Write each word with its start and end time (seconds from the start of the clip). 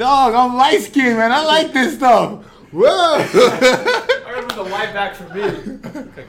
Dog, 0.00 0.32
I'm 0.32 0.56
light 0.56 0.80
skinned, 0.80 1.18
man. 1.18 1.30
I 1.30 1.44
like 1.44 1.74
this 1.74 1.96
stuff. 1.96 2.42
Whoa. 2.72 2.86
I 2.88 4.30
remember 4.30 4.54
the 4.54 4.62
light 4.62 4.94
back 4.94 5.14
from 5.14 5.34
me. 5.34 5.42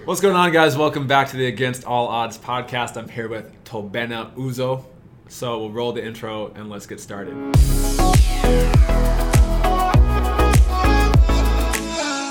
What's 0.04 0.20
going 0.20 0.36
on, 0.36 0.52
guys? 0.52 0.76
Welcome 0.76 1.08
back 1.08 1.30
to 1.30 1.38
the 1.38 1.46
Against 1.46 1.86
All 1.86 2.10
Odds 2.10 2.38
podcast. 2.38 2.98
I'm 2.98 3.08
here 3.08 3.30
with 3.30 3.64
Tobenna 3.64 4.36
Uzo. 4.36 4.84
So 5.30 5.58
we'll 5.58 5.72
roll 5.72 5.94
the 5.94 6.04
intro 6.04 6.52
and 6.54 6.70
let's 6.70 6.86
get 6.86 7.00
started. 7.00 7.34
All 7.34 7.44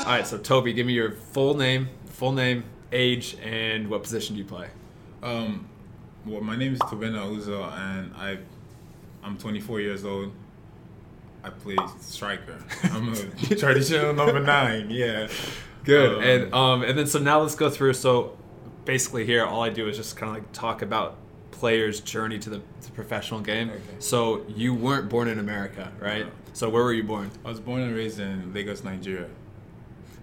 right, 0.05 0.27
so 0.27 0.37
Toby, 0.37 0.75
give 0.75 0.87
me 0.87 0.93
your 0.93 1.13
full 1.13 1.57
name, 1.57 1.89
full 2.05 2.33
name, 2.33 2.65
age, 2.93 3.39
and 3.43 3.89
what 3.89 4.03
position 4.03 4.37
do 4.37 4.43
you 4.43 4.47
play? 4.47 4.69
Um, 5.23 5.71
well, 6.27 6.43
my 6.43 6.55
name 6.55 6.75
is 6.75 6.81
Tobenna 6.81 7.35
Uzo, 7.35 7.73
and 7.79 8.15
I, 8.15 8.37
I'm 9.25 9.39
24 9.39 9.81
years 9.81 10.05
old. 10.05 10.35
I 11.43 11.51
play 11.51 11.77
striker. 12.01 12.59
I'm 12.85 13.13
a 13.13 13.17
traditional 13.55 14.13
number 14.13 14.41
nine. 14.41 14.91
Yeah. 14.91 15.29
Good. 15.85 16.19
Um, 16.19 16.23
and 16.23 16.55
um, 16.55 16.83
and 16.83 16.99
then 16.99 17.07
so 17.07 17.19
now 17.19 17.41
let's 17.41 17.55
go 17.55 17.71
through. 17.71 17.95
So 17.95 18.37
basically, 18.85 19.25
here 19.25 19.45
all 19.45 19.63
I 19.63 19.71
do 19.71 19.89
is 19.89 19.97
just 19.97 20.17
kind 20.17 20.31
of 20.31 20.43
like 20.43 20.53
talk 20.53 20.83
about 20.83 21.17
players' 21.51 22.01
journey 22.01 22.39
to 22.39 22.51
the, 22.51 22.63
to 22.83 22.91
professional 22.93 23.41
game. 23.41 23.71
Okay. 23.71 23.81
So 23.99 24.45
you 24.49 24.75
weren't 24.75 25.09
born 25.09 25.29
in 25.29 25.39
America, 25.39 25.93
right? 25.99 26.27
No. 26.27 26.33
So 26.53 26.69
where 26.69 26.83
were 26.83 26.93
you 26.93 27.05
born? 27.05 27.31
I 27.45 27.49
was 27.49 27.61
born 27.61 27.83
and 27.83 27.95
raised 27.95 28.19
in 28.19 28.53
Lagos, 28.53 28.85
Nigeria. 28.85 29.29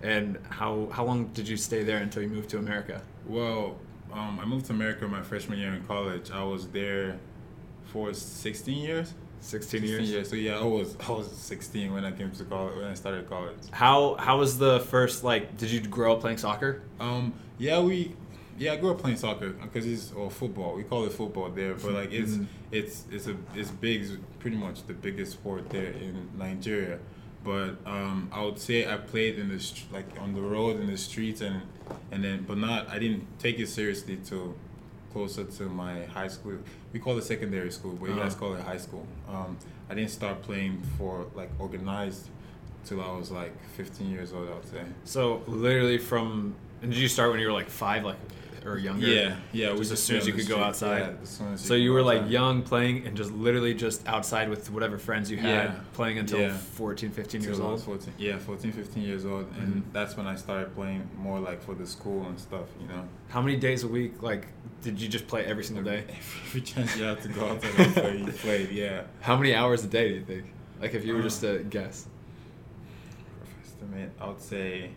And 0.03 0.37
how 0.49 0.89
how 0.91 1.03
long 1.05 1.27
did 1.27 1.47
you 1.47 1.57
stay 1.57 1.83
there 1.83 1.97
until 1.97 2.21
you 2.21 2.29
moved 2.29 2.49
to 2.49 2.57
America? 2.59 3.01
Well, 3.25 3.77
um, 4.13 4.39
I 4.39 4.45
moved 4.45 4.65
to 4.67 4.73
America 4.73 5.07
my 5.07 5.21
freshman 5.21 5.59
year 5.59 5.73
in 5.73 5.83
college. 5.85 6.31
I 6.31 6.43
was 6.43 6.67
there 6.67 7.19
for 7.85 8.13
16 8.13 8.77
years. 8.77 9.13
16 9.41 9.81
16 9.81 10.03
years. 10.05 10.29
So 10.29 10.35
yeah, 10.35 10.59
I 10.59 10.63
was 10.63 10.95
I 11.07 11.11
was 11.11 11.31
16 11.31 11.93
when 11.93 12.03
I 12.05 12.11
came 12.11 12.31
to 12.31 12.43
college 12.45 12.75
when 12.75 12.85
I 12.85 12.93
started 12.93 13.29
college. 13.29 13.57
How 13.71 14.15
how 14.15 14.39
was 14.39 14.57
the 14.57 14.79
first 14.81 15.23
like? 15.23 15.57
Did 15.57 15.71
you 15.71 15.81
grow 15.81 16.13
up 16.13 16.21
playing 16.21 16.37
soccer? 16.37 16.81
Um, 16.99 17.33
yeah, 17.57 17.79
we, 17.79 18.15
yeah, 18.57 18.73
I 18.73 18.77
grew 18.77 18.91
up 18.91 18.99
playing 18.99 19.17
soccer 19.17 19.49
because 19.49 19.85
it's 19.85 20.11
or 20.13 20.29
football. 20.29 20.75
We 20.75 20.83
call 20.83 21.05
it 21.05 21.13
football 21.13 21.49
there, 21.49 21.73
but 21.75 21.91
like 21.93 22.11
it's 22.11 22.31
Mhm. 22.33 22.45
it's 22.71 23.05
it's 23.11 23.27
a 23.27 23.35
it's 23.55 23.71
big, 23.71 24.05
pretty 24.39 24.57
much 24.57 24.85
the 24.87 24.93
biggest 24.93 25.33
sport 25.33 25.69
there 25.69 25.91
in 25.91 26.29
Nigeria. 26.37 26.99
But 27.43 27.77
um, 27.85 28.29
I 28.33 28.43
would 28.43 28.59
say 28.59 28.91
I 28.91 28.97
played 28.97 29.39
in 29.39 29.47
the 29.49 29.73
like 29.91 30.05
on 30.19 30.33
the 30.33 30.41
road 30.41 30.79
in 30.81 30.87
the 30.87 30.97
streets 30.97 31.41
and 31.41 31.61
and 32.11 32.23
then 32.23 32.43
but 32.47 32.57
not 32.57 32.89
I 32.89 32.99
didn't 32.99 33.25
take 33.39 33.59
it 33.59 33.67
seriously 33.69 34.17
till 34.23 34.55
closer 35.17 35.43
to 35.43 35.63
my 35.63 36.05
high 36.17 36.27
school. 36.27 36.57
We 36.93 36.99
call 36.99 37.17
it 37.17 37.23
secondary 37.23 37.71
school, 37.71 37.93
but 37.99 38.09
you 38.09 38.15
guys 38.15 38.33
Uh-huh. 38.33 38.39
call 38.41 38.53
it 38.55 38.61
high 38.71 38.77
school. 38.87 39.05
Um, 39.33 39.57
I 39.89 39.95
didn't 39.95 40.11
start 40.11 40.37
playing 40.43 40.75
for 40.97 41.25
like 41.39 41.49
organized 41.59 42.23
till 42.85 43.01
I 43.01 43.11
was 43.19 43.31
like 43.31 43.53
15 43.75 44.11
years 44.11 44.31
old. 44.33 44.47
I 44.51 44.53
would 44.57 44.69
say. 44.75 44.83
So 45.05 45.41
literally 45.47 45.97
from 45.97 46.53
and 46.81 46.91
did 46.91 46.99
you 47.01 47.07
start 47.07 47.31
when 47.31 47.39
you 47.39 47.47
were 47.47 47.57
like 47.61 47.69
five, 47.85 48.01
like 48.11 48.21
or 48.67 48.77
younger? 48.77 49.07
Yeah, 49.07 49.35
yeah. 49.53 49.67
Just 49.75 49.79
we 49.89 49.93
as 49.93 50.03
soon 50.03 50.17
as 50.17 50.27
you 50.27 50.33
could 50.33 50.47
go 50.47 50.59
outside? 50.63 50.99
Yeah, 50.99 51.51
as 51.53 51.61
So 51.61 51.73
you 51.73 51.93
were 51.93 52.01
like 52.03 52.29
young 52.29 52.61
playing 52.61 53.07
and 53.07 53.15
just 53.15 53.31
literally 53.31 53.73
just 53.73 54.05
outside 54.07 54.49
with 54.49 54.69
whatever 54.71 54.97
friends 54.97 55.31
you 55.31 55.37
had 55.37 55.65
Yeah. 55.65 55.75
playing 55.93 56.17
until 56.19 56.39
Yeah. 56.39 56.57
14, 56.57 57.11
15 57.11 57.41
years 57.43 57.57
Till 57.57 57.65
old. 57.67 57.81
14, 57.83 58.13
yeah, 58.17 58.37
14, 58.37 58.71
15 58.71 59.03
years 59.03 59.25
old, 59.25 59.45
and 59.59 59.83
Mhm. 59.83 59.93
that's 59.93 60.17
when 60.17 60.27
I 60.27 60.35
started 60.35 60.73
playing 60.75 61.09
more 61.17 61.39
like 61.39 61.61
for 61.61 61.73
the 61.73 61.85
school 61.87 62.25
and 62.27 62.39
stuff. 62.39 62.67
You 62.81 62.87
know, 62.87 63.07
How 63.29 63.41
many 63.41 63.57
days 63.57 63.83
a 63.83 63.87
week 63.87 64.21
like 64.21 64.47
did 64.81 65.01
you 65.01 65.07
just 65.09 65.27
play 65.27 65.43
every 65.45 65.63
single 65.63 65.83
day? 65.83 66.03
Every 66.47 66.61
chance 66.61 66.95
you 66.97 67.03
had 67.03 67.21
to 67.23 67.29
go 67.29 67.45
outside 67.47 67.73
and 67.79 67.93
play, 67.95 68.17
you 68.19 68.31
played. 68.31 68.71
Yeah. 68.71 69.01
How 69.21 69.35
many 69.35 69.53
hours 69.55 69.83
a 69.83 69.87
day 69.87 70.09
do 70.09 70.15
you 70.15 70.21
think? 70.25 70.45
Like 70.81 70.93
if 70.93 71.03
you 71.05 71.13
were 71.13 71.19
Uh, 71.19 71.23
just 71.23 71.41
to 71.41 71.63
guess. 71.69 72.07
Estimate, 73.63 74.11
I 74.19 74.27
would 74.27 74.41
say 74.41 74.91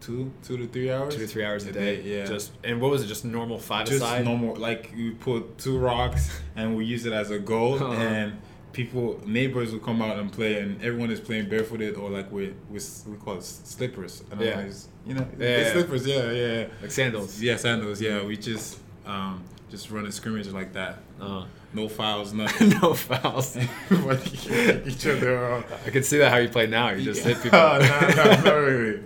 two, 0.00 0.30
two 0.42 0.56
to 0.56 0.66
three 0.66 0.90
hours. 0.90 1.14
Two 1.14 1.20
to 1.22 1.26
three 1.26 1.44
hours 1.44 1.66
a 1.66 1.72
day. 1.72 2.00
Yeah. 2.02 2.24
Just 2.24 2.52
and 2.64 2.80
what 2.80 2.90
was 2.90 3.02
it? 3.02 3.06
Just 3.06 3.24
normal 3.24 3.58
five 3.58 3.86
just 3.86 4.02
aside? 4.02 4.24
normal. 4.24 4.56
Like 4.56 4.92
you 4.94 5.12
put 5.12 5.58
two 5.58 5.78
rocks 5.78 6.30
and 6.56 6.76
we 6.76 6.84
use 6.84 7.06
it 7.06 7.12
as 7.12 7.30
a 7.30 7.38
goal, 7.38 7.74
Uh-huh. 7.74 7.92
and 7.92 8.32
people, 8.72 9.20
neighbors 9.26 9.72
will 9.72 9.80
come 9.80 10.00
out 10.00 10.16
and 10.18 10.30
play, 10.32 10.60
and 10.60 10.80
everyone 10.82 11.10
is 11.10 11.20
playing 11.20 11.48
barefooted 11.48 11.96
or 11.96 12.08
like 12.10 12.30
with 12.30 12.54
with 12.70 13.04
we 13.08 13.16
call 13.16 13.34
it 13.36 13.42
slippers. 13.44 14.22
I 14.32 14.42
Yeah. 14.42 14.54
know, 14.62 14.70
you 15.06 15.14
know, 15.14 15.26
yeah. 15.38 15.72
slippers. 15.72 16.06
Yeah, 16.06 16.30
yeah. 16.30 16.66
Like 16.80 16.90
sandals. 16.90 17.40
Yeah, 17.42 17.56
sandals. 17.56 18.00
Yeah, 18.00 18.24
we 18.24 18.36
just 18.36 18.78
um 19.06 19.42
just 19.70 19.90
running 19.90 20.08
a 20.08 20.12
scrimmage 20.12 20.48
like 20.48 20.72
that. 20.74 20.98
Uh, 21.20 21.44
No 21.72 21.88
fouls, 21.88 22.32
nothing. 22.34 22.70
no 22.82 22.94
fouls. 22.94 23.56
Each 24.86 25.06
other. 25.06 25.52
up. 25.52 25.64
I 25.86 25.90
can 25.90 26.02
see 26.02 26.18
that 26.18 26.30
how 26.32 26.38
you 26.38 26.48
play 26.48 26.66
now. 26.66 26.90
You 26.90 27.04
just 27.04 27.20
Yeah. 27.24 27.34
hit 27.34 27.42
people. 27.44 27.58
no, 27.58 27.78
no, 27.78 28.42
not 28.44 28.54
really. 28.54 29.00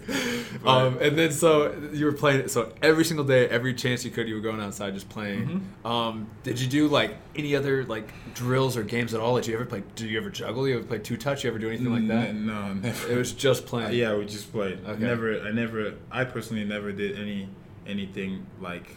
But- 0.63 0.69
Um, 0.69 0.97
and 1.03 1.19
then 1.19 1.31
so 1.31 1.75
you 1.93 2.07
were 2.07 2.13
playing 2.13 2.49
so 2.49 2.73
every 2.83 3.05
single 3.05 3.27
day, 3.27 3.47
every 3.49 3.75
chance 3.75 4.03
you 4.03 4.11
could, 4.11 4.27
you 4.29 4.35
were 4.37 4.41
going 4.41 4.61
outside 4.63 4.95
just 4.95 5.11
playing. 5.11 5.47
Mm-hmm. 5.47 5.87
Um, 5.87 6.27
did 6.43 6.59
you 6.59 6.67
do 6.67 6.89
like 6.89 7.17
any 7.37 7.55
other 7.55 7.85
like 7.85 8.09
drills 8.35 8.75
or 8.79 8.83
games 8.83 9.13
at 9.13 9.21
all? 9.21 9.37
Did 9.37 9.49
you 9.49 9.55
ever 9.57 9.67
play? 9.67 9.83
Did 9.95 10.09
you 10.09 10.19
ever 10.19 10.31
juggle? 10.31 10.67
You 10.67 10.79
ever 10.79 10.87
play 10.87 11.01
two 11.01 11.19
touch? 11.19 11.45
You 11.45 11.51
ever 11.51 11.59
do 11.59 11.69
anything 11.69 11.93
like 11.93 12.09
that? 12.09 12.35
No, 12.35 12.73
never. 12.73 13.13
It 13.13 13.17
was 13.19 13.33
just 13.33 13.67
playing. 13.67 13.89
Uh, 13.89 13.93
yeah, 13.93 14.17
we 14.17 14.25
just 14.25 14.51
played. 14.53 14.79
I 14.87 14.93
Okay. 14.93 15.03
never, 15.03 15.39
I 15.43 15.51
never, 15.53 15.95
I 16.11 16.25
personally 16.25 16.65
never 16.65 16.93
did 16.93 17.19
any 17.21 17.49
anything 17.87 18.47
like 18.59 18.89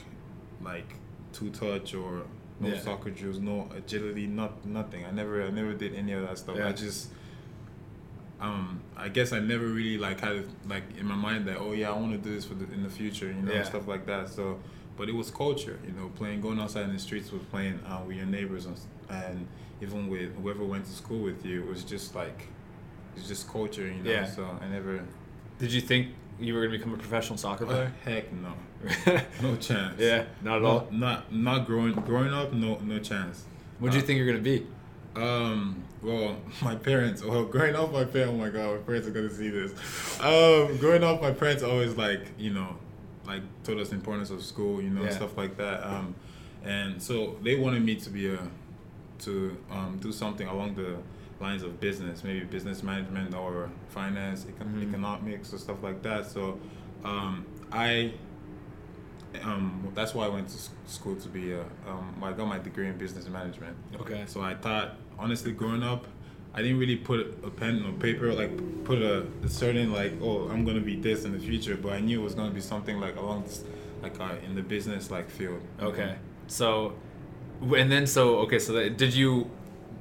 like 0.64 0.88
two 1.34 1.50
touch 1.50 1.94
or 1.94 2.24
no 2.60 2.70
Yeah. 2.70 2.80
soccer 2.80 3.10
drills, 3.12 3.40
no 3.40 3.70
agility, 3.76 4.28
not 4.28 4.66
nothing. 4.66 5.06
I 5.06 5.12
never, 5.12 5.44
I 5.44 5.50
never 5.50 5.74
did 5.74 5.94
any 5.96 6.14
of 6.14 6.28
that 6.28 6.38
stuff. 6.38 6.58
Yeah. 6.58 6.68
I 6.70 6.72
just. 6.72 7.10
Um, 8.40 8.82
I 8.96 9.10
guess 9.10 9.34
I 9.34 9.40
never 9.40 9.66
really 9.66 9.98
like 9.98 10.20
had 10.20 10.36
it, 10.36 10.48
like 10.68 10.84
in 11.00 11.08
my 11.08 11.16
mind 11.16 11.48
that 11.48 11.58
oh 11.58 11.72
yeah 11.72 11.90
I 11.90 11.94
want 11.94 12.12
to 12.12 12.20
do 12.20 12.36
this 12.36 12.46
for 12.46 12.54
the, 12.54 12.72
in 12.72 12.84
the 12.84 12.90
future 12.90 13.26
you 13.26 13.34
know 13.42 13.52
Yeah. 13.52 13.64
stuff 13.64 13.88
like 13.88 14.06
that 14.06 14.30
so 14.30 14.60
but 14.96 15.10
it 15.10 15.16
was 15.16 15.32
culture 15.32 15.80
you 15.84 15.92
know 15.94 16.10
playing 16.10 16.42
going 16.42 16.60
outside 16.60 16.84
in 16.84 16.94
the 16.94 17.00
streets 17.00 17.32
with 17.32 17.50
playing 17.50 17.80
uh, 17.88 18.04
with 18.06 18.16
your 18.16 18.28
neighbors 18.28 18.68
and, 18.68 18.80
and 19.10 19.48
even 19.82 20.08
with 20.08 20.36
whoever 20.36 20.64
went 20.64 20.86
to 20.86 20.92
school 20.92 21.24
with 21.24 21.44
you 21.44 21.64
it 21.64 21.68
was 21.68 21.84
just 21.84 22.14
like 22.14 22.48
it's 23.16 23.28
just 23.28 23.50
culture 23.50 23.88
you 23.88 24.04
know 24.04 24.12
Yeah. 24.12 24.26
so 24.26 24.46
I 24.62 24.68
never 24.68 25.04
Did 25.58 25.72
you 25.74 25.82
think 25.82 26.10
you 26.40 26.54
were 26.54 26.62
gonna 26.68 26.78
become 26.78 26.94
a 26.94 26.98
professional 26.98 27.38
soccer 27.40 27.66
player? 27.66 27.92
heck 28.06 28.32
no 28.34 28.54
no 29.42 29.56
chance 29.58 30.00
yeah, 30.00 30.26
not 30.44 30.58
at 30.58 30.62
no, 30.62 30.68
all. 30.68 30.88
not 30.92 31.34
not 31.34 31.66
growing 31.66 31.94
growing 31.94 32.34
up 32.34 32.54
no 32.54 32.78
no 32.80 33.00
chance 33.00 33.44
What 33.80 33.92
do 33.92 33.98
you 33.98 34.04
Uh, 34.04 34.06
think 34.08 34.18
you're 34.18 34.28
gonna 34.28 34.40
be? 34.40 34.66
Um, 35.16 35.84
well, 36.04 36.38
my 36.62 36.76
parents, 36.76 37.24
well, 37.24 37.46
growing 37.46 37.76
up, 37.76 37.92
my 37.92 38.06
parents, 38.06 38.34
oh 38.34 38.38
my 38.38 38.50
god, 38.50 38.72
my 38.76 38.78
parents 38.86 39.08
are 39.08 39.12
gonna 39.12 39.30
see 39.34 39.50
this. 39.50 39.72
Um, 40.22 40.78
growing 40.78 41.04
up, 41.04 41.22
my 41.22 41.32
parents 41.32 41.64
always 41.64 41.96
like, 41.98 42.22
you 42.38 42.52
know, 42.54 42.76
like 43.26 43.42
told 43.64 43.80
us 43.80 43.90
the 43.90 43.96
importance 43.96 44.30
of 44.30 44.44
school, 44.44 44.80
you 44.82 44.90
know, 44.92 45.04
Yeah. 45.04 45.10
stuff 45.10 45.36
like 45.38 45.58
that. 45.58 45.84
Um, 45.88 46.14
and 46.64 47.02
so 47.02 47.36
they 47.44 47.56
wanted 47.56 47.84
me 47.84 47.96
to 47.96 48.10
be 48.12 48.28
a, 48.34 48.40
to 49.20 49.58
um, 49.72 49.98
do 50.00 50.12
something 50.12 50.48
along 50.48 50.76
the 50.76 50.98
lines 51.40 51.64
of 51.64 51.80
business, 51.80 52.24
maybe 52.24 52.42
business 52.46 52.84
management 52.84 53.34
or 53.36 53.70
finance, 53.90 54.46
econ- 54.46 54.74
Mhm. 54.76 54.90
economics 54.90 55.52
or 55.54 55.58
stuff 55.58 55.82
like 55.82 56.02
that. 56.04 56.26
So, 56.28 56.60
um, 57.04 57.46
I 57.72 58.14
um, 59.44 59.92
that's 59.94 60.14
why 60.14 60.26
I 60.26 60.28
went 60.30 60.50
to 60.50 60.58
school 60.86 61.16
to 61.16 61.28
be 61.30 61.54
a. 61.54 61.62
Um, 61.88 62.16
I 62.22 62.32
got 62.32 62.48
my 62.48 62.60
degree 62.60 62.88
in 62.88 62.98
business 62.98 63.28
management. 63.28 63.76
Okay. 64.00 64.24
So 64.28 64.42
I 64.42 64.56
thought, 64.56 64.96
honestly, 65.18 65.52
growing 65.52 65.84
up, 65.84 66.06
I 66.54 66.62
didn't 66.62 66.80
really 66.80 66.96
put 66.96 67.20
a 67.44 67.50
pen 67.50 67.84
or 67.86 67.92
paper, 67.94 68.34
like 68.34 68.52
put 68.84 69.02
a, 69.02 69.26
a 69.44 69.50
certain 69.50 69.94
like, 69.94 70.14
oh, 70.22 70.50
I'm 70.50 70.66
gonna 70.66 70.82
be 70.82 70.96
this 70.96 71.24
in 71.26 71.32
the 71.34 71.40
future. 71.40 71.76
But 71.76 71.94
I 71.94 72.00
knew 72.00 72.22
it 72.22 72.24
was 72.24 72.36
gonna 72.36 72.54
be 72.54 72.62
something 72.62 73.00
like 73.00 73.16
along, 73.16 73.44
this, 73.44 73.64
like 74.02 74.20
uh, 74.20 74.36
in 74.46 74.56
the 74.56 74.62
business 74.62 75.12
like 75.12 75.30
field. 75.30 75.62
Okay. 75.82 76.16
So, 76.48 76.96
and 77.62 77.92
then 77.92 78.08
so 78.08 78.38
okay. 78.40 78.60
So 78.60 78.74
that, 78.74 78.98
did 78.98 79.14
you, 79.14 79.50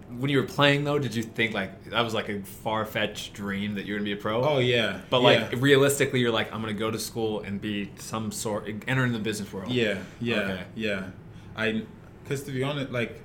when 0.09 0.31
you 0.31 0.39
were 0.41 0.47
playing 0.47 0.85
though, 0.85 0.99
did 0.99 1.15
you 1.15 1.23
think 1.23 1.53
like 1.55 1.91
that 1.91 2.01
was 2.01 2.15
like 2.15 2.29
a 2.29 2.41
far 2.43 2.85
fetched 2.85 3.35
dream 3.35 3.75
that 3.75 3.87
you're 3.87 3.99
gonna 3.99 4.05
be 4.05 4.13
a 4.13 4.17
pro? 4.17 4.43
Oh 4.43 4.59
yeah. 4.59 5.01
But 5.11 5.21
yeah. 5.23 5.25
like 5.51 5.53
realistically, 5.61 6.21
you're 6.21 6.31
like, 6.33 6.53
I'm 6.53 6.61
gonna 6.61 6.73
go 6.73 6.91
to 6.91 6.99
school 6.99 7.41
and 7.41 7.61
be 7.61 7.91
some 7.99 8.31
sort, 8.33 8.69
enter 8.87 9.05
in 9.05 9.13
the 9.13 9.19
business 9.19 9.53
world. 9.53 9.71
Yeah, 9.73 9.99
yeah, 10.21 10.37
Okay. 10.41 10.63
yeah. 10.75 11.07
I, 11.57 11.83
cause 12.29 12.43
to 12.45 12.53
be 12.53 12.63
honest, 12.63 12.93
like, 12.93 13.21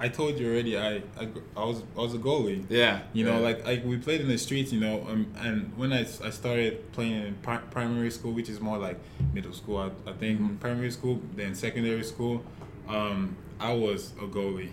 I 0.00 0.08
told 0.08 0.38
you 0.40 0.48
already, 0.50 0.76
I, 0.76 0.96
I, 1.18 1.28
I 1.56 1.64
was, 1.64 1.82
I 1.96 2.00
was 2.00 2.14
a 2.14 2.18
goalie. 2.18 2.64
Yeah. 2.68 3.02
You 3.12 3.24
know, 3.24 3.40
like, 3.40 3.64
like 3.64 3.84
we 3.84 3.96
played 3.96 4.20
in 4.20 4.28
the 4.28 4.36
streets, 4.38 4.72
you 4.72 4.80
know, 4.80 5.06
um, 5.08 5.32
and 5.38 5.72
when 5.78 5.92
I, 5.92 6.00
I 6.00 6.30
started 6.30 6.90
playing 6.92 7.12
in 7.26 7.34
pri- 7.36 7.58
primary 7.70 8.10
school, 8.10 8.32
which 8.32 8.48
is 8.48 8.60
more 8.60 8.76
like 8.76 8.98
middle 9.32 9.52
school, 9.52 9.78
I, 9.78 10.10
I 10.10 10.12
think 10.14 10.40
Mhm. 10.40 10.58
primary 10.60 10.90
school, 10.90 11.20
then 11.36 11.54
secondary 11.54 12.02
school, 12.02 12.44
um, 12.88 13.36
I 13.60 13.72
was 13.72 14.12
a 14.20 14.26
goalie. 14.26 14.70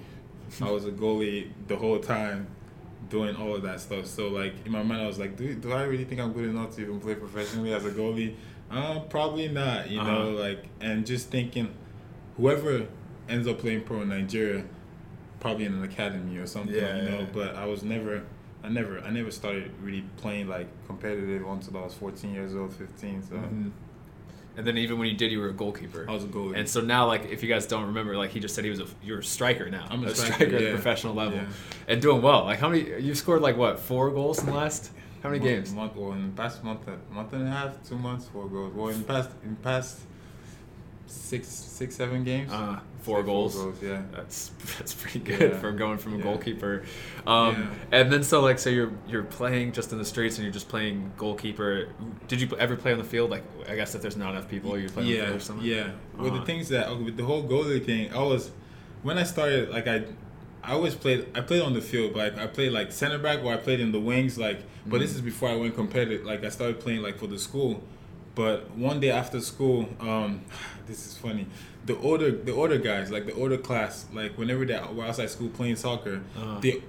I 0.61 0.69
was 0.69 0.85
a 0.85 0.91
goalie 0.91 1.49
the 1.67 1.75
whole 1.77 1.99
time, 1.99 2.47
doing 3.09 3.35
all 3.35 3.55
of 3.55 3.61
that 3.63 3.79
stuff. 3.79 4.05
So 4.05 4.27
like 4.29 4.53
in 4.65 4.71
my 4.71 4.83
mind, 4.83 5.01
I 5.01 5.07
was 5.07 5.19
like, 5.19 5.37
do, 5.37 5.53
do 5.55 5.71
I 5.71 5.83
really 5.83 6.03
think 6.05 6.19
I'm 6.21 6.33
good 6.33 6.45
enough 6.49 6.75
to 6.75 6.81
even 6.81 6.99
play 6.99 7.15
professionally 7.15 7.73
as 7.73 7.85
a 7.85 7.91
goalie? 7.91 8.35
Uh, 8.69 8.99
probably 9.01 9.47
not. 9.47 9.89
You 9.89 9.97
know, 10.03 10.21
Uh-huh. 10.31 10.41
like 10.43 10.65
and 10.79 11.05
just 11.05 11.29
thinking, 11.29 11.73
whoever 12.37 12.87
ends 13.29 13.47
up 13.47 13.59
playing 13.59 13.81
pro 13.81 14.01
in 14.01 14.09
Nigeria, 14.09 14.63
probably 15.39 15.65
in 15.65 15.73
an 15.73 15.83
academy 15.83 16.37
or 16.37 16.45
something, 16.47 16.75
Yeah, 16.75 16.97
you 17.03 17.09
know. 17.09 17.19
yeah. 17.19 17.25
But 17.33 17.55
I 17.55 17.65
was 17.65 17.83
never, 17.83 18.23
I 18.63 18.69
never, 18.69 18.99
I 19.01 19.09
never 19.09 19.31
started 19.31 19.71
really 19.81 20.03
playing 20.17 20.47
like 20.47 20.67
competitive 20.87 21.45
until 21.47 21.77
I 21.77 21.83
was 21.83 21.93
14 21.95 22.33
years 22.33 22.55
old, 22.55 22.73
15. 22.73 23.23
So 23.23 23.35
Mhm. 23.35 23.71
And 24.57 24.67
then 24.67 24.77
even 24.77 24.99
when 24.99 25.07
you 25.07 25.15
did, 25.15 25.31
you 25.31 25.39
were 25.39 25.49
a 25.49 25.53
goalkeeper. 25.53 26.05
I 26.09 26.11
was 26.11 26.23
a 26.25 26.27
goalie. 26.27 26.57
And 26.57 26.67
so 26.67 26.81
now, 26.81 27.07
like, 27.07 27.25
if 27.31 27.41
you 27.41 27.47
guys 27.47 27.65
don't 27.65 27.85
remember, 27.85 28.17
like 28.17 28.31
he 28.31 28.39
just 28.41 28.53
said, 28.53 28.63
he 28.65 28.69
was 28.69 28.81
a 28.81 28.87
you're 29.01 29.19
a 29.19 29.23
striker 29.23 29.69
now. 29.69 29.87
I'm 29.89 30.03
a 30.03 30.07
a 30.07 30.15
striker, 30.15 30.33
striker 30.35 30.55
at 30.57 30.61
the 30.63 30.71
professional 30.71 31.13
level, 31.13 31.37
Yeah. 31.37 31.45
and 31.87 32.01
doing 32.01 32.21
well. 32.21 32.43
Like, 32.43 32.59
how 32.59 32.67
many 32.69 32.99
you 33.01 33.15
scored? 33.15 33.41
Like 33.41 33.55
what? 33.57 33.79
Four 33.79 34.11
goals 34.11 34.39
in 34.39 34.47
the 34.47 34.53
last? 34.53 34.91
How 35.23 35.29
many 35.29 35.39
month, 35.39 35.49
games? 35.51 35.73
Month, 35.73 35.95
well, 35.95 36.11
in 36.13 36.35
the 36.35 36.41
past 36.41 36.63
month, 36.63 36.81
month 37.11 37.31
and 37.33 37.47
a 37.47 37.51
half, 37.51 37.87
two 37.87 37.95
months, 37.97 38.25
four 38.27 38.47
goals. 38.49 38.73
Well, 38.73 38.89
in 38.89 38.97
the 38.99 39.05
past, 39.05 39.29
in 39.43 39.51
the 39.51 39.61
past 39.61 39.99
six, 41.11 41.47
six, 41.47 41.95
seven 41.95 42.23
games. 42.23 42.51
Uh, 42.51 42.79
four 43.01 43.21
Say 43.21 43.25
goals. 43.25 43.81
yeah. 43.81 44.01
That's 44.13 44.49
that's 44.77 44.93
pretty 44.93 45.19
good 45.19 45.51
Yeah. 45.53 45.57
for 45.59 45.71
going 45.71 45.97
from 45.97 46.13
a 46.13 46.17
Yeah. 46.17 46.23
goalkeeper. 46.23 46.83
Um, 47.27 47.55
Yeah. 47.91 47.99
And 47.99 48.11
then 48.11 48.23
so 48.23 48.41
like 48.41 48.59
so 48.59 48.69
you're 48.69 48.91
you're 49.07 49.23
playing 49.23 49.71
just 49.73 49.91
in 49.91 49.97
the 49.97 50.05
streets 50.05 50.37
and 50.37 50.43
you're 50.45 50.53
just 50.53 50.69
playing 50.69 51.11
goalkeeper. 51.17 51.89
Did 52.27 52.41
you 52.41 52.47
ever 52.57 52.75
play 52.75 52.91
on 52.93 52.97
the 52.99 53.03
field? 53.03 53.29
Like 53.29 53.43
I 53.69 53.75
guess 53.75 53.95
if 53.95 54.01
there's 54.01 54.17
not 54.17 54.31
enough 54.31 54.47
people, 54.49 54.77
you 54.77 54.89
play 54.89 55.03
yeah, 55.05 55.25
field 55.25 55.35
or 55.35 55.39
something. 55.39 55.65
Yeah. 55.65 55.91
Well, 56.17 56.27
Uh-huh. 56.27 56.39
the 56.39 56.45
things 56.45 56.69
that 56.69 56.87
okay, 56.87 57.03
with 57.03 57.17
the 57.17 57.23
whole 57.25 57.43
goalie 57.43 57.83
thing, 57.83 58.13
I 58.13 58.19
was 58.23 58.51
when 59.03 59.17
I 59.17 59.23
started 59.23 59.69
like 59.69 59.87
I. 59.87 60.03
I 60.63 60.73
always 60.73 60.93
played. 60.93 61.25
I 61.33 61.41
played 61.41 61.63
on 61.63 61.73
the 61.73 61.81
field, 61.81 62.13
but 62.13 62.33
like, 62.35 62.43
I 62.43 62.45
played 62.45 62.71
like 62.71 62.91
center 62.91 63.17
back, 63.17 63.43
or 63.43 63.51
I 63.51 63.57
played 63.57 63.79
in 63.79 63.91
the 63.91 63.99
wings. 63.99 64.37
Like, 64.37 64.59
but 64.85 64.99
this 64.99 65.11
Mhm. 65.11 65.15
is 65.15 65.21
before 65.21 65.49
I 65.49 65.55
went 65.55 65.73
competitive. 65.73 66.23
Like, 66.23 66.43
I 66.45 66.49
started 66.49 66.79
playing 66.79 67.01
like 67.01 67.17
for 67.17 67.25
the 67.25 67.39
school. 67.39 67.81
But 68.35 68.71
one 68.71 68.99
day 68.99 69.11
after 69.11 69.39
school, 69.41 69.89
um, 69.99 70.41
this 70.87 71.05
is 71.07 71.17
funny. 71.17 71.47
The 71.85 71.97
older, 71.97 72.31
the 72.31 72.53
older 72.53 72.77
guys, 72.77 73.11
like 73.11 73.25
the 73.25 73.33
older 73.33 73.57
class, 73.57 74.05
like 74.13 74.37
whenever 74.37 74.65
they 74.65 74.79
were 74.93 75.05
outside 75.05 75.29
school 75.29 75.49
playing 75.49 75.75
soccer, 75.77 76.21
Uh-huh. 76.37 76.59
they 76.61 76.83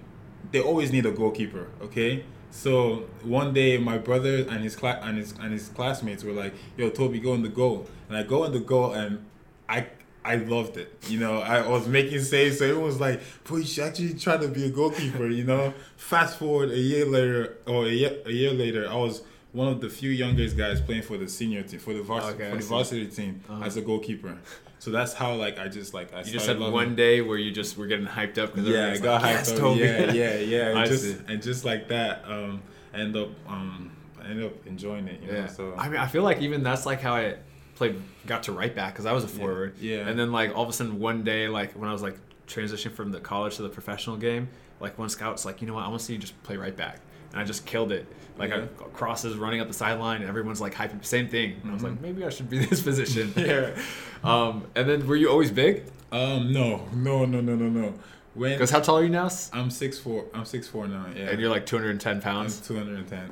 they 0.50 0.60
always 0.60 0.92
need 0.92 1.06
a 1.06 1.10
goalkeeper. 1.12 1.68
Okay, 1.82 2.24
so 2.50 3.06
one 3.22 3.54
day 3.54 3.78
my 3.78 3.96
brother 3.96 4.44
and 4.50 4.62
his 4.62 4.76
class 4.76 4.98
and 5.02 5.16
his 5.18 5.32
and 5.40 5.52
his 5.52 5.68
classmates 5.68 6.22
were 6.24 6.32
like, 6.32 6.52
"Yo, 6.76 6.90
Toby, 6.90 7.20
go 7.20 7.32
in 7.34 7.42
the 7.42 7.48
goal," 7.48 7.86
and 8.08 8.16
I 8.18 8.22
go 8.22 8.44
in 8.44 8.52
the 8.52 8.60
goal 8.60 8.92
and 8.92 9.24
I. 9.68 9.86
I 10.24 10.36
loved 10.36 10.76
it, 10.76 10.96
you 11.08 11.18
know. 11.18 11.40
I 11.40 11.66
was 11.66 11.88
making 11.88 12.20
saves, 12.20 12.58
so 12.58 12.64
everyone 12.64 12.86
was 12.86 13.00
like, 13.00 13.20
"Boy, 13.42 13.56
you 13.56 13.64
should 13.64 13.82
actually 13.82 14.14
try 14.14 14.36
to 14.36 14.46
be 14.46 14.66
a 14.66 14.70
goalkeeper," 14.70 15.26
you 15.28 15.42
know. 15.42 15.74
Fast 15.96 16.38
forward 16.38 16.70
a 16.70 16.78
year 16.78 17.04
later, 17.06 17.56
or 17.66 17.86
a 17.86 17.90
year, 17.90 18.18
a 18.24 18.30
year 18.30 18.52
later, 18.52 18.88
I 18.88 18.94
was 18.94 19.22
one 19.52 19.68
of 19.68 19.80
the 19.80 19.88
few 19.88 20.10
youngest 20.10 20.56
guys 20.56 20.80
playing 20.80 21.02
for 21.02 21.18
the 21.18 21.28
senior 21.28 21.62
team, 21.62 21.78
for 21.78 21.92
the 21.92 22.02
varsity, 22.02 22.34
Okay, 22.42 22.50
for 22.50 22.56
the 22.56 22.62
varsity 22.64 23.06
team 23.06 23.40
Uh-huh. 23.48 23.64
as 23.64 23.76
a 23.76 23.82
goalkeeper. 23.82 24.36
So 24.78 24.90
that's 24.90 25.12
how 25.12 25.34
like 25.34 25.58
I 25.58 25.68
just 25.68 25.94
like 25.94 26.12
I 26.14 26.18
You 26.20 26.32
just 26.32 26.46
had 26.46 26.58
loving 26.58 26.72
one 26.74 26.94
day 26.96 27.20
where 27.20 27.38
you 27.38 27.52
just 27.52 27.76
were 27.76 27.86
getting 27.86 28.06
hyped 28.06 28.38
up 28.38 28.54
because 28.54 28.68
yeah, 28.68 28.92
I 28.92 28.98
got 28.98 29.22
like, 29.22 29.36
hyped 29.36 29.48
yes, 29.48 29.60
up. 29.60 29.76
Yeah, 29.76 30.12
yeah, 30.12 30.38
yeah. 30.38 30.68
And 30.70 30.78
I 30.78 30.86
just 30.86 31.04
see. 31.04 31.16
and 31.28 31.42
just 31.42 31.64
like 31.64 31.88
that, 31.88 32.24
um, 32.26 32.62
I 32.94 32.98
end 32.98 33.14
up 33.16 33.28
um, 33.48 33.92
I 34.20 34.28
ended 34.28 34.46
up 34.46 34.66
enjoying 34.66 35.06
it. 35.06 35.20
You 35.22 35.28
Yeah. 35.32 35.40
know, 35.42 35.46
so 35.48 35.74
I 35.76 35.88
mean, 35.88 35.98
I 36.00 36.06
feel 36.06 36.22
like 36.24 36.40
even 36.40 36.62
that's 36.62 36.84
like 36.86 37.00
how 37.00 37.14
I 37.14 37.36
played, 37.76 38.00
got 38.26 38.42
to 38.44 38.52
right 38.52 38.74
back 38.74 38.94
because 38.94 39.06
I 39.06 39.12
was 39.12 39.22
a 39.24 39.28
forward. 39.28 39.74
yeah. 39.80 40.08
And 40.08 40.18
then 40.18 40.32
like 40.32 40.54
all 40.56 40.62
of 40.64 40.68
a 40.68 40.72
sudden 40.72 40.98
one 40.98 41.22
day, 41.24 41.46
like 41.48 41.72
when 41.74 41.88
I 41.88 41.92
was 41.92 42.02
like 42.02 42.16
transitioning 42.48 42.92
from 42.92 43.12
the 43.12 43.20
college 43.20 43.56
to 43.56 43.62
the 43.62 43.68
professional 43.68 44.16
game, 44.16 44.48
like 44.80 44.98
one 44.98 45.08
scout's 45.10 45.44
like, 45.44 45.60
you 45.60 45.68
know 45.68 45.74
what, 45.74 45.84
I 45.84 45.88
want 45.88 46.00
to 46.00 46.06
see 46.06 46.12
you 46.14 46.18
just 46.18 46.40
play 46.42 46.56
right 46.56 46.76
back, 46.76 46.98
and 47.32 47.40
I 47.40 47.44
just 47.44 47.66
killed 47.66 47.92
it. 47.92 48.06
Like 48.38 48.50
Yeah. 48.50 48.64
I 48.80 48.84
crosses 48.94 49.36
running 49.36 49.60
up 49.60 49.68
the 49.68 49.74
sideline, 49.74 50.20
and 50.20 50.28
everyone's 50.28 50.60
like 50.60 50.74
hyping, 50.74 51.04
same 51.04 51.28
thing. 51.28 51.56
And 51.62 51.70
I 51.70 51.74
was 51.74 51.82
like, 51.82 51.92
Mhm. 51.94 52.00
maybe 52.02 52.24
I 52.24 52.30
should 52.30 52.48
be 52.48 52.58
this 52.66 52.82
position. 52.82 53.32
Yeah. 53.36 53.70
Um, 54.24 54.66
and 54.76 54.88
then 54.88 55.04
were 55.08 55.16
you 55.16 55.28
always 55.28 55.50
big? 55.50 55.82
um, 56.12 56.52
no, 56.52 56.86
no, 56.94 57.24
no, 57.24 57.40
no, 57.40 57.56
no, 57.56 57.68
no. 57.68 57.94
When 58.34 58.52
Because 58.52 58.70
how 58.70 58.78
tall 58.80 58.98
are 58.98 59.02
you 59.02 59.08
now? 59.10 59.28
I'm 59.52 59.68
six 59.68 59.98
four, 59.98 60.26
I'm 60.32 60.44
six 60.44 60.68
four 60.68 60.86
now. 60.86 61.06
Yeah, 61.14 61.30
And 61.30 61.40
you're 61.40 61.50
like 61.50 61.66
210 61.66 62.20
pounds. 62.22 62.60
two 62.60 62.76
hundred 62.78 62.98
and 63.00 63.08
ten. 63.08 63.30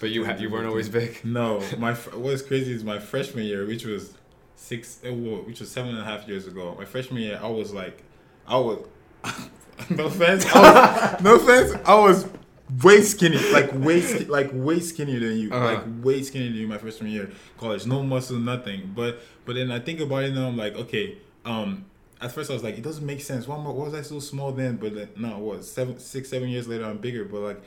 But 0.00 0.10
you 0.10 0.24
ha- 0.24 0.36
you 0.38 0.48
weren't 0.50 0.66
always 0.68 0.88
big. 0.88 1.22
No, 1.24 1.60
my 1.78 1.94
fr- 1.94 2.16
what's 2.16 2.42
crazy 2.42 2.72
is 2.72 2.84
my 2.84 2.98
freshman 3.00 3.44
year, 3.44 3.66
which 3.66 3.84
was 3.84 4.14
six, 4.54 5.00
uh, 5.04 5.10
which 5.12 5.58
was 5.60 5.68
seven 5.70 5.90
and 5.90 5.98
a 5.98 6.04
half 6.04 6.26
years 6.28 6.46
ago. 6.46 6.74
My 6.78 6.84
freshman 6.84 7.20
year, 7.20 7.38
I 7.42 7.48
was 7.48 7.74
like, 7.74 8.02
I 8.46 8.56
was, 8.56 8.78
no 9.90 10.04
offense, 10.06 10.44
was, 10.44 11.20
no 11.22 11.34
offense, 11.34 11.72
I 11.84 11.94
was 11.96 12.26
way 12.82 13.00
skinny, 13.02 13.38
like 13.52 13.70
way, 13.72 14.00
ski- 14.00 14.24
like 14.38 14.50
way 14.52 14.80
skinnier 14.80 15.20
than 15.20 15.38
you, 15.38 15.52
Uh-huh. 15.52 15.64
like 15.74 15.84
way 16.02 16.22
skinnier 16.22 16.50
than 16.50 16.58
you. 16.60 16.66
My 16.68 16.78
freshman 16.78 17.10
year, 17.10 17.30
college, 17.58 17.86
no 17.86 18.02
muscle, 18.02 18.38
nothing. 18.38 18.92
But 18.94 19.20
but 19.44 19.54
then 19.56 19.70
I 19.70 19.78
think 19.80 20.00
about 20.00 20.24
it 20.24 20.30
and 20.30 20.38
I'm 20.38 20.56
like, 20.56 20.74
okay, 20.76 21.18
um. 21.44 21.84
At 22.20 22.32
first, 22.32 22.48
I 22.48 22.54
was 22.54 22.62
like, 22.62 22.78
it 22.78 22.82
doesn't 22.82 23.04
make 23.04 23.20
sense. 23.20 23.46
Why, 23.46 23.56
why 23.56 23.70
was 23.70 23.92
I 23.92 24.00
so 24.00 24.18
small 24.18 24.50
then? 24.52 24.76
But 24.76 24.94
then, 24.94 25.08
no, 25.16 25.36
what 25.40 25.62
seven, 25.62 25.98
six, 25.98 26.30
seven 26.30 26.48
years 26.48 26.66
later, 26.66 26.84
I'm 26.86 26.96
bigger. 26.96 27.24
But 27.26 27.40
like, 27.40 27.62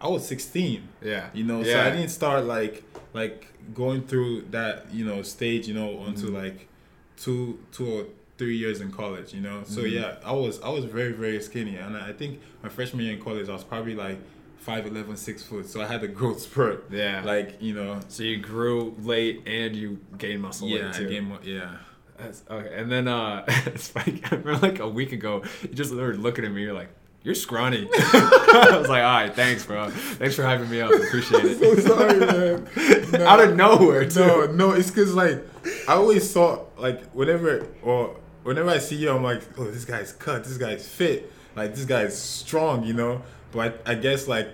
I 0.00 0.06
was 0.06 0.24
16 0.28 0.86
Yeah. 1.02 1.30
you 1.32 1.42
know 1.42 1.62
so 1.64 1.80
i 1.80 1.88
didn't 1.90 2.10
start 2.10 2.44
like 2.44 2.84
like 3.14 3.46
going 3.74 4.02
through 4.06 4.42
that 4.50 4.92
you 4.92 5.06
know 5.06 5.22
stage 5.22 5.66
you 5.66 5.72
know 5.74 6.04
until 6.04 6.28
Mhm. 6.30 6.34
like 6.44 6.68
two 7.16 7.58
two 7.72 7.86
or 7.90 8.04
three 8.36 8.58
years 8.58 8.82
in 8.82 8.92
college 8.92 9.32
you 9.32 9.40
know 9.40 9.62
so 9.64 9.80
Mhm. 9.80 9.92
yeah 9.92 10.16
i 10.22 10.32
was 10.32 10.60
i 10.60 10.68
was 10.68 10.84
very 10.84 11.12
very 11.12 11.40
skinny 11.40 11.76
and 11.76 11.96
i 11.96 12.12
think 12.12 12.40
my 12.62 12.68
freshman 12.68 13.06
year 13.06 13.14
in 13.14 13.22
college 13.22 13.48
i 13.48 13.52
was 13.54 13.64
probably 13.64 13.94
like 13.94 14.18
5'11 14.66 15.16
6 15.16 15.42
foot 15.44 15.68
so 15.68 15.80
i 15.80 15.86
had 15.86 16.02
a 16.02 16.08
growth 16.08 16.40
spurt 16.48 16.86
Yeah. 16.90 17.22
like 17.24 17.62
you 17.62 17.72
know 17.74 18.00
so 18.08 18.22
you 18.24 18.38
grew 18.38 18.94
late 19.00 19.46
and 19.46 19.76
you 19.76 19.98
gained 20.18 20.42
muscle 20.42 20.68
yeah 20.68 20.88
I 20.88 20.92
too. 20.98 21.08
gained 21.08 21.28
more- 21.28 21.38
yeah 21.42 21.76
That's, 22.18 22.42
okay, 22.50 22.72
and 22.74 22.90
then 22.90 23.06
uh, 23.08 23.44
it's 23.66 23.94
like 23.94 24.32
I 24.32 24.36
remember 24.36 24.66
like 24.66 24.78
a 24.80 24.88
week 24.88 25.12
ago, 25.12 25.42
you 25.62 25.68
just 25.68 25.94
were 25.94 26.14
looking 26.16 26.46
at 26.46 26.50
me. 26.50 26.62
You're 26.62 26.72
like, 26.72 26.88
"You're 27.22 27.34
scrawny." 27.34 27.86
I 27.94 28.78
was 28.80 28.88
like, 28.88 29.04
"All 29.04 29.20
right, 29.20 29.34
thanks, 29.34 29.66
bro. 29.66 29.90
Thanks 29.90 30.34
for 30.34 30.42
hyping 30.42 30.70
me 30.70 30.80
up. 30.80 30.90
Appreciate 30.94 31.44
it." 31.44 31.58
so 31.60 31.74
sorry 31.90 32.18
man 32.18 32.66
No. 33.12 33.26
Out 33.26 33.40
of 33.44 33.54
nowhere, 33.54 34.08
too. 34.08 34.20
No, 34.20 34.46
no, 34.46 34.72
it's 34.72 34.88
because 34.90 35.12
like 35.14 35.44
I 35.86 35.92
always 35.92 36.24
saw 36.34 36.64
like 36.78 37.04
whenever 37.12 37.66
or 37.82 38.16
whenever 38.44 38.70
I 38.70 38.78
see 38.78 38.96
you, 38.96 39.10
I'm 39.10 39.22
like, 39.22 39.42
oh, 39.58 39.70
this 39.70 39.84
guy's 39.84 40.12
cut, 40.12 40.44
this 40.44 40.56
guy's 40.56 40.88
fit, 40.88 41.30
like 41.54 41.74
this 41.74 41.84
guy's 41.84 42.16
strong, 42.18 42.82
you 42.82 42.94
know. 42.94 43.20
But 43.56 43.82
I, 43.86 43.92
I 43.92 43.94
guess 43.94 44.28
like 44.28 44.48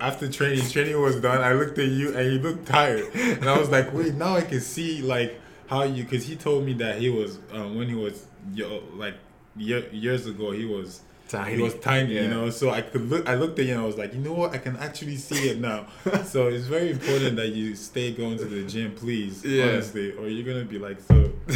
after 0.00 0.28
training, 0.28 0.68
training 0.70 1.00
was 1.00 1.20
done, 1.20 1.40
I 1.40 1.52
looked 1.52 1.78
at 1.78 1.88
you 1.88 2.16
and 2.16 2.32
you 2.32 2.38
looked 2.40 2.66
tired, 2.66 3.08
and 3.14 3.48
I 3.48 3.58
was 3.58 3.70
like, 3.70 3.92
wait, 3.94 4.14
now 4.14 4.34
I 4.36 4.42
can 4.42 4.60
see 4.60 5.02
like 5.02 5.40
how 5.68 5.84
you, 5.84 6.02
because 6.02 6.26
he 6.26 6.36
told 6.36 6.64
me 6.64 6.72
that 6.74 6.98
he 6.98 7.10
was 7.10 7.38
um, 7.52 7.76
when 7.76 7.88
he 7.88 7.94
was 7.94 8.26
yo, 8.52 8.82
like 8.94 9.14
year, 9.56 9.88
years 9.92 10.26
ago, 10.26 10.50
he 10.50 10.64
was. 10.64 11.00
Tiny. 11.30 11.56
He 11.56 11.62
was 11.62 11.74
tiny, 11.76 12.14
Yeah. 12.14 12.22
you 12.22 12.28
know. 12.28 12.50
So 12.50 12.70
I 12.70 12.82
could 12.82 13.08
look. 13.08 13.28
I 13.28 13.34
looked 13.36 13.58
at 13.58 13.66
you 13.66 13.72
and 13.74 13.82
I 13.82 13.86
was 13.86 13.96
like, 13.96 14.12
you 14.12 14.20
know 14.20 14.32
what? 14.32 14.52
I 14.52 14.58
can 14.58 14.76
actually 14.76 15.16
see 15.16 15.48
it 15.50 15.58
now. 15.60 15.86
so 16.24 16.48
it's 16.48 16.66
very 16.66 16.90
important 16.90 17.36
that 17.36 17.48
you 17.50 17.74
stay 17.76 18.12
going 18.12 18.36
to 18.38 18.44
the 18.46 18.64
gym, 18.64 18.94
please. 18.94 19.44
Yeah. 19.44 19.64
Honestly, 19.68 20.12
or 20.12 20.26
you're 20.28 20.46
gonna 20.50 20.64
be 20.66 20.78
like 20.78 20.98
so. 21.00 21.30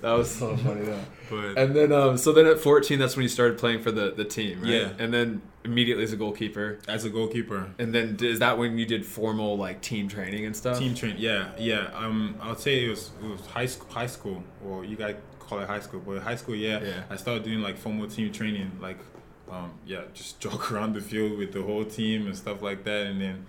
that 0.00 0.12
was 0.12 0.30
so 0.30 0.56
funny 0.64 0.82
though. 0.82 1.00
But 1.30 1.58
And 1.58 1.74
then, 1.76 1.92
um, 1.92 2.16
so 2.16 2.32
then 2.32 2.46
at 2.46 2.58
14, 2.58 2.98
that's 2.98 3.16
when 3.16 3.22
you 3.22 3.28
started 3.28 3.58
playing 3.58 3.82
for 3.82 3.90
the 3.90 4.12
the 4.12 4.24
team, 4.24 4.62
right? 4.62 4.70
Yeah. 4.70 4.92
And 4.98 5.12
then 5.12 5.42
immediately 5.64 6.04
as 6.04 6.12
a 6.12 6.16
goalkeeper. 6.16 6.78
as 6.88 7.04
a 7.04 7.10
goalkeeper, 7.10 7.68
And 7.78 7.94
then 7.94 8.16
is 8.22 8.38
that 8.38 8.56
when 8.58 8.78
you 8.78 8.86
did 8.86 9.04
formal 9.04 9.56
like 9.58 9.80
team 9.82 10.08
training 10.08 10.46
and 10.46 10.56
stuff? 10.56 10.78
team 10.78 10.94
train. 10.94 11.16
Yeah, 11.18 11.50
yeah. 11.58 11.90
Um, 11.94 12.36
I'll 12.40 12.56
say 12.56 12.86
it 12.86 12.88
was 12.88 13.10
it 13.22 13.28
was 13.28 13.40
high 13.46 13.66
school. 13.66 13.88
High 13.90 14.06
school, 14.06 14.42
or 14.66 14.84
you 14.84 14.96
guys 14.96 15.16
call 15.48 15.60
it 15.60 15.66
high 15.66 15.80
school, 15.80 16.00
but 16.06 16.20
high 16.22 16.36
school, 16.36 16.54
yeah. 16.54 16.80
Yeah. 16.82 17.02
I 17.10 17.16
started 17.16 17.44
doing 17.44 17.60
like 17.62 17.76
formal 17.78 18.06
team 18.08 18.30
training, 18.32 18.70
like, 18.80 18.98
um, 19.50 19.70
yeah, 19.86 20.02
just 20.14 20.40
jog 20.40 20.70
around 20.70 20.94
the 20.94 21.00
field 21.00 21.38
with 21.38 21.52
the 21.52 21.62
whole 21.62 21.84
team 21.84 22.26
and 22.26 22.36
stuff 22.36 22.60
like 22.62 22.84
that, 22.84 23.06
and 23.06 23.20
then 23.20 23.46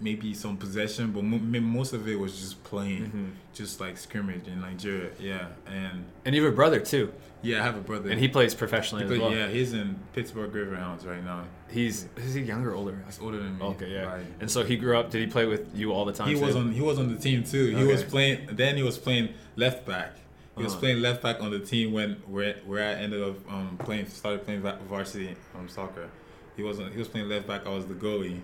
maybe 0.00 0.32
some 0.32 0.56
possession, 0.56 1.10
but 1.10 1.24
mo- 1.24 1.38
mo- 1.38 1.60
most 1.60 1.92
of 1.92 2.06
it 2.06 2.14
was 2.20 2.38
just 2.38 2.62
playing, 2.62 3.06
Mhm. 3.10 3.30
just 3.52 3.80
like 3.80 3.96
scrimmage 3.96 4.46
in 4.46 4.60
Nigeria. 4.60 5.10
Yeah, 5.18 5.46
and 5.66 6.04
And 6.24 6.34
you 6.36 6.44
have 6.44 6.52
a 6.52 6.54
brother 6.56 6.78
too, 6.78 7.12
yeah, 7.42 7.60
I 7.60 7.64
have 7.64 7.76
a 7.76 7.80
brother. 7.80 8.08
and 8.10 8.20
he 8.20 8.28
plays 8.28 8.54
professionally 8.54 9.06
But 9.06 9.14
as 9.14 9.18
well. 9.20 9.32
yeah, 9.34 9.48
he's 9.48 9.72
in 9.72 9.96
Pittsburgh 10.12 10.52
Riverhounds 10.52 11.04
right 11.04 11.24
now. 11.24 11.44
He's 11.68 12.06
is 12.16 12.34
he 12.34 12.42
younger 12.42 12.70
or 12.70 12.74
older? 12.76 13.02
He's 13.06 13.18
older 13.20 13.38
than 13.38 13.58
me. 13.58 13.64
Okay, 13.64 13.90
yeah. 13.92 14.04
by- 14.04 14.22
And 14.40 14.48
so 14.48 14.62
he 14.62 14.76
grew 14.76 14.96
up. 14.96 15.10
Did 15.10 15.20
he 15.22 15.26
play 15.26 15.46
with 15.46 15.66
you 15.74 15.90
all 15.92 16.04
the 16.04 16.12
time? 16.12 16.28
he 16.28 16.34
too? 16.34 16.42
was 16.46 16.54
on 16.54 16.70
he 16.70 16.80
was 16.80 16.98
on 17.00 17.12
the 17.12 17.18
team 17.20 17.42
too. 17.42 17.74
He 17.74 17.82
was 17.82 18.04
playing. 18.04 18.50
Then 18.52 18.76
he 18.76 18.84
was 18.84 18.98
playing 18.98 19.30
left 19.56 19.84
back. 19.84 20.12
He 20.58 20.64
was 20.64 20.72
Uh-huh. 20.72 20.80
playing 20.80 21.00
left 21.00 21.22
back 21.22 21.40
on 21.40 21.50
the 21.50 21.60
team 21.60 21.92
when 21.92 22.10
where 22.26 22.54
where 22.66 22.84
I 22.90 22.94
ended 23.00 23.22
up 23.22 23.36
um, 23.50 23.78
playing 23.78 24.06
started 24.08 24.44
playing 24.44 24.60
varsity 24.88 25.34
um, 25.56 25.68
soccer. 25.68 26.08
He 26.56 26.62
wasn't. 26.62 26.92
He 26.92 26.98
was 26.98 27.08
playing 27.08 27.28
left 27.28 27.46
back. 27.46 27.66
I 27.66 27.70
was 27.70 27.86
the 27.86 27.94
goalie, 27.94 28.40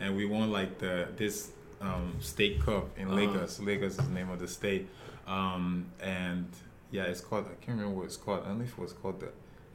and 0.00 0.16
we 0.16 0.24
won 0.26 0.50
like 0.50 0.78
the 0.78 1.08
this 1.16 1.50
um, 1.80 2.14
state 2.20 2.60
cup 2.64 2.88
in 2.98 3.06
Uh-huh. 3.08 3.16
Lagos. 3.16 3.60
Lagos 3.60 3.92
is 3.92 3.98
the 3.98 4.14
name 4.14 4.30
of 4.30 4.38
the 4.40 4.48
state, 4.48 4.88
um, 5.26 5.86
and 6.00 6.46
yeah, 6.90 7.04
it's 7.04 7.20
called. 7.20 7.44
I 7.46 7.54
can't 7.64 7.78
remember 7.78 7.98
what 7.98 8.06
it's 8.06 8.16
called. 8.16 8.42
I 8.44 8.48
don't 8.48 8.58
know 8.58 8.64
if 8.64 8.72
it 8.72 8.78
was 8.78 8.92
called 8.94 9.20
the 9.20 9.28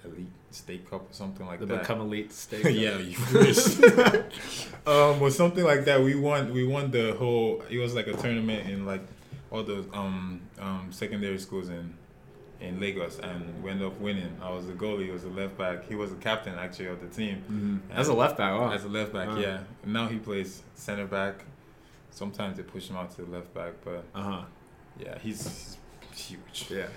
Elite 0.03 0.27
State 0.51 0.89
Cup 0.89 1.01
or 1.09 1.13
something 1.13 1.45
like 1.45 1.59
that. 1.59 1.67
the 1.67 1.75
that. 1.75 1.81
become 1.81 2.01
elite 2.01 2.31
state. 2.33 2.65
yeah, 2.85 2.97
you 2.97 3.17
wish. 3.33 3.79
um, 4.87 5.21
or 5.21 5.29
something 5.31 5.63
like 5.63 5.85
that. 5.85 6.01
We 6.01 6.15
won. 6.15 6.53
We 6.53 6.65
won 6.65 6.91
the 6.91 7.13
whole. 7.13 7.63
It 7.69 7.77
was 7.79 7.93
like 7.95 8.07
a 8.07 8.13
tournament 8.13 8.69
in 8.69 8.85
like 8.85 9.01
all 9.51 9.63
the 9.63 9.85
um 9.93 10.41
um 10.59 10.87
secondary 10.91 11.39
schools 11.39 11.69
in 11.69 11.93
in 12.61 12.79
Lagos, 12.79 13.19
and 13.19 13.61
we 13.63 13.69
ended 13.69 13.85
up 13.87 13.99
winning. 13.99 14.35
I 14.41 14.49
was 14.49 14.65
the 14.65 14.73
goalie. 14.73 15.05
He 15.05 15.11
was 15.11 15.23
the 15.23 15.29
left 15.29 15.57
back. 15.57 15.85
He 15.87 15.95
was 15.95 16.11
the 16.11 16.15
captain 16.17 16.55
actually 16.55 16.87
of 16.87 17.01
the 17.01 17.07
team. 17.07 17.43
Mm-hmm. 17.51 17.91
As 17.99 18.07
a 18.07 18.13
left 18.13 18.37
back, 18.37 18.57
wow. 18.57 18.71
As 18.71 18.85
a 18.85 18.87
left 18.89 19.11
back, 19.13 19.27
Uh-huh. 19.27 19.39
yeah. 19.39 19.59
Now 19.85 20.07
he 20.07 20.17
plays 20.17 20.63
center 20.73 21.05
back. 21.05 21.43
Sometimes 22.11 22.55
they 22.57 22.63
push 22.63 22.89
him 22.89 22.95
out 22.95 23.11
to 23.15 23.23
the 23.23 23.29
left 23.31 23.53
back, 23.53 23.73
but 23.83 24.05
Uh 24.15 24.21
huh. 24.21 24.41
yeah, 24.97 25.19
he's, 25.19 25.77
he's 26.13 26.27
huge. 26.29 26.67
Yeah. 26.71 26.87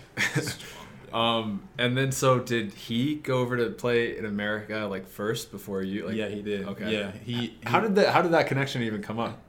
Strong. 0.41 0.87
yeah. 1.09 1.39
um, 1.39 1.69
and 1.77 1.97
then 1.97 2.13
so 2.13 2.39
did 2.39 2.73
he 2.73 3.17
go 3.17 3.39
over 3.39 3.57
to 3.57 3.71
play 3.71 4.17
in 4.17 4.25
America 4.27 4.87
like 4.89 5.09
first 5.09 5.51
before 5.51 5.83
you? 5.83 6.07
Like, 6.07 6.15
yeah, 6.15 6.29
he 6.29 6.41
did. 6.41 6.69
okay. 6.69 6.93
Yeah, 6.93 7.11
he. 7.25 7.57
How 7.65 7.81
he- 7.81 7.89
did 7.89 7.97
that? 7.97 8.15
How 8.15 8.23
did 8.23 8.31
that 8.33 8.47
connection 8.47 8.83
even 8.83 9.03
come 9.03 9.19
up? 9.19 9.43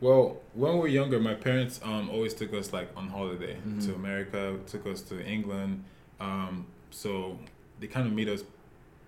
Well, 0.00 0.36
when 0.54 0.74
we 0.74 0.78
were 0.80 0.88
younger, 0.88 1.18
my 1.18 1.34
parents 1.34 1.80
um 1.82 2.10
always 2.10 2.34
took 2.34 2.52
us 2.52 2.72
like 2.72 2.88
on 2.96 3.08
holiday 3.08 3.56
Mhm. 3.66 3.84
to 3.86 3.94
America, 3.94 4.58
took 4.66 4.86
us 4.86 5.00
to 5.02 5.24
England. 5.24 5.84
Um, 6.20 6.66
so 6.90 7.38
they 7.80 7.86
kind 7.86 8.06
of 8.06 8.12
made 8.12 8.28
us 8.28 8.44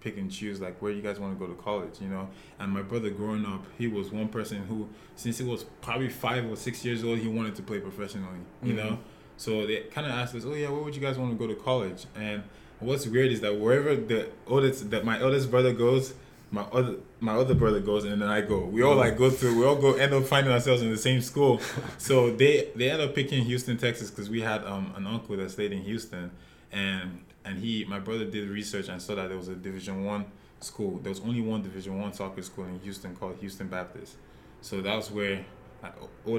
pick 0.01 0.17
and 0.17 0.31
choose 0.31 0.61
like 0.61 0.81
where 0.81 0.93
you 0.93 1.03
guys 1.03 1.19
want 1.19 1.37
to 1.39 1.47
go 1.47 1.53
to 1.53 1.61
college, 1.61 2.01
you 2.01 2.09
know. 2.09 2.29
And 2.59 2.73
my 2.73 2.83
brother, 2.83 3.11
growing 3.11 3.45
up, 3.45 3.65
he 3.77 3.87
was 3.89 4.13
one 4.13 4.29
person 4.29 4.59
who, 4.69 4.89
since 5.17 5.39
he 5.39 5.45
was 5.45 5.65
probably 5.83 6.09
five 6.09 6.49
or 6.51 6.57
six 6.57 6.85
years 6.85 7.03
old, 7.05 7.19
he 7.19 7.29
wanted 7.29 7.55
to 7.57 7.63
play 7.63 7.81
professionally, 7.81 8.41
you 8.63 8.73
Mhm. 8.73 8.77
know. 8.77 8.99
So 9.37 9.67
they 9.67 9.81
kind 9.95 10.07
of 10.07 10.13
asked 10.13 10.35
us, 10.35 10.45
"Oh 10.47 10.55
yeah, 10.55 10.71
where 10.71 10.83
would 10.83 10.95
you 10.95 11.01
guys 11.03 11.19
want 11.19 11.33
to 11.33 11.39
go 11.39 11.47
to 11.53 11.59
college?" 11.61 12.07
And 12.17 12.43
what's 12.81 13.07
weird 13.07 13.31
is 13.33 13.41
that 13.41 13.59
wherever 13.59 13.95
the 13.95 14.29
oldest 14.47 14.91
that 14.91 15.05
my 15.05 15.21
eldest 15.21 15.51
brother 15.51 15.73
goes, 15.73 16.15
my 16.51 16.63
other 16.63 16.97
my 17.21 17.35
other 17.35 17.55
brother 17.55 17.81
goes, 17.81 18.05
and 18.05 18.23
then 18.23 18.29
I 18.29 18.41
go. 18.41 18.65
We 18.65 18.83
all 18.83 18.97
like 18.97 19.17
go 19.19 19.31
to. 19.31 19.59
We 19.59 19.65
all 19.67 19.77
go 19.77 19.95
end 19.95 20.15
up 20.15 20.25
finding 20.25 20.53
ourselves 20.53 20.83
in 20.83 20.91
the 20.91 20.97
same 20.97 21.21
school. 21.21 21.61
so 21.99 22.31
they 22.35 22.71
they 22.75 22.91
end 22.91 23.03
up 23.03 23.15
picking 23.15 23.45
Houston, 23.45 23.77
Texas, 23.77 24.11
because 24.11 24.31
we 24.31 24.41
had 24.41 24.65
um 24.65 24.93
an 24.97 25.07
uncle 25.07 25.37
that 25.37 25.51
stayed 25.51 25.73
in 25.73 25.83
Houston, 25.83 26.31
and 26.73 27.25
and 27.45 27.59
he 27.59 27.85
my 27.85 27.99
brother 27.99 28.25
did 28.25 28.49
research 28.49 28.89
and 28.89 29.01
saw 29.01 29.15
that 29.15 29.29
there 29.29 29.37
was 29.37 29.49
a 29.49 29.55
Division 29.55 30.05
One 30.05 30.25
school. 30.61 30.99
There 31.03 31.11
was 31.11 31.21
only 31.21 31.41
one 31.41 31.63
Division 31.63 32.01
One 32.01 32.13
soccer 32.13 32.43
school 32.43 32.65
in 32.65 32.79
Houston 32.81 33.15
called 33.15 33.37
Houston 33.41 33.69
Baptist. 33.69 34.17
So 34.61 34.81
that 34.81 34.97
was 34.97 35.11
where 35.11 35.45
my, 35.83 35.91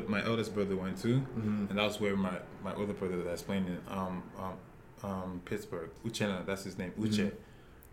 my 0.07 0.25
eldest 0.25 0.53
brother 0.53 0.75
went 0.75 0.97
to, 1.03 1.07
Mm-hmm. 1.19 1.65
and 1.69 1.77
that 1.77 1.83
was 1.85 1.99
where 2.01 2.15
my 2.17 2.33
my 2.63 2.71
other 2.71 2.93
brother 2.93 3.21
that's 3.23 3.41
playing 3.43 3.67
in 3.67 3.79
um 3.87 4.23
um, 4.37 4.53
um 5.09 5.41
Pittsburgh 5.45 5.89
Uchenna 6.05 6.45
that's 6.45 6.63
his 6.63 6.77
name 6.77 6.91
Uche. 6.99 7.25
Mhm. 7.25 7.31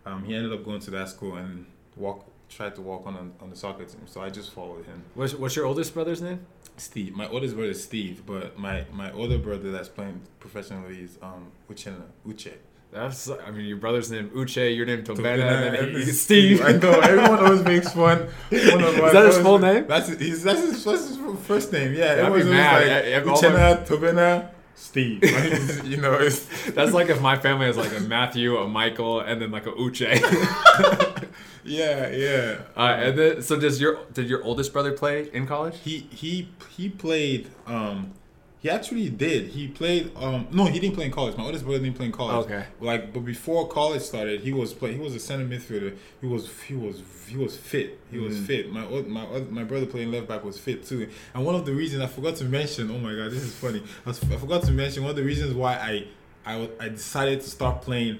Um, 0.05 0.23
he 0.23 0.33
ended 0.35 0.51
up 0.53 0.63
going 0.65 0.79
to 0.81 0.91
that 0.91 1.09
school 1.09 1.35
and 1.35 1.65
walk 1.97 2.25
tried 2.49 2.75
to 2.75 2.81
walk 2.81 3.05
on 3.05 3.15
on, 3.15 3.33
on 3.41 3.49
the 3.49 3.55
soccer 3.55 3.85
team. 3.85 4.01
So 4.05 4.21
I 4.21 4.29
just 4.29 4.51
followed 4.51 4.85
him. 4.85 5.03
What's, 5.15 5.33
what's 5.33 5.55
your 5.55 5.65
oldest 5.65 5.93
brother's 5.93 6.21
name? 6.21 6.45
Steve, 6.77 7.15
my 7.15 7.27
oldest 7.27 7.55
brother 7.55 7.71
is 7.71 7.83
Steve, 7.83 8.23
but 8.25 8.57
my 8.57 8.85
my 8.91 9.11
older 9.11 9.37
brother 9.37 9.71
that's 9.71 9.89
playing 9.89 10.21
professionally 10.39 11.01
is 11.01 11.17
um 11.21 11.51
Uchenna 11.69 12.03
Uche. 12.27 12.53
That's 12.91 13.29
I 13.29 13.51
mean 13.51 13.65
your 13.65 13.77
brother's 13.77 14.11
name 14.11 14.29
Uche, 14.29 14.75
your 14.75 14.85
name 14.85 15.03
Tobenna, 15.03 15.79
and 15.79 15.95
then 15.95 16.13
Steve. 16.13 16.61
I 16.61 16.73
know 16.73 16.91
everyone 16.99 17.39
always 17.39 17.63
makes 17.63 17.91
fun. 17.93 18.19
One 18.19 18.83
of 18.83 18.97
Is 18.99 19.13
that 19.13 19.25
his 19.25 19.37
full 19.39 19.59
name? 19.59 19.87
That's 19.87 20.07
his, 20.07 20.19
he's, 20.19 20.43
that's 20.43 20.61
his, 20.61 20.83
that's 20.83 21.07
his 21.09 21.17
first 21.45 21.73
name. 21.73 21.93
Yeah, 21.93 22.05
everyone's 22.05 22.45
like 22.45 22.57
I- 22.57 22.99
if 22.99 23.27
all 23.27 23.37
Uchenna, 23.37 23.85
Tobenna, 23.85 24.49
Steve. 24.75 25.21
Like, 25.23 25.83
you 25.85 25.97
know, 25.97 26.13
it's 26.13 26.45
That's 26.71 26.93
like 26.93 27.09
if 27.09 27.21
my 27.21 27.37
family 27.37 27.65
has 27.65 27.75
like 27.77 27.95
a 27.97 27.99
Matthew, 27.99 28.55
a 28.57 28.67
Michael, 28.67 29.19
and 29.19 29.41
then 29.41 29.51
like 29.51 29.65
a 29.65 29.71
Uche. 29.71 31.27
yeah, 31.67 32.09
yeah. 32.09 32.59
uh, 32.75 32.97
and 32.99 33.17
then 33.17 33.41
so 33.41 33.59
does 33.59 33.79
your 33.81 33.99
did 34.13 34.27
your 34.29 34.43
oldest 34.43 34.73
brother 34.73 34.91
play 34.93 35.29
in 35.33 35.45
college? 35.47 35.75
He 35.83 36.07
he 36.11 36.49
he 36.75 36.89
played. 36.89 37.49
Um, 37.65 38.13
he 38.59 38.71
actually 38.71 39.09
did. 39.09 39.49
He 39.49 39.67
played. 39.67 40.11
Um, 40.17 40.47
no, 40.51 40.65
he 40.65 40.79
didn't 40.79 40.95
play 40.95 41.05
in 41.05 41.11
college. 41.11 41.37
My 41.37 41.43
oldest 41.43 41.63
brother 41.63 41.79
didn't 41.79 41.95
play 41.95 42.07
in 42.07 42.11
college. 42.11 42.45
Okay. 42.47 42.65
Like, 42.81 43.13
but 43.13 43.19
before 43.23 43.67
college 43.67 44.01
started, 44.01 44.41
he 44.41 44.51
was 44.51 44.73
play. 44.73 44.93
He 44.93 44.99
was 44.99 45.13
a 45.13 45.19
center 45.19 45.45
midfielder. 45.45 45.95
He 46.21 46.25
was 46.27 46.49
he 46.67 46.73
was 46.73 47.03
he 47.27 47.37
was 47.37 47.55
fit. 47.55 47.99
He 48.09 48.17
was 48.17 48.35
Mhm. 48.35 48.45
fit. 48.47 48.71
My 48.71 48.83
old, 48.85 49.07
my 49.07 49.25
my 49.51 49.63
brother 49.63 49.85
playing 49.85 50.11
left 50.11 50.27
back 50.27 50.43
was 50.43 50.57
fit 50.57 50.83
too. 50.85 51.07
And 51.35 51.45
one 51.45 51.53
of 51.53 51.65
the 51.67 51.73
reasons 51.73 52.01
I 52.01 52.07
forgot 52.07 52.35
to 52.37 52.45
mention. 52.45 52.89
Oh 52.89 52.97
my 52.97 53.13
god, 53.13 53.29
this 53.31 53.43
is 53.43 53.53
funny. 53.53 53.83
I, 54.05 54.09
was, 54.09 54.23
I 54.23 54.37
forgot 54.37 54.63
to 54.63 54.71
mention 54.71 55.03
one 55.03 55.11
of 55.11 55.15
the 55.17 55.23
reasons 55.23 55.53
why 55.53 55.73
I 55.75 56.07
I 56.51 56.69
I 56.79 56.89
decided 56.89 57.41
to 57.41 57.49
start 57.49 57.83
playing 57.83 58.19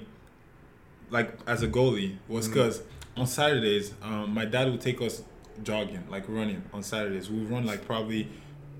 like 1.10 1.36
as 1.46 1.62
a 1.62 1.68
goalie 1.68 2.16
was 2.28 2.46
because 2.48 2.82
on 3.18 3.26
Saturdays, 3.26 3.92
um, 4.02 4.32
my 4.32 4.44
dad 4.44 4.70
would 4.70 4.80
take 4.80 5.00
us 5.02 5.22
jogging, 5.62 6.04
like 6.10 6.24
running 6.28 6.62
on 6.72 6.82
Saturdays. 6.82 7.30
We 7.30 7.40
would 7.40 7.50
run 7.50 7.66
like 7.66 7.84
probably 7.86 8.28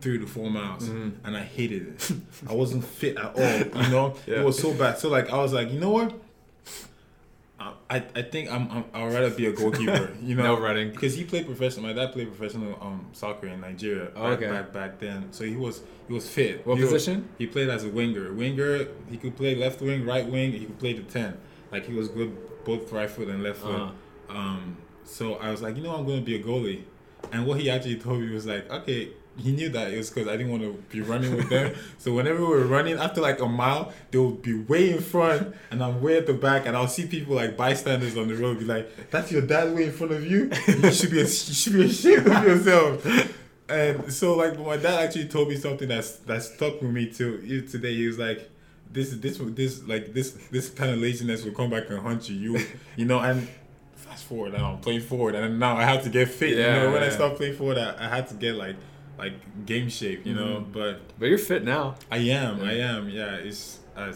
three 0.00 0.18
to 0.18 0.26
four 0.26 0.48
miles, 0.50 0.88
Mhm. 0.88 1.12
and 1.24 1.36
I 1.36 1.42
hated 1.42 1.88
it. 1.88 2.12
I 2.48 2.54
wasn't 2.54 2.84
fit 2.84 3.16
at 3.16 3.34
all. 3.36 3.82
You 3.84 3.90
know, 3.90 4.14
Yeah. 4.26 4.40
it 4.40 4.44
was 4.44 4.58
so 4.58 4.72
bad. 4.72 4.98
So 4.98 5.08
like, 5.08 5.30
I 5.30 5.38
was 5.38 5.52
like, 5.52 5.72
you 5.72 5.80
know 5.80 5.90
what? 5.90 6.14
I 7.90 8.02
I, 8.14 8.22
think 8.22 8.50
I'm, 8.52 8.70
I'm 8.70 8.84
I'd 8.94 9.12
rather 9.12 9.30
be 9.30 9.46
a 9.46 9.52
goalkeeper. 9.52 10.12
You 10.22 10.36
know, 10.36 10.42
No 10.54 10.60
running. 10.60 10.90
because 10.92 11.14
he 11.16 11.24
played 11.24 11.46
professional. 11.46 11.86
My 11.86 11.92
dad 11.92 12.12
played 12.12 12.28
professional 12.34 12.78
um 12.80 13.06
soccer 13.12 13.48
in 13.48 13.60
Nigeria 13.60 14.06
back, 14.10 14.16
Okay. 14.16 14.48
back 14.48 14.72
back 14.72 14.98
then. 15.00 15.32
So 15.32 15.44
he 15.44 15.56
was 15.56 15.82
he 16.06 16.14
was 16.14 16.28
fit. 16.28 16.64
What 16.66 16.76
He 16.76 16.82
was- 16.84 16.92
position? 16.92 17.28
he 17.38 17.46
played 17.46 17.68
as 17.70 17.84
a 17.84 17.88
winger. 17.88 18.32
Winger, 18.32 18.86
he 19.10 19.16
could 19.16 19.36
play 19.36 19.56
left 19.56 19.80
wing, 19.80 20.06
right 20.06 20.26
wing. 20.26 20.52
He 20.52 20.66
could 20.66 20.78
play 20.78 20.92
the 20.92 21.02
ten. 21.02 21.36
Like 21.72 21.86
he 21.86 21.94
was 21.94 22.08
good 22.08 22.36
both 22.64 22.92
right 22.92 23.10
foot 23.10 23.28
and 23.28 23.42
left 23.42 23.60
foot. 23.60 23.74
Uh-huh. 23.74 23.92
Um, 24.28 24.76
so 25.04 25.34
I 25.34 25.50
was 25.50 25.62
like, 25.62 25.76
you 25.76 25.82
know, 25.82 25.94
I'm 25.94 26.06
going 26.06 26.20
to 26.20 26.24
be 26.24 26.36
a 26.36 26.42
goalie. 26.42 26.82
And 27.32 27.46
what 27.46 27.60
he 27.60 27.70
actually 27.70 27.96
told 27.96 28.20
me 28.20 28.30
was 28.30 28.46
like, 28.46 28.70
okay, 28.70 29.10
he 29.38 29.52
knew 29.52 29.68
that 29.70 29.92
it 29.92 29.96
was 29.96 30.10
because 30.10 30.28
I 30.28 30.36
didn't 30.36 30.50
want 30.50 30.62
to 30.62 30.72
be 30.90 31.00
running 31.00 31.36
with 31.36 31.48
them. 31.48 31.74
so 31.98 32.12
whenever 32.12 32.40
we 32.40 32.46
were 32.46 32.66
running, 32.66 32.98
after 32.98 33.20
like 33.20 33.40
a 33.40 33.46
mile, 33.46 33.92
they 34.10 34.18
would 34.18 34.42
be 34.42 34.54
way 34.54 34.90
in 34.90 35.00
front, 35.00 35.54
and 35.70 35.82
I'm 35.82 36.02
way 36.02 36.18
at 36.18 36.26
the 36.26 36.34
back, 36.34 36.66
and 36.66 36.76
I'll 36.76 36.88
see 36.88 37.06
people 37.06 37.36
like 37.36 37.56
bystanders 37.56 38.16
on 38.16 38.28
the 38.28 38.34
road 38.34 38.58
be 38.58 38.64
like, 38.64 39.10
"That's 39.10 39.30
your 39.30 39.42
dad 39.42 39.74
way 39.74 39.84
in 39.84 39.92
front 39.92 40.12
of 40.12 40.24
you. 40.26 40.50
You 40.66 40.92
should 40.92 41.10
be 41.10 41.18
you 41.18 41.26
should 41.26 41.72
be 41.74 41.84
ashamed 41.84 42.26
of 42.26 42.44
yourself." 42.44 43.34
And 43.68 44.12
so 44.12 44.34
like 44.34 44.58
my 44.58 44.76
dad 44.76 45.04
actually 45.04 45.28
told 45.28 45.48
me 45.48 45.56
something 45.56 45.88
that's 45.88 46.16
that 46.20 46.42
stuck 46.42 46.80
with 46.80 46.90
me 46.90 47.10
till 47.10 47.42
even 47.44 47.68
today. 47.68 47.94
He 47.94 48.06
was 48.06 48.18
like, 48.18 48.50
"This 48.90 49.10
this 49.10 49.38
this 49.38 49.82
like 49.84 50.14
this 50.14 50.32
this 50.50 50.70
kind 50.70 50.90
of 50.90 50.98
laziness 50.98 51.44
will 51.44 51.52
come 51.52 51.70
back 51.70 51.90
and 51.90 51.98
haunt 52.00 52.28
you. 52.28 52.36
You 52.36 52.66
you 52.96 53.04
know." 53.04 53.20
And 53.20 53.46
fast 54.18 54.28
forward, 54.28 54.54
and 54.54 54.64
I'm 54.64 54.78
playing 54.78 55.00
forward, 55.02 55.34
and 55.34 55.58
now 55.58 55.76
I 55.76 55.84
have 55.84 56.02
to 56.04 56.10
get 56.10 56.28
fit. 56.28 56.56
Yeah, 56.56 56.76
you 56.76 56.82
know, 56.86 56.92
when 56.92 57.02
I 57.02 57.06
yeah. 57.06 57.12
stopped 57.12 57.36
playing 57.36 57.54
forward, 57.56 57.78
I, 57.78 57.94
I 57.98 58.08
had 58.08 58.28
to 58.28 58.34
get 58.34 58.54
like 58.54 58.76
like 59.18 59.66
game 59.66 59.88
shape. 59.88 60.26
You 60.26 60.34
know, 60.34 60.60
Mhm. 60.60 60.72
but 60.72 61.00
But 61.18 61.26
you're 61.26 61.38
fit 61.38 61.64
now. 61.64 61.96
I 62.10 62.18
am, 62.18 62.62
I 62.62 62.72
am. 62.74 63.08
Yeah, 63.08 63.34
it's 63.34 63.80
uh, 63.96 64.12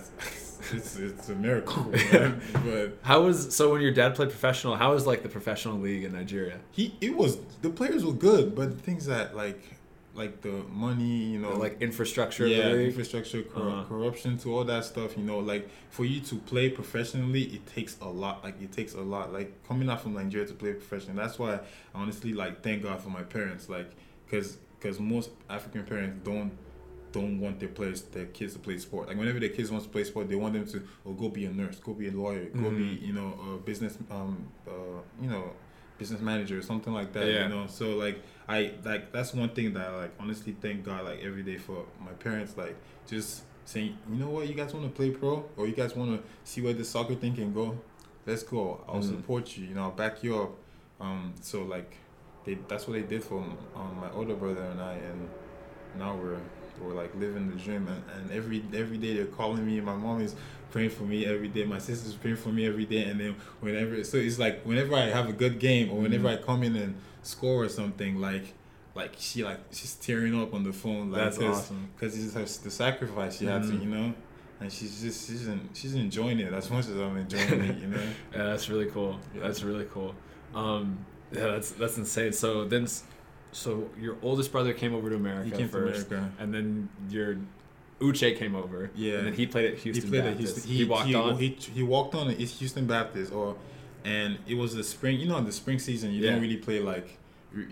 it's 0.73 0.97
it's 0.97 1.29
a 1.29 1.35
miracle. 1.35 1.85
man. 2.13 2.41
but 2.65 2.99
How 3.03 3.23
was 3.23 3.55
so 3.55 3.73
when 3.73 3.81
your 3.83 3.93
dad 3.93 4.15
played 4.15 4.31
professional? 4.31 4.77
How 4.77 4.93
was 4.95 5.07
like 5.07 5.23
the 5.23 5.29
professional 5.29 5.79
league 5.79 6.05
in 6.05 6.13
Nigeria? 6.13 6.59
he 6.73 6.95
it 7.01 7.17
was 7.17 7.39
the 7.63 7.71
players 7.71 8.05
were 8.05 8.13
good, 8.13 8.55
but 8.55 8.71
the 8.77 8.83
things 8.83 9.07
that 9.07 9.37
like 9.37 9.61
like 10.15 10.43
the 10.43 10.63
money, 10.71 11.25
you 11.33 11.39
know, 11.39 11.53
The, 11.53 11.59
like 11.59 11.81
infrastructure 11.81 12.47
yeah, 12.47 12.69
league? 12.73 12.89
infrastructure, 12.89 13.43
corru- 13.43 13.73
Uh-huh. 13.73 13.85
corruption, 13.89 14.37
to 14.39 14.55
all 14.55 14.65
that 14.65 14.85
stuff. 14.85 15.17
You 15.17 15.25
know, 15.25 15.39
like 15.39 15.69
for 15.91 16.05
you 16.05 16.21
to 16.21 16.35
play 16.37 16.69
professionally, 16.69 17.43
it 17.45 17.67
takes 17.67 17.97
a 18.01 18.09
lot. 18.09 18.45
Like 18.45 18.61
it 18.61 18.73
takes 18.73 18.95
a 18.95 19.01
lot. 19.01 19.33
Like 19.33 19.67
coming 19.67 19.89
out 19.89 20.01
from 20.03 20.15
Nigeria 20.15 20.47
to 20.47 20.55
play 20.55 20.73
professionally. 20.75 21.19
That's 21.19 21.39
why 21.39 21.55
I 21.55 21.61
honestly 21.95 22.33
like 22.35 22.63
thank 22.63 22.83
God 22.83 23.01
for 23.01 23.09
my 23.11 23.23
parents. 23.23 23.69
Like, 23.69 23.91
cause 24.31 24.59
cause 24.81 24.99
most 25.01 25.31
African 25.49 25.85
parents 25.85 26.21
don't 26.25 26.53
don't 27.13 27.39
want 27.41 27.61
their 27.61 27.69
players 27.69 28.03
their 28.03 28.27
kids 28.27 28.53
to 28.55 28.59
play 28.59 28.79
sport. 28.79 29.09
Like 29.09 29.17
whenever 29.19 29.39
their 29.41 29.51
kids 29.51 29.71
want 29.71 29.83
to 29.85 29.91
play 29.91 30.05
sport, 30.05 30.29
they 30.29 30.35
want 30.35 30.55
them 30.55 30.67
to 30.69 30.83
oh 31.07 31.13
go 31.13 31.29
be 31.29 31.45
a 31.47 31.51
nurse, 31.51 31.77
go 31.77 31.93
be 31.95 32.09
a 32.09 32.13
lawyer, 32.13 32.47
go 32.47 32.71
be 32.71 32.85
Mhm. 32.85 33.07
you 33.07 33.13
know 33.13 33.39
a 33.55 33.59
business 33.59 33.97
um 34.11 34.47
uh 34.69 34.73
you 35.21 35.29
know 35.31 35.53
business 35.99 36.21
manager 36.21 36.59
or 36.59 36.63
something 36.63 36.93
like 36.93 37.13
that. 37.13 37.27
Yeah. 37.27 37.43
You 37.45 37.49
know, 37.55 37.67
so 37.67 37.97
like 37.97 38.21
I 38.49 38.73
like 38.85 39.13
that's 39.13 39.33
one 39.35 39.51
thing 39.51 39.73
that 39.75 39.89
I 39.89 39.97
like 39.97 40.15
honestly 40.19 40.57
thank 40.61 40.85
God 40.85 41.05
like 41.05 41.21
every 41.23 41.43
day 41.43 41.59
for 41.59 41.85
my 42.05 42.13
parents 42.13 42.57
like 42.57 42.77
just 43.07 43.43
saying 43.65 43.97
you 44.11 44.17
know 44.17 44.29
what 44.31 44.49
you 44.49 44.55
guys 44.55 44.75
want 44.75 44.87
to 44.87 44.93
play 44.93 45.11
pro 45.11 45.49
or 45.57 45.67
you 45.67 45.75
guys 45.75 45.95
want 45.95 46.11
to 46.21 46.29
see 46.45 46.61
where 46.61 46.73
the 46.73 46.85
soccer 46.85 47.15
thing 47.15 47.35
can 47.35 47.53
go, 47.55 47.79
let's 48.27 48.43
go. 48.43 48.85
I'll 48.89 48.97
Mhm. 49.01 49.09
support 49.17 49.57
you. 49.57 49.67
You 49.67 49.75
know, 49.75 49.83
I'll 49.85 49.91
back 49.93 50.23
you 50.25 50.37
up. 50.39 50.51
Um, 51.01 51.35
so 51.41 51.63
like 51.63 51.97
they 52.45 52.55
that's 52.69 52.87
what 52.89 52.95
they 52.95 53.03
did 53.03 53.23
for 53.25 53.39
um, 53.77 53.97
my 54.01 54.11
older 54.13 54.35
brother 54.35 54.63
and 54.63 54.81
I 54.81 54.95
and 54.95 55.29
now 55.99 56.17
we're 56.17 56.41
we're 56.81 56.95
like 56.95 57.15
living 57.15 57.49
the 57.51 57.57
dream 57.57 57.87
and, 57.87 58.03
and 58.17 58.31
every 58.33 58.65
every 58.75 58.99
day 58.99 59.15
they're 59.17 59.27
calling 59.27 59.65
me 59.67 59.81
my 59.81 59.95
mom 59.95 60.21
is 60.21 60.35
praying 60.73 60.91
for 60.91 61.05
me 61.05 61.25
every 61.27 61.49
day 61.49 61.65
my 61.65 61.79
sister's 61.79 62.15
praying 62.15 62.37
for 62.37 62.49
me 62.49 62.67
every 62.67 62.87
day 62.87 63.05
and 63.05 63.21
then 63.21 63.37
whenever 63.61 64.03
so 64.03 64.17
it's 64.17 64.39
like 64.39 64.63
whenever 64.65 64.95
i 64.97 65.03
have 65.19 65.29
a 65.29 65.33
good 65.33 65.59
game 65.59 65.91
or 65.93 65.99
whenever 66.01 66.29
Mhm. 66.29 66.33
i 66.39 66.43
come 66.43 66.63
in 66.63 66.75
and 66.77 66.95
score 67.23 67.63
or 67.65 67.69
something 67.69 68.21
like 68.21 68.55
like 68.95 69.13
she 69.19 69.45
like 69.45 69.61
she's 69.71 69.95
tearing 69.95 70.35
up 70.43 70.53
on 70.55 70.65
the 70.65 70.73
phone 70.73 71.11
like 71.13 71.23
That's 71.25 71.39
cause, 71.39 71.59
awesome. 71.59 71.89
because 71.95 72.13
it's 72.25 72.35
her, 72.35 72.65
the 72.65 72.71
sacrifice 72.71 73.39
she 73.39 73.45
had 73.47 73.63
to 73.63 73.69
Mhm. 73.69 73.83
you 73.85 73.91
know 73.91 74.15
and 74.61 74.73
she's 74.73 75.01
just 75.03 75.29
she's 75.29 75.49
en- 75.49 75.69
she's 75.75 75.95
enjoying 75.95 76.39
it 76.41 76.53
as 76.53 76.71
much 76.71 76.87
as 76.89 76.97
i'm 76.97 77.17
enjoying 77.17 77.61
it 77.71 77.79
you 77.79 77.89
know 77.89 78.03
Yeah, 78.33 78.45
that's 78.51 78.69
really 78.71 78.87
cool. 78.87 79.19
That's 79.35 79.63
really 79.63 79.87
cool. 79.93 80.15
Um, 80.55 80.99
yeah, 81.33 81.47
that's 81.53 81.71
that's 81.73 81.97
insane. 81.99 82.33
So 82.33 82.65
then, 82.73 82.87
so 83.53 83.91
your 84.01 84.17
oldest 84.23 84.53
brother 84.53 84.73
came 84.73 84.95
over 84.95 85.11
to 85.11 85.17
America 85.17 85.45
he 85.47 85.51
came 85.51 85.67
to 85.69 85.73
first, 85.73 86.07
america 86.09 86.31
and 86.39 86.49
then 86.55 86.89
your 87.11 87.37
Uche 88.03 88.37
came 88.37 88.55
over. 88.55 88.91
Yeah. 88.95 89.19
And 89.19 89.27
then 89.29 89.35
he 89.35 89.47
played 89.47 89.73
at 89.73 89.79
Houston 89.79 90.05
he 90.05 90.11
played 90.11 90.25
Baptist. 90.25 90.59
at 90.59 90.65
Houston. 90.65 90.73
He, 90.73 90.85
walked 90.85 91.07
he, 91.09 91.15
on. 91.15 91.37
He, 91.39 91.49
he 91.79 91.83
walked 91.83 92.15
on 92.15 92.31
at 92.31 92.37
Houston 92.39 92.87
Baptist, 92.87 93.33
or 93.33 93.57
and 94.05 94.39
it 94.47 94.55
was 94.55 94.75
the 94.75 94.83
spring. 94.85 95.19
You 95.21 95.29
know, 95.29 95.39
in 95.39 95.45
the 95.45 95.53
spring 95.53 95.79
season, 95.79 96.11
you 96.13 96.23
Yeah. 96.23 96.33
don't 96.33 96.43
really 96.43 96.57
play 96.57 96.81
like 96.81 97.19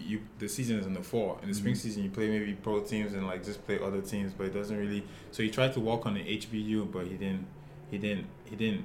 you-. 0.06 0.20
The 0.38 0.49
season 0.49 0.78
is 0.78 0.87
in 0.87 0.94
the 0.94 1.02
fall. 1.02 1.38
In 1.42 1.49
the 1.49 1.54
spring 1.54 1.75
Mhm. 1.75 1.78
season, 1.78 2.04
you 2.04 2.10
play 2.10 2.28
maybe 2.28 2.52
pro 2.54 2.80
teams 2.80 3.12
and 3.14 3.26
like 3.26 3.44
just 3.44 3.64
play 3.66 3.78
other 3.78 4.00
teams, 4.00 4.32
but 4.32 4.46
it 4.46 4.54
doesn't 4.54 4.76
really. 4.76 5.02
So 5.32 5.42
he 5.42 5.50
tried 5.50 5.72
to 5.75 5.80
walk 5.80 6.06
on 6.06 6.14
the 6.14 6.20
HBU, 6.20 6.84
but 6.92 7.06
he 7.06 7.16
didn't. 7.16 7.46
He 7.90 7.99
didn't. 7.99 8.26
He 8.44 8.56
didn't. 8.56 8.84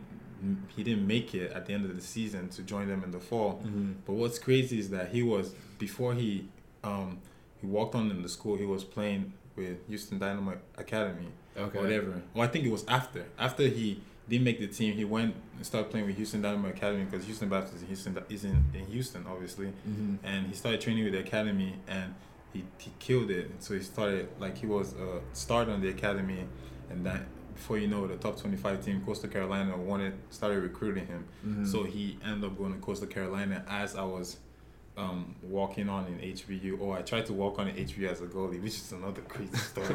He 0.75 0.83
didn't 0.83 1.07
make 1.07 1.33
it 1.33 1.51
at 1.53 1.65
the 1.65 1.73
end 1.73 1.85
of 1.85 1.95
the 1.95 2.01
season 2.01 2.49
to 2.49 2.61
join 2.61 2.87
them 2.87 3.03
in 3.03 3.11
the 3.11 3.19
fall. 3.19 3.61
Mhm. 3.65 3.95
But 4.05 4.13
what's 4.13 4.37
crazy 4.37 4.77
is 4.79 4.89
that 4.91 5.11
he 5.11 5.23
was 5.23 5.55
before 5.79 6.13
he 6.13 6.45
um 6.83 7.19
he 7.61 7.65
walked 7.67 7.95
on 7.95 8.11
in 8.11 8.21
the 8.21 8.29
school. 8.29 8.55
He 8.57 8.65
was 8.65 8.83
playing 8.83 9.33
with 9.55 9.87
Houston 9.87 10.19
Dynamo 10.19 10.57
Academy 10.77 11.27
Okay. 11.57 11.77
or 11.79 11.81
whatever. 11.83 12.21
Well, 12.33 12.43
I 12.47 12.51
think 12.51 12.65
it 12.65 12.71
was 12.71 12.83
after. 12.87 13.25
After 13.39 13.63
he 13.63 14.01
didn't 14.27 14.43
make 14.43 14.59
the 14.59 14.67
team, 14.67 14.93
he 14.95 15.05
went 15.05 15.35
and 15.55 15.65
started 15.65 15.89
playing 15.89 16.05
with 16.07 16.17
Houston 16.17 16.41
Dynamo 16.41 16.69
Academy 16.69 17.05
because 17.05 17.25
Houston 17.25 17.47
Baptist 17.49 17.81
in 17.81 17.87
Houston 17.87 18.17
is 18.29 18.43
in, 18.43 18.63
in 18.73 18.85
Houston, 18.87 19.25
obviously. 19.27 19.71
Mhm. 19.87 20.17
And 20.23 20.47
he 20.47 20.53
started 20.53 20.81
training 20.81 21.03
with 21.05 21.13
the 21.13 21.19
academy, 21.19 21.75
and 21.87 22.13
he, 22.53 22.63
he 22.77 22.91
killed 22.99 23.31
it. 23.31 23.51
So 23.59 23.73
he 23.73 23.81
started 23.81 24.27
like 24.39 24.57
he 24.57 24.65
was 24.65 24.93
a 24.93 25.21
starter 25.33 25.71
on 25.71 25.81
the 25.81 25.89
academy, 25.89 26.45
and 26.89 27.05
then 27.05 27.25
before 27.53 27.77
you 27.77 27.87
know 27.87 28.03
it, 28.03 28.09
the 28.09 28.17
top 28.17 28.37
twenty 28.37 28.57
five 28.57 28.83
team, 28.83 29.01
Coastal 29.05 29.29
Carolina, 29.29 29.77
wanted 29.77 30.13
started 30.29 30.59
recruiting 30.61 31.07
him. 31.07 31.25
Mhm. 31.47 31.67
So 31.71 31.83
he 31.83 32.17
ended 32.25 32.43
up 32.49 32.57
going 32.57 32.73
to 32.73 32.79
Coastal 32.79 33.07
Carolina 33.07 33.63
as 33.69 33.95
I 33.95 34.03
was 34.03 34.37
um, 34.97 35.35
walking 35.43 35.89
on 35.89 36.05
in 36.07 36.19
HBU, 36.33 36.79
or 36.79 36.97
I 36.97 37.01
tried 37.01 37.25
to 37.27 37.33
walk 37.33 37.59
on 37.59 37.67
in 37.67 37.75
HBU 37.75 38.09
as 38.09 38.21
a 38.21 38.25
goalie, 38.27 38.61
which 38.61 38.75
is 38.75 38.91
another 38.93 39.21
crazy 39.21 39.55
story. 39.57 39.93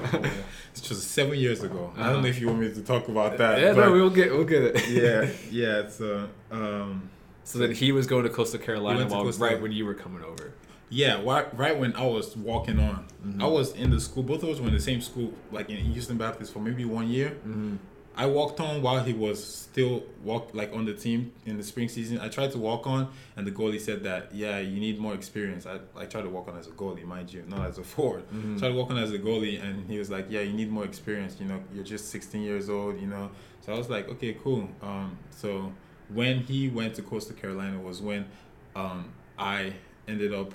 It's 0.73 0.81
just 0.83 1.11
seven 1.11 1.39
years 1.39 1.63
ago. 1.63 1.93
I 1.97 2.11
don't 2.11 2.23
know 2.23 2.29
if 2.29 2.39
you 2.41 2.49
want 2.49 2.61
me 2.61 2.69
to 2.73 2.83
talk 2.83 3.09
about 3.09 3.39
that. 3.39 3.61
yeah, 3.61 3.73
but 3.73 3.87
no, 3.87 3.93
we'll 3.93 4.11
get 4.11 4.31
we'll 4.33 4.45
get 4.45 4.63
it. 4.63 4.89
yeah, 4.91 5.31
yeah. 5.51 5.89
So, 5.89 6.29
um, 6.51 7.09
So 7.45 7.59
then 7.59 7.73
he 7.73 7.93
was 7.93 8.07
going 8.07 8.25
to 8.25 8.31
Coastal 8.31 8.61
Carolina 8.61 9.07
while 9.07 9.23
Coastal- 9.25 9.47
right 9.47 9.61
when 9.61 9.73
you 9.73 9.85
were 9.87 9.95
coming 9.95 10.23
over. 10.23 10.53
yeah, 10.91 11.23
right, 11.25 11.47
right 11.57 11.79
when 11.79 11.95
I 11.97 12.07
was 12.07 12.37
walking 12.37 12.79
on, 12.81 13.07
Mhm. 13.27 13.43
I 13.43 13.47
was 13.47 13.73
in 13.75 13.91
the 13.91 14.01
school. 14.01 14.23
Both 14.23 14.43
of 14.43 14.49
us 14.51 14.61
were 14.61 14.69
in 14.69 14.75
the 14.75 14.81
same 14.81 15.01
school, 15.01 15.33
like 15.53 15.69
in 15.71 15.77
Houston 15.77 16.17
Baptist, 16.19 16.53
for 16.53 16.59
maybe 16.61 16.85
one 16.85 17.09
year. 17.09 17.31
Mm-hmm. 17.47 17.77
I 18.17 18.27
walked 18.27 18.61
on 18.61 18.83
while 18.83 19.03
he 19.03 19.13
was 19.15 19.43
still 19.43 20.03
walk 20.25 20.51
like 20.53 20.73
on 20.75 20.85
the 20.85 20.93
team 20.95 21.33
in 21.47 21.57
the 21.57 21.63
spring 21.63 21.89
season. 21.89 22.19
I 22.21 22.29
tried 22.29 22.51
to 22.53 22.59
walk 22.59 22.87
on, 22.87 23.09
and 23.37 23.47
the 23.47 23.51
goalie 23.53 23.81
said 23.81 24.03
that 24.03 24.35
yeah, 24.35 24.59
you 24.59 24.79
need 24.81 24.99
more 24.99 25.15
experience. 25.15 25.65
I, 25.65 25.79
I 25.97 26.07
tried 26.07 26.23
to 26.23 26.29
walk 26.29 26.49
on 26.49 26.59
as 26.59 26.67
a 26.67 26.71
goalie, 26.71 27.05
mind 27.05 27.33
you, 27.33 27.45
not 27.49 27.67
as 27.67 27.79
a 27.79 27.85
forward. 27.85 28.25
Mhm. 28.31 28.59
Tried 28.59 28.69
to 28.71 28.75
walk 28.75 28.91
on 28.91 28.99
as 28.99 29.13
a 29.13 29.19
goalie, 29.19 29.63
and 29.63 29.89
he 29.89 29.99
was 29.99 30.11
like, 30.11 30.27
yeah, 30.29 30.41
you 30.41 30.53
need 30.53 30.71
more 30.71 30.85
experience. 30.85 31.37
You 31.41 31.47
know, 31.47 31.63
you're 31.73 31.85
just 31.85 32.09
16 32.11 32.43
years 32.43 32.69
old. 32.69 33.01
You 33.01 33.07
know, 33.07 33.31
so 33.61 33.73
I 33.73 33.79
was 33.79 33.89
like, 33.89 34.09
okay, 34.09 34.37
cool. 34.43 34.69
Um, 34.83 35.17
so 35.31 35.73
when 36.09 36.41
he 36.41 36.69
went 36.69 36.97
to 36.97 37.03
Coastal 37.03 37.37
Carolina 37.37 37.79
was 37.81 38.03
when 38.03 38.27
um, 38.75 39.13
I 39.39 39.73
ended 40.09 40.35
up 40.35 40.53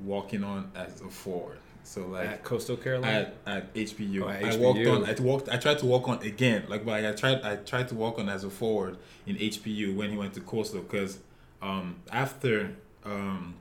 walking 0.00 0.42
on 0.42 0.70
as 0.74 1.00
a 1.00 1.08
forward. 1.08 1.58
So 1.84 2.06
like 2.06 2.28
At 2.28 2.44
Coastal 2.44 2.76
Carolina. 2.76 3.32
at, 3.46 3.56
at 3.56 3.74
HBU. 3.74 4.22
Oh, 4.22 4.28
at 4.28 4.44
I 4.44 4.56
walked 4.56 4.86
on. 4.86 5.04
I 5.04 5.14
walked. 5.20 5.48
I 5.48 5.56
tried 5.56 5.78
to 5.80 5.86
walk 5.86 6.08
on 6.08 6.22
again. 6.22 6.64
Like, 6.68 6.84
but 6.84 7.04
I 7.04 7.12
tried. 7.12 7.42
I 7.42 7.56
tried 7.56 7.88
to 7.88 7.94
walk 7.94 8.18
on 8.18 8.28
as 8.28 8.44
a 8.44 8.50
forward 8.50 8.96
in 9.26 9.36
HBU 9.36 9.94
when 9.96 10.10
he 10.10 10.16
went 10.16 10.34
to 10.34 10.40
Coastal 10.40 10.80
because 10.82 11.18
um, 11.60 11.96
after 12.12 12.74
um, 13.04 13.54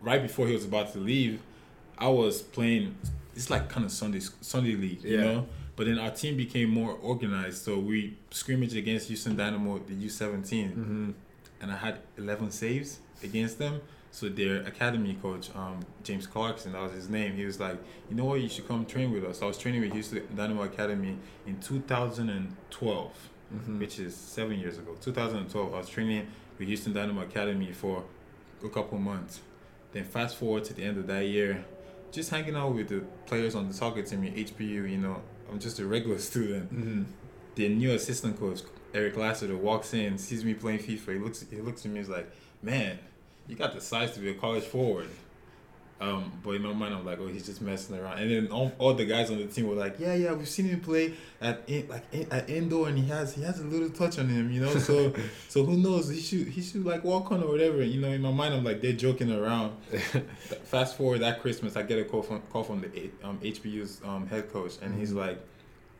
right 0.00 0.22
before 0.22 0.46
he 0.46 0.54
was 0.54 0.64
about 0.64 0.92
to 0.94 0.98
leave, 0.98 1.40
I 1.98 2.08
was 2.08 2.42
playing. 2.42 2.96
It's 3.34 3.50
like 3.50 3.68
kind 3.68 3.84
of 3.84 3.92
Sunday 3.92 4.20
Sunday 4.40 4.74
league, 4.74 5.04
you 5.04 5.16
Yeah. 5.18 5.24
know. 5.24 5.46
But 5.76 5.86
then 5.86 5.98
our 6.00 6.10
team 6.10 6.36
became 6.36 6.70
more 6.70 6.92
organized, 7.02 7.62
so 7.62 7.78
we 7.78 8.16
scrimmaged 8.32 8.74
against 8.74 9.06
Houston 9.06 9.36
Dynamo, 9.36 9.78
the 9.78 9.94
U 9.94 10.08
seventeen, 10.08 10.70
mm-hmm. 10.70 11.10
And 11.60 11.70
I 11.72 11.76
had 11.76 11.98
11 12.16 12.50
saves 12.50 12.98
against 13.22 13.58
them. 13.58 13.80
So 14.10 14.28
their 14.28 14.62
academy 14.62 15.18
coach, 15.20 15.50
um, 15.54 15.80
James 16.02 16.26
Clarkson, 16.26 16.72
that 16.72 16.82
was 16.82 16.92
his 16.92 17.08
name. 17.10 17.34
He 17.34 17.44
was 17.44 17.60
like, 17.60 17.76
you 18.08 18.16
know 18.16 18.24
what, 18.24 18.40
you 18.40 18.48
should 18.48 18.66
come 18.66 18.86
train 18.86 19.12
with 19.12 19.22
us. 19.24 19.42
I 19.42 19.44
was 19.46 19.58
training 19.58 19.82
with 19.82 19.92
Houston 19.92 20.22
Dynamo 20.34 20.62
Academy 20.62 21.18
in 21.46 21.58
2012, 21.60 23.12
Mm-hmm. 23.54 23.78
which 23.78 23.98
is 23.98 24.14
seven 24.14 24.58
years 24.60 24.76
ago. 24.76 24.94
2012, 25.00 25.72
I 25.74 25.78
was 25.78 25.88
training 25.88 26.26
with 26.58 26.68
Houston 26.68 26.92
Dynamo 26.92 27.22
Academy 27.22 27.72
for 27.72 28.04
a 28.62 28.68
couple 28.68 28.98
months. 28.98 29.40
Then 29.92 30.04
fast 30.04 30.36
forward 30.36 30.64
to 30.64 30.74
the 30.74 30.84
end 30.84 30.98
of 30.98 31.06
that 31.06 31.24
year, 31.24 31.64
just 32.12 32.28
hanging 32.28 32.56
out 32.56 32.74
with 32.74 32.88
the 32.88 33.00
players 33.24 33.54
on 33.54 33.66
the 33.66 33.72
soccer 33.72 34.02
team 34.02 34.22
in 34.24 34.34
HBU. 34.34 34.90
You 34.90 34.98
know, 34.98 35.22
I'm 35.50 35.58
just 35.58 35.78
a 35.78 35.86
regular 35.86 36.18
student 36.30 36.70
Mm-hmm. 36.74 37.02
the 37.54 37.68
new 37.70 37.92
assistant 37.92 38.38
coach 38.38 38.60
Eric 38.94 39.16
Lassiter 39.16 39.56
walks 39.56 39.92
in, 39.94 40.18
sees 40.18 40.44
me 40.44 40.54
playing 40.54 40.78
FIFA. 40.80 41.12
He 41.14 41.18
looks 41.18 41.44
he 41.50 41.60
looks 41.60 41.84
at 41.84 41.90
me, 41.90 41.98
he's 41.98 42.08
like, 42.08 42.30
"Man, 42.62 42.98
you 43.46 43.54
got 43.56 43.74
the 43.74 43.80
size 43.80 44.12
to 44.14 44.20
be 44.20 44.30
a 44.30 44.34
college 44.34 44.64
forward." 44.64 45.08
Um, 46.00 46.30
but 46.44 46.52
in 46.52 46.62
my 46.62 46.72
mind, 46.72 46.94
I'm 46.94 47.04
like, 47.04 47.18
"Oh, 47.20 47.26
he's 47.26 47.44
just 47.44 47.60
messing 47.60 47.98
around." 47.98 48.20
And 48.20 48.30
then 48.30 48.46
all, 48.52 48.70
all 48.78 48.94
the 48.94 49.04
guys 49.04 49.32
on 49.32 49.38
the 49.38 49.46
team 49.46 49.66
were 49.66 49.74
like, 49.74 49.98
"Yeah, 49.98 50.14
yeah, 50.14 50.32
we've 50.32 50.48
seen 50.48 50.66
him 50.66 50.80
play 50.80 51.14
at 51.40 51.64
in, 51.66 51.88
like 51.88 52.04
in, 52.12 52.32
at 52.32 52.48
indoor, 52.48 52.86
and 52.88 52.96
he 52.96 53.08
has 53.08 53.34
he 53.34 53.42
has 53.42 53.58
a 53.58 53.64
little 53.64 53.90
touch 53.90 54.16
on 54.16 54.28
him, 54.28 54.52
you 54.52 54.60
know. 54.60 54.72
So 54.76 55.12
so 55.48 55.64
who 55.64 55.76
knows? 55.76 56.08
He 56.08 56.20
should 56.20 56.46
he 56.46 56.62
should 56.62 56.84
like 56.84 57.02
walk 57.02 57.32
on 57.32 57.42
or 57.42 57.48
whatever, 57.48 57.82
you 57.82 58.00
know." 58.00 58.08
In 58.10 58.22
my 58.22 58.30
mind, 58.30 58.54
I'm 58.54 58.62
like, 58.62 58.80
they're 58.80 58.92
joking 58.92 59.32
around. 59.32 59.76
Fast 60.64 60.96
forward 60.96 61.18
that 61.22 61.40
Christmas, 61.40 61.74
I 61.76 61.82
get 61.82 61.98
a 61.98 62.04
call 62.04 62.22
from 62.22 62.42
call 62.52 62.62
from 62.62 62.80
the 62.80 63.10
um, 63.24 63.38
HBU's 63.40 64.00
um, 64.04 64.28
head 64.28 64.52
coach, 64.52 64.74
and 64.80 64.96
he's 64.98 65.12
Mhm. 65.12 65.16
like, 65.16 65.38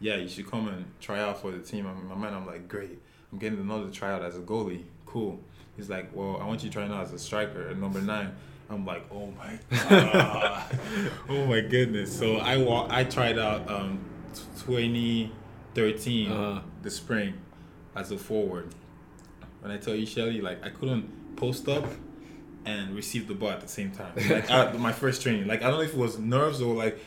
"Yeah, 0.01 0.17
you 0.17 0.29
should 0.29 0.51
come 0.51 0.69
and 0.69 0.85
try 1.01 1.21
out 1.21 1.41
for 1.41 1.51
the 1.51 1.59
team." 1.61 1.87
I'm, 1.87 1.99
in 2.01 2.09
my 2.09 2.15
mind, 2.15 2.35
I'm 2.35 2.47
like, 2.47 2.69
"Great, 2.69 2.99
I'm 3.33 3.39
getting 3.39 3.59
another 3.61 3.91
tryout 3.91 4.23
as 4.23 4.37
a 4.37 4.41
goalie. 4.41 4.85
Cool." 5.07 5.41
He's 5.77 5.89
like, 5.89 6.11
"Well, 6.15 6.39
I 6.41 6.47
want 6.47 6.63
you 6.65 6.71
trying 6.71 6.91
out 6.93 7.03
as 7.05 7.13
a 7.13 7.19
striker 7.19 7.69
at 7.69 7.77
number 7.79 8.01
nine. 8.01 8.33
I'm 8.71 8.85
like, 8.85 9.05
"Oh 9.11 9.33
my 9.39 9.59
god, 9.89 10.79
oh 11.29 11.47
my 11.47 11.61
goodness!" 11.61 12.17
So 12.19 12.37
I 12.37 12.57
walk, 12.59 12.91
I 12.91 13.05
tried 13.05 13.39
out 13.39 13.71
um, 13.71 14.01
2013, 14.67 16.31
Uh-huh. 16.31 16.61
the 16.83 16.91
spring, 16.91 17.35
as 17.97 18.11
a 18.13 18.19
forward. 18.19 18.69
When 19.61 19.73
I 19.73 19.79
tell 19.79 19.95
you, 19.95 20.07
Shelly, 20.07 20.41
like 20.41 20.63
I 20.65 20.69
couldn't 20.71 21.37
post 21.37 21.69
up 21.69 21.85
and 22.65 22.95
receive 22.95 23.27
the 23.29 23.35
ball 23.35 23.51
at 23.51 23.61
the 23.61 23.69
same 23.69 23.91
time. 23.91 24.13
Like 24.29 24.51
I, 24.51 24.73
my 24.73 24.93
first 24.93 25.23
training, 25.23 25.47
like 25.47 25.63
I 25.63 25.69
don't 25.71 25.79
know 25.79 25.85
if 25.85 25.95
it 25.95 25.99
was 25.99 26.19
nerves 26.19 26.61
or 26.61 26.75
like, 26.75 26.99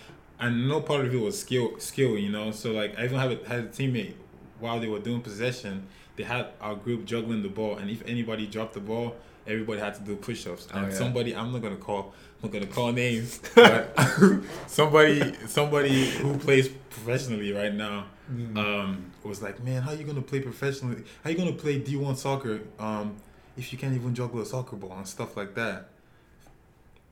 I 0.41 0.49
know 0.49 0.81
part 0.81 1.05
of 1.05 1.13
it 1.13 1.17
was 1.19 1.39
skill, 1.39 1.79
skill, 1.79 2.17
you 2.17 2.29
know. 2.29 2.51
So 2.51 2.71
like 2.71 2.97
I 2.99 3.05
even 3.05 3.17
have 3.19 3.31
a, 3.31 3.47
had 3.47 3.59
a 3.59 3.67
teammate 3.67 4.15
while 4.59 4.79
they 4.79 4.87
were 4.87 4.99
doing 4.99 5.21
possession, 5.21 5.87
they 6.17 6.23
had 6.23 6.47
our 6.59 6.75
group 6.75 7.05
juggling 7.05 7.41
the 7.43 7.49
ball, 7.49 7.77
and 7.77 7.89
if 7.89 8.03
anybody 8.07 8.45
dropped 8.47 8.73
the 8.73 8.79
ball, 8.79 9.15
everybody 9.47 9.79
had 9.79 9.95
to 9.95 10.01
do 10.01 10.15
push-ups. 10.15 10.67
And 10.73 10.85
Oh, 10.85 10.89
yeah. 10.89 10.93
somebody, 10.93 11.35
I'm 11.35 11.51
not 11.51 11.61
gonna 11.61 11.75
call, 11.77 12.13
I'm 12.43 12.49
not 12.49 12.51
gonna 12.53 12.67
call 12.67 12.91
names, 12.91 13.39
but 13.55 13.95
somebody, 14.67 15.33
somebody 15.47 16.09
who 16.11 16.37
plays 16.37 16.67
professionally 16.89 17.51
right 17.53 17.73
now 17.73 18.05
Mm. 18.31 18.55
um, 18.57 19.11
was 19.23 19.41
like, 19.41 19.61
man, 19.61 19.81
how 19.81 19.91
you 19.91 20.05
gonna 20.05 20.21
play 20.21 20.39
professionally? 20.39 21.03
How 21.23 21.29
you 21.31 21.37
gonna 21.37 21.51
play 21.51 21.79
D 21.79 21.97
one 21.97 22.15
soccer 22.15 22.61
um, 22.79 23.17
if 23.57 23.73
you 23.73 23.77
can't 23.77 23.93
even 23.93 24.15
juggle 24.15 24.39
a 24.41 24.45
soccer 24.45 24.77
ball 24.77 24.93
and 24.97 25.05
stuff 25.07 25.35
like 25.35 25.53
that? 25.55 25.89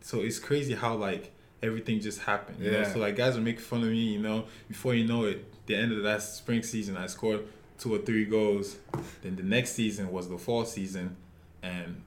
So 0.02 0.22
it's 0.22 0.40
crazy 0.40 0.76
how 0.76 0.96
like 0.96 1.34
everything 1.62 2.00
just 2.00 2.22
happened. 2.22 2.58
You 2.64 2.72
know? 2.72 2.80
Yeah. 2.80 2.94
So 2.94 3.00
like 3.00 3.16
guys 3.16 3.36
are 3.38 3.42
making 3.42 3.62
fun 3.62 3.82
of 3.82 3.90
me. 3.90 3.98
You 4.14 4.20
know, 4.20 4.46
before 4.68 4.94
you 4.96 5.06
know 5.08 5.26
it, 5.26 5.46
the 5.66 5.76
end 5.76 5.92
of 5.92 6.04
that 6.04 6.22
spring 6.22 6.64
season, 6.64 6.98
I 6.98 7.08
scored 7.08 7.42
two 7.78 7.94
or 7.96 8.00
three 8.00 8.26
goals. 8.26 8.78
Then 9.22 9.36
the 9.36 9.44
next 9.44 9.72
season 9.74 10.12
was 10.12 10.30
the 10.30 10.38
fall 10.38 10.66
season, 10.66 11.16
and 11.64 12.04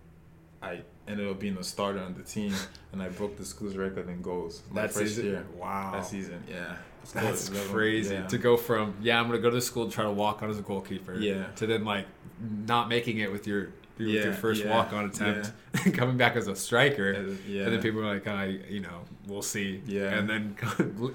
I 0.62 0.83
ended 1.09 1.29
up 1.29 1.41
being 1.41 1.57
a 1.59 1.65
starter 1.65 1.99
on 2.01 2.15
the 2.15 2.23
team, 2.23 2.55
and 2.93 3.03
I 3.03 3.09
broke 3.09 3.37
the 3.37 3.45
school's 3.45 3.77
record 3.77 4.09
in 4.09 4.23
goals 4.23 4.62
my 4.71 4.83
That 4.83 4.93
first 4.93 5.17
season? 5.17 5.25
year. 5.27 5.47
Wow. 5.57 5.93
That 5.95 6.07
season, 6.07 6.43
yeah. 6.49 6.77
That's 7.12 7.49
crazy 7.49 8.15
yeah. 8.15 8.29
to 8.29 8.38
go 8.38 8.57
from 8.57 8.95
yeah 9.03 9.19
I'm 9.19 9.27
gonna 9.27 9.41
go 9.41 9.51
to 9.51 9.61
school 9.61 9.83
and 9.83 9.91
try 9.93 10.05
to 10.05 10.12
walk 10.12 10.41
on 10.41 10.51
as 10.51 10.59
a 10.61 10.62
goalkeeper 10.62 11.15
Yeah. 11.19 11.47
to 11.57 11.67
then 11.67 11.85
like 11.85 12.07
not 12.41 12.88
making 12.88 13.19
it 13.19 13.33
with 13.33 13.45
your 13.49 13.71
with 14.07 14.25
your 14.25 14.33
first 14.33 14.65
yeah, 14.65 14.71
walk 14.71 14.93
on 14.93 15.07
attempt 15.07 15.53
coming 15.95 16.17
back 16.17 16.37
as 16.37 16.47
a 16.49 16.57
striker 16.57 17.11
And- 17.12 17.38
yeah. 17.47 17.62
and 17.65 17.73
then 17.73 17.83
people 17.83 18.01
are 18.01 18.15
like 18.15 18.27
I 18.27 18.47
you 18.69 18.81
know 18.81 19.01
we'll 19.27 19.43
see 19.43 19.81
Yeah. 19.87 20.09
and 20.19 20.29
then 20.29 20.57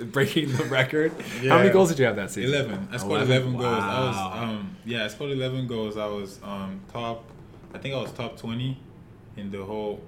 breaking 0.11 0.51
the 0.53 0.63
record 0.65 1.11
Yeah. 1.41 1.51
how 1.51 1.57
many 1.59 1.69
goals 1.69 1.89
did 1.89 1.99
you 1.99 2.05
have 2.05 2.15
that 2.15 2.31
season 2.31 2.53
Eleven. 2.55 2.87
I 2.91 2.97
scored 2.97 3.21
eleven, 3.21 3.53
goals. 3.53 3.65
I 3.65 3.99
was 4.07 4.17
um 4.43 4.75
yeah, 4.85 5.05
I 5.05 5.07
scored 5.07 5.31
eleven 5.31 5.67
goals. 5.67 5.97
I 5.97 6.07
was 6.07 6.39
um 6.43 6.79
top. 6.91 7.23
I 7.73 7.77
think 7.77 7.93
I 7.93 8.01
was 8.01 8.11
top 8.13 8.37
twenty 8.37 8.79
in 9.35 9.51
the 9.51 9.63
whole 9.63 10.01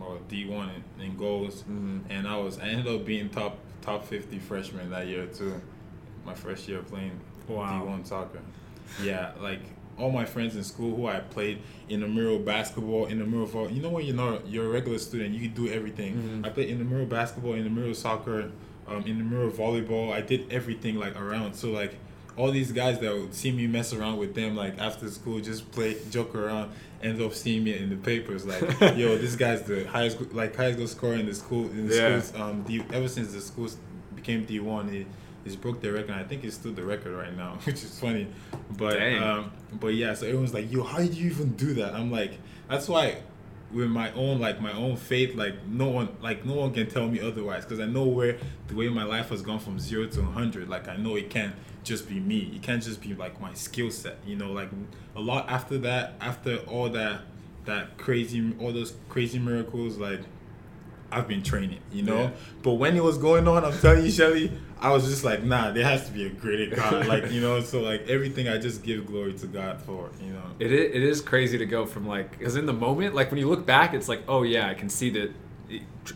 or 0.00 0.18
D 0.28 0.44
one 0.46 0.70
in, 0.98 1.04
in 1.06 1.16
goals, 1.16 1.64
Mhm. 1.70 2.00
and 2.10 2.28
I 2.28 2.36
was 2.36 2.58
I 2.58 2.66
ended 2.68 2.86
up 2.88 3.04
being 3.06 3.28
top 3.30 3.58
top 3.80 4.04
fifty 4.04 4.38
freshman 4.38 4.90
that 4.90 5.06
year 5.06 5.26
too. 5.26 5.60
My 6.26 6.34
first 6.34 6.68
year 6.68 6.80
playing 6.82 7.18
Wow. 7.48 7.80
D 7.84 7.86
one 7.88 8.04
soccer. 8.04 8.40
Yeah, 9.02 9.30
like 9.40 9.62
all 9.98 10.10
my 10.10 10.24
friends 10.24 10.56
in 10.56 10.62
school 10.64 10.94
who 10.94 11.06
I 11.06 11.20
played 11.20 11.58
intramural 11.88 12.38
basketball, 12.38 13.06
intramural 13.06 13.46
vol- 13.46 13.70
You 13.70 13.80
know 13.82 13.88
when 13.90 14.04
you're 14.04 14.14
not 14.16 14.46
you're 14.46 14.66
a 14.66 14.68
regular 14.68 14.98
student, 14.98 15.34
you 15.34 15.40
can 15.48 15.54
do 15.64 15.72
everything. 15.72 16.14
Mhm. 16.42 16.46
I 16.46 16.50
played 16.50 16.68
intramural 16.68 17.06
basketball, 17.06 17.54
intramural 17.54 17.94
soccer, 17.94 18.50
um, 18.88 19.04
intramural 19.06 19.50
volleyball. 19.50 20.12
I 20.12 20.20
did 20.20 20.52
everything 20.52 20.96
like 20.96 21.18
around. 21.18 21.54
So 21.54 21.70
like 21.70 21.94
all 22.36 22.50
these 22.50 22.70
guys 22.72 22.98
that 23.00 23.12
would 23.14 23.34
see 23.34 23.50
me 23.50 23.66
mess 23.66 23.94
around 23.94 24.18
with 24.18 24.34
them 24.34 24.54
like 24.54 24.78
after 24.78 25.08
school, 25.10 25.40
just 25.40 25.70
play 25.72 25.96
joke 26.10 26.34
around, 26.34 26.70
end 27.02 27.20
up 27.22 27.32
seeing 27.32 27.64
me 27.64 27.74
in 27.78 27.88
the 27.88 27.96
papers 27.96 28.44
like, 28.44 28.60
yo, 28.96 29.16
this 29.16 29.34
guy's 29.36 29.62
the 29.62 29.84
highest 29.84 30.20
like 30.34 30.54
highest 30.54 30.76
goal 30.78 30.86
scorer 30.86 31.14
in 31.14 31.24
the 31.26 31.34
school 31.34 31.64
in 31.70 31.88
the 31.88 31.94
Yeah. 31.96 32.20
schools. 32.20 32.40
Um, 32.40 32.62
D, 32.64 32.82
ever 32.92 33.08
since 33.08 33.32
the 33.32 33.40
schools 33.40 33.78
became 34.14 34.44
D 34.44 34.60
one, 34.60 34.88
he 34.90 35.06
he's 35.46 35.56
broke 35.56 35.80
the 35.80 35.92
record. 35.92 36.12
I 36.12 36.24
think 36.24 36.44
it's 36.44 36.56
still 36.56 36.72
the 36.72 36.84
record 36.84 37.16
right 37.16 37.34
now, 37.36 37.58
which 37.64 37.76
is 37.76 37.98
funny. 37.98 38.26
But 38.76 39.00
um, 39.14 39.52
but 39.72 39.94
yeah, 39.94 40.14
so 40.14 40.26
everyone's 40.26 40.52
like, 40.52 40.70
yo, 40.70 40.82
how 40.82 40.98
do 40.98 41.04
you 41.04 41.30
even 41.30 41.54
do 41.54 41.74
that? 41.74 41.94
I'm 41.94 42.10
like, 42.10 42.38
that's 42.68 42.88
why 42.88 43.18
with 43.72 43.88
my 43.88 44.12
own 44.12 44.38
like 44.38 44.60
my 44.60 44.72
own 44.72 44.96
faith 44.96 45.34
like 45.34 45.66
no 45.66 45.88
one 45.88 46.08
like 46.22 46.44
no 46.44 46.54
one 46.54 46.72
can 46.72 46.88
tell 46.88 47.08
me 47.08 47.20
otherwise 47.20 47.64
because 47.64 47.80
i 47.80 47.84
know 47.84 48.04
where 48.04 48.38
the 48.68 48.74
way 48.76 48.88
my 48.88 49.02
life 49.02 49.30
has 49.30 49.42
gone 49.42 49.58
from 49.58 49.76
zero 49.76 50.06
to 50.06 50.20
100 50.20 50.68
like 50.68 50.86
i 50.86 50.96
know 50.96 51.16
it 51.16 51.28
can't 51.28 51.52
just 51.82 52.08
be 52.08 52.20
me 52.20 52.52
it 52.54 52.62
can't 52.62 52.82
just 52.82 53.00
be 53.00 53.12
like 53.14 53.40
my 53.40 53.52
skill 53.54 53.90
set 53.90 54.18
you 54.24 54.36
know 54.36 54.52
like 54.52 54.68
a 55.16 55.20
lot 55.20 55.48
after 55.48 55.78
that 55.78 56.14
after 56.20 56.58
all 56.68 56.88
that 56.88 57.22
that 57.64 57.98
crazy 57.98 58.54
all 58.60 58.72
those 58.72 58.94
crazy 59.08 59.38
miracles 59.38 59.98
like 59.98 60.20
I've 61.16 61.26
been 61.28 61.42
training, 61.42 61.80
you 61.92 62.02
know. 62.02 62.22
Yeah. 62.24 62.30
But 62.62 62.74
when 62.74 62.96
it 62.96 63.02
was 63.02 63.16
going 63.18 63.48
on, 63.48 63.64
I'm 63.64 63.76
telling 63.78 64.04
you, 64.04 64.10
Shelly, 64.10 64.52
I 64.80 64.90
was 64.92 65.04
just 65.06 65.24
like, 65.24 65.42
nah, 65.42 65.70
there 65.70 65.84
has 65.84 66.04
to 66.06 66.12
be 66.12 66.26
a 66.26 66.30
greater 66.30 66.74
God, 66.76 67.06
like 67.12 67.30
you 67.32 67.40
know. 67.40 67.60
So 67.60 67.80
like 67.80 68.06
everything, 68.08 68.48
I 68.48 68.58
just 68.58 68.82
give 68.82 69.06
glory 69.06 69.32
to 69.34 69.46
God 69.46 69.80
for, 69.80 70.10
you 70.22 70.32
know. 70.32 70.42
It 70.58 70.72
is, 70.72 70.94
it 70.94 71.02
is 71.02 71.20
crazy 71.22 71.56
to 71.58 71.66
go 71.66 71.86
from 71.86 72.06
like 72.06 72.38
because 72.38 72.56
in 72.56 72.66
the 72.66 72.72
moment, 72.74 73.14
like 73.14 73.30
when 73.30 73.40
you 73.40 73.48
look 73.48 73.64
back, 73.64 73.94
it's 73.94 74.08
like, 74.08 74.22
oh 74.28 74.42
yeah, 74.42 74.68
I 74.68 74.74
can 74.74 74.88
see 74.88 75.10
the 75.10 75.30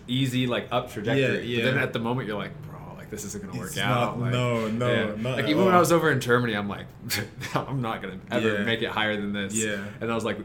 easy 0.07 0.47
like 0.47 0.69
up 0.71 0.91
trajectory. 0.93 1.47
Yeah, 1.47 1.65
But 1.65 1.71
then 1.75 1.83
at 1.83 1.93
the 1.93 1.99
moment, 1.99 2.29
you're 2.29 2.37
like, 2.39 2.53
bro, 2.63 2.79
like 2.97 3.11
this 3.11 3.25
isn't 3.25 3.45
gonna 3.45 3.59
work 3.59 3.71
It's 3.71 3.79
out. 3.79 4.19
not- 4.19 4.21
like, 4.21 4.33
no, 4.33 4.69
no, 4.69 5.15
yeah. 5.17 5.31
like 5.37 5.47
even 5.49 5.65
when. 5.65 5.75
I 5.75 5.81
was 5.81 5.93
over 5.93 6.11
in 6.11 6.21
Germany, 6.21 6.55
I'm 6.55 6.69
like, 6.69 6.87
I'm 7.55 7.81
not 7.81 8.03
gonna 8.03 8.21
ever 8.31 8.59
Yeah. 8.59 8.65
make 8.65 8.83
it 8.83 8.91
higher 8.91 9.17
than 9.17 9.33
this. 9.33 9.55
Yeah. 9.55 9.83
And 10.01 10.11
I 10.13 10.15
was 10.15 10.25
like, 10.25 10.39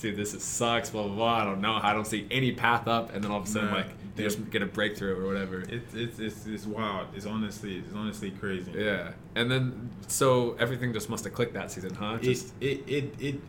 dude, 0.00 0.16
this 0.16 0.32
is, 0.34 0.42
sucks. 0.42 0.90
Blah 0.90 1.04
blah 1.04 1.14
blah. 1.14 1.34
I 1.42 1.44
don't 1.44 1.60
know. 1.60 1.78
I 1.80 1.92
don't 1.92 2.06
see 2.06 2.26
any 2.30 2.52
path 2.52 2.88
up. 2.88 3.14
And 3.14 3.22
then 3.22 3.30
all 3.30 3.38
of 3.40 3.44
a 3.44 3.48
sudden, 3.48 3.70
Nah, 3.70 3.76
like, 3.76 3.88
yeah. 4.18 4.28
just 4.28 4.50
get 4.50 4.62
a 4.62 4.66
breakthrough 4.66 5.16
or 5.20 5.26
whatever. 5.26 5.60
It's 5.60 5.94
it's 5.94 6.18
it's 6.18 6.46
it's 6.46 6.66
wild. 6.66 7.08
It's 7.14 7.26
honestly 7.26 7.78
it's 7.78 7.94
honestly 7.94 8.30
crazy. 8.30 8.72
yeah. 8.74 9.12
And 9.34 9.50
then 9.50 9.90
so 10.06 10.56
everything 10.58 10.92
just 10.92 11.08
must 11.10 11.24
have 11.24 11.32
clicked 11.34 11.54
that 11.54 11.70
season, 11.70 11.94
huh? 11.94 12.18
It, 12.20 12.22
Just 12.22 12.54
it 12.60 12.82
it 12.86 13.14
it 13.20 13.40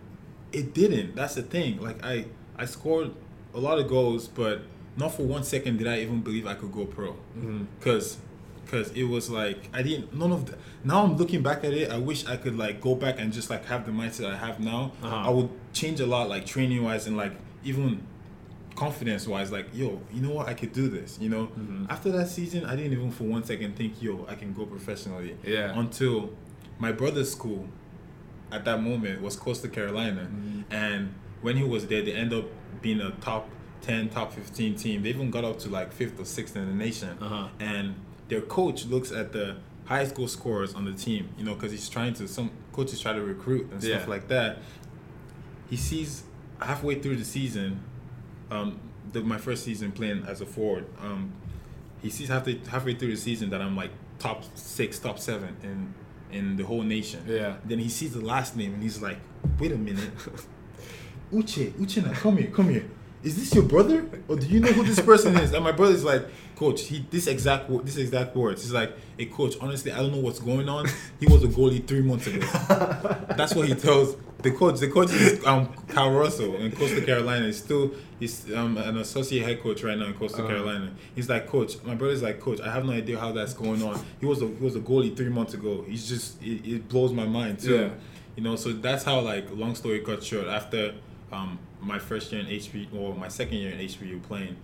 it 0.51 0.73
didn't. 0.73 1.15
That's 1.15 1.35
the 1.35 1.43
thing. 1.43 1.79
Like 1.81 2.03
I 2.03 2.25
I 2.57 2.65
scored 2.65 3.11
a 3.53 3.59
lot 3.59 3.79
of 3.79 3.87
goals, 3.87 4.27
but 4.27 4.61
not 4.97 5.13
for 5.13 5.23
one 5.23 5.43
second 5.43 5.77
did 5.77 5.87
I 5.87 5.99
even 6.01 6.21
believe 6.21 6.45
I 6.47 6.55
could 6.55 6.71
go 6.71 6.85
pro. 6.85 7.15
Mhm. 7.37 7.65
Cause 7.81 8.17
because 8.65 8.91
it 8.91 9.05
was 9.05 9.31
like 9.31 9.67
I 9.73 9.81
didn't 9.81 10.13
none 10.15 10.31
of 10.31 10.45
the 10.45 10.55
now 10.83 11.03
I'm 11.03 11.17
looking 11.17 11.41
back 11.41 11.63
at 11.63 11.73
it 11.73 11.89
I 11.91 11.97
wish 11.97 12.27
I 12.27 12.37
could 12.37 12.55
like 12.55 12.79
go 12.81 12.93
back 12.93 13.19
and 13.19 13.33
just 13.33 13.49
like 13.49 13.65
have 13.65 13.83
the 13.87 13.91
mindset 13.91 14.31
I 14.31 14.35
have 14.37 14.59
now 14.59 14.91
Uh-huh. 15.01 15.15
I 15.15 15.29
would 15.31 15.49
change 15.73 15.99
a 16.01 16.05
lot 16.05 16.29
like 16.29 16.45
training 16.45 16.83
wise 16.83 17.07
and 17.07 17.17
like 17.17 17.33
even 17.63 18.03
confidence 18.83 19.27
wise 19.27 19.51
like 19.51 19.67
yo 19.73 19.99
you 20.13 20.21
know 20.21 20.29
what 20.31 20.47
I 20.47 20.53
could 20.53 20.71
do 20.71 20.87
this 20.87 21.17
you 21.19 21.27
know 21.27 21.47
Mhm. 21.47 21.87
after 21.89 22.11
that 22.13 22.29
season 22.29 22.63
I 22.63 22.77
didn't 22.77 22.93
even 22.93 23.11
for 23.11 23.25
one 23.25 23.43
second 23.43 23.75
think 23.75 24.01
yo 24.01 24.25
I 24.29 24.35
can 24.35 24.53
go 24.53 24.65
professionally 24.65 25.35
Yeah. 25.43 25.77
until 25.77 26.29
my 26.79 26.93
brother's 26.93 27.29
school 27.29 27.67
at 28.53 28.63
that 28.63 28.81
moment 28.81 29.21
was 29.21 29.35
Coastal 29.35 29.69
Carolina 29.69 30.29
Mhm. 30.31 30.63
and 30.71 31.13
when 31.41 31.57
he 31.57 31.63
was 31.63 31.87
there 31.87 32.01
they 32.01 32.13
end 32.13 32.31
up 32.31 32.45
being 32.81 33.01
a 33.01 33.11
top 33.19 33.49
10 33.81 34.07
top 34.07 34.31
15 34.31 34.75
team 34.75 35.03
they 35.03 35.09
even 35.09 35.29
got 35.29 35.43
up 35.43 35.59
to 35.59 35.69
like 35.69 35.91
fifth 35.91 36.17
or 36.17 36.23
sixth 36.25 36.55
in 36.55 36.65
the 36.65 36.73
nation 36.73 37.17
Uh-huh. 37.19 37.49
and 37.59 37.95
their 38.29 38.41
coach 38.41 38.85
looks 38.85 39.11
at 39.11 39.33
the 39.33 39.57
highest 39.85 40.15
goal 40.15 40.27
scorers 40.29 40.73
on 40.73 40.85
the 40.85 40.93
team 40.93 41.27
you 41.37 41.43
know 41.43 41.53
because 41.55 41.71
he's 41.73 41.89
trying 41.89 42.13
to 42.13 42.27
some 42.29 42.49
coaches 42.71 43.01
try 43.01 43.11
to 43.11 43.21
recruit 43.21 43.67
and 43.73 43.81
stuff 43.83 44.03
Yeah. 44.03 44.09
like 44.15 44.29
that 44.29 44.59
he 45.69 45.75
sees 45.75 46.23
halfway 46.61 46.95
through 47.01 47.17
the 47.17 47.25
season 47.25 47.81
um 48.51 48.79
the, 49.11 49.21
my 49.21 49.37
first 49.37 49.63
season 49.63 49.91
playing 49.91 50.23
as 50.27 50.41
a 50.41 50.45
forward 50.45 50.85
um 51.01 51.31
he 52.01 52.09
sees 52.09 52.27
halfway 52.29 52.57
halfway 52.69 52.93
through 52.93 53.09
the 53.11 53.17
season 53.17 53.49
that 53.49 53.61
i'm 53.61 53.75
like 53.75 53.91
top 54.19 54.43
six 54.57 54.99
top 54.99 55.17
seven 55.19 55.55
in 55.63 55.93
in 56.31 56.55
the 56.57 56.63
whole 56.63 56.83
nation 56.83 57.23
Yeah. 57.27 57.55
then 57.65 57.79
he 57.79 57.89
sees 57.89 58.13
the 58.13 58.21
last 58.21 58.55
name 58.55 58.73
and 58.75 58.83
he's 58.83 59.01
like 59.01 59.17
wait 59.59 59.71
a 59.71 59.77
minute 59.77 60.11
Uche, 61.31 61.71
Uchenna, 61.73 62.11
come 62.15 62.37
here, 62.37 62.47
come 62.49 62.69
here. 62.69 62.85
Is 63.21 63.35
this 63.35 63.53
your 63.53 63.63
brother, 63.65 64.09
or 64.29 64.37
do 64.37 64.47
you 64.47 64.59
know 64.61 64.71
who 64.71 64.83
this 64.83 65.01
person 65.01 65.35
is? 65.37 65.51
And 65.51 65.63
my 65.63 65.73
brother's 65.73 66.05
like, 66.05 66.23
Coach, 66.55 66.83
he 66.83 67.05
this 67.09 67.27
exact 67.27 67.69
this 67.85 67.97
exact 67.97 68.35
words. 68.35 68.61
He's 68.63 68.71
like, 68.73 68.93
Hey, 69.17 69.25
Coach, 69.25 69.55
honestly, 69.61 69.91
I 69.91 69.97
don't 69.97 70.11
know 70.11 70.19
what's 70.19 70.39
going 70.39 70.67
on. 70.69 70.87
He 71.19 71.25
was 71.27 71.43
a 71.43 71.47
goalie 71.47 71.85
three 71.85 72.01
months 72.01 72.27
ago. 72.27 72.39
That's 73.37 73.55
what 73.55 73.67
he 73.67 73.75
tells 73.75 74.15
the 74.41 74.51
coach. 74.51 74.79
The 74.79 74.87
coach 74.89 75.11
is 75.11 75.45
um 75.45 75.69
Cal 75.89 76.11
Russell 76.11 76.55
in 76.55 76.71
Coastal 76.71 77.01
Carolina. 77.01 77.45
He's 77.47 77.57
still 77.61 77.91
he's 78.19 78.53
um 78.53 78.77
an 78.77 78.97
associate 78.97 79.43
head 79.45 79.61
coach 79.61 79.83
right 79.83 79.97
now 79.97 80.05
in 80.05 80.13
Coastal 80.13 80.41
Uh-huh. 80.45 80.49
Carolina. 80.53 80.91
He's 81.15 81.27
like, 81.29 81.47
Coach, 81.47 81.81
my 81.83 81.95
brother's 81.95 82.21
like, 82.23 82.39
Coach, 82.39 82.61
I 82.61 82.71
have 82.71 82.85
no 82.85 82.91
idea 82.93 83.19
how 83.19 83.31
that's 83.33 83.53
going 83.53 83.81
on. 83.83 84.01
He 84.21 84.25
was 84.25 84.41
a 84.41 84.47
he 84.47 84.63
was 84.63 84.75
a 84.77 84.79
goalie 84.81 85.15
three 85.15 85.29
months 85.29 85.53
ago. 85.53 85.83
He's 85.87 86.07
just 86.07 86.41
it, 86.41 86.65
it 86.65 86.89
blows 86.89 87.11
my 87.11 87.25
mind 87.25 87.59
too. 87.59 87.75
Yeah. 87.75 87.89
You 88.37 88.43
know, 88.43 88.55
so 88.55 88.71
that's 88.71 89.03
how 89.03 89.19
like 89.21 89.49
long 89.51 89.75
story 89.75 89.99
cut 89.99 90.23
short. 90.23 90.47
After 90.47 90.93
um, 91.33 91.59
my 91.81 91.99
first 91.99 92.31
year 92.31 92.41
in 92.41 92.47
HB 92.47 92.93
or 92.93 93.15
my 93.15 93.27
second 93.27 93.57
year 93.57 93.71
in 93.71 93.79
HBU 93.79 94.21
playing, 94.23 94.55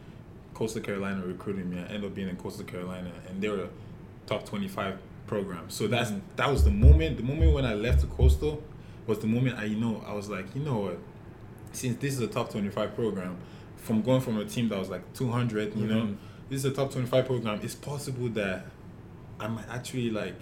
Coastal 0.54 0.82
Carolina 0.82 1.22
recruited 1.26 1.66
me. 1.70 1.78
I 1.80 1.84
ended 1.86 2.06
up 2.06 2.16
being 2.16 2.30
in 2.30 2.36
Coastal 2.38 2.66
Carolina, 2.66 3.12
and 3.30 3.42
they 3.42 3.50
were 3.50 3.64
a 3.64 3.70
top 4.28 4.46
twenty 4.46 4.68
five 4.68 4.98
program. 5.28 5.70
So 5.70 5.88
that's 5.88 6.12
Mhm. 6.12 6.22
that 6.36 6.52
was 6.52 6.64
the 6.64 6.72
moment. 6.72 7.18
The 7.18 7.24
moment 7.24 7.54
when 7.54 7.66
I 7.66 7.74
left 7.74 8.02
the 8.02 8.08
Coastal 8.08 8.62
was 9.08 9.20
the 9.20 9.28
moment 9.28 9.58
I 9.60 9.66
you 9.66 9.78
know 9.78 10.04
I 10.08 10.14
was 10.14 10.30
like, 10.30 10.46
you 10.56 10.62
know 10.62 10.80
what, 10.80 11.00
since 11.72 11.98
this 12.00 12.14
is 12.14 12.20
a 12.22 12.28
top 12.28 12.50
twenty 12.52 12.70
five 12.70 12.96
program, 12.96 13.38
from 13.78 14.02
going 14.02 14.22
from 14.22 14.38
a 14.40 14.46
team 14.46 14.70
that 14.70 14.80
was 14.80 14.90
like 14.90 15.14
two 15.14 15.30
hundred, 15.30 15.76
you 15.76 15.88
know, 15.88 16.02
Mhm. 16.04 16.16
this 16.50 16.60
is 16.60 16.66
a 16.66 16.72
top 16.72 16.92
twenty 16.92 17.08
five 17.08 17.26
program. 17.26 17.60
It's 17.64 17.76
possible 17.76 18.30
that 18.30 18.66
I 19.40 19.48
might 19.48 19.68
actually 19.70 20.10
like 20.10 20.40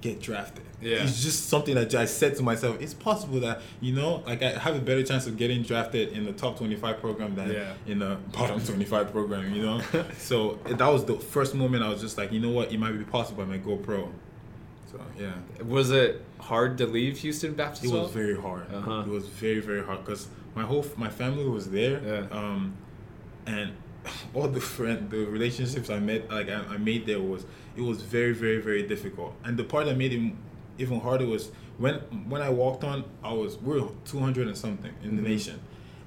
get 0.00 0.20
drafted. 0.20 0.64
Yeah. 0.80 1.02
It's 1.02 1.22
just 1.22 1.48
something 1.48 1.74
that 1.74 1.92
I 1.94 2.04
said 2.04 2.36
to 2.36 2.42
myself. 2.42 2.80
It's 2.80 2.94
possible 2.94 3.40
that 3.40 3.60
you 3.80 3.92
know, 3.94 4.22
like 4.26 4.42
I 4.42 4.50
have 4.50 4.76
a 4.76 4.80
better 4.80 5.02
chance 5.02 5.26
of 5.26 5.36
getting 5.36 5.62
drafted 5.62 6.12
in 6.12 6.24
the 6.24 6.32
top 6.32 6.58
twenty-five 6.58 7.00
program 7.00 7.34
than 7.34 7.50
Yeah. 7.50 7.74
in 7.86 7.98
the 7.98 8.16
bottom 8.32 8.60
twenty-five 8.64 9.10
program. 9.10 9.52
You 9.54 9.62
know, 9.62 9.82
so 10.18 10.58
that 10.66 10.86
was 10.88 11.04
the 11.04 11.14
first 11.16 11.54
moment 11.54 11.82
I 11.82 11.88
was 11.88 12.00
just 12.00 12.16
like, 12.16 12.30
you 12.32 12.40
know 12.40 12.50
what, 12.50 12.72
it 12.72 12.78
might 12.78 12.92
be 12.92 13.04
possible 13.04 13.42
I 13.42 13.46
might 13.46 13.64
go 13.64 13.76
pro. 13.76 14.08
So 14.92 15.00
yeah, 15.18 15.32
Was 15.64 15.90
it 15.90 16.24
hard 16.40 16.78
to 16.78 16.86
leave 16.86 17.18
Houston 17.18 17.54
Baptist? 17.54 17.84
it 17.84 17.88
was 17.88 17.98
Hall? 18.00 18.08
very 18.08 18.40
hard. 18.40 18.72
Uh-huh. 18.72 19.00
It 19.00 19.08
was 19.08 19.26
very 19.26 19.60
very 19.60 19.84
hard 19.84 20.04
because 20.04 20.28
my 20.54 20.62
whole 20.62 20.86
my 20.96 21.08
family 21.10 21.44
was 21.44 21.70
there. 21.70 22.00
Yeah. 22.02 22.36
Um, 22.38 22.74
and 23.46 23.72
all 24.34 24.48
the 24.48 24.60
friend 24.60 25.10
the 25.10 25.18
relationships 25.26 25.90
I 25.90 25.98
met 25.98 26.30
like 26.30 26.48
I, 26.48 26.60
I 26.74 26.76
made 26.78 27.06
there 27.06 27.20
was 27.20 27.44
it 27.76 27.82
was 27.82 28.02
very 28.02 28.32
very 28.34 28.60
very 28.60 28.82
difficult. 28.82 29.34
And 29.44 29.56
the 29.56 29.64
part 29.64 29.86
that 29.86 29.96
made 29.96 30.12
it 30.12 30.32
even 30.78 31.00
harder 31.00 31.26
was 31.26 31.50
when 31.78 31.96
when 32.28 32.42
I 32.42 32.50
walked 32.50 32.84
on, 32.84 33.04
I 33.22 33.32
was 33.32 33.56
we 33.58 33.78
are 33.80 33.88
two 34.04 34.18
hundred 34.18 34.46
and 34.48 34.56
something 34.56 34.92
in 35.02 35.16
the 35.16 35.22
Mhm. 35.22 35.26
nation. 35.28 35.60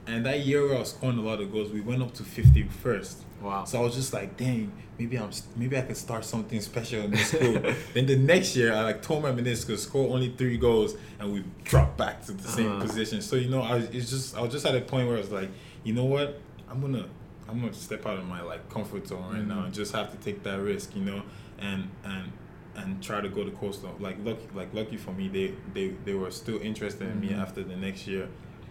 And 0.08 0.26
that 0.26 0.40
year 0.40 0.66
where 0.66 0.76
I 0.78 0.80
was 0.80 0.90
scoring 0.90 1.20
a 1.20 1.22
lot 1.22 1.40
of 1.42 1.52
goals, 1.52 1.70
we 1.72 1.80
went 1.80 2.02
up 2.02 2.12
to 2.16 2.24
50 2.24 2.64
first. 2.64 3.22
Wow. 3.40 3.66
So 3.66 3.80
I 3.80 3.84
was 3.84 3.94
just 3.94 4.12
like, 4.14 4.36
dang, 4.36 4.72
maybe 4.98 5.16
I'm 5.18 5.30
maybe 5.56 5.78
I 5.78 5.82
could 5.82 5.96
start 5.96 6.26
something 6.26 6.60
special 6.60 7.04
in 7.04 7.12
this 7.12 7.28
school. 7.30 7.54
then 7.94 8.08
the 8.08 8.16
next 8.18 8.56
year, 8.56 8.74
I 8.74 8.82
like 8.82 9.04
told 9.04 9.22
my 9.22 9.32
meniscus 9.32 9.78
score 9.78 10.12
only 10.12 10.30
three 10.36 10.58
goals, 10.58 10.96
and 11.20 11.32
we 11.32 11.44
dropped 11.64 11.98
back 11.98 12.26
to 12.26 12.32
the 12.32 12.48
same 12.48 12.72
Uh-huh. 12.72 12.82
position. 12.82 13.22
So 13.22 13.36
you 13.36 13.50
know, 13.50 13.62
I 13.62 13.76
was, 13.76 13.86
it's 13.92 14.10
just 14.10 14.36
I 14.36 14.42
was 14.42 14.52
just 14.52 14.66
at 14.66 14.76
a 14.76 14.82
point 14.82 15.08
where 15.08 15.18
I 15.18 15.20
was 15.22 15.32
like, 15.32 15.50
you 15.84 15.94
know 15.94 16.06
what, 16.06 16.40
I'm 16.70 16.82
gonna 16.82 17.06
I'm 17.52 17.60
gonna 17.60 17.74
step 17.74 18.06
out 18.06 18.18
of 18.18 18.26
my 18.28 18.42
like 18.42 18.70
comfort 18.70 19.08
zone 19.08 19.24
right 19.34 19.46
now 19.48 19.62
Mhm. 19.62 19.66
and 19.66 19.74
just 19.74 19.94
have 19.94 20.12
to 20.12 20.18
take 20.18 20.44
that 20.44 20.60
risk, 20.62 20.96
you 20.96 21.04
know, 21.04 21.22
and 21.60 21.90
and 22.04 22.32
and 22.76 23.04
try 23.04 23.20
to 23.22 23.28
go 23.30 23.44
to 23.44 23.52
coastal. 23.52 23.96
Like 24.00 24.18
lucky 24.24 24.48
like 24.56 24.74
lucky 24.74 24.98
for 24.98 25.12
me, 25.12 25.28
they 25.28 25.54
they 25.74 25.94
they 26.06 26.14
were 26.14 26.32
still 26.32 26.60
interested 26.62 27.08
in 27.10 27.20
me 27.20 27.30
Mhm. 27.30 27.40
after 27.42 27.64
the 27.64 27.76
next 27.76 28.08
year. 28.08 28.28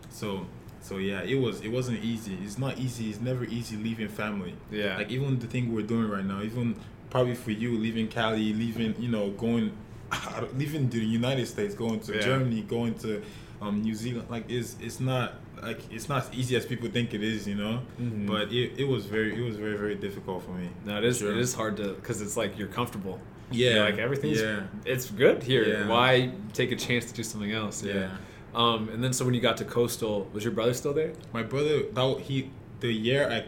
So 0.08 0.46
so 0.80 0.96
yeah, 0.96 1.20
it 1.22 1.34
was 1.36 1.60
it 1.60 1.68
wasn't 1.70 2.02
easy. 2.02 2.34
It's 2.42 2.58
not 2.58 2.78
easy. 2.78 3.10
It's 3.10 3.20
never 3.20 3.44
easy 3.44 3.76
leaving 3.76 4.08
family. 4.08 4.54
Yeah. 4.70 4.96
Like 4.96 5.10
even 5.10 5.38
the 5.38 5.46
thing 5.46 5.72
we're 5.74 5.86
doing 5.86 6.08
right 6.08 6.24
now, 6.24 6.40
even 6.42 6.76
probably 7.10 7.34
for 7.34 7.50
you 7.50 7.76
leaving 7.76 8.08
Cali, 8.08 8.52
leaving 8.54 8.94
you 8.98 9.08
know 9.10 9.30
going, 9.32 9.72
leaving 10.56 10.88
the 10.88 10.98
United 11.04 11.46
States, 11.46 11.74
going 11.74 12.00
to 12.00 12.14
Yeah. 12.14 12.20
Germany, 12.22 12.62
going 12.62 12.94
to 13.00 13.22
um, 13.60 13.82
New 13.82 13.94
Zealand. 13.94 14.28
Like 14.30 14.44
it's 14.50 14.76
it's 14.80 15.00
not 15.00 15.34
like 15.62 15.81
it's 15.92 16.09
not 16.09 16.25
as 16.25 16.31
easy 16.35 16.57
as 16.57 16.64
people 16.66 16.88
think 16.88 17.14
it 17.14 17.23
is, 17.23 17.46
you 17.46 17.55
know. 17.55 17.81
Mhm. 18.01 18.27
But 18.27 18.53
it, 18.53 18.73
it 18.79 18.88
was 18.88 19.07
very 19.07 19.35
it 19.35 19.42
was 19.44 19.57
very 19.57 19.77
very 19.77 19.94
difficult 19.94 20.42
for 20.44 20.53
me. 20.53 20.68
No, 20.85 20.99
it 20.99 21.05
is. 21.05 21.18
Sure. 21.18 21.33
It 21.33 21.38
is 21.38 21.55
hard 21.55 21.77
to 21.79 21.94
because 21.94 22.20
it's 22.23 22.37
like 22.37 22.59
you're 22.59 22.68
comfortable. 22.68 23.20
Yeah, 23.53 23.70
You're 23.75 23.85
like 23.87 23.99
everything's. 23.99 24.40
yeah. 24.40 24.61
It's 24.85 25.11
good 25.11 25.42
here. 25.42 25.64
Yeah. 25.66 25.88
Why 25.88 26.31
take 26.53 26.70
a 26.73 26.77
chance 26.77 27.05
to 27.07 27.12
do 27.14 27.23
something 27.25 27.51
else? 27.53 27.83
Yeah. 27.83 28.11
Um, 28.55 28.88
and 28.90 29.03
then 29.03 29.12
so 29.12 29.25
when 29.25 29.35
you 29.35 29.40
got 29.40 29.57
to 29.59 29.64
Coastal, 29.64 30.29
was 30.33 30.44
your 30.44 30.53
brother 30.53 30.75
still 30.75 30.92
there? 30.92 31.12
My 31.33 31.42
brother, 31.42 31.83
that 31.92 32.20
he 32.20 32.51
the 32.81 32.92
year 32.92 33.29
I 33.31 33.44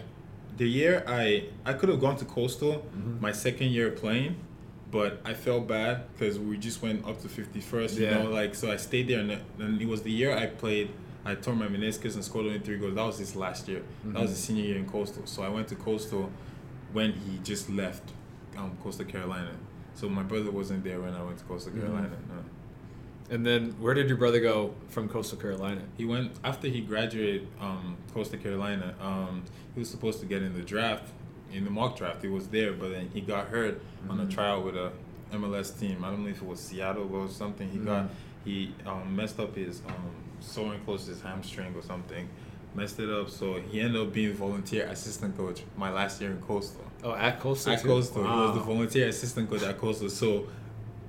the 0.57 0.69
year 0.69 1.05
I 1.07 1.45
I 1.65 1.73
could 1.75 1.89
have 1.89 2.01
gone 2.01 2.17
to 2.17 2.25
Coastal 2.25 2.85
my 3.21 3.33
second 3.33 3.69
year 3.71 3.91
playing, 3.91 4.37
but 4.91 5.21
I 5.25 5.35
felt 5.35 5.67
bad 5.69 6.03
because 6.13 6.39
we 6.39 6.57
just 6.59 6.83
went 6.83 7.07
up 7.07 7.21
to 7.23 7.29
fifty 7.29 7.61
first. 7.61 7.97
You 7.99 8.07
Yeah. 8.07 8.23
know, 8.23 8.31
like 8.31 8.55
so 8.55 8.71
I 8.73 8.77
stayed 8.77 9.07
there, 9.09 9.21
and 9.21 9.31
then- 9.31 9.41
and 9.61 9.81
it 9.81 9.87
was 9.89 10.03
the 10.03 10.11
year 10.13 10.33
I 10.37 10.47
played. 10.47 10.89
I 11.25 11.35
tore 11.37 11.55
my 11.55 11.67
meniscus 11.69 12.15
and 12.15 12.25
scored 12.25 12.47
only 12.47 12.59
three 12.59 12.79
goals. 12.79 12.95
That 12.95 13.05
was 13.07 13.19
his 13.19 13.37
last 13.37 13.69
year. 13.69 13.83
That 14.05 14.23
was 14.23 14.31
his 14.31 14.41
senior 14.41 14.65
year 14.65 14.77
in 14.77 14.87
Coastal. 14.89 15.25
So 15.27 15.43
I 15.43 15.49
went 15.49 15.69
to 15.69 15.77
Coastal 15.77 16.31
when 16.93 17.13
he 17.13 17.39
just 17.45 17.71
left 17.71 18.03
um, 18.57 18.77
Coastal 18.83 19.05
Carolina. 19.07 19.53
So 19.95 20.09
my 20.09 20.23
brother 20.23 20.51
wasn't 20.51 20.85
there 20.85 21.01
when 21.01 21.15
I 21.15 21.23
went 21.23 21.39
to 21.39 21.45
Coastal 21.45 21.73
Carolina. 21.73 22.11
No. 22.29 22.43
And 23.35 23.47
then 23.47 23.71
where 23.81 23.95
did 23.95 24.09
your 24.09 24.19
brother 24.19 24.41
go 24.41 24.75
from 24.89 25.09
Coastal 25.09 25.39
Carolina? 25.39 25.83
He 25.97 26.05
went 26.05 26.33
after 26.45 26.67
he 26.69 26.81
graduated 26.81 27.47
um, 27.61 27.97
Coastal 28.13 28.39
Carolina. 28.39 28.95
Um, 29.01 29.45
he 29.75 29.81
was 29.81 29.89
supposed 29.91 30.21
to 30.21 30.27
get 30.27 30.43
in 30.43 30.55
the 30.55 30.61
draft, 30.63 31.09
in 31.53 31.65
the 31.65 31.71
mock 31.71 31.97
draft. 31.97 32.23
He 32.23 32.29
was 32.29 32.49
there, 32.49 32.73
but 32.73 32.91
then 32.91 33.11
he 33.15 33.21
got 33.21 33.47
hurt 33.49 33.81
on 34.09 34.19
a 34.21 34.25
Mhm. 34.25 34.31
trial 34.31 34.63
with 34.63 34.77
a 34.77 34.93
MLS 35.33 35.71
team. 35.79 36.05
I 36.05 36.11
don't 36.11 36.25
know 36.25 36.31
if 36.31 36.43
it 36.43 36.47
was 36.47 36.61
Seattle 36.61 37.09
or 37.15 37.29
something. 37.29 37.71
He 37.71 37.79
got 37.79 38.05
Mhm. 38.07 38.11
he 38.45 38.75
um, 38.85 39.15
messed 39.17 39.39
up 39.41 39.55
his 39.57 39.81
um, 39.87 40.11
soren 40.43 40.81
close 40.85 41.05
to 41.05 41.11
his 41.11 41.23
hamstring 41.23 41.75
or 41.75 41.83
something. 41.83 42.29
Messed 42.75 43.01
it 43.01 43.11
up, 43.11 43.29
so 43.29 43.61
he 43.61 43.81
ended 43.81 44.01
up 44.01 44.13
being 44.13 44.33
volunteer 44.33 44.87
assistant 44.87 45.37
coach 45.37 45.63
my 45.77 45.91
last 45.91 46.21
year 46.21 46.31
in 46.31 46.41
Coastal. 46.41 46.85
Oh, 47.05 47.15
at 47.15 47.39
Coastal. 47.39 47.75
At 47.75 47.83
too? 47.83 47.89
Coastal, 47.89 48.23
he 48.23 48.29
was 48.29 48.55
the 48.55 48.61
volunteer 48.61 49.09
assistant 49.09 49.51
coach 49.51 49.63
at 49.63 49.77
Coastal. 49.77 50.09
So, 50.09 50.47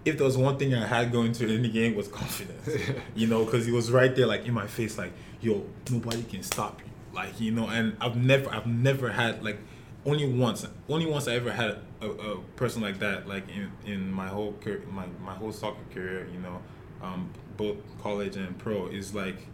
if 0.04 0.18
there 0.18 0.26
was 0.26 0.38
one 0.38 0.58
thing 0.58 0.74
I 0.76 0.86
had 0.86 1.12
going 1.12 1.32
to 1.34 1.58
any 1.58 1.70
game 1.70 1.96
was 1.96 2.10
confidence, 2.10 2.70
you 3.16 3.28
know, 3.28 3.46
because 3.46 3.66
he 3.66 3.72
was 3.72 3.92
right 3.92 4.14
there, 4.14 4.26
like 4.26 4.46
in 4.46 4.54
my 4.54 4.68
face, 4.68 4.98
like, 4.98 5.14
"Yo, 5.40 5.66
nobody 5.90 6.24
can 6.24 6.44
stop 6.44 6.82
you," 6.82 6.92
like 7.16 7.40
you 7.40 7.52
know. 7.52 7.68
And 7.68 7.96
I've 8.02 8.18
never, 8.18 8.50
I've 8.50 8.68
never 8.68 9.10
had 9.10 9.42
like, 9.42 9.60
only 10.06 10.28
once, 10.30 10.68
only 10.90 11.06
once 11.06 11.30
I 11.30 11.36
ever 11.36 11.54
had 11.54 11.78
a, 12.02 12.08
a 12.08 12.38
person 12.58 12.82
like 12.82 13.00
that, 13.00 13.28
like 13.28 13.46
in 13.48 13.72
in 13.86 14.12
my 14.12 14.28
whole 14.28 14.54
career, 14.62 14.84
my 14.92 15.06
my 15.24 15.34
whole 15.34 15.54
soccer 15.54 15.84
career, 15.94 16.28
you 16.34 16.40
know, 16.40 16.62
um, 17.02 17.32
both 17.58 17.78
college 18.02 18.36
and 18.36 18.58
pro 18.58 18.88
is 18.88 19.14
like 19.14 19.48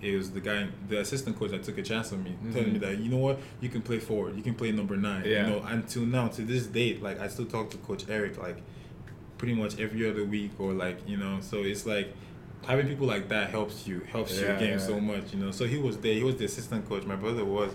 it 0.00 0.16
was 0.16 0.30
the 0.30 0.40
guy, 0.40 0.68
the 0.88 1.00
assistant 1.00 1.36
coach 1.36 1.50
that 1.50 1.64
took 1.64 1.76
a 1.76 1.82
chance 1.82 2.12
on 2.12 2.22
me, 2.22 2.36
telling 2.52 2.72
me 2.72 2.78
that 2.78 2.98
you 2.98 3.10
know 3.10 3.16
what, 3.16 3.40
you 3.60 3.68
can 3.68 3.82
play 3.82 3.98
forward, 3.98 4.36
you 4.36 4.42
can 4.42 4.54
play 4.54 4.70
number 4.70 4.96
nine. 4.96 5.24
Yeah. 5.24 5.44
You 5.46 5.50
know, 5.54 5.62
until 5.66 6.02
now, 6.06 6.28
to 6.28 6.42
this 6.42 6.66
date, 6.66 7.02
like 7.02 7.18
I 7.20 7.26
still 7.28 7.46
talk 7.46 7.70
to 7.70 7.76
Coach 7.78 8.04
Eric, 8.08 8.38
like 8.40 8.58
pretty 9.38 9.54
much 9.54 9.78
every 9.80 10.08
other 10.08 10.24
week, 10.24 10.52
or 10.58 10.72
like 10.72 10.98
you 11.08 11.16
know, 11.16 11.38
so 11.40 11.58
it's 11.64 11.84
like 11.84 12.14
having 12.64 12.86
people 12.86 13.06
like 13.08 13.28
that 13.28 13.50
helps 13.50 13.86
you, 13.88 14.00
helps 14.10 14.38
your 14.40 14.56
game 14.58 14.72
yeah. 14.72 14.78
so 14.78 15.00
much. 15.00 15.32
You 15.32 15.40
know, 15.40 15.50
so 15.50 15.64
he 15.64 15.78
was 15.78 15.96
there, 15.98 16.14
he 16.14 16.22
was 16.22 16.36
the 16.36 16.44
assistant 16.44 16.88
coach. 16.88 17.04
My 17.04 17.16
brother 17.16 17.44
was 17.44 17.72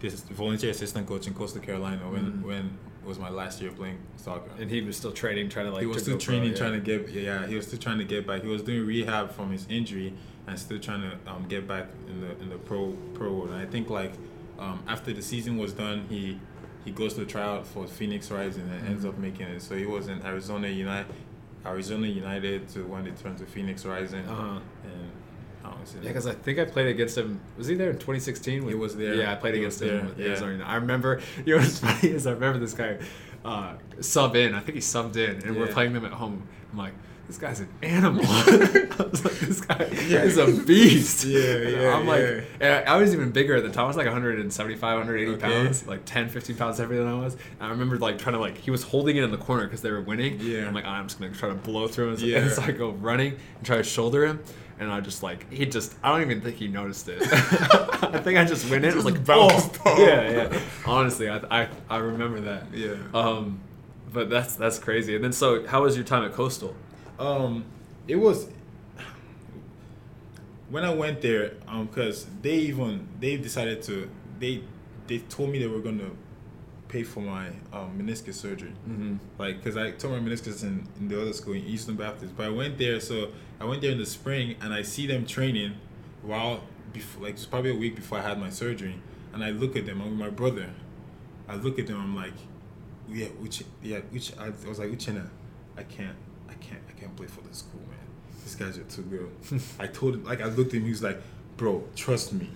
this 0.00 0.20
volunteer 0.22 0.70
assistant 0.70 1.06
coach 1.06 1.26
in 1.26 1.34
Coastal 1.34 1.60
Carolina 1.60 2.10
when 2.10 2.22
Mhm. 2.24 2.42
when 2.42 2.78
was 3.06 3.18
my 3.18 3.30
last 3.30 3.60
year 3.62 3.70
playing 3.70 3.98
soccer 4.16 4.50
And 4.60 4.70
he 4.70 4.80
was 4.82 4.96
still 4.96 5.12
training, 5.12 5.48
trying 5.48 5.66
to 5.66 5.72
like. 5.72 5.80
he 5.80 5.86
was 5.86 6.02
still 6.02 6.16
go 6.18 6.24
pro, 6.24 6.34
training, 6.34 6.50
yeah. 6.52 6.56
trying 6.58 6.72
to 6.72 6.80
get 6.80 7.08
yeah. 7.10 7.46
He 7.46 7.54
was 7.54 7.66
still 7.66 7.78
trying 7.78 7.98
to 7.98 8.04
get 8.04 8.26
back. 8.26 8.42
He 8.42 8.48
was 8.48 8.62
doing 8.62 8.86
rehab 8.86 9.30
from 9.32 9.50
his 9.52 9.66
injury 9.68 10.12
and 10.46 10.58
still 10.58 10.78
trying 10.78 11.02
to 11.02 11.16
um, 11.30 11.46
get 11.48 11.66
back 11.68 11.86
in 12.08 12.20
the 12.20 12.30
in 12.42 12.48
the 12.50 12.56
pro 12.58 12.92
pro 13.14 13.32
world. 13.32 13.50
And 13.50 13.58
I 13.58 13.66
think 13.66 13.88
like 13.90 14.12
um, 14.58 14.82
after 14.88 15.12
the 15.12 15.22
season 15.22 15.56
was 15.58 15.72
done, 15.72 16.06
he 16.08 16.40
he 16.84 16.90
goes 16.92 17.14
to 17.14 17.24
try 17.26 17.42
out 17.42 17.66
for 17.66 17.86
Phoenix 17.86 18.30
Rising 18.30 18.68
and 18.70 18.86
ends 18.88 19.04
Mhm. 19.04 19.08
up 19.10 19.18
making 19.18 19.46
it. 19.48 19.60
So 19.62 19.74
he 19.76 19.86
was 19.86 20.08
in 20.08 20.22
Arizona 20.24 20.68
United, 20.68 21.12
Arizona 21.64 22.06
United 22.06 22.68
to 22.70 22.84
when 22.84 23.04
they 23.04 23.10
turned 23.10 23.38
to 23.38 23.46
Phoenix 23.46 23.84
Rising. 23.84 24.24
Uh-huh. 24.24 24.60
And 24.84 25.10
I 25.66 25.70
don't 25.70 25.78
know, 25.94 26.00
Yeah, 26.02 26.08
because 26.08 26.26
I 26.26 26.32
think 26.34 26.58
I 26.58 26.64
played 26.64 26.86
against 26.88 27.16
him. 27.18 27.40
Was 27.56 27.66
he 27.66 27.74
there 27.74 27.90
in 27.90 27.96
2016? 27.96 28.68
He 28.68 28.74
was 28.74 28.96
there. 28.96 29.14
Yeah, 29.14 29.32
I 29.32 29.34
played 29.36 29.54
He 29.54 29.60
against 29.60 29.82
him. 29.82 30.06
with 30.06 30.18
yeah. 30.18 30.26
Arizona. 30.28 30.64
I 30.66 30.76
remember. 30.76 31.20
You 31.44 31.56
know 31.56 31.62
what's 31.62 31.78
funny 31.78 32.10
is 32.10 32.26
I 32.26 32.32
remember 32.32 32.58
this 32.58 32.74
guy 32.74 32.98
uh, 33.44 33.74
sub 34.00 34.36
in. 34.36 34.54
I 34.54 34.60
think 34.60 34.74
he 34.74 34.80
subbed 34.80 35.16
in, 35.16 35.42
and 35.46 35.56
we're 35.56 35.66
playing 35.68 35.92
them 35.92 36.04
at 36.04 36.12
home. 36.12 36.46
I'm 36.72 36.78
like, 36.78 36.92
this 37.28 37.38
guy's 37.38 37.58
an 37.60 37.68
animal. 37.82 38.22
I 38.28 39.06
was 39.10 39.24
like, 39.24 39.34
this 39.40 39.60
guy 39.60 39.88
Yeah. 40.06 40.22
is 40.22 40.36
a 40.38 40.46
beast. 40.64 41.24
Yeah, 41.24 41.40
And 41.54 41.70
yeah, 41.82 41.96
I'm 41.96 42.06
like, 42.06 42.20
yeah. 42.20 42.40
and 42.60 42.88
I 42.88 42.96
was 42.98 43.12
even 43.12 43.30
bigger 43.32 43.56
at 43.56 43.64
the 43.64 43.70
time. 43.70 43.84
I 43.84 43.88
was 43.88 43.96
like 43.96 44.06
175, 44.06 44.80
180 44.98 45.32
Okay. 45.32 45.40
pounds, 45.64 45.86
like 45.88 46.02
10, 46.04 46.28
15 46.28 46.56
pounds 46.56 46.78
heavier 46.78 46.98
than 46.98 47.08
I 47.08 47.18
was. 47.18 47.34
And 47.34 47.62
I 47.62 47.68
remember 47.70 47.98
like 47.98 48.18
trying 48.18 48.34
to 48.34 48.40
like 48.40 48.58
he 48.58 48.70
was 48.70 48.84
holding 48.84 49.16
it 49.16 49.24
in 49.24 49.30
the 49.32 49.38
corner 49.38 49.64
because 49.64 49.82
they 49.82 49.90
were 49.90 50.00
winning. 50.02 50.38
Yeah. 50.40 50.66
I'm 50.68 50.74
like, 50.74 50.84
I'm 50.84 51.06
just 51.08 51.18
gonna 51.20 51.32
try 51.32 51.48
to 51.48 51.54
blow 51.56 51.88
through 51.88 52.08
him. 52.10 52.14
And 52.14 52.22
Yeah. 52.22 52.38
And 52.38 52.50
so 52.52 52.62
I 52.62 52.70
go 52.70 52.90
running 52.90 53.36
and 53.56 53.66
try 53.66 53.76
to 53.76 53.82
shoulder 53.84 54.24
him. 54.24 54.40
And 54.78 54.92
I 54.92 55.00
just 55.00 55.22
like 55.22 55.50
he 55.52 55.64
just 55.64 55.94
I 56.02 56.12
don't 56.12 56.22
even 56.22 56.42
think 56.42 56.56
he 56.56 56.68
noticed 56.68 57.08
it. 57.08 57.22
I 57.22 58.20
think 58.20 58.38
I 58.38 58.44
just 58.44 58.70
went 58.70 58.84
in. 58.84 58.90
It 58.90 58.96
was 58.96 59.04
like 59.06 59.24
bounced 59.24 59.78
oh 59.86 59.92
off. 59.92 59.98
yeah 59.98 60.30
yeah. 60.30 60.60
Honestly, 60.86 61.28
I, 61.30 61.62
I 61.62 61.68
I 61.88 61.96
remember 61.98 62.40
that. 62.40 62.64
Yeah. 62.72 62.96
Um, 63.14 63.60
but 64.12 64.28
that's 64.28 64.54
that's 64.54 64.78
crazy. 64.78 65.14
And 65.14 65.24
then 65.24 65.32
so 65.32 65.66
how 65.66 65.82
was 65.82 65.96
your 65.96 66.04
time 66.04 66.24
at 66.24 66.32
Coastal? 66.32 66.74
Um, 67.18 67.64
it 68.06 68.16
was 68.16 68.48
when 70.68 70.84
I 70.84 70.94
went 70.94 71.20
there. 71.20 71.54
Um, 71.68 71.88
cause 71.88 72.26
they 72.42 72.56
even 72.56 73.08
they 73.20 73.36
decided 73.36 73.82
to 73.84 74.10
they 74.38 74.62
they 75.06 75.18
told 75.18 75.50
me 75.50 75.58
they 75.58 75.66
were 75.66 75.80
gonna 75.80 76.10
pay 76.88 77.02
for 77.02 77.20
my 77.20 77.48
um, 77.72 77.98
meniscus 77.98 78.34
surgery. 78.34 78.72
Mm-hmm. 78.88 79.16
Like, 79.38 79.62
cause 79.62 79.76
I 79.76 79.90
tore 79.92 80.18
my 80.18 80.18
meniscus 80.18 80.62
in, 80.62 80.86
in 81.00 81.08
the 81.08 81.20
other 81.20 81.32
school 81.32 81.54
in 81.54 81.62
Houston 81.62 81.96
Baptist, 81.96 82.36
but 82.36 82.46
I 82.46 82.50
went 82.50 82.78
there. 82.78 83.00
So 83.00 83.32
I 83.60 83.64
went 83.64 83.82
there 83.82 83.92
in 83.92 83.98
the 83.98 84.06
spring, 84.06 84.56
and 84.60 84.72
I 84.72 84.82
see 84.82 85.06
them 85.06 85.26
training 85.26 85.74
while 86.22 86.62
before, 86.92 87.24
like 87.24 87.34
it's 87.34 87.46
probably 87.46 87.70
a 87.70 87.76
week 87.76 87.96
before 87.96 88.18
I 88.18 88.22
had 88.22 88.38
my 88.38 88.50
surgery, 88.50 89.00
and 89.32 89.42
I 89.44 89.50
look 89.50 89.76
at 89.76 89.86
them. 89.86 90.00
I'm 90.00 90.10
with 90.10 90.18
my 90.18 90.30
brother. 90.30 90.70
I 91.48 91.56
look 91.56 91.78
at 91.78 91.86
them. 91.86 92.00
I'm 92.00 92.16
like, 92.16 92.34
yeah, 93.08 93.26
which, 93.26 93.62
yeah, 93.82 94.00
which. 94.10 94.36
I, 94.38 94.46
I 94.46 94.68
was 94.68 94.78
like, 94.78 94.90
Uchenna, 94.90 95.28
I 95.76 95.82
can't, 95.84 96.16
I 96.48 96.54
can't, 96.54 96.82
I 96.88 97.00
can't 97.00 97.14
play 97.16 97.26
for 97.26 97.40
this 97.42 97.58
school, 97.58 97.80
man. 97.88 97.98
These 98.42 98.56
guys 98.56 98.78
are 98.78 98.84
too 98.84 99.02
good. 99.02 99.60
I 99.78 99.86
told 99.86 100.14
him, 100.14 100.24
like, 100.24 100.40
I 100.40 100.46
looked 100.46 100.74
at 100.74 100.78
him. 100.78 100.84
He 100.84 100.90
was 100.90 101.02
like, 101.02 101.20
bro, 101.56 101.84
trust 101.94 102.32
me 102.32 102.50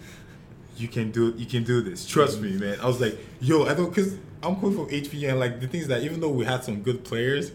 you 0.80 0.88
can 0.88 1.10
do 1.10 1.34
you 1.36 1.46
can 1.46 1.62
do 1.62 1.80
this. 1.80 2.06
Trust 2.06 2.40
me, 2.40 2.52
man. 2.56 2.78
I 2.80 2.86
was 2.86 3.00
like, 3.00 3.18
yo, 3.40 3.64
I 3.66 3.74
don't 3.74 3.94
cause 3.94 4.16
I'm 4.42 4.56
coming 4.56 4.74
from 4.74 4.88
HBU. 4.88 5.28
and 5.28 5.38
like 5.38 5.60
the 5.60 5.68
things 5.68 5.88
that 5.88 6.02
even 6.02 6.20
though 6.20 6.30
we 6.30 6.44
had 6.44 6.64
some 6.64 6.82
good 6.82 7.04
players, 7.04 7.52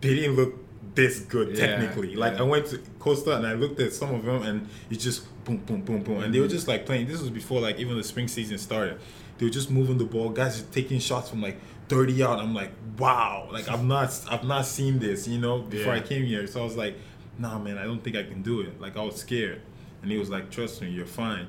they 0.00 0.14
didn't 0.14 0.36
look 0.36 0.61
this 0.94 1.20
good 1.20 1.56
Yeah, 1.56 1.66
technically. 1.66 2.14
Like 2.16 2.34
yeah. 2.34 2.40
I 2.40 2.42
went 2.42 2.66
to 2.66 2.78
Coastal 2.98 3.32
and 3.32 3.46
I 3.46 3.54
looked 3.54 3.80
at 3.80 3.92
some 3.92 4.14
of 4.14 4.24
them 4.24 4.42
and 4.42 4.68
it's 4.90 5.02
just 5.02 5.24
boom, 5.44 5.58
boom, 5.58 5.82
boom, 5.82 6.02
boom, 6.02 6.22
and 6.22 6.34
they 6.34 6.40
were 6.40 6.46
mm-hmm. 6.46 6.54
just 6.54 6.68
like 6.68 6.86
playing. 6.86 7.06
This 7.06 7.20
was 7.20 7.30
before 7.30 7.60
like 7.60 7.78
even 7.78 7.96
the 7.96 8.04
spring 8.04 8.28
season 8.28 8.58
started. 8.58 8.98
They 9.38 9.46
were 9.46 9.50
just 9.50 9.70
moving 9.70 9.98
the 9.98 10.04
ball. 10.04 10.28
Guys 10.30 10.60
are 10.60 10.66
taking 10.66 11.00
shots 11.00 11.30
from 11.30 11.42
like 11.42 11.58
30 11.88 12.12
yards. 12.12 12.42
I'm 12.42 12.54
like, 12.54 12.72
wow. 12.98 13.48
Like 13.50 13.68
I've 13.68 13.84
not 13.84 14.18
I've 14.30 14.44
not 14.44 14.66
seen 14.66 14.98
this, 14.98 15.26
you 15.26 15.38
know, 15.38 15.60
before 15.60 15.92
I 15.92 16.00
came 16.00 16.24
here. 16.24 16.46
So 16.46 16.60
I 16.60 16.64
was 16.64 16.76
like, 16.76 16.96
nah, 17.38 17.58
man, 17.58 17.78
I 17.78 17.84
don't 17.84 18.02
think 18.02 18.16
I 18.16 18.22
can 18.22 18.42
do 18.42 18.60
it. 18.60 18.80
Like 18.80 18.96
I 18.96 19.02
was 19.02 19.16
scared, 19.16 19.62
and 20.02 20.10
he 20.10 20.18
was 20.18 20.30
like, 20.30 20.50
trust 20.50 20.82
me, 20.82 20.90
you're 20.90 21.06
fine. 21.06 21.48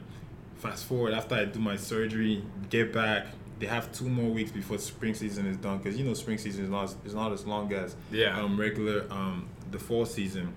Fast 0.56 0.86
forward 0.86 1.14
after 1.14 1.36
I 1.36 1.46
do 1.46 1.60
my 1.60 1.76
surgery, 1.76 2.44
get 2.70 2.94
back. 2.94 3.28
They 3.64 3.70
have 3.70 3.94
two 3.94 4.10
more 4.10 4.30
weeks 4.30 4.52
before 4.52 4.78
spring 4.78 5.14
season 5.14 5.46
is 5.46 5.56
done 5.56 5.78
because 5.78 5.98
you 5.98 6.04
know 6.04 6.14
spring 6.16 6.38
season 6.38 6.66
is 6.66 6.70
not 6.70 6.94
is 7.06 7.16
not 7.16 7.32
as 7.32 7.46
long 7.48 7.72
as 7.72 7.96
Yeah. 8.12 8.38
um, 8.38 8.60
regular 8.60 9.06
um, 9.10 9.48
the 9.72 9.80
fall 9.80 10.06
season. 10.06 10.54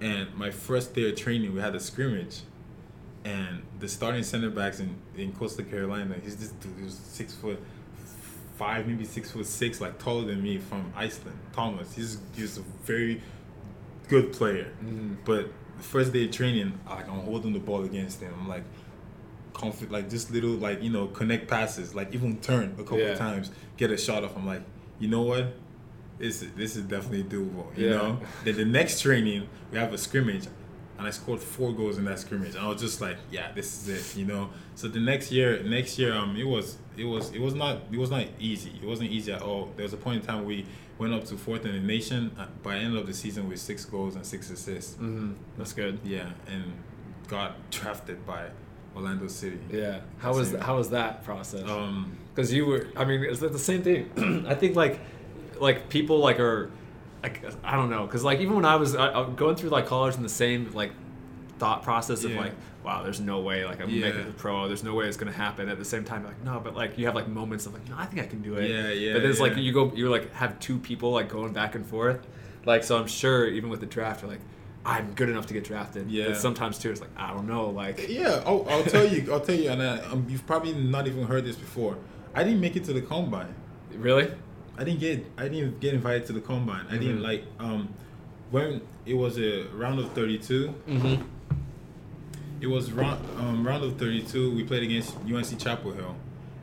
And 0.00 0.34
my 0.34 0.50
first 0.50 0.94
day 0.94 1.10
of 1.10 1.16
training, 1.16 1.52
we 1.54 1.60
had 1.60 1.74
a 1.74 1.80
scrimmage, 1.80 2.40
and 3.26 3.62
the 3.80 3.86
starting 3.86 4.22
center 4.22 4.48
backs 4.48 4.80
in, 4.80 4.96
in 5.14 5.32
Coastal 5.32 5.66
Carolina, 5.66 6.14
he's 6.24 6.36
this 6.38 6.48
dude, 6.52 6.72
he 6.78 6.84
was 6.84 6.94
six 6.94 7.34
foot 7.34 7.60
five, 8.56 8.86
maybe 8.88 9.04
six 9.04 9.32
foot 9.32 9.44
six, 9.44 9.78
like 9.82 9.98
taller 9.98 10.24
than 10.24 10.42
me 10.42 10.56
from 10.56 10.90
Iceland. 10.96 11.36
Thomas, 11.52 11.94
he's 11.94 12.16
he's 12.34 12.56
a 12.56 12.62
very 12.86 13.20
good 14.08 14.32
player. 14.32 14.72
Mhm. 14.82 15.16
But 15.26 15.50
the 15.76 15.82
first 15.82 16.14
day 16.14 16.24
of 16.24 16.30
training, 16.30 16.80
like 16.88 17.06
I'm 17.10 17.20
holding 17.20 17.52
the 17.52 17.58
ball 17.58 17.84
against 17.84 18.22
him. 18.22 18.32
I'm 18.40 18.48
like 18.48 18.64
like 19.90 20.08
just 20.10 20.30
little 20.30 20.50
like 20.50 20.82
you 20.82 20.90
know 20.90 21.06
connect 21.08 21.48
passes, 21.48 21.94
like 21.94 22.12
even 22.14 22.38
turn 22.40 22.74
a 22.78 22.82
couple 22.82 22.98
Yeah. 23.00 23.14
times, 23.14 23.50
get 23.76 23.90
a 23.90 23.96
shot 23.96 24.24
off. 24.24 24.36
I'm 24.36 24.46
like, 24.46 24.62
you 24.98 25.08
know 25.08 25.22
what? 25.22 25.54
This 26.18 26.42
is 26.42 26.52
this 26.52 26.76
is 26.76 26.82
definitely 26.84 27.24
doable. 27.24 27.76
You 27.76 27.86
Yeah. 27.90 27.96
know. 27.96 28.20
Then 28.44 28.56
the 28.56 28.64
next 28.64 29.00
training 29.00 29.48
we 29.72 29.78
have 29.78 29.92
a 29.92 29.98
scrimmage, 29.98 30.46
and 30.98 31.06
I 31.06 31.10
scored 31.10 31.40
four 31.40 31.72
goals 31.72 31.96
in 31.98 32.04
that 32.06 32.18
scrimmage. 32.18 32.54
And 32.54 32.64
I 32.64 32.68
was 32.68 32.80
just 32.80 33.00
like, 33.00 33.16
yeah, 33.30 33.52
this 33.52 33.68
is 33.82 33.88
it. 33.88 34.18
You 34.18 34.26
know. 34.26 34.50
So 34.74 34.88
the 34.88 35.00
next 35.00 35.30
year, 35.32 35.62
next 35.62 35.98
year, 35.98 36.12
um, 36.14 36.36
it 36.36 36.44
was 36.44 36.76
it 36.96 37.04
was 37.04 37.30
it 37.32 37.40
was 37.40 37.54
not 37.54 37.78
it 37.92 37.98
was 37.98 38.10
not 38.10 38.26
easy. 38.38 38.72
It 38.82 38.86
wasn't 38.86 39.10
easy 39.10 39.32
at 39.32 39.40
all. 39.42 39.70
There 39.76 39.84
was 39.84 39.92
a 39.92 39.96
point 39.98 40.20
in 40.22 40.26
time 40.26 40.44
we 40.44 40.66
went 40.98 41.14
up 41.14 41.24
to 41.24 41.36
fourth 41.38 41.64
in 41.64 41.72
the 41.72 41.80
nation. 41.80 42.30
uh, 42.38 42.46
By 42.62 42.74
the 42.74 42.80
end 42.80 42.96
of 42.96 43.06
the 43.06 43.14
season, 43.14 43.48
with 43.48 43.58
six 43.58 43.86
goals 43.86 44.16
and 44.16 44.26
six 44.26 44.50
assists. 44.50 44.94
Mm-hmm. 44.96 45.32
That's 45.56 45.72
good. 45.72 45.98
Yeah, 46.04 46.28
and 46.46 46.64
got 47.28 47.70
drafted 47.70 48.26
by 48.26 48.48
Orlando 48.96 49.28
City. 49.28 49.58
Yeah. 49.72 50.00
How 50.18 50.34
was 50.34 50.54
how 50.54 50.76
was 50.76 50.90
that 50.90 51.24
process? 51.24 51.68
Um, 51.68 52.16
because 52.34 52.52
you 52.52 52.64
were 52.64 52.86
i 52.96 53.04
mean 53.04 53.24
it's 53.24 53.40
the 53.40 53.58
same 53.58 53.82
thing 53.82 54.46
i 54.48 54.54
think 54.54 54.76
like 54.76 55.00
like 55.60 55.88
people 55.88 56.18
like 56.20 56.38
are 56.38 56.70
like 57.24 57.44
i 57.64 57.74
don't 57.74 57.90
know 57.90 58.06
because 58.06 58.22
like 58.22 58.38
even 58.38 58.54
when 58.54 58.64
i 58.64 58.76
was 58.76 58.94
I, 58.94 59.28
going 59.30 59.56
through 59.56 59.70
like 59.70 59.86
college 59.86 60.14
in 60.14 60.22
the 60.22 60.28
same 60.28 60.70
like 60.72 60.92
thought 61.58 61.82
process 61.82 62.24
of 62.24 62.30
Yeah. 62.30 62.40
like, 62.40 62.52
wow, 62.82 63.02
there's 63.02 63.20
no 63.20 63.40
way 63.40 63.66
like 63.66 63.82
I'm 63.82 63.90
Yeah. 63.90 64.06
making 64.06 64.22
it 64.22 64.38
pro. 64.38 64.66
There's 64.66 64.82
no 64.82 64.94
way 64.94 65.06
it's 65.06 65.18
gonna 65.18 65.30
happen. 65.30 65.68
At 65.68 65.76
the 65.78 65.84
same 65.84 66.04
time, 66.04 66.24
like 66.24 66.42
no, 66.42 66.58
but 66.58 66.74
like 66.74 66.96
you 66.96 67.04
have 67.04 67.14
like 67.14 67.28
moments 67.28 67.66
of 67.66 67.74
like, 67.74 67.86
no, 67.86 67.96
I 67.98 68.06
think 68.06 68.22
I 68.22 68.26
can 68.26 68.40
do 68.40 68.54
it. 68.54 68.70
Yeah, 68.70 68.88
yeah, 68.88 69.12
But 69.12 69.20
then 69.20 69.30
it's 69.30 69.40
like 69.40 69.56
you 69.58 69.70
go, 69.70 69.92
you 69.94 70.08
like 70.08 70.32
have 70.32 70.58
two 70.58 70.78
people 70.78 71.10
like 71.12 71.28
going 71.28 71.52
back 71.52 71.74
and 71.74 71.84
forth. 71.84 72.26
Like 72.64 72.82
so, 72.82 72.98
I'm 72.98 73.06
sure 73.06 73.46
even 73.46 73.68
with 73.68 73.80
the 73.80 73.86
draft, 73.86 74.22
you're 74.22 74.30
like, 74.30 74.40
I'm 74.84 75.12
good 75.12 75.28
enough 75.28 75.46
to 75.46 75.54
get 75.54 75.64
drafted. 75.64 76.10
Yeah. 76.10 76.28
But 76.28 76.36
sometimes 76.38 76.78
too, 76.78 76.90
it's 76.90 77.00
like 77.00 77.10
I 77.16 77.32
don't 77.34 77.46
know, 77.46 77.68
like 77.70 78.08
Yeah, 78.08 78.42
I'll, 78.46 78.66
I'll 78.68 78.84
tell 78.84 79.06
you. 79.06 79.30
I'll 79.32 79.40
tell 79.40 79.54
you, 79.54 79.70
and 79.70 79.82
I, 79.82 79.98
um, 80.10 80.26
you've 80.28 80.46
probably 80.46 80.72
not 80.72 81.06
even 81.06 81.24
heard 81.26 81.44
this 81.44 81.56
before. 81.56 81.96
I 82.34 82.44
didn't 82.44 82.60
make 82.60 82.76
it 82.76 82.84
to 82.84 82.92
the 82.92 83.02
combine. 83.02 83.54
really. 83.94 84.32
I 84.78 84.84
didn't 84.84 85.00
get. 85.00 85.26
I 85.36 85.48
didn't 85.48 85.80
get 85.80 85.92
invited 85.92 86.26
to 86.28 86.32
the 86.32 86.40
combine. 86.40 86.86
I 86.88 86.96
didn't 86.96 87.18
Mhm. 87.18 87.22
like 87.22 87.44
um, 87.58 87.92
when 88.50 88.80
it 89.04 89.12
was 89.14 89.38
a 89.38 89.64
round 89.74 89.98
of 89.98 90.10
thirty-two. 90.12 90.74
Mm-hmm. 90.88 91.22
It 92.62 92.66
was 92.66 92.90
round 92.92 93.24
um, 93.38 93.66
round 93.66 93.84
of 93.84 93.98
thirty-two. 93.98 94.54
We 94.54 94.64
played 94.64 94.82
against 94.82 95.16
UNC 95.30 95.58
Chapel 95.58 95.92
Hill, 95.92 96.14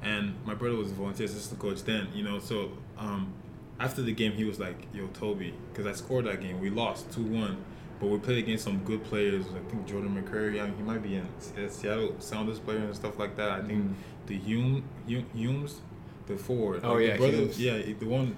and 0.02 0.34
my 0.46 0.56
brother 0.56 0.76
was 0.76 0.90
a 0.92 0.96
volunteer 0.96 1.26
assistant 1.28 1.60
coach 1.60 1.84
then. 1.84 2.08
You 2.14 2.24
know, 2.24 2.40
so 2.40 2.72
um, 2.98 3.34
after 3.80 4.02
the 4.02 4.12
game, 4.14 4.32
he 4.32 4.44
was 4.46 4.60
like, 4.60 4.88
"Yo, 4.94 5.08
Toby," 5.08 5.54
because 5.72 5.86
I 5.86 5.94
scored 5.94 6.26
that 6.26 6.42
game. 6.42 6.60
We 6.60 6.70
lost 6.72 7.12
two-one, 7.12 7.58
but 8.00 8.08
we 8.10 8.18
played 8.20 8.38
against 8.40 8.64
some 8.64 8.80
good 8.84 9.04
players. 9.04 9.46
I 9.56 9.70
think 9.70 9.88
Jordan 9.88 10.16
McCrary. 10.22 10.62
I 10.62 10.66
mean, 10.68 10.78
he 10.78 10.84
might 10.84 11.02
be 11.04 11.16
in 11.16 11.28
Seattle 11.70 12.16
Sounders 12.20 12.60
player 12.60 12.80
and 12.80 12.96
stuff 12.96 13.18
like 13.20 13.36
that. 13.38 13.50
I 13.52 13.62
think 13.62 13.84
Mm. 13.86 13.94
the 14.28 14.38
Hume, 14.38 14.84
Hume 15.08 15.26
Humes, 15.34 15.82
the 16.28 16.38
forward. 16.38 16.82
Oh, 16.84 16.98
the 16.98 17.06
yeah, 17.06 17.18
brother, 17.18 17.38
Humes. 17.38 17.60
yeah, 17.60 17.78
the 18.00 18.06
one. 18.06 18.36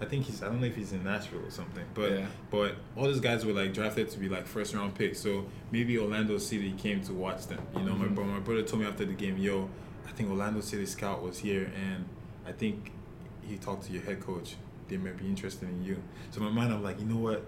I 0.00 0.06
think 0.06 0.24
he's. 0.24 0.42
I 0.42 0.46
don't 0.46 0.60
know 0.60 0.66
if 0.66 0.76
he's 0.76 0.92
in 0.92 1.04
Nashville 1.04 1.44
or 1.44 1.50
something, 1.50 1.84
but 1.94 2.10
Yeah. 2.12 2.26
but 2.50 2.76
all 2.96 3.06
these 3.06 3.20
guys 3.20 3.44
were 3.44 3.52
like 3.52 3.74
drafted 3.74 4.08
to 4.10 4.18
be 4.18 4.28
like 4.30 4.46
first 4.46 4.74
round 4.74 4.94
picks. 4.94 5.18
So 5.20 5.44
maybe 5.70 5.98
Orlando 5.98 6.38
City 6.38 6.72
came 6.72 7.02
to 7.02 7.12
watch 7.12 7.46
them. 7.48 7.60
You 7.76 7.82
know, 7.82 7.94
my 7.94 8.06
Mhm. 8.06 8.14
bro, 8.14 8.24
my 8.24 8.38
brother 8.40 8.62
told 8.62 8.80
me 8.82 8.88
after 8.88 9.04
the 9.04 9.12
game, 9.12 9.36
yo, 9.36 9.68
I 10.06 10.12
think 10.12 10.30
Orlando 10.30 10.60
City 10.62 10.86
scout 10.86 11.22
was 11.22 11.38
here, 11.40 11.70
and 11.76 12.06
I 12.46 12.52
think 12.52 12.92
he 13.42 13.56
talked 13.58 13.84
to 13.86 13.92
your 13.92 14.02
head 14.02 14.20
coach. 14.20 14.56
They 14.88 14.96
may 14.96 15.10
be 15.10 15.26
interested 15.26 15.68
in 15.68 15.84
you. 15.84 16.02
So 16.30 16.38
in 16.40 16.46
my 16.46 16.50
mind, 16.62 16.72
I'm 16.72 16.82
like, 16.82 16.98
you 16.98 17.06
know 17.06 17.18
what? 17.18 17.44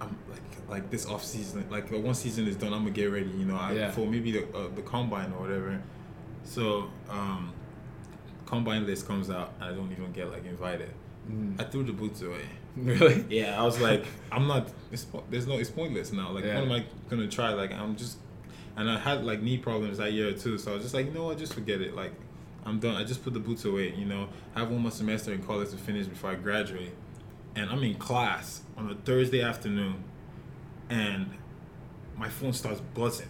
I'm 0.00 0.16
like 0.28 0.42
like 0.68 0.90
this 0.90 1.06
off 1.06 1.24
season, 1.24 1.64
like 1.70 1.92
uh, 1.92 1.98
one 1.98 2.14
season 2.14 2.46
is 2.46 2.56
done, 2.56 2.72
I'm 2.72 2.80
gonna 2.80 2.90
get 2.90 3.06
ready. 3.12 3.30
You 3.30 3.44
know, 3.44 3.56
I, 3.56 3.72
Yeah. 3.72 3.90
for 3.90 4.06
maybe 4.06 4.32
the 4.32 4.44
uh, 4.56 4.68
the 4.74 4.82
combine 4.82 5.32
or 5.32 5.40
whatever. 5.42 5.80
So 6.44 6.90
um, 7.10 7.52
combine 8.46 8.86
list 8.86 9.06
comes 9.06 9.30
out, 9.30 9.52
and 9.60 9.70
I 9.70 9.74
don't 9.76 9.90
even 9.92 10.12
get 10.12 10.30
like 10.30 10.44
invited. 10.44 10.90
I 11.58 11.64
threw 11.64 11.82
the 11.82 11.92
boots 11.92 12.22
away. 12.22 12.44
Really? 12.76 13.24
Yeah, 13.30 13.58
I 13.58 13.64
was 13.64 13.80
like, 13.80 14.04
I'm 14.30 14.46
not. 14.46 14.68
It's, 14.92 15.06
there's 15.30 15.46
no. 15.46 15.54
It's 15.54 15.70
pointless 15.70 16.12
now. 16.12 16.30
Like, 16.30 16.44
Yeah. 16.44 16.56
what 16.56 16.64
am 16.64 16.72
I 16.72 16.84
gonna 17.08 17.26
try? 17.26 17.50
Like, 17.54 17.72
I'm 17.72 17.96
just. 17.96 18.18
And 18.76 18.90
I 18.90 18.98
had 18.98 19.24
like 19.24 19.40
knee 19.40 19.56
problems 19.56 19.96
that 19.96 20.12
year 20.12 20.32
too, 20.34 20.58
so 20.58 20.72
I 20.72 20.74
was 20.74 20.82
just 20.82 20.94
like, 20.94 21.06
you 21.06 21.12
know 21.12 21.24
what, 21.24 21.38
just 21.38 21.54
forget 21.54 21.80
it. 21.80 21.96
Like, 21.96 22.12
I'm 22.66 22.78
done. 22.78 22.94
I 22.94 23.04
just 23.04 23.24
put 23.24 23.32
the 23.32 23.40
boots 23.40 23.64
away. 23.64 23.94
You 23.96 24.04
know, 24.04 24.28
I 24.54 24.60
have 24.60 24.70
one 24.70 24.82
more 24.82 24.90
semester 24.90 25.32
in 25.32 25.42
college 25.42 25.70
to 25.70 25.78
finish 25.78 26.06
before 26.06 26.32
I 26.32 26.34
graduate, 26.34 26.92
and 27.54 27.70
I'm 27.70 27.82
in 27.82 27.94
class 27.94 28.60
on 28.76 28.90
a 28.90 28.94
Thursday 28.94 29.40
afternoon, 29.40 30.04
and 30.90 31.30
my 32.16 32.28
phone 32.28 32.52
starts 32.52 32.80
buzzing. 32.94 33.28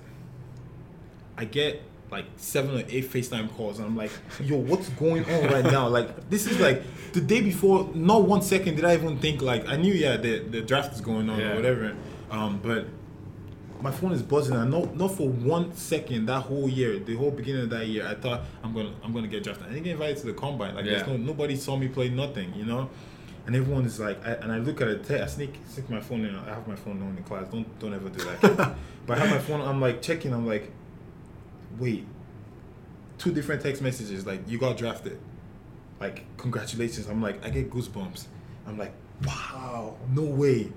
I 1.37 1.45
get 1.45 1.83
like 2.11 2.25
seven 2.37 2.77
or 2.77 2.85
eight 2.89 3.11
FaceTime 3.11 3.51
calls, 3.57 3.79
and 3.79 3.87
I'm 3.87 3.97
like, 3.97 4.11
yo, 4.41 4.57
what's 4.57 4.89
going 4.91 5.25
on 5.25 5.51
right 5.53 5.65
now? 5.65 5.89
Like, 5.89 6.31
this 6.31 6.47
is 6.47 6.59
like 6.61 6.83
the 7.13 7.21
day 7.21 7.41
before. 7.41 7.91
Not 7.95 8.23
one 8.25 8.43
second 8.43 8.77
did 8.77 8.85
I 8.85 8.95
even 8.95 9.19
think 9.19 9.43
like 9.43 9.69
I 9.69 9.77
knew, 9.77 9.93
yeah, 9.93 10.17
the 10.17 10.39
the 10.41 10.63
draft 10.63 10.95
is 10.95 11.01
going 11.01 11.29
on 11.29 11.39
Yeah. 11.41 11.53
or 11.53 11.57
whatever. 11.57 11.97
Um, 12.31 12.61
but 12.63 12.87
my 13.83 13.91
phone 13.91 14.13
is 14.13 14.23
buzzing, 14.23 14.57
and 14.57 14.71
not 14.71 14.97
not 14.97 15.13
for 15.17 15.29
one 15.29 15.75
second 15.75 16.27
that 16.27 16.43
whole 16.43 16.69
year, 16.69 16.99
the 16.99 17.17
whole 17.17 17.31
beginning 17.31 17.65
of 17.65 17.71
that 17.71 17.87
year, 17.87 18.07
I 18.07 18.15
thought 18.15 18.43
I'm 18.63 18.73
gonna 18.73 18.93
I'm 19.03 19.13
gonna 19.13 19.27
get 19.29 19.43
drafted. 19.43 19.67
I 19.67 19.71
didn't 19.71 19.85
get 19.85 19.93
invited 19.93 20.19
to 20.19 20.27
the 20.27 20.33
combine. 20.33 20.75
Like, 20.75 20.85
there's 20.85 21.03
Yeah. 21.03 21.09
no 21.09 21.17
nobody 21.19 21.57
saw 21.57 21.77
me 21.77 21.89
play 21.89 22.09
nothing, 22.09 22.55
you 22.55 22.65
know. 22.65 22.89
And 23.47 23.55
everyone 23.55 23.85
is 23.85 24.01
like, 24.01 24.25
I, 24.27 24.33
and 24.33 24.51
I 24.51 24.59
look 24.59 24.81
at 24.81 24.89
it. 24.89 25.11
I 25.11 25.27
sneak, 25.27 25.55
sneak 25.69 25.89
my 25.89 26.01
phone 26.01 26.25
in. 26.25 26.35
I 26.35 26.55
have 26.55 26.67
my 26.67 26.75
phone 26.75 27.01
on 27.01 27.17
in 27.17 27.23
class. 27.23 27.47
Don't, 27.49 27.79
don't 27.79 27.95
ever 27.95 28.09
do 28.09 28.25
that. 28.25 28.75
but 29.07 29.19
I 29.19 29.21
have 29.21 29.31
my 29.31 29.39
phone. 29.39 29.61
I'm 29.61 29.81
like 29.81 30.03
checking. 30.03 30.33
I'm 30.33 30.47
like, 30.47 30.73
wait, 31.79 32.07
two 33.19 33.33
different 33.33 33.63
text 33.63 33.83
messages. 33.83 34.27
Like, 34.27 34.41
you 34.49 34.59
got 34.59 34.77
drafted. 34.77 35.19
Like, 36.01 36.25
congratulations. 36.37 37.07
I'm 37.07 37.23
like, 37.23 37.45
I 37.45 37.51
get 37.51 37.71
goosebumps. 37.71 38.27
I'm 38.67 38.77
like, 38.77 38.93
wow, 39.25 39.97
no 40.11 40.23
way. 40.23 40.73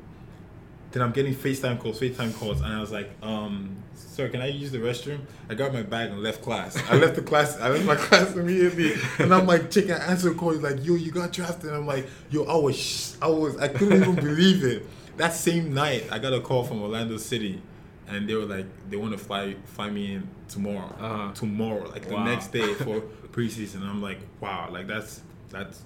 Then 0.92 1.04
I'm 1.04 1.12
getting 1.12 1.36
FaceTime 1.36 1.80
calls, 1.80 2.00
FaceTime 2.00 2.36
calls, 2.40 2.62
and 2.62 2.74
I 2.74 2.82
was 2.82 2.92
like, 2.92 3.12
um, 3.22 3.76
sir, 3.94 4.28
can 4.28 4.42
I 4.42 4.48
use 4.48 4.72
the 4.72 4.80
restroom? 4.80 5.20
I 5.48 5.54
got 5.54 5.72
my 5.72 5.84
bag 5.84 6.10
and 6.10 6.24
left 6.24 6.42
class. 6.42 6.76
I 6.90 6.96
left 6.96 7.16
the 7.16 7.22
class, 7.22 7.58
I 7.60 7.70
left 7.70 7.86
my 7.86 7.96
class 8.08 8.34
immediately. 8.36 8.94
And 9.20 9.32
I'm 9.34 9.46
like 9.46 9.70
checking 9.70 9.92
answer 9.92 10.34
calls, 10.34 10.58
like, 10.64 10.84
yo, 10.84 10.96
you 10.96 11.12
got 11.12 11.32
drafted. 11.32 11.66
And 11.70 11.78
I'm 11.78 11.86
like, 11.88 12.08
yo, 12.32 12.44
I 12.46 12.56
was, 12.56 12.76
sh- 12.76 13.12
I 13.22 13.28
was, 13.28 13.56
I 13.58 13.68
couldn't 13.68 14.02
even 14.02 14.16
believe 14.28 14.64
it. 14.64 14.86
That 15.18 15.34
same 15.34 15.74
night, 15.74 16.06
I 16.12 16.18
got 16.18 16.34
a 16.34 16.42
call 16.42 16.64
from 16.64 16.82
Orlando 16.82 17.18
City, 17.18 17.62
and 18.08 18.28
they 18.28 18.34
were 18.34 18.46
like, 18.46 18.66
they 18.90 18.98
want 18.98 19.12
to 19.12 19.18
fly 19.20 19.56
fly 19.66 19.90
me 19.92 20.14
in 20.16 20.28
tomorrow, 20.48 20.96
Uh-huh. 21.00 21.32
tomorrow, 21.34 21.88
like 21.90 22.08
the 22.10 22.24
next 22.24 22.48
day 22.52 22.74
for 22.74 23.02
preseason. 23.32 23.84
I'm 23.88 24.02
like, 24.02 24.20
wow, 24.42 24.70
like 24.72 24.88
that's 24.88 25.22
that's 25.50 25.84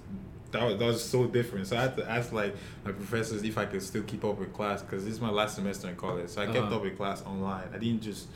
that 0.54 0.64
was, 0.64 0.78
that 0.78 0.86
was 0.86 1.04
so 1.04 1.26
different. 1.26 1.66
So 1.66 1.76
I 1.76 1.82
had 1.82 1.96
to 1.96 2.10
ask 2.10 2.32
like 2.32 2.54
my 2.84 2.92
professors 2.92 3.42
if 3.42 3.58
I 3.58 3.66
could 3.66 3.82
still 3.82 4.02
keep 4.04 4.24
up 4.24 4.38
with 4.38 4.52
class 4.54 4.82
because 4.82 5.04
this 5.04 5.12
is 5.14 5.20
my 5.20 5.30
last 5.30 5.56
semester 5.56 5.88
in 5.88 5.96
college. 5.96 6.28
So 6.30 6.42
I 6.42 6.46
kept 6.46 6.58
Uh-huh. 6.58 6.76
up 6.76 6.82
with 6.82 6.96
class 6.96 7.22
online. 7.22 7.68
I 7.74 7.78
didn't 7.78 8.02
just 8.02 8.28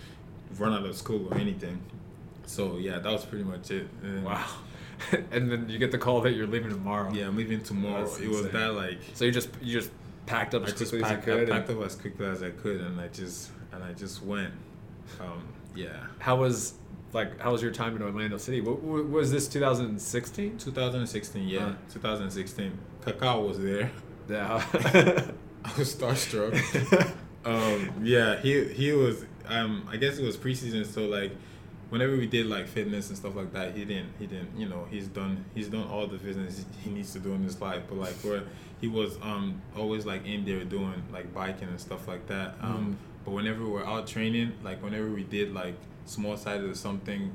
run 0.59 0.73
out 0.75 0.85
of 0.85 0.97
school 0.97 1.29
or 1.33 1.39
anything. 1.39 1.81
So 2.47 2.77
yeah, 2.79 2.99
that 2.99 3.11
was 3.13 3.25
pretty 3.25 3.45
much 3.45 3.71
it. 3.71 3.89
And 4.03 4.25
Wow. 4.25 4.45
and 5.31 5.51
then 5.51 5.69
you 5.69 5.79
get 5.79 5.93
the 5.93 5.99
call 5.99 6.21
that 6.23 6.33
you're 6.33 6.47
leaving 6.47 6.71
tomorrow. 6.71 7.11
Yeah, 7.13 7.29
I'm 7.29 7.37
leaving 7.37 7.63
tomorrow. 7.63 8.05
That's 8.05 8.19
it 8.21 8.29
was 8.29 8.49
that 8.51 8.75
like 8.75 8.99
So 9.15 9.25
you 9.25 9.31
just 9.33 9.51
you 9.63 9.73
just 9.81 9.91
packed 10.27 10.55
up 10.55 10.63
I 10.63 10.67
as 10.67 10.73
quickly 10.75 11.01
packed, 11.03 11.23
as 11.23 11.27
you 11.27 11.33
could. 11.33 11.39
I 11.39 11.43
and- 11.57 11.67
packed 11.67 11.71
up 11.79 11.87
as 11.87 11.95
quickly 11.95 12.27
as 12.27 12.43
I 12.43 12.51
could, 12.51 12.81
and 12.81 13.01
I 13.01 13.09
just 13.09 13.51
and 13.73 13.85
I 13.85 13.93
just 13.93 14.23
went. 14.25 14.53
Um, 15.21 15.43
yeah. 15.77 16.07
How 16.19 16.37
was 16.37 16.75
like 17.13 17.41
how 17.41 17.53
was 17.53 17.63
your 17.63 17.71
time 17.73 17.97
in 17.97 18.03
Orlando 18.03 18.37
City? 18.37 18.61
What, 18.61 18.83
what 18.83 19.09
was 19.09 19.31
this 19.31 19.49
2016? 19.49 20.59
2016, 20.59 21.49
yeah, 21.49 21.61
Huh. 21.61 21.73
2016. 21.93 22.79
Kaká 23.05 23.47
was 23.47 23.59
there. 23.59 23.91
Yeah. 24.29 24.63
I 25.65 25.73
was 25.79 25.97
starstruck. 25.97 26.53
um, 27.47 27.91
yeah, 28.03 28.39
he 28.41 28.65
he 28.75 28.93
was. 28.93 29.25
Um, 29.47 29.89
I 29.91 29.97
guess 29.97 30.19
it 30.19 30.23
was 30.23 30.37
preseason, 30.37 30.85
so 30.85 31.07
like, 31.07 31.33
whenever 31.89 32.15
we 32.15 32.27
did 32.27 32.45
like 32.45 32.69
fitness 32.69 33.09
and 33.09 33.17
stuff 33.17 33.35
like 33.35 33.55
that, 33.55 33.75
he 33.75 33.87
didn't. 33.87 34.13
He 34.19 34.27
didn't. 34.27 34.55
You 34.55 34.69
know, 34.69 34.87
he's 34.91 35.09
done. 35.09 35.47
He's 35.55 35.69
done 35.69 35.87
all 35.89 36.07
the 36.07 36.19
business 36.19 36.63
he 36.85 36.91
needs 36.91 37.15
to 37.15 37.21
do 37.21 37.33
in 37.33 37.43
his 37.43 37.59
life. 37.59 37.85
But 37.89 37.97
like, 37.97 38.15
where 38.17 38.43
he 38.83 38.87
was 38.89 39.17
um 39.23 39.63
always 39.75 40.05
like 40.05 40.27
in 40.27 40.45
there 40.45 40.63
doing 40.65 41.03
like 41.11 41.33
biking 41.33 41.69
and 41.69 41.81
stuff 41.81 42.07
like 42.07 42.27
that. 42.27 42.57
Um, 42.61 42.99
but 43.29 43.35
whenever 43.35 43.63
we 43.63 43.71
were 43.71 43.87
out 43.87 44.07
training, 44.07 44.53
like 44.65 44.83
whenever 44.83 45.11
we 45.11 45.23
did 45.23 45.53
like 45.53 45.75
small 46.07 46.35
sided 46.35 46.65
or 46.71 46.75
something, 46.75 47.31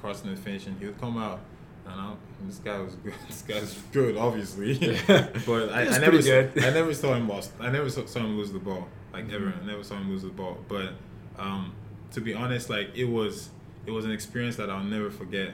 crossing 0.00 0.30
the 0.30 0.36
finish, 0.40 0.66
and 0.66 0.78
he 0.78 0.86
would 0.86 0.98
come 0.98 1.18
out. 1.18 1.40
And 1.84 2.00
I, 2.00 2.14
this 2.46 2.56
guy 2.58 2.78
was 2.78 2.94
good. 2.94 3.12
This 3.28 3.42
guy's 3.42 3.74
good, 3.92 4.16
obviously. 4.16 4.72
Yeah. 5.08 5.28
but 5.46 5.68
I, 5.68 5.82
I 5.82 5.98
never, 5.98 6.22
saw. 6.22 6.38
I 6.38 6.50
never 6.70 6.94
saw 6.94 7.12
him 7.12 7.28
lost. 7.28 7.52
I 7.60 7.70
never 7.70 7.90
saw, 7.90 8.06
saw 8.06 8.20
him 8.20 8.38
lose 8.38 8.52
the 8.52 8.58
ball, 8.58 8.88
like 9.12 9.26
Mhm. 9.28 9.34
ever. 9.34 9.54
I 9.62 9.66
never 9.66 9.84
saw 9.84 9.96
him 9.96 10.08
lose 10.08 10.22
the 10.22 10.28
ball. 10.30 10.56
But 10.66 10.94
um, 11.38 11.74
to 12.12 12.22
be 12.22 12.32
honest, 12.32 12.70
like 12.70 12.96
it 12.96 13.04
was, 13.04 13.50
it 13.84 13.90
was 13.90 14.06
an 14.06 14.12
experience 14.12 14.56
that 14.56 14.70
I'll 14.70 14.82
never 14.84 15.10
forget, 15.10 15.50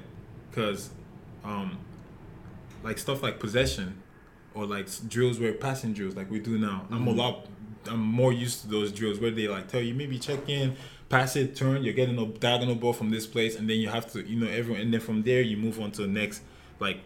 cause, 0.53 0.90
um, 1.42 1.79
like 2.85 2.99
stuff 2.99 3.25
like 3.25 3.40
possession, 3.40 4.01
or 4.55 4.66
like 4.66 4.87
drills 5.09 5.40
where 5.40 5.53
passing 5.53 5.94
drills 5.94 6.14
like 6.14 6.31
we 6.31 6.38
do 6.38 6.59
now. 6.59 6.87
I'm 6.92 7.09
a 7.09 7.12
Mhm. 7.12 7.16
lot. 7.16 7.47
I'm 7.88 8.01
more 8.01 8.33
used 8.33 8.62
to 8.62 8.68
those 8.68 8.92
drills 8.92 9.18
where 9.18 9.31
they 9.31 9.48
like 9.48 9.68
tell 9.68 9.81
you 9.81 9.94
maybe 9.94 10.18
check 10.18 10.48
in, 10.48 10.77
pass 11.09 11.37
it, 11.37 11.57
turn. 11.57 11.83
You're 11.83 11.94
getting 11.94 12.18
a 12.18 12.27
diagonal 12.27 12.74
ball 12.74 12.92
from 12.92 13.11
this 13.11 13.27
place, 13.27 13.57
and 13.57 13.68
then 13.68 13.79
you 13.79 13.88
have 13.88 14.11
to, 14.12 14.22
you 14.27 14.38
know, 14.38 14.48
everyone, 14.48 14.81
and 14.81 14.92
then 14.92 15.01
from 15.01 15.22
there 15.22 15.40
you 15.40 15.57
move 15.57 15.81
on 15.81 15.90
to 15.92 16.03
the 16.03 16.09
next, 16.09 16.42
like, 16.81 17.01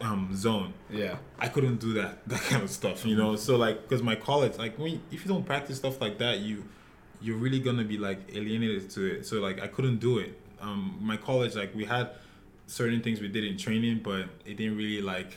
um, 0.00 0.30
zone. 0.34 0.74
yeah. 0.90 1.16
I 1.38 1.48
couldn't 1.48 1.76
do 1.80 1.94
that 1.94 2.18
that 2.28 2.40
kind 2.40 2.62
of 2.62 2.70
stuff, 2.70 3.04
you 3.06 3.16
know. 3.16 3.36
So 3.36 3.56
like, 3.56 3.82
because 3.82 4.02
my 4.02 4.16
college, 4.16 4.58
like, 4.58 4.78
when 4.78 5.00
if 5.10 5.24
you 5.24 5.28
don't 5.28 5.44
practice 5.44 5.78
stuff 5.78 6.00
like 6.00 6.18
that, 6.18 6.38
you 6.40 6.64
you're 7.22 7.36
really 7.36 7.60
gonna 7.60 7.84
be 7.84 7.98
like 7.98 8.18
alienated 8.34 8.90
to 8.90 9.04
it. 9.04 9.26
So 9.26 9.40
like, 9.40 9.60
I 9.60 9.66
couldn't 9.68 9.98
do 9.98 10.18
it. 10.18 10.38
Um, 10.60 10.98
my 11.00 11.16
college, 11.16 11.54
like, 11.54 11.74
we 11.74 11.84
had 11.86 12.10
certain 12.66 13.02
things 13.02 13.20
we 13.20 13.28
did 13.28 13.44
in 13.44 13.56
training, 13.56 14.00
but 14.02 14.26
it 14.44 14.56
didn't 14.56 14.76
really 14.76 15.00
like 15.02 15.36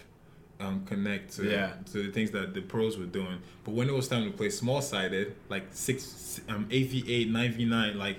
um, 0.59 0.85
connect 0.85 1.33
to 1.37 1.43
Yeah. 1.49 1.73
to 1.91 2.03
the 2.03 2.11
things 2.11 2.31
that 2.31 2.53
the 2.53 2.61
pros 2.61 2.97
were 2.97 3.05
doing. 3.05 3.39
But 3.63 3.73
when 3.73 3.87
it 3.89 3.93
was 3.93 4.07
time 4.07 4.23
to 4.29 4.31
play 4.35 4.49
small 4.49 4.81
sided, 4.81 5.35
like 5.49 5.65
six, 5.71 6.39
um, 6.49 6.67
eight 6.71 6.89
v 6.89 7.03
eight, 7.07 7.29
nine 7.29 7.51
v 7.53 7.65
nine, 7.65 7.97
like 7.97 8.17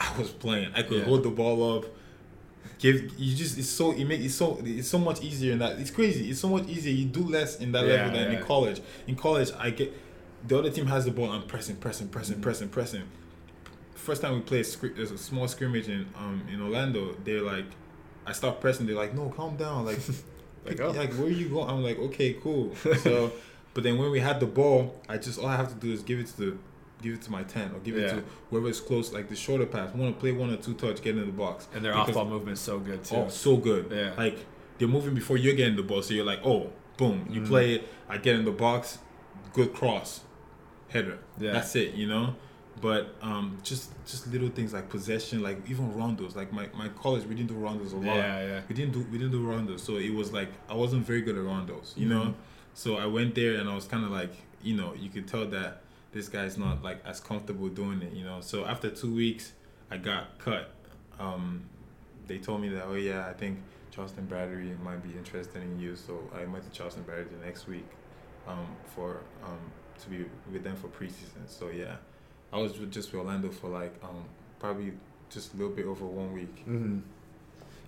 I 0.00 0.16
was 0.18 0.30
playing. 0.30 0.72
I 0.74 0.82
could 0.82 0.98
Yeah. 0.98 1.04
hold 1.04 1.22
the 1.22 1.30
ball 1.30 1.78
up. 1.78 1.84
Give 2.78 3.12
you 3.18 3.34
just 3.36 3.58
it's 3.58 3.68
so 3.68 3.92
it 3.92 4.04
make 4.04 4.20
it's 4.20 4.34
so 4.34 4.58
it's 4.64 4.88
so 4.88 4.98
much 4.98 5.22
easier 5.22 5.52
in 5.52 5.58
that 5.60 5.78
it's 5.78 5.90
crazy. 5.90 6.30
It's 6.30 6.40
so 6.40 6.48
much 6.48 6.68
easier. 6.68 6.92
You 6.92 7.04
do 7.06 7.20
less 7.24 7.60
in 7.60 7.70
that 7.72 7.86
Yeah, 7.86 7.92
level 8.06 8.18
than 8.18 8.32
in 8.34 8.42
college. 8.44 8.80
In 9.06 9.14
college, 9.14 9.50
I 9.56 9.70
get 9.70 9.92
the 10.48 10.58
other 10.58 10.70
team 10.70 10.86
has 10.86 11.04
the 11.04 11.12
ball. 11.12 11.30
I'm 11.30 11.44
pressing, 11.46 11.76
pressing, 11.76 12.08
pressing, 12.08 12.40
pressing, 12.40 12.68
pressing. 12.68 13.02
first 13.94 14.20
time 14.22 14.34
we 14.34 14.40
played 14.40 14.66
scr- 14.66 14.88
there's 14.96 15.12
a 15.12 15.18
small 15.18 15.46
scrimmage 15.46 15.88
in 15.88 16.06
um 16.16 16.42
in 16.52 16.60
Orlando. 16.60 17.14
They're 17.24 17.42
like, 17.42 17.66
I 18.26 18.32
start 18.32 18.60
pressing. 18.60 18.86
They're 18.86 18.96
like, 18.96 19.14
no, 19.14 19.28
calm 19.28 19.56
down. 19.56 19.84
Like, 19.84 19.98
Like, 20.64 20.80
oh. 20.80 20.90
like 20.90 21.12
where 21.14 21.28
you 21.28 21.48
going? 21.48 21.68
I'm 21.68 21.82
like, 21.82 21.98
okay, 21.98 22.34
cool. 22.34 22.74
So, 22.98 23.32
but 23.74 23.84
then 23.84 23.98
when 23.98 24.10
we 24.10 24.20
had 24.20 24.38
the 24.40 24.46
ball, 24.46 25.00
I 25.08 25.16
just 25.18 25.38
all 25.38 25.46
I 25.46 25.56
have 25.56 25.68
to 25.68 25.74
do 25.74 25.92
is 25.92 26.02
give 26.02 26.18
it 26.18 26.26
to 26.28 26.36
the 26.36 26.56
give 27.00 27.14
it 27.14 27.22
to 27.22 27.32
my 27.32 27.42
ten 27.42 27.72
or 27.74 27.78
give 27.80 27.96
it 27.96 28.02
Yeah. 28.02 28.12
to 28.16 28.24
whoever's 28.50 28.80
close, 28.80 29.12
like 29.12 29.28
the 29.28 29.34
shorter 29.36 29.66
pass. 29.66 29.92
Want 29.94 30.14
to 30.14 30.20
play 30.20 30.30
one 30.32 30.50
or 30.50 30.56
two 30.56 30.74
touch, 30.74 31.02
get 31.02 31.16
in 31.16 31.26
the 31.26 31.32
box. 31.32 31.66
And 31.74 31.84
their 31.84 31.94
off 31.94 32.12
ball 32.12 32.26
movement 32.26 32.58
is 32.58 32.60
so 32.60 32.78
good 32.78 33.02
too. 33.04 33.16
Oh, 33.16 33.28
so 33.28 33.56
good. 33.56 33.90
Yeah. 33.90 34.12
Like 34.16 34.38
they're 34.78 34.88
moving 34.88 35.14
before 35.14 35.36
you're 35.36 35.54
getting 35.54 35.76
the 35.76 35.82
ball, 35.82 36.02
so 36.02 36.14
you're 36.14 36.24
like, 36.24 36.40
oh, 36.44 36.70
boom. 36.96 37.26
You 37.30 37.40
Mhm. 37.40 37.46
play 37.48 37.74
it. 37.74 37.88
I 38.08 38.18
get 38.18 38.36
in 38.36 38.44
the 38.44 38.52
box, 38.52 38.98
good 39.52 39.72
cross, 39.74 40.20
header. 40.88 41.18
Yeah. 41.38 41.52
That's 41.52 41.74
it. 41.76 41.94
You 41.94 42.06
know. 42.08 42.36
But 42.82 43.14
um, 43.22 43.58
just 43.62 43.90
just 44.06 44.26
little 44.26 44.48
things 44.50 44.72
like 44.74 44.88
possession, 44.90 45.40
like 45.42 45.58
even 45.70 45.92
rondos. 45.94 46.34
Like 46.36 46.52
my, 46.52 46.68
my 46.74 46.88
college, 46.88 47.24
we 47.24 47.34
didn't 47.36 47.48
do 47.48 47.54
rondos 47.54 47.92
a 47.92 47.96
lot. 47.96 48.16
Yeah, 48.16 48.46
yeah. 48.46 48.60
We 48.68 48.74
didn't 48.74 48.92
do 48.92 49.06
we 49.10 49.16
didn't 49.18 49.30
do 49.32 49.42
rondos, 49.46 49.80
so 49.80 49.96
it 49.96 50.12
was 50.12 50.32
like 50.32 50.50
I 50.68 50.74
wasn't 50.74 51.06
very 51.06 51.22
good 51.22 51.36
at 51.38 51.44
rondos. 51.44 51.96
You 51.96 52.08
know. 52.08 52.24
Mhm. 52.24 52.34
So 52.74 52.96
I 52.96 53.06
went 53.06 53.34
there 53.34 53.54
and 53.60 53.68
I 53.68 53.74
was 53.74 53.84
kind 53.86 54.04
of 54.04 54.10
like, 54.10 54.34
you 54.62 54.74
know, 54.76 54.94
you 54.94 55.10
could 55.10 55.28
tell 55.28 55.46
that 55.46 55.82
this 56.12 56.28
guy's 56.28 56.56
not 56.58 56.82
like 56.82 56.98
as 57.06 57.20
comfortable 57.20 57.68
doing 57.68 58.02
it, 58.02 58.12
you 58.14 58.24
know. 58.24 58.40
So 58.40 58.64
after 58.64 58.90
two 58.90 59.14
weeks, 59.14 59.52
I 59.90 59.96
got 59.98 60.38
cut. 60.38 60.70
Um, 61.20 61.62
they 62.26 62.38
told 62.38 62.62
me 62.62 62.68
that, 62.70 62.84
oh 62.86 62.94
yeah, 62.94 63.28
I 63.28 63.34
think 63.34 63.58
Charleston 63.92 64.24
Battery 64.26 64.74
might 64.82 65.02
be 65.02 65.10
interested 65.16 65.62
in 65.62 65.78
you. 65.78 65.94
So 65.96 66.18
I 66.34 66.46
went 66.46 66.64
to 66.64 66.70
Charleston 66.76 67.04
Battery 67.04 67.26
the 67.38 67.44
next 67.46 67.68
week, 67.68 67.86
um, 68.48 68.66
for 68.94 69.18
um 69.44 69.58
to 70.02 70.08
be 70.08 70.24
with 70.52 70.64
them 70.64 70.74
for 70.76 70.88
preseason. 70.88 71.46
So 71.46 71.68
yeah, 71.68 71.96
I 72.52 72.58
was 72.58 72.78
with- 72.78 72.90
just 72.92 73.12
with 73.12 73.20
Orlando 73.20 73.50
for 73.50 73.68
like 73.68 73.94
um 74.02 74.24
probably 74.58 74.92
just 75.30 75.54
a 75.54 75.56
little 75.56 75.72
bit 75.74 75.86
over 75.86 76.04
one 76.04 76.32
week. 76.32 76.58
hmm 76.64 76.98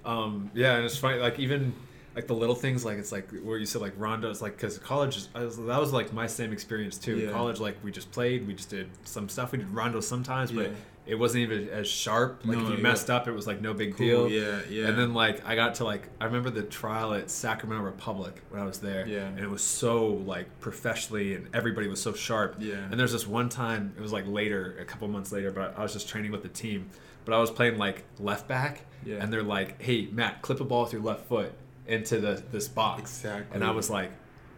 Um, 0.05 0.51
yeah, 0.55 0.77
and 0.77 0.85
it's 0.85 0.97
funny, 0.99 1.19
like 1.19 1.39
even 1.39 1.73
like 2.15 2.27
the 2.27 2.35
little 2.35 2.55
things, 2.55 2.85
like 2.85 2.99
it's 2.99 3.11
like 3.12 3.31
where 3.43 3.59
you 3.59 3.67
said 3.67 3.81
like 3.81 3.99
rondos, 3.99 4.41
like 4.41 4.57
because 4.57 4.79
college, 4.79 5.17
is- 5.17 5.29
was, 5.35 5.57
that 5.57 5.81
was 5.81 5.93
like 5.93 6.12
my 6.12 6.27
same 6.27 6.53
experience 6.53 6.97
too. 6.99 7.17
Yeah. 7.19 7.31
College, 7.31 7.59
like 7.61 7.77
we 7.83 7.91
just 7.91 8.11
played, 8.12 8.47
we 8.47 8.55
just 8.55 8.71
did 8.71 8.89
some 9.05 9.29
stuff. 9.29 9.53
We 9.53 9.59
did 9.59 9.69
rondos 9.73 10.05
sometimes, 10.05 10.53
but 10.53 10.67
Yeah. 10.71 10.77
It 11.07 11.17
wasn't 11.17 11.43
even 11.43 11.69
as 11.69 11.87
sharp. 11.87 12.41
Like 12.45 12.57
No, 12.57 12.65
if 12.65 12.69
you 12.71 12.75
it 12.77 12.83
messed 12.83 13.11
up, 13.11 13.29
it 13.29 13.33
was 13.33 13.47
like 13.47 13.61
no 13.61 13.75
big 13.75 13.97
Cool. 13.97 14.29
deal. 14.29 14.31
Yeah, 14.31 14.61
yeah. 14.71 14.89
And 14.89 14.99
then 14.99 15.13
like 15.15 15.47
I 15.47 15.55
got 15.55 15.75
to 15.77 15.85
like 15.85 16.09
I 16.21 16.25
remember 16.25 16.51
the 16.51 16.63
trial 16.63 17.13
at 17.15 17.31
Sacramento 17.31 17.85
Republic 17.85 18.43
when 18.51 18.61
I 18.61 18.65
was 18.65 18.79
there. 18.79 19.07
Yeah. 19.07 19.27
And 19.27 19.41
it 19.41 19.51
was 19.51 19.63
so 19.63 20.07
like 20.07 20.47
professionally 20.61 21.35
and 21.35 21.49
everybody 21.55 21.89
was 21.89 22.01
so 22.01 22.13
sharp. 22.15 22.57
Yeah. 22.59 22.75
And 22.91 22.99
there's 22.99 23.13
this 23.13 23.27
one 23.27 23.49
time 23.49 23.93
it 23.97 24.01
was 24.01 24.13
like 24.13 24.27
later, 24.27 24.77
a 24.81 24.85
couple 24.85 25.07
months 25.09 25.31
later, 25.33 25.51
but 25.51 25.75
I 25.79 25.83
was 25.83 25.93
just 25.93 26.09
training 26.09 26.33
with 26.33 26.43
the 26.43 26.49
team. 26.49 26.89
But 27.25 27.35
I 27.35 27.39
was 27.41 27.51
playing 27.51 27.79
like 27.79 28.05
left 28.19 28.49
back. 28.49 28.81
Yeah. 29.05 29.17
And 29.17 29.33
they're 29.33 29.43
like, 29.43 29.81
Hey 29.83 30.09
Matt, 30.11 30.41
clip 30.43 30.61
a 30.61 30.65
ball 30.65 30.85
with 30.85 30.93
your 30.95 31.03
left 31.03 31.27
foot 31.27 31.53
into 31.87 32.19
the 32.19 32.43
this 32.51 32.67
box. 32.69 33.03
Exactly. 33.03 33.55
And 33.55 33.63
I 33.63 33.73
was 33.73 33.91
like, 33.91 34.11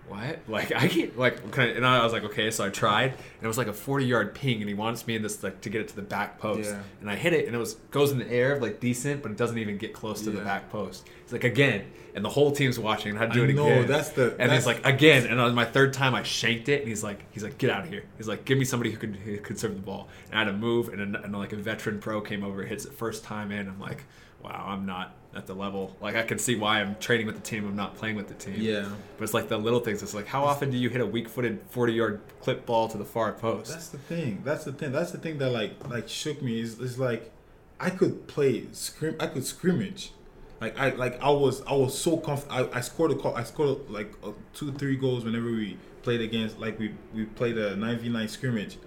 what? 0.09 0.39
Like 0.49 0.73
I 0.75 0.89
can't 0.89 1.19
like 1.19 1.51
kind 1.53 1.71
of, 1.71 1.77
and 1.77 1.87
I 1.87 2.03
was 2.05 2.13
like, 2.13 2.25
okay. 2.25 2.51
So 2.51 2.65
I 2.65 2.69
tried, 2.69 3.11
and 3.13 3.43
it 3.43 3.47
was 3.47 3.59
like 3.59 3.67
a 3.67 3.73
forty-yard 3.73 4.35
ping, 4.35 4.61
and 4.61 4.69
he 4.69 4.75
wants 4.75 5.07
me 5.07 5.17
in 5.17 5.23
this 5.23 5.43
like 5.43 5.61
to 5.63 5.71
get 5.71 5.81
it 5.81 5.89
to 5.89 5.97
the 5.97 6.03
back 6.03 6.39
post, 6.39 6.71
Yeah. 6.71 6.81
and 7.01 7.11
I 7.11 7.17
hit 7.17 7.33
it, 7.33 7.47
and 7.47 7.55
it 7.55 7.59
was 7.59 7.75
goes 7.91 8.13
in 8.13 8.19
the 8.19 8.31
air 8.31 8.59
like 8.61 8.81
decent, 8.81 9.23
but 9.23 9.31
it 9.33 9.37
doesn't 9.37 9.59
even 9.59 9.79
get 9.79 9.93
close 9.93 10.23
to 10.23 10.31
the 10.31 10.41
back 10.41 10.71
post. 10.71 11.07
It's 11.25 11.33
like 11.33 11.45
again, 11.45 11.85
and 12.15 12.25
the 12.25 12.29
whole 12.29 12.53
team's 12.53 12.79
watching, 12.79 13.11
and 13.11 13.19
I 13.19 13.23
had 13.23 13.33
to 13.33 13.41
do 13.41 13.45
I 13.47 13.49
it 13.49 13.55
know, 13.57 13.67
again. 13.67 13.87
that's 13.89 14.11
the- 14.11 14.31
and 14.33 14.51
that's- 14.51 14.59
he's 14.61 14.67
like 14.67 14.87
again, 14.87 15.27
and 15.27 15.41
on 15.41 15.55
my 15.55 15.65
third 15.65 15.93
time 15.93 16.15
I 16.15 16.23
shanked 16.23 16.69
it, 16.69 16.81
and 16.81 16.89
he's 16.89 17.03
like, 17.03 17.21
he's 17.33 17.43
like, 17.43 17.59
get 17.59 17.71
out 17.71 17.85
of 17.85 17.91
here. 17.91 18.05
He's 18.17 18.29
like, 18.29 18.45
give 18.45 18.59
me 18.59 18.65
somebody 18.65 18.91
who 18.93 18.97
could 18.99 19.17
who 19.17 19.37
could 19.39 19.59
serve 19.59 19.75
the 19.75 19.81
ball, 19.83 20.09
and 20.31 20.35
I 20.39 20.45
had 20.45 20.51
to 20.51 20.57
move, 20.57 20.89
and, 20.89 21.17
a, 21.17 21.23
and 21.23 21.37
like 21.37 21.53
a 21.53 21.57
veteran 21.57 21.99
pro 21.99 22.21
came 22.21 22.45
over, 22.45 22.63
hits 22.65 22.85
it 22.85 22.93
first 22.93 23.25
time 23.25 23.51
in. 23.51 23.67
I'm 23.69 23.81
like, 23.81 24.05
wow, 24.47 24.67
I'm 24.69 24.87
not 24.87 25.15
at 25.35 25.47
the 25.47 25.55
level. 25.55 25.97
Like 26.01 26.17
I 26.17 26.23
can 26.23 26.39
see 26.39 26.57
why 26.57 26.81
I'm 26.81 26.97
training 26.97 27.27
with 27.27 27.37
the 27.37 27.43
team. 27.43 27.67
I'm 27.67 27.77
not 27.77 27.97
playing 27.97 28.17
with 28.17 28.29
the 28.29 28.35
team. 28.35 28.57
Yeah. 28.59 28.89
But 29.17 29.25
it's 29.25 29.35
like 29.35 29.49
the 29.49 29.59
little 29.59 29.81
things. 29.81 30.03
It's 30.03 30.15
like 30.15 30.27
how 30.27 30.45
often 30.45 30.71
do 30.71 30.77
you 30.77 30.89
hit 30.89 31.01
a 31.01 31.07
weak-footed 31.07 31.71
40-yard 31.73 32.21
clip 32.41 32.65
ball 32.65 32.89
to 32.89 32.99
the 32.99 33.05
far 33.05 33.33
post? 33.33 33.71
That's 33.71 33.89
the 33.89 33.99
thing. 33.99 34.43
That's 34.45 34.65
the 34.65 34.73
thing. 34.73 34.93
That's 34.93 35.11
the 35.13 35.19
thing 35.19 35.39
that 35.39 35.51
like 35.51 35.89
like 35.89 36.09
shook 36.09 36.41
me 36.43 36.61
is 36.61 36.79
is 36.81 36.99
like 36.99 37.33
I 37.79 37.91
could 37.91 38.27
play 38.27 38.67
scrim. 38.73 39.17
I 39.21 39.27
could 39.27 39.45
scrimmage. 39.45 40.13
Like 40.61 40.79
I 40.79 40.91
like 40.91 41.21
I 41.23 41.31
was 41.31 41.63
I 41.63 41.75
was 41.75 41.99
so 41.99 42.17
comfortable. 42.17 42.71
I, 42.73 42.79
I 42.79 42.81
scored 42.81 43.11
a 43.11 43.17
call. 43.17 43.35
I 43.35 43.45
scored 43.45 43.91
like 43.91 44.13
uh, 44.25 44.33
two 44.55 44.73
three 44.73 44.97
goals 44.97 45.25
whenever 45.25 45.47
we 45.47 45.77
played 46.03 46.21
against 46.21 46.59
like 46.59 46.79
we 46.79 46.95
we 47.15 47.25
played 47.25 47.59
a 47.59 47.77
nine 47.77 47.99
v 47.99 48.09
nine 48.09 48.29
scrimmage, 48.29 48.79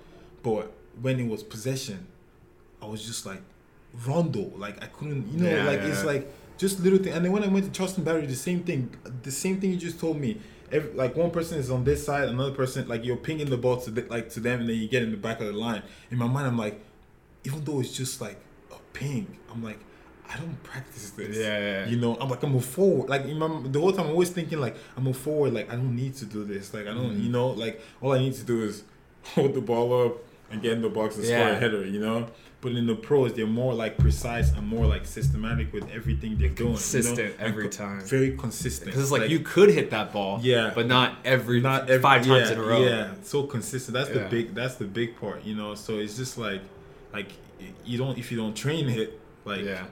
but 0.41 0.71
when 0.99 1.19
it 1.19 1.27
was 1.27 1.43
possession, 1.43 2.07
I 2.81 2.87
was 2.87 3.05
just 3.05 3.25
like 3.25 3.41
rondo. 4.05 4.51
Like 4.57 4.81
I 4.83 4.87
couldn't 4.87 5.27
you 5.31 5.39
know 5.43 5.49
Yeah, 5.49 5.63
like 5.65 5.79
yeah. 5.81 5.87
it's 5.87 6.03
like 6.03 6.31
just 6.57 6.79
little 6.81 6.99
thing. 6.99 7.13
And 7.13 7.23
then 7.23 7.31
when 7.31 7.43
I 7.43 7.47
went 7.47 7.65
to 7.65 7.71
Charleston 7.71 8.03
Battery, 8.03 8.25
the 8.25 8.35
same 8.35 8.63
thing. 8.63 8.95
The 9.23 9.31
same 9.31 9.59
thing 9.59 9.71
you 9.71 9.77
just 9.77 9.99
told 9.99 10.19
me. 10.19 10.39
Every, 10.71 10.91
like 10.93 11.15
one 11.15 11.31
person 11.31 11.57
is 11.57 11.71
on 11.71 11.83
this 11.83 12.05
side, 12.05 12.29
another 12.29 12.51
person 12.51 12.87
like 12.87 13.03
you're 13.03 13.17
pinging 13.17 13.49
the 13.49 13.57
ball 13.57 13.77
to 13.77 13.89
the, 13.89 14.01
like 14.03 14.29
to 14.31 14.39
them, 14.39 14.59
and 14.61 14.69
then 14.69 14.75
you 14.77 14.87
get 14.87 15.01
in 15.01 15.09
the 15.11 15.17
back 15.17 15.39
of 15.41 15.47
the 15.47 15.53
line. 15.53 15.81
In 16.11 16.17
my 16.19 16.27
mind, 16.27 16.45
I'm 16.45 16.57
like, 16.59 16.79
even 17.43 17.63
though 17.63 17.79
it's 17.79 17.91
just 17.97 18.21
like 18.21 18.37
a 18.71 18.75
ping, 18.93 19.39
I'm 19.51 19.63
like, 19.63 19.79
I 20.31 20.37
don't 20.37 20.61
practice 20.61 21.09
this. 21.09 21.37
Yeah, 21.37 21.43
yeah, 21.43 21.59
yeah. 21.59 21.85
You 21.87 21.97
know, 21.97 22.15
I'm 22.21 22.29
like, 22.29 22.43
I'm 22.43 22.53
a 22.55 22.61
forward. 22.61 23.09
Like 23.09 23.25
in 23.25 23.39
my, 23.39 23.47
the 23.65 23.79
whole 23.79 23.91
time, 23.91 24.05
I'm 24.05 24.11
always 24.11 24.29
thinking 24.29 24.59
like, 24.59 24.75
I'm 24.95 25.07
a 25.07 25.13
forward. 25.13 25.53
Like 25.55 25.71
I 25.71 25.75
don't 25.75 25.95
need 25.95 26.13
to 26.17 26.25
do 26.25 26.43
this. 26.43 26.71
Like 26.71 26.83
I 26.85 26.93
don't, 26.93 27.15
Mhm. 27.17 27.23
you 27.23 27.29
know, 27.31 27.47
like 27.47 27.81
all 27.99 28.11
I 28.11 28.19
need 28.19 28.35
to 28.35 28.43
do 28.43 28.61
is 28.61 28.83
hold 29.33 29.55
the 29.55 29.61
ball 29.61 30.05
up 30.05 30.17
and 30.51 30.61
get 30.61 30.73
in 30.73 30.83
the 30.83 30.89
box 30.89 31.15
and 31.15 31.25
score 31.25 31.37
a 31.49 31.55
header. 31.55 31.83
You 31.83 31.99
know. 31.99 32.27
But 32.61 32.73
in 32.73 32.87
the 32.87 32.95
pros, 32.95 33.33
they're 33.33 33.47
more 33.47 33.73
like 33.73 33.97
precise 33.97 34.51
and 34.51 34.67
more 34.67 34.85
like 34.85 35.05
systematic 35.05 35.71
with 35.71 35.89
everything 35.91 36.37
they're 36.37 36.49
doing. 36.49 36.57
you 36.57 36.65
know? 36.65 36.71
Consistent 36.71 37.35
every 37.39 37.63
co- 37.65 37.69
time. 37.69 38.01
Very 38.01 38.35
consistent. 38.35 38.87
Because 38.87 39.03
it's 39.03 39.11
like, 39.11 39.29
you 39.29 39.39
could 39.39 39.69
hit 39.69 39.91
that 39.91 40.11
ball, 40.11 40.39
Yeah. 40.41 40.73
but 40.75 40.85
not 40.85 41.15
every 41.23 41.61
not 41.61 41.83
every, 41.89 42.01
five 42.01 42.25
times 42.25 42.49
yeah, 42.49 42.53
in 42.55 42.59
a 42.59 42.61
row. 42.63 42.81
Yeah, 42.81 43.11
so 43.23 43.43
consistent. 43.43 43.93
That's 43.93 44.09
the 44.09 44.27
big. 44.29 44.53
That's 44.53 44.75
the 44.75 44.85
big 44.85 45.15
part. 45.17 45.45
You 45.45 45.55
know. 45.55 45.73
So 45.75 45.99
it's 45.99 46.17
just 46.17 46.37
like, 46.37 46.61
like 47.13 47.27
you 47.85 47.97
don't 47.97 48.17
if 48.17 48.29
you 48.31 48.37
don't 48.37 48.55
train 48.55 48.89
it, 48.89 49.19
like 49.45 49.61
yeah. 49.61 49.85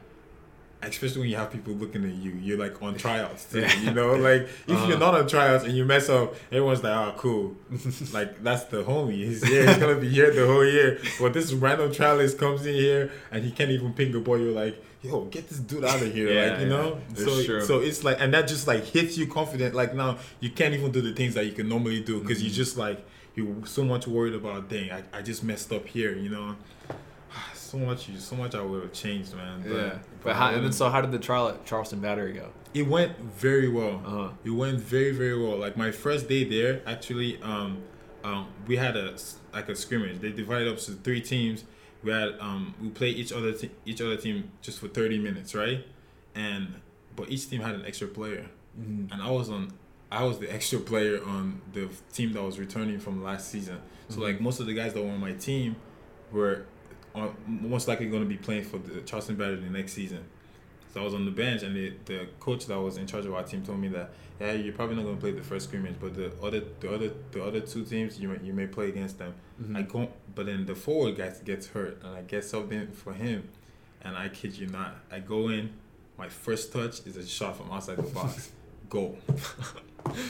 Especially 0.83 1.21
when 1.21 1.29
you 1.29 1.35
have 1.37 1.51
people 1.51 1.73
looking 1.73 2.03
at 2.05 2.13
you, 2.15 2.31
you're 2.41 2.57
like 2.57 2.81
on 2.81 2.95
tryouts 2.95 3.45
too. 3.45 3.61
Yeah. 3.61 3.79
You 3.81 3.91
know, 3.91 4.13
like 4.15 4.43
if 4.43 4.69
Uh-huh. 4.71 4.87
you're 4.87 4.99
not 4.99 5.13
on 5.15 5.27
tryouts 5.27 5.63
and 5.65 5.73
you 5.75 5.85
mess 5.85 6.07
up, 6.09 6.35
everyone's 6.51 6.83
like, 6.83 6.95
"Oh, 6.95 7.13
cool." 7.17 7.55
like 8.13 8.43
that's 8.43 8.65
the 8.65 8.83
homie. 8.83 9.15
He's 9.25 9.43
here. 9.43 9.65
He's 9.67 9.77
gonna 9.77 9.95
be 9.99 10.09
here 10.09 10.31
the 10.33 10.45
whole 10.45 10.65
year. 10.65 10.99
But 11.19 11.33
this 11.33 11.51
random 11.53 11.91
trialist 11.91 12.37
comes 12.37 12.65
in 12.65 12.75
here 12.75 13.11
and 13.31 13.43
he 13.43 13.51
can't 13.51 13.71
even 13.71 13.93
ping 13.93 14.11
the 14.11 14.19
ball. 14.19 14.37
You're 14.39 14.51
like, 14.53 14.81
"Yo, 15.01 15.25
get 15.25 15.49
this 15.49 15.59
dude 15.59 15.83
out 15.83 16.01
of 16.01 16.13
here!" 16.13 16.31
Yeah, 16.31 16.51
like 16.51 16.59
you 16.61 16.65
yeah. 16.67 16.71
know. 16.73 17.01
It's 17.11 17.23
so 17.23 17.43
true. 17.43 17.61
so 17.61 17.79
it's 17.79 18.03
like, 18.03 18.17
and 18.19 18.33
that 18.33 18.47
just 18.47 18.67
like 18.67 18.83
hits 18.85 19.17
you 19.17 19.27
confident. 19.27 19.73
Like 19.75 19.95
now 19.95 20.17
you 20.39 20.49
can't 20.51 20.73
even 20.73 20.91
do 20.91 21.01
the 21.01 21.13
things 21.13 21.33
that 21.35 21.45
you 21.45 21.53
can 21.53 21.67
normally 21.67 22.01
do 22.01 22.21
because 22.21 22.41
you 22.43 22.49
Mhm. 22.51 22.55
just 22.55 22.77
like 22.77 23.03
you're 23.35 23.65
so 23.65 23.83
much 23.83 24.07
worried 24.07 24.33
about. 24.35 24.69
Dang, 24.69 24.91
I, 24.91 25.03
I 25.13 25.21
just 25.21 25.43
messed 25.43 25.71
up 25.73 25.85
here. 25.87 26.15
You 26.15 26.29
know. 26.29 26.55
So 27.71 27.77
much, 27.77 28.09
so 28.17 28.35
much 28.35 28.55
I 28.55 28.61
would 28.61 28.81
have 28.83 28.93
changed, 28.93 29.35
man. 29.35 29.63
Yeah. 29.67 29.99
But 30.23 30.35
how, 30.35 30.51
and 30.51 30.63
then 30.63 30.71
so 30.71 30.89
how 30.89 31.01
did 31.01 31.11
the 31.11 31.19
trial 31.19 31.49
at 31.49 31.65
Charleston 31.65 31.99
Battery 31.99 32.33
go? 32.33 32.47
it 32.73 32.83
went 32.87 33.17
very 33.19 33.67
well. 33.69 34.01
Uh-huh. 34.05 34.29
It 34.43 34.51
went 34.51 34.79
very 34.79 35.11
very 35.11 35.37
well. 35.41 35.57
Like 35.57 35.75
my 35.77 35.91
first 35.91 36.29
day 36.29 36.43
there, 36.43 36.81
actually, 36.85 37.41
um, 37.41 37.79
um, 38.23 38.47
we 38.67 38.77
had 38.77 38.95
a 38.95 39.15
like 39.53 39.67
a 39.69 39.75
scrimmage. 39.75 40.19
They 40.21 40.31
divided 40.31 40.67
up 40.67 40.77
to 40.79 40.91
three 40.91 41.21
teams. 41.21 41.63
We 42.03 42.11
had 42.11 42.29
um, 42.39 42.73
we 42.81 42.89
played 42.89 43.17
each 43.17 43.33
other 43.33 43.51
te- 43.51 43.71
each 43.85 43.99
other 44.01 44.15
team 44.15 44.51
just 44.61 44.79
for 44.79 44.87
thirty 44.87 45.17
minutes, 45.19 45.53
right? 45.55 45.85
And 46.35 46.75
but 47.15 47.29
each 47.31 47.49
team 47.49 47.61
had 47.61 47.75
an 47.75 47.85
extra 47.85 48.07
player, 48.07 48.45
Mm-hmm. 48.79 49.11
and 49.11 49.21
I 49.21 49.29
was 49.31 49.49
on. 49.49 49.73
I 50.11 50.23
was 50.23 50.39
the 50.39 50.53
extra 50.57 50.79
player 50.79 51.21
on 51.25 51.61
the 51.73 51.89
team 52.13 52.31
that 52.33 52.43
was 52.43 52.59
returning 52.59 52.99
from 52.99 53.23
last 53.23 53.49
season. 53.51 53.79
So 54.09 54.19
Mhm. 54.19 54.23
like 54.23 54.41
most 54.41 54.59
of 54.61 54.67
the 54.67 54.73
guys 54.73 54.93
that 54.93 55.03
were 55.03 55.09
on 55.11 55.19
my 55.19 55.33
team 55.33 55.75
were 56.31 56.65
on, 57.15 57.35
most 57.47 57.87
likely 57.87 58.07
going 58.07 58.23
to 58.23 58.29
be 58.29 58.37
playing 58.37 58.63
for 58.63 58.77
the 58.77 59.01
Charleston 59.01 59.35
Battery 59.35 59.57
the 59.57 59.69
next 59.69 59.93
season. 59.93 60.23
So 60.93 61.01
I 61.01 61.03
was 61.03 61.13
on 61.13 61.25
the 61.25 61.31
bench, 61.31 61.63
and 61.63 61.75
the, 61.75 61.93
the 62.05 62.27
coach 62.39 62.65
that 62.67 62.79
was 62.79 62.97
in 62.97 63.05
charge 63.07 63.25
of 63.25 63.33
our 63.33 63.43
team 63.43 63.63
told 63.63 63.79
me 63.79 63.87
that, 63.89 64.11
yeah, 64.39 64.53
you're 64.53 64.73
probably 64.73 64.95
not 64.95 65.03
going 65.03 65.15
to 65.15 65.21
play 65.21 65.31
the 65.31 65.43
first 65.43 65.67
scrimmage, 65.67 65.95
but 65.99 66.15
the 66.15 66.31
other 66.43 66.61
the 66.79 66.93
other 66.93 67.11
the 67.31 67.43
other 67.43 67.59
two 67.59 67.83
teams 67.83 68.19
you 68.19 68.29
may, 68.29 68.37
you 68.45 68.53
may 68.53 68.67
play 68.67 68.89
against 68.89 69.17
them. 69.17 69.33
Mhm. 69.61 69.75
I 69.77 69.81
go, 69.81 70.09
but 70.35 70.45
then 70.45 70.65
the 70.65 70.75
forward 70.75 71.17
guy 71.17 71.33
gets 71.43 71.67
hurt, 71.67 72.01
and 72.03 72.15
I 72.15 72.21
get 72.21 72.43
something 72.45 72.87
for 72.91 73.13
him, 73.13 73.49
and 74.03 74.15
I 74.15 74.29
kid 74.29 74.57
you 74.57 74.67
not, 74.67 74.95
I 75.11 75.19
go 75.19 75.49
in, 75.49 75.71
my 76.17 76.29
first 76.29 76.71
touch 76.71 77.05
is 77.05 77.17
a 77.17 77.25
shot 77.27 77.57
from 77.57 77.71
outside 77.71 77.97
the 77.97 78.03
box, 78.03 78.51
goal. 78.89 79.17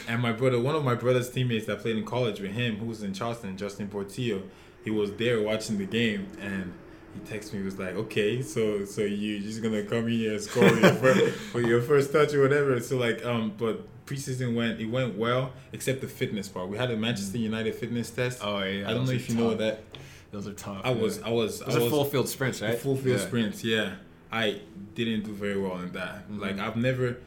And 0.07 0.21
my 0.21 0.31
brother, 0.31 0.59
one 0.59 0.75
of 0.75 0.83
my 0.83 0.95
brother's 0.95 1.29
teammates 1.29 1.65
that 1.67 1.79
played 1.79 1.97
in 1.97 2.05
college 2.05 2.39
with 2.39 2.51
him, 2.51 2.77
who 2.77 2.85
was 2.87 3.03
in 3.03 3.13
Charleston, 3.13 3.55
Justin 3.57 3.87
Portillo, 3.89 4.41
he 4.83 4.91
was 4.91 5.11
there 5.13 5.41
watching 5.41 5.77
the 5.77 5.85
game, 5.85 6.27
and 6.39 6.73
he 7.13 7.19
texted 7.21 7.53
me. 7.53 7.59
He 7.59 7.65
was 7.65 7.77
like, 7.79 7.95
"Okay, 7.95 8.41
so 8.41 8.85
so 8.85 9.01
you 9.01 9.39
just 9.39 9.61
gonna 9.61 9.83
come 9.83 10.05
in 10.07 10.09
here 10.13 10.33
and 10.33 10.41
score 10.41 10.63
your 10.63 10.93
first, 10.93 11.35
for 11.51 11.61
your 11.61 11.81
first 11.81 12.11
touch 12.11 12.33
or 12.33 12.41
whatever." 12.41 12.79
So 12.79 12.97
like, 12.97 13.25
um, 13.25 13.53
but 13.57 13.85
preseason 14.05 14.55
went 14.55 14.79
it 14.79 14.85
went 14.85 15.17
well, 15.17 15.51
except 15.73 16.01
the 16.01 16.07
fitness 16.07 16.47
part. 16.47 16.69
We 16.69 16.77
had 16.77 16.91
a 16.91 16.97
Manchester 16.97 17.37
United 17.37 17.75
fitness 17.75 18.09
test. 18.09 18.39
Oh 18.43 18.59
yeah. 18.63 18.89
I 18.89 18.93
don't 18.93 19.05
know 19.05 19.11
if 19.11 19.29
you 19.29 19.35
know 19.35 19.55
that. 19.55 19.83
Those 20.31 20.47
are 20.47 20.53
tough. 20.53 20.81
I 20.83 20.91
was, 20.91 21.19
yeah. 21.19 21.27
I 21.27 21.29
was, 21.31 21.59
Those 21.61 21.75
I 21.77 21.79
was 21.79 21.89
full 21.89 22.03
field 22.05 22.27
sprints, 22.27 22.61
right? 22.61 22.77
full 22.77 22.97
field 22.97 23.19
Yeah. 23.19 23.25
sprints. 23.25 23.63
Yeah, 23.63 23.93
I 24.31 24.59
didn't 24.93 25.23
do 25.23 25.31
very 25.31 25.57
well 25.59 25.79
in 25.79 25.91
that. 25.93 26.29
Mhm. 26.29 26.39
Like 26.41 26.59
I've 26.59 26.75
never, 26.75 27.17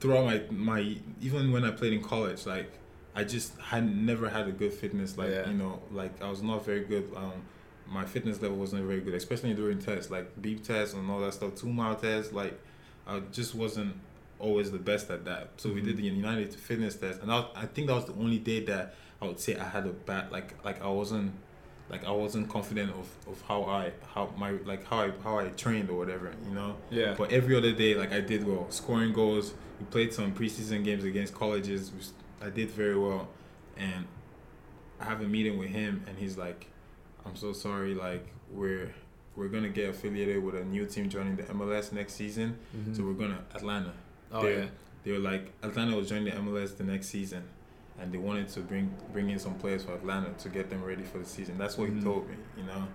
throughout 0.00 0.24
my 0.24 0.42
my 0.50 0.96
even 1.20 1.52
when 1.52 1.64
I 1.64 1.70
played 1.72 1.92
in 1.92 2.02
college, 2.02 2.46
like 2.46 2.72
I 3.16 3.24
just 3.24 3.58
had 3.58 3.84
never 3.96 4.28
had 4.28 4.46
a 4.46 4.52
good 4.52 4.72
fitness. 4.72 5.16
Like 5.18 5.30
Yeah. 5.30 5.48
you 5.48 5.54
know, 5.56 5.82
like 5.90 6.22
I 6.22 6.28
was 6.30 6.42
not 6.42 6.64
very 6.64 6.84
good. 6.84 7.10
Um, 7.16 7.32
my 7.88 8.04
fitness 8.04 8.40
level 8.42 8.56
wasn't 8.58 8.84
very 8.84 9.00
good, 9.00 9.14
especially 9.14 9.54
during 9.54 9.78
tests, 9.78 10.10
like 10.10 10.26
beep 10.42 10.62
tests 10.64 10.92
and 10.94 11.10
all 11.10 11.20
that 11.20 11.32
stuff, 11.34 11.54
two 11.54 11.68
mile 11.72 11.94
tests. 11.96 12.32
Like 12.32 12.58
I 13.06 13.20
just 13.32 13.54
wasn't 13.54 13.94
always 14.38 14.70
the 14.70 14.78
best 14.78 15.08
at 15.10 15.24
that. 15.24 15.50
So 15.56 15.70
we 15.72 15.80
Mhm. 15.80 15.84
did 15.86 15.96
the 15.96 16.02
United 16.02 16.52
Fitness 16.54 16.94
test, 16.96 17.22
and 17.22 17.32
I, 17.32 17.46
I 17.54 17.66
think 17.66 17.86
that 17.88 17.94
was 17.94 18.04
the 18.06 18.12
only 18.14 18.38
day 18.38 18.60
that 18.66 18.94
I 19.22 19.26
would 19.26 19.40
say 19.40 19.56
I 19.56 19.64
had 19.64 19.86
a 19.86 19.92
bad 19.92 20.30
like 20.30 20.62
like 20.64 20.82
I 20.82 20.88
wasn't 20.88 21.32
like 21.88 22.04
I 22.04 22.10
wasn't 22.10 22.50
confident 22.50 22.90
of, 22.90 23.08
of 23.32 23.40
how 23.48 23.62
I 23.64 23.92
how 24.14 24.34
my 24.36 24.50
like 24.66 24.84
how 24.86 24.98
I 25.06 25.12
how 25.24 25.38
I 25.38 25.46
trained 25.50 25.88
or 25.88 25.96
whatever, 25.96 26.32
you 26.48 26.54
know. 26.54 26.76
Yeah. 26.90 27.14
But 27.16 27.32
every 27.32 27.56
other 27.56 27.72
day, 27.72 27.94
like 27.94 28.12
I 28.12 28.20
did 28.20 28.44
well, 28.46 28.66
scoring 28.70 29.12
goals. 29.14 29.54
We 29.80 29.86
played 29.86 30.12
some 30.12 30.34
preseason 30.34 30.84
games 30.84 31.04
against 31.04 31.32
colleges. 31.34 31.92
I 32.40 32.50
did 32.50 32.70
very 32.70 32.96
well, 32.98 33.28
and 33.76 34.04
I 35.00 35.04
have 35.04 35.20
a 35.20 35.24
meeting 35.28 35.58
with 35.58 35.68
him, 35.68 36.02
and 36.06 36.18
he's 36.18 36.36
like, 36.36 36.66
"I'm 37.24 37.36
so 37.36 37.52
sorry. 37.52 37.94
Like 37.94 38.26
we're 38.50 38.94
we're 39.36 39.48
gonna 39.48 39.68
get 39.68 39.90
affiliated 39.90 40.42
with 40.42 40.54
a 40.54 40.64
new 40.64 40.86
team 40.86 41.08
joining 41.10 41.36
the 41.36 41.42
MLS 41.44 41.92
next 41.92 42.14
season. 42.14 42.56
Mhm. 42.76 42.96
So 42.96 43.04
we're 43.04 43.12
gonna 43.14 43.44
Atlanta. 43.54 43.92
oh 44.32 44.42
they're- 44.42 44.60
yeah. 44.60 44.66
They 45.04 45.12
were 45.12 45.18
like 45.18 45.52
Atlanta 45.62 45.94
was 45.96 46.08
joining 46.08 46.24
the 46.24 46.32
MLS 46.32 46.72
the 46.76 46.84
next 46.84 47.08
season, 47.08 47.44
and 47.98 48.12
they 48.12 48.18
wanted 48.18 48.48
to 48.48 48.60
bring 48.60 48.94
bring 49.12 49.30
in 49.30 49.38
some 49.38 49.54
players 49.54 49.84
for 49.84 49.94
Atlanta 49.94 50.32
to 50.38 50.48
get 50.48 50.68
them 50.70 50.82
ready 50.82 51.04
for 51.04 51.18
the 51.18 51.24
season. 51.26 51.58
That's 51.58 51.76
what 51.78 51.90
Mhm. 51.90 51.98
he 51.98 52.02
told 52.02 52.28
me, 52.28 52.36
you 52.56 52.64
know. 52.64 52.88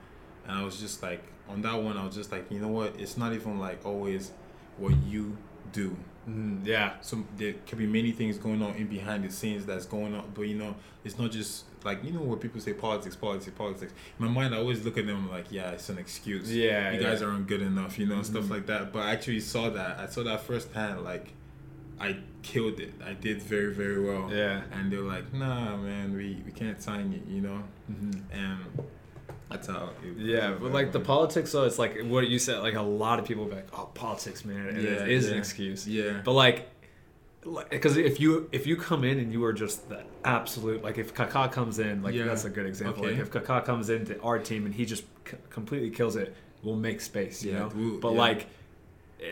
And 0.48 0.58
I 0.58 0.64
was 0.64 0.80
just 0.80 1.02
like, 1.04 1.24
on 1.48 1.62
that 1.62 1.82
one, 1.82 1.98
I 1.98 2.06
was 2.06 2.16
just 2.16 2.32
like, 2.32 2.50
you 2.52 2.60
know 2.60 2.68
what? 2.68 3.00
It's 3.00 3.16
not 3.18 3.32
even 3.34 3.60
like 3.60 3.86
always 3.86 4.32
what 4.78 4.96
you 5.04 5.38
do. 5.72 5.96
Mhm. 6.30 6.66
Yeah. 6.66 6.94
So 7.02 7.24
there 7.38 7.54
can 7.66 7.78
be 7.78 7.88
many 7.88 8.12
things 8.12 8.38
going 8.38 8.62
on 8.62 8.76
in 8.76 8.88
behind 8.88 9.24
the 9.24 9.32
scenes 9.32 9.66
that's 9.66 9.86
going 9.86 10.14
on, 10.14 10.32
but 10.34 10.44
you 10.44 10.56
know, 10.56 10.76
it's 11.04 11.18
not 11.18 11.32
just 11.32 11.66
like 11.84 12.04
you 12.04 12.12
know 12.12 12.22
what 12.22 12.40
people 12.40 12.62
say 12.62 12.74
politics, 12.74 13.16
politics, 13.16 13.52
politics. 13.58 13.92
In 14.20 14.26
my 14.26 14.32
mind, 14.32 14.54
I 14.54 14.60
always 14.60 14.84
look 14.86 14.98
at 15.00 15.08
them 15.08 15.30
like, 15.32 15.52
yeah, 15.52 15.72
it's 15.72 15.90
an 15.90 15.98
excuse 15.98 16.52
Yeah. 16.52 16.92
you 16.92 17.02
yeah. 17.02 17.10
guys 17.10 17.22
aren't 17.24 17.48
good 17.48 17.62
enough, 17.62 17.98
you 17.98 18.06
know, 18.06 18.18
Mhm. 18.20 18.26
stuff 18.26 18.50
like 18.52 18.68
that. 18.68 18.94
But 18.94 19.00
I 19.04 19.12
actually 19.14 19.40
saw 19.40 19.70
that. 19.72 20.00
I 20.00 20.06
saw 20.06 20.22
that 20.24 20.42
firsthand. 20.42 21.04
Like, 21.04 21.34
I 22.00 22.18
killed 22.44 22.80
it. 22.80 22.94
I 23.04 23.14
did 23.14 23.42
very, 23.42 23.74
very 23.74 24.00
well. 24.00 24.30
Yeah. 24.32 24.62
And 24.72 24.92
they're 24.92 25.02
like, 25.02 25.34
"Nah, 25.34 25.76
man, 25.78 26.16
we, 26.16 26.42
we 26.46 26.52
can't 26.52 26.82
sign 26.82 27.14
it, 27.14 27.28
you 27.32 27.42
know. 27.42 27.64
Mhm. 27.92 28.22
And 28.32 28.60
that's 29.52 29.68
how. 29.68 29.90
It, 30.04 30.18
Yeah, 30.18 30.56
but 30.60 30.72
like 30.72 30.92
the 30.92 31.00
politics, 31.00 31.52
though, 31.52 31.64
it's 31.66 31.78
like 31.80 32.02
what 32.04 32.28
you 32.28 32.40
said. 32.40 32.60
Like 32.60 32.76
a 32.76 32.82
lot 32.82 33.20
of 33.20 33.26
people 33.26 33.46
be 33.46 33.56
like, 33.56 33.68
"Oh, 33.78 33.90
politics, 33.94 34.44
man," 34.46 34.68
and 34.70 34.82
Yeah, 34.82 35.04
it 35.04 35.10
is 35.10 35.30
an 35.30 35.38
excuse. 35.38 35.88
Yeah. 35.88 36.22
But 36.24 36.34
like, 36.34 36.68
because 37.70 37.98
if 37.98 38.20
you 38.20 38.48
if 38.52 38.68
you 38.68 38.76
come 38.78 39.04
in 39.04 39.18
and 39.20 39.32
you 39.34 39.44
are 39.44 39.54
just 39.54 39.90
the 39.90 40.04
absolute 40.24 40.84
like 40.84 40.98
if 40.98 41.14
Kaká 41.14 41.52
comes 41.52 41.80
in, 41.80 42.04
like 42.04 42.14
Yeah. 42.14 42.26
that's 42.26 42.46
a 42.46 42.50
good 42.50 42.66
example. 42.66 43.04
Okay. 43.06 43.14
Like 43.16 43.22
if 43.22 43.32
Kaká 43.32 43.66
comes 43.66 43.90
into 43.90 44.20
our 44.22 44.38
team 44.40 44.66
and 44.66 44.74
he 44.76 44.86
just 44.86 45.04
c- 45.28 45.38
completely 45.50 45.90
kills 45.90 46.16
it, 46.16 46.36
we'll 46.64 46.76
make 46.76 47.02
space, 47.02 47.44
you 47.44 47.52
Yeah, 47.54 47.60
know. 47.70 47.98
but 48.00 48.14
yeah. 48.14 48.20
like, 48.20 48.48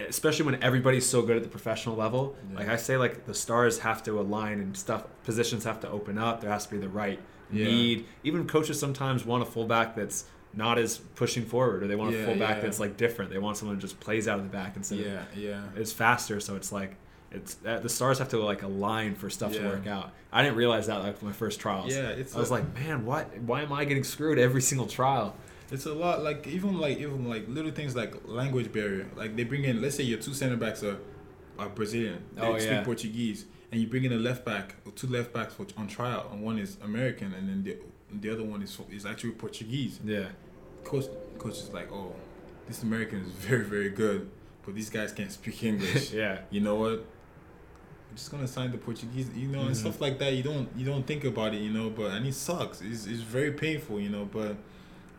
especially 0.08 0.46
when 0.46 0.62
everybody's 0.64 1.06
so 1.06 1.22
good 1.22 1.38
at 1.38 1.44
the 1.44 1.50
professional 1.50 1.96
level, 1.96 2.36
Yeah. 2.52 2.58
like 2.60 2.70
I 2.70 2.78
say, 2.78 2.98
like 2.98 3.26
the 3.26 3.34
stars 3.34 3.80
have 3.80 4.02
to 4.04 4.20
align 4.20 4.60
and 4.60 4.76
stuff. 4.76 5.04
Positions 5.24 5.64
have 5.66 5.80
to 5.82 5.90
open 5.90 6.18
up. 6.18 6.42
There 6.42 6.50
has 6.50 6.66
to 6.66 6.72
be 6.72 6.78
the 6.78 6.90
right 6.90 7.20
Yeah. 7.52 7.66
need. 7.66 8.06
Even 8.24 8.48
coaches 8.48 8.80
sometimes 8.80 9.26
want 9.26 9.44
a 9.44 9.46
fullback 9.46 9.96
that's 9.96 10.26
not 10.54 10.78
as 10.80 10.98
pushing 11.16 11.46
forward, 11.46 11.84
or 11.84 11.88
they 11.88 11.96
want 11.96 12.14
a 12.16 12.18
Yeah, 12.18 12.26
fullback 12.26 12.58
yeah. 12.58 12.62
that's 12.62 12.80
like 12.80 12.98
different. 12.98 13.32
They 13.32 13.38
want 13.38 13.58
someone 13.58 13.76
who 13.76 13.82
just 13.82 14.00
plays 14.00 14.28
out 14.28 14.40
of 14.40 14.46
the 14.46 14.50
back 14.52 14.76
instead 14.76 15.00
of 15.00 15.06
Yeah. 15.06 15.24
Yeah. 15.36 15.62
it's 15.76 15.92
faster 15.92 16.40
so 16.40 16.56
it's 16.56 16.72
like 16.72 16.96
it's 17.32 17.58
uh, 17.66 17.78
the 17.80 17.90
stars 17.90 18.18
have 18.18 18.30
to 18.30 18.40
like 18.40 18.64
align 18.64 19.14
for 19.14 19.30
stuff 19.30 19.54
to 19.54 19.64
work 19.64 19.86
out 19.86 20.12
i 20.34 20.42
didn't 20.42 20.58
realize 20.58 20.88
that 20.88 21.04
like 21.04 21.22
my 21.22 21.32
first 21.32 21.60
trials 21.60 21.94
Yeah. 21.96 22.10
It's. 22.10 22.36
i 22.36 22.40
was 22.40 22.50
a- 22.50 22.54
like 22.54 22.74
man 22.74 23.06
what 23.06 23.38
why 23.42 23.62
am 23.62 23.72
i 23.72 23.86
getting 23.86 24.04
screwed 24.04 24.40
every 24.40 24.62
single 24.64 24.88
trial 24.88 25.36
It's 25.72 25.86
a 25.86 25.94
lot 25.94 26.24
like 26.24 26.48
even 26.48 26.80
like 26.80 26.98
even 26.98 27.30
like 27.30 27.48
little 27.48 27.70
things 27.70 27.96
like 27.96 28.16
language 28.26 28.72
barrier. 28.74 29.06
Like 29.16 29.36
they 29.36 29.44
bring 29.44 29.64
in 29.66 29.80
let's 29.80 29.96
say 29.96 30.04
your 30.12 30.18
two 30.18 30.34
center 30.34 30.58
backs 30.58 30.82
are, 30.82 30.98
are 31.60 31.70
Brazilian. 31.70 32.24
They 32.34 32.42
Oh, 32.42 32.58
speak 32.58 32.72
yeah. 32.72 32.84
Portuguese. 32.84 33.46
And 33.72 33.80
you 33.80 33.88
bring 33.88 34.04
in 34.04 34.12
a 34.14 34.18
left 34.18 34.46
back, 34.46 34.76
or 34.86 34.92
two 34.94 35.08
left 35.08 35.32
backs 35.32 35.54
for, 35.54 35.66
on 35.78 35.88
trial, 35.88 36.28
and 36.32 36.42
one 36.42 36.58
is 36.58 36.78
American, 36.84 37.34
and 37.34 37.48
then 37.48 37.64
the 37.64 37.78
the 38.22 38.30
other 38.34 38.44
one 38.44 38.62
is 38.64 38.78
is 38.92 39.06
actually 39.06 39.32
Portuguese. 39.32 40.00
yeah 40.04 40.30
Coach 40.84 41.06
coach 41.38 41.54
is 41.60 41.72
like, 41.72 41.92
oh, 41.92 42.16
this 42.68 42.82
American 42.84 43.20
is 43.22 43.30
very 43.30 43.64
very 43.64 43.90
good, 43.90 44.30
but 44.66 44.74
these 44.76 44.90
guys 44.90 45.12
can't 45.12 45.32
speak 45.32 45.64
English. 45.64 46.12
yeah 46.22 46.40
you 46.50 46.62
know 46.62 46.76
what? 46.76 47.06
I'm 48.10 48.16
just 48.16 48.32
gonna 48.32 48.48
sign 48.48 48.72
the 48.72 48.80
Portuguese, 48.80 49.30
you 49.36 49.48
know, 49.50 49.62
and 49.62 49.72
Mhm. 49.76 49.76
stuff 49.76 50.02
like 50.02 50.18
that. 50.18 50.34
You 50.34 50.42
don't 50.42 50.68
you 50.76 50.84
don't 50.86 51.06
think 51.06 51.24
about 51.26 51.54
it, 51.54 51.62
you 51.62 51.72
know, 51.72 51.92
but 51.92 52.12
and 52.12 52.26
it 52.26 52.34
sucks. 52.34 52.82
It's 52.82 53.06
it's 53.06 53.22
very 53.22 53.52
painful, 53.52 54.00
you 54.00 54.10
know, 54.10 54.26
but 54.26 54.56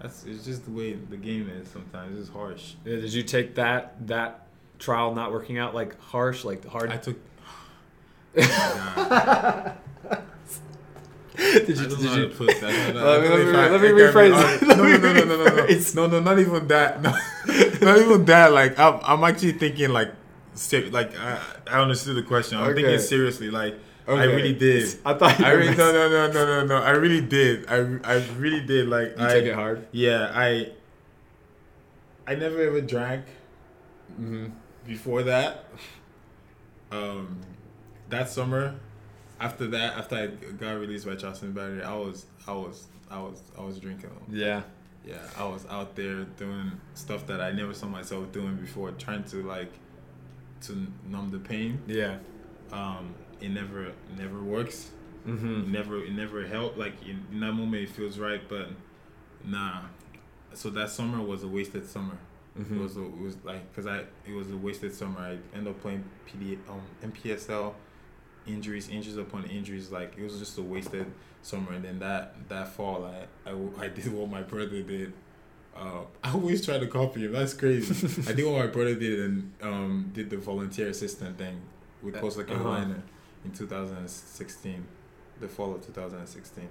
that's 0.01 0.25
it's 0.25 0.45
just 0.45 0.65
the 0.65 0.73
way 0.73 0.95
the 0.95 1.17
game 1.17 1.49
is. 1.49 1.69
Sometimes 1.69 2.19
it's 2.19 2.31
harsh. 2.31 2.75
Yeah, 2.85 2.97
did 2.97 3.13
you 3.13 3.23
take 3.23 3.55
that 3.55 4.05
that 4.09 4.47
trial 4.81 5.15
not 5.15 5.31
working 5.31 5.59
out 5.59 5.73
like 5.75 6.01
harsh 6.01 6.45
like 6.45 6.65
hard 6.67 6.91
I 6.91 6.97
took. 6.97 7.17
Did 8.35 8.47
you, 11.69 11.75
did 11.75 12.01
know 12.01 12.09
how 12.09 12.15
to 12.15 12.21
you 12.21 12.29
put 12.29 12.61
that. 12.61 12.65
I 12.65 12.93
don't. 12.93 13.05
Let 13.05 13.23
me- 13.23 13.29
let 13.29 13.41
me- 13.41 13.45
know 13.45 13.49
if 13.49 13.57
I- 13.57 13.69
let 13.71 13.81
me 13.81 13.89
rephrase 13.89 14.63
it. 14.63 14.67
No, 14.69 14.75
no, 14.77 14.85
no, 14.85 15.13
no, 15.13 15.25
no, 15.25 15.37
no, 15.37 15.45
no, 15.45 15.95
no, 15.95 16.07
no, 16.07 16.21
not 16.21 16.39
even 16.39 16.69
that. 16.69 17.03
No, 17.03 17.11
not 17.87 17.99
even 17.99 18.25
that. 18.27 18.53
Like 18.53 18.79
I'm, 18.79 19.01
I'm 19.03 19.25
actually 19.25 19.53
thinking 19.53 19.91
like, 19.91 20.13
ser- 20.55 20.91
like 20.91 21.19
I, 21.19 21.41
I 21.67 21.81
understood 21.81 22.17
the 22.17 22.23
question. 22.23 22.59
I'm 22.59 22.65
Okay. 22.71 22.83
thinking 22.83 22.99
seriously. 23.01 23.51
Like 23.51 23.75
I 24.07 24.25
really 24.25 24.53
did. 24.53 24.99
i 25.05 25.15
thought 25.15 25.39
you 25.39 25.45
I 25.45 25.51
really 25.51 25.77
no 25.77 25.93
no 25.93 26.09
no 26.09 26.33
no 26.33 26.47
no 26.47 26.67
no. 26.67 26.77
I 26.77 26.91
really 26.91 27.21
did. 27.21 27.67
I, 27.69 27.99
I 28.05 28.27
really 28.37 28.61
did. 28.61 28.89
Like 28.89 29.17
you 29.19 29.25
I 29.25 29.35
took 29.35 29.45
it 29.45 29.55
hard 29.55 29.87
yeah 29.93 30.31
I. 30.35 30.73
I 32.27 32.37
never 32.37 32.61
ever 32.61 32.81
drank 32.81 33.25
mm-hmm. 34.13 34.47
before 34.87 35.25
that. 35.25 35.65
Um, 36.93 37.41
that 38.11 38.29
summer, 38.29 38.75
after 39.41 39.67
that, 39.69 39.97
after 39.97 40.17
I 40.17 40.27
got 40.27 40.73
released 40.79 41.07
by 41.07 41.17
Charleston 41.17 41.53
Battery, 41.53 41.83
I 41.83 41.95
was 41.95 42.27
I 42.47 42.53
was 42.53 42.87
I 43.11 43.19
was 43.21 43.43
I 43.59 43.63
was 43.63 43.79
drinking. 43.79 44.11
yeah 44.31 44.63
Yeah, 45.05 45.17
I 45.37 45.45
was 45.47 45.67
out 45.71 45.97
there 45.97 46.25
doing 46.37 46.73
stuff 46.95 47.27
that 47.27 47.41
I 47.41 47.51
never 47.53 47.73
saw 47.75 47.87
myself 47.87 48.31
doing 48.33 48.57
before, 48.57 48.91
trying 48.93 49.25
to 49.25 49.43
like 49.43 49.73
to 50.63 50.87
numb 51.09 51.31
the 51.31 51.39
pain. 51.39 51.81
yeah 51.87 52.19
Um, 52.73 53.15
it 53.41 53.49
never 53.51 53.93
never 54.17 54.39
works. 54.43 54.91
mm-hmm. 55.27 55.61
It 55.63 55.69
never 55.69 56.05
it 56.05 56.13
never 56.13 56.47
helped. 56.47 56.77
Like 56.79 56.95
in, 57.03 57.25
in 57.33 57.41
that 57.41 57.53
moment, 57.53 57.83
it 57.85 57.89
feels 57.91 58.19
right, 58.19 58.43
but 58.49 58.69
nah. 59.45 59.83
So 60.53 60.69
that 60.71 60.91
summer 60.91 61.21
was 61.23 61.43
a 61.45 61.49
wasted 61.49 61.87
summer. 61.89 62.19
Mm-hmm. 62.59 62.79
It 62.79 62.83
was 62.83 62.97
a, 62.97 63.05
it 63.05 63.19
was 63.21 63.37
like 63.45 63.63
because 63.71 63.87
I 63.87 64.05
it 64.27 64.35
was 64.35 64.51
a 64.51 64.57
wasted 64.57 64.95
summer. 64.95 65.21
I 65.21 65.39
ended 65.57 65.69
up 65.75 65.81
playing 65.81 66.05
PD 66.29 66.59
um 66.69 66.83
NPSL, 67.03 67.73
injuries 68.47 68.89
injuries 68.89 69.17
upon 69.17 69.45
injuries. 69.45 69.91
Like 69.91 70.15
it 70.17 70.23
was 70.23 70.39
just 70.39 70.59
a 70.59 70.63
wasted 70.63 71.07
summer. 71.43 71.73
And 71.73 71.85
then 71.85 71.99
that 72.01 72.35
that 72.49 72.69
fall, 72.75 73.05
I 73.05 73.51
I, 73.51 73.85
I 73.85 73.89
did 73.89 74.13
what 74.13 74.31
my 74.31 74.43
brother 74.43 74.83
did. 74.83 75.13
Uh, 75.77 76.03
I 76.25 76.33
always 76.33 76.65
try 76.65 76.79
to 76.79 76.87
copy 76.87 77.25
him. 77.25 77.33
That's 77.33 77.55
crazy. 77.55 78.23
I 78.29 78.35
did 78.35 78.45
what 78.45 78.59
my 78.59 78.67
brother 78.67 78.95
did 78.95 79.21
and 79.21 79.53
um 79.63 80.11
did 80.15 80.31
the 80.31 80.37
volunteer 80.37 80.89
assistant 80.89 81.39
thing 81.39 81.61
with 82.03 82.17
Uh, 82.17 82.21
Coastal 82.21 82.43
uh-huh. 82.43 82.55
Carolina 82.55 83.03
in 83.45 83.53
2016, 83.53 84.87
the 85.41 85.49
fall 85.49 85.75
of 85.75 85.85
2016. 85.87 86.69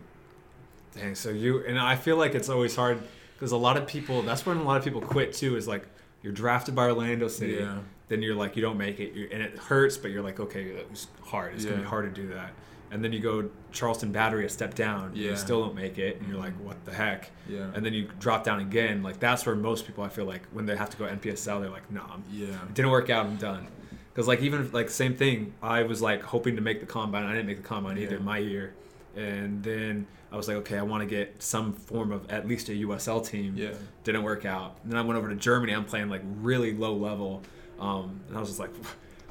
Dang, 0.96 1.16
so 1.16 1.30
you 1.30 1.64
and 1.66 1.78
I 1.80 1.96
feel 1.96 2.18
like 2.18 2.34
it's 2.36 2.50
always 2.50 2.76
hard 2.76 3.00
because 3.34 3.52
a 3.52 3.58
lot 3.58 3.78
of 3.78 3.86
people. 3.88 4.22
That's 4.24 4.46
when 4.46 4.58
a 4.58 4.64
lot 4.64 4.78
of 4.78 4.84
people 4.84 5.02
quit 5.02 5.34
too. 5.34 5.56
Is 5.56 5.68
like 5.68 5.86
you're 6.24 6.34
drafted 6.34 6.76
by 6.76 6.86
Orlando 6.88 7.28
City, 7.28 7.54
Yeah. 7.54 7.78
Then 8.10 8.22
you're 8.22 8.36
like 8.36 8.56
you 8.56 8.62
don't 8.62 8.78
make 8.78 9.00
it, 9.00 9.14
you're, 9.14 9.30
and 9.32 9.42
it 9.42 9.58
hurts, 9.58 9.98
but 9.98 10.12
you're 10.12 10.22
like 10.24 10.40
okay, 10.40 10.64
it 10.64 10.90
was 10.92 11.08
hard. 11.24 11.54
It's 11.56 11.64
gonna 11.66 11.78
be 11.78 11.84
hard 11.84 12.14
to 12.14 12.22
do 12.22 12.28
that. 12.34 12.52
And 12.92 13.04
then 13.04 13.14
you 13.14 13.20
go 13.20 13.48
Charleston 13.72 14.12
Battery 14.12 14.46
a 14.46 14.50
step 14.50 14.74
down, 14.74 15.06
and 15.10 15.18
you 15.18 15.30
Yeah. 15.30 15.36
still 15.36 15.62
don't 15.62 15.76
make 15.76 16.00
it, 16.00 16.20
and 16.20 16.28
you're 16.28 16.40
like 16.40 16.56
Mhm. 16.60 16.64
what 16.64 16.84
the 16.86 16.94
heck? 16.94 17.30
Yeah. 17.48 17.70
And 17.76 17.86
then 17.86 17.94
you 17.94 18.10
drop 18.20 18.44
down 18.44 18.60
again. 18.60 19.04
Like 19.04 19.20
that's 19.20 19.46
where 19.46 19.56
most 19.56 19.86
people 19.86 20.04
I 20.04 20.10
feel 20.10 20.26
like 20.26 20.42
when 20.52 20.66
they 20.66 20.76
have 20.76 20.90
to 20.90 20.98
go 20.98 21.06
NPSL, 21.06 21.62
they're 21.62 21.70
like, 21.70 21.90
no, 21.92 22.02
I'm 22.12 22.24
yeah. 22.32 22.48
it 22.48 22.74
didn't 22.74 22.92
work 22.92 23.10
out. 23.12 23.26
I'm 23.28 23.36
done. 23.38 23.68
Because 24.12 24.28
like 24.28 24.42
even 24.42 24.70
like 24.72 24.90
same 24.90 25.16
thing. 25.16 25.54
I 25.62 25.84
was 25.84 26.02
like 26.02 26.24
hoping 26.24 26.56
to 26.56 26.62
make 26.64 26.80
the 26.80 26.88
combine. 26.88 27.24
I 27.26 27.32
didn't 27.34 27.46
make 27.48 27.58
the 27.58 27.68
combine 27.68 27.98
either 28.00 28.16
Yeah. 28.16 28.22
my 28.24 28.40
year. 28.40 28.74
And 29.16 29.64
then 29.64 30.08
I 30.32 30.38
was 30.38 30.48
like, 30.48 30.58
okay, 30.58 30.78
I 30.78 30.82
want 30.84 31.02
to 31.02 31.08
get 31.08 31.42
some 31.42 31.74
form 31.74 32.12
of 32.12 32.30
at 32.32 32.48
least 32.48 32.70
a 32.70 32.74
USL 32.74 33.22
team. 33.22 33.54
Yeah. 33.56 33.72
Didn't 34.04 34.24
work 34.24 34.46
out. 34.46 34.78
And 34.84 34.92
then 34.92 35.00
I 35.00 35.04
went 35.04 35.18
over 35.18 35.30
to 35.30 35.36
Germany. 35.36 35.74
I'm 35.74 35.86
playing 35.86 36.10
like 36.10 36.22
really 36.42 36.74
low 36.74 36.96
level. 36.96 37.44
Um, 37.80 38.22
and 38.28 38.38
I 38.38 38.40
was 38.40 38.50
just 38.50 38.60
like, 38.60 38.72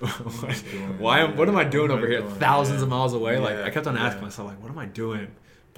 doing? 0.70 0.98
why 0.98 1.20
am 1.20 1.36
what 1.36 1.48
am 1.48 1.56
I 1.56 1.64
doing 1.64 1.90
over 1.90 2.06
here, 2.06 2.22
thousands 2.22 2.82
of 2.82 2.88
miles 2.88 3.14
away? 3.14 3.38
Like 3.38 3.56
I 3.56 3.70
kept 3.70 3.86
on 3.86 3.96
asking 3.96 4.22
myself, 4.22 4.48
like, 4.48 4.62
what 4.62 4.70
am 4.70 4.78
I 4.78 4.86
doing? 4.86 5.28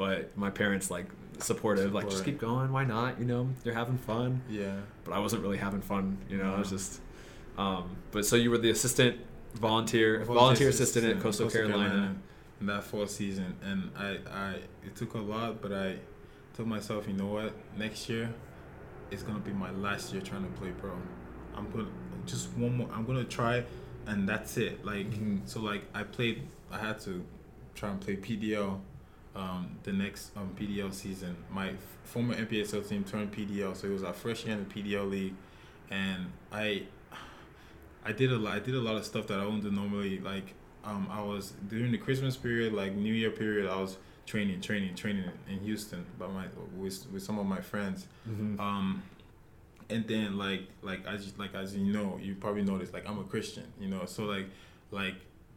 but 0.01 0.35
my 0.35 0.49
parents 0.49 0.91
like 0.91 1.05
supportive, 1.41 1.93
like 1.93 2.09
just 2.09 2.25
keep 2.25 2.39
going. 2.39 2.73
Why 2.73 2.85
not? 2.85 3.19
You 3.19 3.27
know, 3.27 3.51
you're 3.65 3.75
having 3.75 3.99
fun. 3.99 4.41
Yeah. 4.49 4.77
But 5.05 5.13
I 5.13 5.19
wasn't 5.19 5.43
really 5.43 5.59
having 5.59 5.83
fun. 5.83 6.17
You 6.27 6.39
know, 6.39 6.55
I 6.55 6.59
was 6.59 6.71
just. 6.71 7.03
Um, 7.59 7.97
but 8.11 8.25
so 8.25 8.37
you 8.37 8.51
were 8.51 8.57
the 8.57 8.71
assistant 8.71 9.21
volunteer 9.53 10.25
volunteer, 10.25 10.71
assistant, 10.71 11.05
at 11.05 11.21
Coastal, 11.21 11.51
Carolina. 11.51 12.17
in 12.61 12.67
that 12.67 12.83
fall 12.85 13.07
season, 13.07 13.55
and 13.63 13.91
I, 13.95 14.19
I 14.33 14.55
it 14.87 14.97
took 14.97 15.13
a 15.13 15.19
lot, 15.19 15.61
but 15.61 15.71
I 15.71 15.97
told 16.57 16.69
myself, 16.69 17.07
you 17.07 17.13
know 17.13 17.27
what, 17.27 17.53
next 17.77 18.09
year, 18.09 18.33
it's 19.11 19.23
gonna 19.23 19.41
be 19.41 19.53
my 19.53 19.71
last 19.73 20.15
year 20.15 20.23
trying 20.23 20.45
to 20.45 20.59
play 20.59 20.71
pro. 20.71 20.93
I'm 21.55 21.71
gonna 21.71 21.89
just 22.27 22.51
one 22.57 22.77
more. 22.79 22.89
I'm 22.93 23.05
gonna 23.05 23.25
try, 23.25 23.65
and 24.07 24.29
that's 24.29 24.57
it. 24.57 24.85
Like 24.85 25.11
Mhm. 25.11 25.41
so, 25.47 25.61
like 25.61 25.83
I 25.95 26.03
played. 26.03 26.43
I 26.71 26.79
had 26.79 27.01
to 27.01 27.25
try 27.75 27.91
and 27.91 28.01
play 28.01 28.17
PDL. 28.17 28.81
Um, 29.35 29.77
the 29.85 29.93
next 29.93 30.37
um, 30.37 30.51
PDL 30.59 30.93
season, 30.93 31.37
my 31.53 31.69
f- 31.71 31.77
former 32.03 32.35
NPSL 32.35 32.83
team 32.89 33.05
turned 33.05 33.31
PDL, 33.33 33.77
so 33.77 33.87
it 33.87 33.93
was 33.93 34.03
our 34.03 34.13
first 34.13 34.45
year 34.45 34.57
in 34.57 34.65
the 34.67 34.75
PDL 34.75 35.09
league, 35.09 35.35
and 35.89 36.33
I 36.53 36.87
I 38.05 38.13
did 38.13 38.33
a 38.33 38.39
lot. 38.39 38.55
I 38.55 38.59
did 38.61 38.75
a 38.75 38.81
lot 38.81 38.97
of 38.97 39.05
stuff 39.05 39.27
that 39.29 39.39
I 39.39 39.45
wouldn't 39.45 39.63
do 39.63 39.71
normally. 39.71 40.19
Like, 40.19 40.55
um, 40.85 41.07
I 41.11 41.23
was 41.23 41.53
during 41.69 41.93
the 41.93 41.99
Christmas 41.99 42.37
period, 42.37 42.73
like 42.73 42.95
New 42.95 43.13
Year 43.13 43.31
period. 43.31 43.69
I 43.71 43.81
was 43.81 43.99
training, 44.27 44.61
training, 44.63 44.95
training 44.95 45.25
in 45.49 45.59
Houston 45.61 46.05
by 46.19 46.27
my 46.29 46.47
with 46.77 47.07
with 47.13 47.23
some 47.23 47.39
of 47.39 47.47
my 47.47 47.61
friends. 47.61 48.07
Mhm. 48.29 48.59
Um, 48.59 49.03
and 49.91 50.07
then 50.07 50.39
like 50.39 50.63
like 50.83 51.07
as 51.07 51.37
like 51.39 51.55
as 51.55 51.77
you 51.77 51.93
know, 51.93 52.19
you 52.23 52.35
probably 52.35 52.63
noticed 52.63 52.93
like 52.93 53.09
I'm 53.09 53.19
a 53.19 53.25
Christian, 53.25 53.65
you 53.81 53.89
know. 53.89 54.05
So 54.07 54.25
like 54.25 54.47
like 54.91 55.15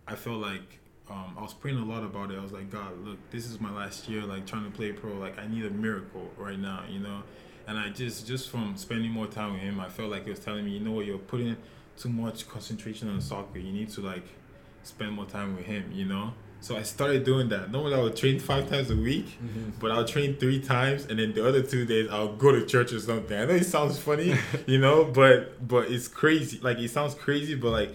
I 0.07 0.15
felt 0.15 0.41
like 0.41 0.79
um, 1.09 1.35
I 1.37 1.41
was 1.41 1.53
praying 1.53 1.77
a 1.77 1.85
lot 1.85 2.03
about 2.03 2.31
it. 2.31 2.37
I 2.37 2.41
was 2.41 2.51
like, 2.51 2.69
God, 2.69 2.97
look, 3.05 3.17
this 3.29 3.45
is 3.45 3.59
my 3.59 3.71
last 3.71 4.07
year, 4.07 4.23
like 4.23 4.45
trying 4.45 4.69
to 4.69 4.71
play 4.71 4.91
pro. 4.91 5.13
Like 5.13 5.37
I 5.37 5.47
need 5.47 5.65
a 5.65 5.69
miracle 5.69 6.29
right 6.37 6.59
now, 6.59 6.83
you 6.89 6.99
know. 6.99 7.23
And 7.67 7.77
I 7.77 7.89
just 7.89 8.27
just 8.27 8.49
from 8.49 8.75
spending 8.75 9.11
more 9.11 9.27
time 9.27 9.53
with 9.53 9.61
him, 9.61 9.79
I 9.79 9.89
felt 9.89 10.09
like 10.09 10.23
he 10.23 10.29
was 10.29 10.39
telling 10.39 10.65
me, 10.65 10.71
you 10.71 10.79
know 10.79 10.91
what, 10.91 11.05
you're 11.05 11.17
putting 11.17 11.55
too 11.97 12.09
much 12.09 12.47
concentration 12.47 13.09
on 13.09 13.21
soccer. 13.21 13.59
You 13.59 13.71
need 13.71 13.89
to 13.91 14.01
like 14.01 14.25
spend 14.83 15.13
more 15.13 15.25
time 15.25 15.55
with 15.55 15.65
him, 15.65 15.91
you 15.93 16.05
know. 16.05 16.33
So 16.63 16.77
I 16.77 16.83
started 16.83 17.25
doing 17.25 17.49
that. 17.49 17.71
Normally 17.71 17.93
I 17.95 17.99
would 18.01 18.15
train 18.15 18.39
five 18.39 18.69
times 18.69 18.89
a 18.89 18.95
week, 18.95 19.37
Mhm. 19.43 19.73
but 19.81 19.91
I'll 19.91 20.05
train 20.05 20.37
three 20.37 20.61
times, 20.61 21.05
and 21.09 21.19
then 21.19 21.33
the 21.33 21.45
other 21.45 21.61
two 21.61 21.83
days 21.83 22.07
I'll 22.09 22.37
go 22.37 22.53
to 22.53 22.65
church 22.65 22.93
or 22.93 23.01
something. 23.01 23.37
I 23.37 23.43
know 23.43 23.53
it 23.55 23.65
sounds 23.65 23.99
funny, 23.99 24.33
you 24.65 24.77
know, 24.77 25.03
but 25.03 25.67
but 25.67 25.91
it's 25.91 26.07
crazy. 26.07 26.61
Like 26.63 26.77
it 26.79 26.89
sounds 26.89 27.15
crazy, 27.15 27.55
but 27.55 27.71
like 27.71 27.91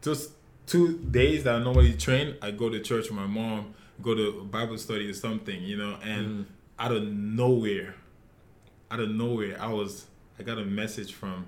just 0.00 0.30
two 0.66 0.96
days 1.10 1.44
that 1.44 1.56
I 1.56 1.62
normally 1.62 1.92
train, 1.92 2.36
I 2.40 2.52
go 2.52 2.70
to 2.70 2.80
church 2.80 3.10
with 3.10 3.18
my 3.18 3.26
mom, 3.26 3.74
go 4.00 4.14
to 4.14 4.44
Bible 4.50 4.78
study 4.78 5.10
or 5.10 5.12
something, 5.14 5.62
you 5.62 5.76
know, 5.76 5.98
and 6.02 6.26
Mhm. 6.26 6.44
out 6.78 6.92
of 6.92 7.02
nowhere, 7.06 7.96
out 8.90 9.00
of 9.00 9.10
nowhere, 9.10 9.60
I 9.60 9.70
was 9.70 10.06
I 10.38 10.42
got 10.42 10.56
a 10.56 10.64
message 10.64 11.12
from 11.12 11.44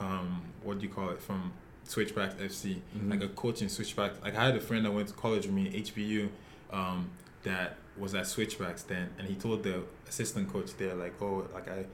um 0.00 0.42
what 0.64 0.80
do 0.80 0.86
you 0.88 0.92
call 0.92 1.10
it 1.10 1.20
from 1.22 1.52
Switchbacks 1.90 2.34
FC, 2.40 2.80
Mhm. 2.96 3.10
like 3.10 3.22
a 3.22 3.28
coach 3.28 3.62
in 3.62 3.68
Switchbacks. 3.68 4.16
Like 4.22 4.36
I 4.36 4.44
had 4.46 4.56
a 4.56 4.60
friend 4.60 4.84
that 4.86 4.92
went 4.92 5.08
to 5.08 5.14
college 5.14 5.46
with 5.46 5.54
me, 5.54 5.70
HBU, 5.74 6.28
um, 6.72 7.10
that 7.42 7.76
was 7.98 8.14
at 8.14 8.26
Switchbacks 8.26 8.82
then, 8.84 9.10
and 9.18 9.26
he 9.26 9.34
told 9.34 9.62
the 9.64 9.82
assistant 10.08 10.52
coach 10.52 10.76
there 10.78 10.94
like, 10.94 11.14
oh, 11.20 11.46
like 11.54 11.68
I. 11.68 11.84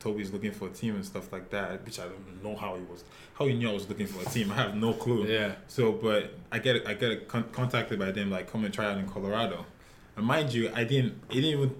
Toby's 0.00 0.30
looking 0.34 0.52
for 0.52 0.66
a 0.68 0.70
team 0.70 0.96
and 0.96 1.06
stuff 1.06 1.32
like 1.32 1.48
that, 1.48 1.82
which 1.86 1.98
I 1.98 2.02
don't 2.02 2.42
know 2.44 2.54
how 2.56 2.74
he 2.74 2.82
was, 2.82 3.04
how 3.38 3.46
he 3.46 3.54
knew 3.54 3.70
I 3.70 3.72
was 3.72 3.88
looking 3.88 4.06
for 4.06 4.20
a 4.20 4.30
team. 4.30 4.50
I 4.52 4.56
have 4.56 4.74
no 4.76 4.92
clue. 4.92 5.24
Yeah. 5.26 5.52
So, 5.66 5.92
but 5.92 6.34
I 6.52 6.58
get 6.58 6.86
I 6.86 6.92
get 6.92 7.26
con- 7.26 7.48
contacted 7.52 7.98
by 7.98 8.10
them 8.10 8.30
like 8.30 8.50
come 8.52 8.66
and 8.66 8.74
try 8.74 8.84
out 8.84 8.98
in 8.98 9.08
Colorado, 9.08 9.64
and 10.16 10.26
mind 10.26 10.52
you, 10.52 10.70
I 10.74 10.84
didn't 10.84 11.14
it 11.30 11.34
didn't 11.40 11.50
even 11.58 11.74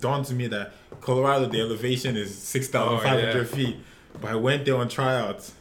dawn 0.00 0.24
to 0.24 0.34
me 0.34 0.46
that 0.46 0.72
Colorado 1.02 1.44
the 1.46 1.60
elevation 1.60 2.16
is 2.16 2.34
six 2.38 2.68
thousand 2.68 3.00
five 3.00 3.20
hundred 3.22 3.36
Oh, 3.36 3.44
feet. 3.44 3.76
But 4.18 4.30
I 4.30 4.36
went 4.36 4.64
there 4.64 4.76
on 4.76 4.88
tryouts, 4.88 5.52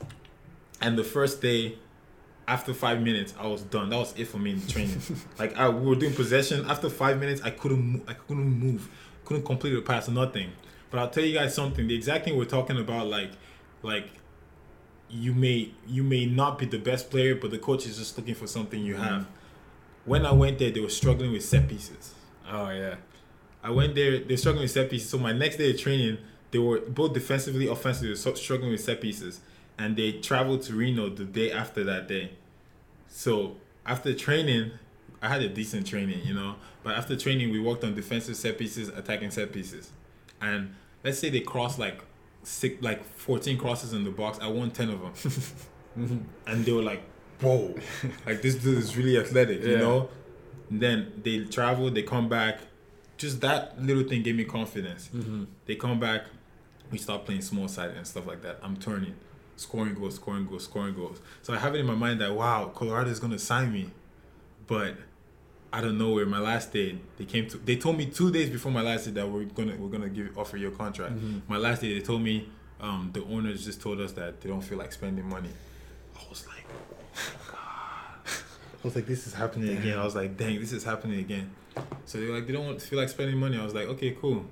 and 0.81 0.97
the 0.97 1.03
first 1.03 1.41
day, 1.41 1.77
after 2.47 2.73
five 2.73 3.01
minutes, 3.01 3.33
I 3.39 3.47
was 3.47 3.61
done. 3.63 3.89
That 3.89 3.97
was 3.97 4.13
it 4.17 4.25
for 4.25 4.37
me 4.37 4.51
in 4.51 4.67
training. 4.67 5.01
like 5.39 5.55
I 5.57 5.69
we 5.69 5.87
were 5.87 5.95
doing 5.95 6.13
possession. 6.13 6.65
After 6.69 6.89
five 6.89 7.19
minutes, 7.19 7.41
I 7.41 7.49
couldn't 7.49 7.93
mo- 7.93 8.01
I 8.07 8.13
couldn't 8.13 8.59
move, 8.59 8.89
couldn't 9.25 9.43
complete 9.43 9.73
the 9.73 9.81
pass, 9.81 10.07
nothing. 10.07 10.51
But 10.89 10.99
I'll 10.99 11.09
tell 11.09 11.25
you 11.25 11.33
guys 11.33 11.53
something. 11.53 11.87
The 11.87 11.95
exact 11.95 12.25
thing 12.25 12.37
we're 12.37 12.45
talking 12.45 12.77
about, 12.79 13.07
like 13.07 13.31
like 13.83 14.09
you 15.09 15.33
may 15.33 15.71
you 15.87 16.03
may 16.03 16.25
not 16.25 16.57
be 16.57 16.65
the 16.65 16.79
best 16.79 17.09
player, 17.09 17.35
but 17.35 17.51
the 17.51 17.57
coach 17.57 17.85
is 17.85 17.97
just 17.97 18.17
looking 18.17 18.35
for 18.35 18.47
something 18.47 18.81
you 18.81 18.95
have. 18.95 19.23
Mm-hmm. 19.23 19.31
When 20.05 20.25
I 20.25 20.31
went 20.31 20.59
there, 20.59 20.71
they 20.71 20.79
were 20.79 20.89
struggling 20.89 21.33
with 21.33 21.43
set 21.43 21.67
pieces. 21.67 22.13
Oh 22.49 22.69
yeah. 22.69 22.95
I 23.63 23.71
went 23.71 23.95
there, 23.95 24.19
they're 24.19 24.37
struggling 24.37 24.63
with 24.63 24.71
set 24.71 24.89
pieces. 24.89 25.09
So 25.09 25.17
my 25.17 25.33
next 25.33 25.57
day 25.57 25.71
of 25.71 25.79
training, 25.79 26.19
they 26.51 26.59
were 26.59 26.79
both 26.79 27.13
defensively, 27.13 27.67
offensively, 27.67 28.15
struggling 28.15 28.71
with 28.71 28.79
set 28.79 29.01
pieces, 29.01 29.41
and 29.77 29.95
they 29.95 30.13
traveled 30.13 30.61
to 30.63 30.73
Reno 30.75 31.09
the 31.09 31.23
day 31.25 31.51
after 31.51 31.83
that 31.83 32.07
day. 32.07 32.31
So 33.07 33.57
after 33.85 34.13
training, 34.13 34.71
I 35.21 35.29
had 35.29 35.41
a 35.41 35.49
decent 35.49 35.87
training, 35.87 36.21
you 36.25 36.33
know. 36.33 36.55
But 36.83 36.95
after 36.95 37.15
training, 37.15 37.51
we 37.51 37.59
worked 37.59 37.83
on 37.83 37.95
defensive 37.95 38.35
set 38.35 38.57
pieces, 38.57 38.89
attacking 38.89 39.31
set 39.31 39.51
pieces, 39.51 39.91
and 40.41 40.75
let's 41.03 41.19
say 41.19 41.29
they 41.29 41.41
crossed 41.41 41.79
like 41.79 42.01
six, 42.43 42.81
like 42.81 43.03
fourteen 43.05 43.57
crosses 43.57 43.93
in 43.93 44.03
the 44.03 44.11
box. 44.11 44.39
I 44.41 44.47
won 44.47 44.71
ten 44.71 44.89
of 44.89 45.01
them, 45.01 46.27
and 46.47 46.65
they 46.65 46.71
were 46.71 46.83
like, 46.83 47.01
"Whoa, 47.41 47.75
like 48.25 48.41
this 48.41 48.55
dude 48.55 48.77
is 48.77 48.95
really 48.95 49.17
athletic," 49.17 49.61
you 49.63 49.77
know. 49.77 50.09
And 50.69 50.81
then 50.81 51.21
they 51.23 51.45
travel, 51.45 51.89
they 51.89 52.03
come 52.03 52.27
back. 52.29 52.59
Just 53.17 53.41
that 53.41 53.81
little 53.81 54.03
thing 54.03 54.21
gave 54.21 54.35
me 54.35 54.43
confidence. 54.43 55.09
Mhm. 55.13 55.47
They 55.65 55.75
come 55.75 55.99
back, 55.99 56.25
we 56.91 56.97
start 56.99 57.25
playing 57.25 57.41
small 57.41 57.67
side 57.67 57.91
and 57.91 58.05
stuff 58.05 58.27
like 58.27 58.41
that. 58.43 58.59
I'm 58.61 58.77
turning, 58.77 59.15
scoring 59.57 59.93
goals, 59.95 60.15
scoring 60.15 60.45
goals, 60.47 60.63
scoring 60.63 60.95
goals. 60.95 61.19
So 61.41 61.53
I 61.53 61.57
have 61.57 61.75
it 61.75 61.79
in 61.79 61.85
my 61.85 61.95
mind 61.95 62.21
that 62.21 62.33
wow, 62.33 62.71
Colorado 62.73 63.09
is 63.09 63.19
gonna 63.19 63.37
sign 63.39 63.73
me, 63.73 63.89
but 64.67 64.95
out 65.73 65.83
of 65.83 65.93
nowhere, 65.95 66.25
my 66.25 66.39
last 66.39 66.71
day, 66.71 66.97
they 67.17 67.25
came 67.25 67.47
to. 67.49 67.57
They 67.57 67.75
told 67.75 67.97
me 67.97 68.05
two 68.05 68.31
days 68.31 68.49
before 68.49 68.71
my 68.71 68.81
last 68.81 69.03
day 69.05 69.11
that 69.11 69.29
we're 69.29 69.43
gonna 69.43 69.75
we're 69.77 69.89
gonna 69.89 70.07
give 70.07 70.37
offer 70.37 70.55
you 70.55 70.69
a 70.69 70.71
contract. 70.71 71.15
Mhm. 71.15 71.41
My 71.49 71.57
last 71.57 71.81
day, 71.81 71.93
they 71.93 71.99
told 71.99 72.21
me 72.21 72.47
um, 72.79 73.09
the 73.11 73.21
owners 73.25 73.65
just 73.65 73.81
told 73.81 73.99
us 73.99 74.13
that 74.13 74.39
they 74.39 74.47
don't 74.49 74.61
feel 74.61 74.77
like 74.77 74.93
spending 74.93 75.27
money. 75.27 75.49
I 76.15 76.29
was 76.29 76.47
like, 76.47 76.63
oh 76.69 77.19
God. 77.51 78.31
I 78.31 78.83
was 78.87 78.95
like, 78.95 79.07
this 79.07 79.27
is 79.27 79.33
happening 79.33 79.75
again. 79.77 79.97
I 79.99 80.05
was 80.05 80.15
like, 80.15 80.37
dang, 80.37 80.59
this 80.59 80.71
is 80.71 80.83
happening 80.83 81.19
again. 81.19 81.49
So 82.05 82.19
they're 82.19 82.33
like, 82.33 82.47
they 82.47 82.53
don't 82.53 82.81
feel 82.81 82.99
like 82.99 83.09
spending 83.09 83.37
money. 83.37 83.57
I 83.57 83.63
was 83.63 83.73
like, 83.73 83.87
okay, 83.87 84.15
cool. 84.19 84.45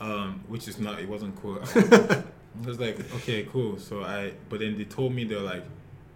Um, 0.00 0.42
which 0.48 0.66
is 0.66 0.78
not, 0.78 0.98
it 0.98 1.08
wasn't 1.08 1.40
cool. 1.40 1.58
I 2.62 2.66
was 2.66 2.78
like, 2.80 2.98
okay, 3.16 3.44
cool. 3.50 3.78
So 3.78 4.02
I, 4.02 4.32
but 4.48 4.60
then 4.60 4.76
they 4.76 4.84
told 4.84 5.14
me 5.14 5.24
they're 5.24 5.40
like, 5.40 5.64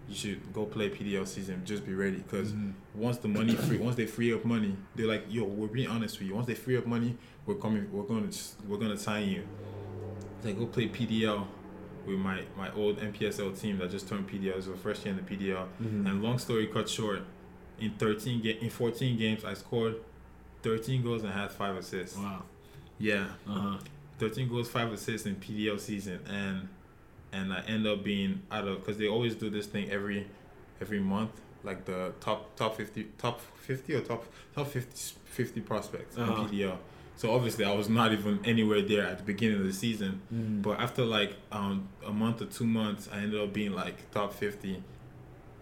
you 0.08 0.14
should 0.14 0.52
go 0.52 0.64
play 0.66 0.88
PDL 0.90 1.26
season. 1.26 1.62
Just 1.64 1.84
be 1.84 1.92
ready, 1.94 2.18
because 2.18 2.52
Mhm. 2.52 2.72
once 2.94 3.16
the 3.18 3.28
money 3.28 3.54
free, 3.54 3.78
once 3.78 3.96
they 3.96 4.06
free 4.06 4.32
up 4.32 4.44
money, 4.44 4.76
they're 4.94 5.06
like, 5.08 5.24
yo, 5.28 5.44
we're 5.44 5.66
being 5.66 5.88
honest 5.88 6.18
with 6.18 6.28
you. 6.28 6.34
Once 6.34 6.46
they 6.46 6.54
free 6.54 6.76
up 6.76 6.86
money, 6.86 7.16
we're 7.46 7.56
coming, 7.56 7.90
we're 7.90 8.04
gonna, 8.04 8.28
we're 8.68 8.76
gonna 8.78 8.96
sign 8.98 9.28
you. 9.28 9.42
It's 10.36 10.46
like 10.46 10.58
go 10.58 10.66
play 10.66 10.88
PDL 10.88 11.46
with 12.06 12.18
my 12.18 12.42
my 12.56 12.70
old 12.74 12.98
NPSL 13.00 13.50
team 13.60 13.78
that 13.78 13.90
just 13.90 14.08
turned 14.08 14.28
PDL. 14.28 14.50
It 14.50 14.68
was 14.68 14.68
first 14.80 15.04
year 15.04 15.12
in 15.12 15.16
the 15.16 15.24
PDL. 15.28 15.66
Mhm. 15.82 16.08
And 16.08 16.22
long 16.22 16.38
story 16.38 16.66
cut 16.68 16.88
short, 16.88 17.22
in 17.80 17.90
13 17.98 18.40
ga- 18.42 18.58
in 18.60 18.70
14 18.70 19.18
games, 19.18 19.44
I 19.44 19.54
scored 19.54 19.96
13 20.62 21.02
goals 21.02 21.24
and 21.24 21.32
had 21.32 21.50
five 21.50 21.76
assists. 21.76 22.16
Wow. 22.16 22.44
Yeah, 22.98 23.26
Uh 23.48 23.52
huh. 23.52 23.78
13 24.18 24.48
goals, 24.48 24.68
five 24.68 24.92
assists 24.92 25.26
in 25.26 25.36
PDL 25.36 25.78
season, 25.80 26.20
and 26.28 26.68
and 27.32 27.52
I 27.52 27.60
end 27.66 27.86
up 27.86 28.02
being 28.04 28.42
out 28.50 28.66
of 28.66 28.78
because 28.78 28.98
they 28.98 29.08
always 29.08 29.34
do 29.34 29.50
this 29.50 29.66
thing 29.66 29.90
every 29.90 30.26
every 30.80 31.00
month, 31.00 31.30
like 31.64 31.84
the 31.84 32.12
top 32.20 32.54
top 32.56 32.76
50 32.76 33.04
top 33.18 33.40
50 33.56 33.94
or 33.94 34.00
top 34.00 34.24
top 34.54 34.68
50 34.68 35.14
50 35.24 35.60
prospects 35.60 36.16
Uh-huh. 36.16 36.42
in 36.42 36.48
PDL. 36.48 36.78
So 37.16 37.30
obviously 37.34 37.64
I 37.64 37.72
was 37.74 37.88
not 37.88 38.12
even 38.12 38.40
anywhere 38.44 38.82
there 38.82 39.06
at 39.06 39.18
the 39.18 39.24
beginning 39.24 39.58
of 39.60 39.64
the 39.66 39.72
season. 39.72 40.20
Mhm. 40.32 40.62
But 40.62 40.80
after 40.80 41.02
like 41.04 41.34
um, 41.52 41.88
a 42.04 42.12
month 42.12 42.42
or 42.42 42.46
two 42.46 42.66
months, 42.66 43.08
I 43.12 43.18
ended 43.20 43.40
up 43.40 43.52
being 43.52 43.72
like 43.72 44.10
top 44.12 44.32
fifty. 44.34 44.82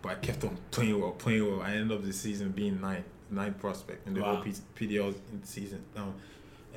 But 0.02 0.08
I 0.10 0.14
kept 0.16 0.44
on 0.44 0.58
playing 0.70 1.00
well, 1.00 1.12
playing 1.12 1.46
well. 1.48 1.62
I 1.62 1.70
ended 1.74 1.96
up 1.98 2.04
this 2.04 2.20
season 2.20 2.50
being 2.50 2.80
ninth, 2.80 3.06
ninth 3.30 3.58
prospect 3.58 4.06
in 4.06 4.14
the 4.14 4.20
Wow. 4.20 4.34
whole 4.36 4.44
P- 4.44 4.52
PDL 4.86 5.14
season. 5.44 5.82
Um, 5.96 6.14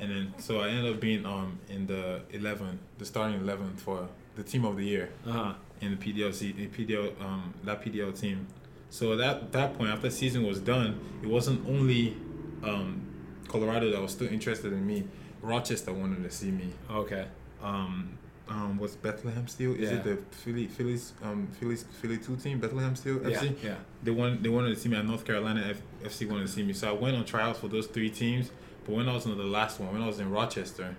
and 0.00 0.10
then 0.10 0.34
so 0.38 0.60
I 0.60 0.68
ended 0.68 0.94
up 0.94 1.00
being 1.00 1.24
um 1.26 1.58
in 1.68 1.86
the 1.86 2.20
eleven, 2.30 2.78
the 2.98 3.04
starting 3.04 3.40
eleven 3.40 3.76
for 3.76 4.08
the 4.36 4.42
team 4.42 4.64
of 4.64 4.76
the 4.76 4.84
year 4.84 5.10
Uh 5.26 5.32
huh. 5.32 5.52
in 5.80 5.90
the 5.90 5.96
PDL 5.96 6.32
se- 6.32 6.54
in 6.58 6.70
PDL 6.70 7.20
um 7.20 7.54
that 7.64 7.82
PDL 7.84 8.18
team. 8.18 8.46
So 8.90 9.16
that 9.16 9.52
that 9.52 9.76
point 9.76 9.90
after 9.90 10.10
season 10.10 10.44
was 10.46 10.60
done, 10.60 10.98
it 11.22 11.28
wasn't 11.28 11.66
only 11.68 12.16
um 12.62 13.02
Colorado 13.48 13.90
that 13.90 14.00
was 14.00 14.12
still 14.12 14.28
interested 14.28 14.72
in 14.72 14.86
me. 14.86 15.04
Rochester 15.40 15.92
wanted 15.92 16.22
to 16.24 16.30
see 16.30 16.50
me 16.50 16.68
Okay. 16.90 17.26
um 17.62 18.10
um 18.48 18.78
what's 18.78 18.96
Bethlehem 18.96 19.46
Steel? 19.46 19.74
Is 19.74 19.90
Yeah. 19.90 19.96
it 19.98 20.04
the 20.04 20.16
Philly 20.36 20.66
Phillies 20.66 21.12
um 21.22 21.48
Phillies 21.58 21.84
Philly 22.00 22.18
two 22.18 22.36
team 22.36 22.58
Bethlehem 22.60 22.96
Steel 22.96 23.20
Yeah. 23.22 23.36
FC? 23.38 23.54
Yeah. 23.62 23.74
They 24.02 24.10
wanted 24.10 24.42
they 24.42 24.48
wanted 24.48 24.70
to 24.74 24.76
see 24.80 24.88
me 24.88 24.96
at 24.96 25.06
North 25.06 25.24
Carolina 25.24 25.62
F- 25.70 25.82
FC 26.12 26.28
wanted 26.28 26.46
to 26.46 26.52
see 26.52 26.62
me. 26.62 26.72
So 26.72 26.88
I 26.88 26.92
went 26.92 27.16
on 27.16 27.24
trials 27.24 27.58
for 27.58 27.68
those 27.68 27.86
three 27.86 28.10
teams, 28.10 28.50
But 28.88 28.96
when 28.96 29.08
I 29.08 29.12
was 29.14 29.26
in 29.26 29.36
the 29.36 29.44
last 29.44 29.78
one, 29.78 29.92
when 29.92 30.00
I 30.02 30.06
was 30.06 30.18
in 30.18 30.30
Rochester, 30.30 30.96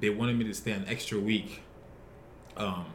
they 0.00 0.10
wanted 0.10 0.36
me 0.36 0.44
to 0.46 0.54
stay 0.54 0.72
an 0.72 0.84
extra 0.88 1.18
week, 1.18 1.62
um, 2.56 2.86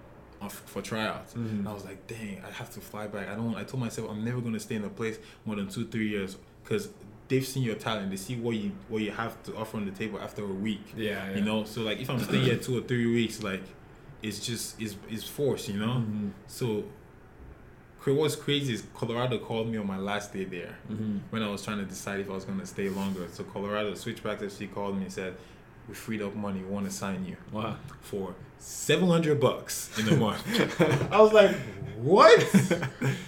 on- 0.41 0.49
for 0.49 0.81
tryouts. 0.81 1.33
Mhm. 1.33 1.49
And 1.59 1.67
I 1.69 1.73
was 1.73 1.85
like, 1.85 2.05
dang, 2.07 2.41
I 2.45 2.51
have 2.51 2.69
to 2.71 2.81
fly 2.81 3.07
back. 3.07 3.29
I 3.29 3.35
don't. 3.35 3.55
I 3.55 3.63
told 3.63 3.81
myself 3.81 4.09
I'm 4.11 4.23
never 4.25 4.41
gonna 4.41 4.59
stay 4.59 4.75
in 4.75 4.83
a 4.83 4.89
place 4.89 5.17
more 5.45 5.55
than 5.55 5.69
two, 5.69 5.85
three 5.87 6.09
years, 6.09 6.35
because 6.63 6.89
they've 7.29 7.45
seen 7.47 7.63
your 7.63 7.75
talent. 7.75 8.09
They 8.11 8.17
see 8.17 8.35
what 8.35 8.57
you 8.57 8.73
what 8.89 9.01
you 9.01 9.11
have 9.11 9.41
to 9.43 9.55
offer 9.55 9.77
on 9.77 9.85
the 9.85 9.91
table 9.91 10.19
after 10.19 10.43
a 10.43 10.47
week. 10.47 10.93
Yeah, 10.97 11.29
yeah. 11.31 11.37
You 11.37 11.41
know, 11.45 11.63
so 11.63 11.81
like 11.83 11.99
if 11.99 12.09
I'm 12.09 12.19
staying 12.19 12.43
here 12.43 12.57
two 12.57 12.77
or 12.77 12.81
three 12.81 13.07
weeks, 13.07 13.41
like 13.41 13.63
it's 14.21 14.45
just 14.45 14.79
it's 14.81 14.97
it's 15.09 15.23
forced. 15.23 15.69
You 15.69 15.79
know. 15.79 16.03
Mhm. 16.05 16.31
So, 16.47 16.83
what's 18.13 18.35
crazy 18.35 18.73
is 18.73 18.83
Colorado 18.93 19.39
called 19.39 19.67
me 19.69 19.77
on 19.77 19.87
my 19.87 19.97
last 19.97 20.31
day 20.33 20.43
there 20.45 20.77
Mhm. 20.91 21.19
when 21.31 21.41
I 21.41 21.49
was 21.49 21.63
trying 21.63 21.79
to 21.79 21.85
decide 21.85 22.19
if 22.19 22.29
I 22.29 22.33
was 22.33 22.45
going 22.45 22.59
to 22.59 22.65
stay 22.65 22.89
longer. 22.89 23.27
So, 23.31 23.43
Colorado 23.43 23.93
Switchbacks 23.95 24.41
FC 24.43 24.67
called 24.71 24.95
me 24.97 25.03
and 25.03 25.11
said, 25.13 25.35
We 25.87 25.93
freed 25.95 26.21
up 26.21 26.35
money, 26.35 26.59
we 26.61 26.65
want 26.73 26.85
to 26.87 26.91
sign 26.91 27.25
you 27.25 27.37
Wow. 27.51 27.77
for 28.01 28.33
700 28.59 29.39
bucks 29.39 29.89
in 29.99 30.07
a 30.09 30.15
month. 30.17 30.41
I 31.11 31.21
was 31.21 31.33
like, 31.33 31.55
What? 31.97 32.39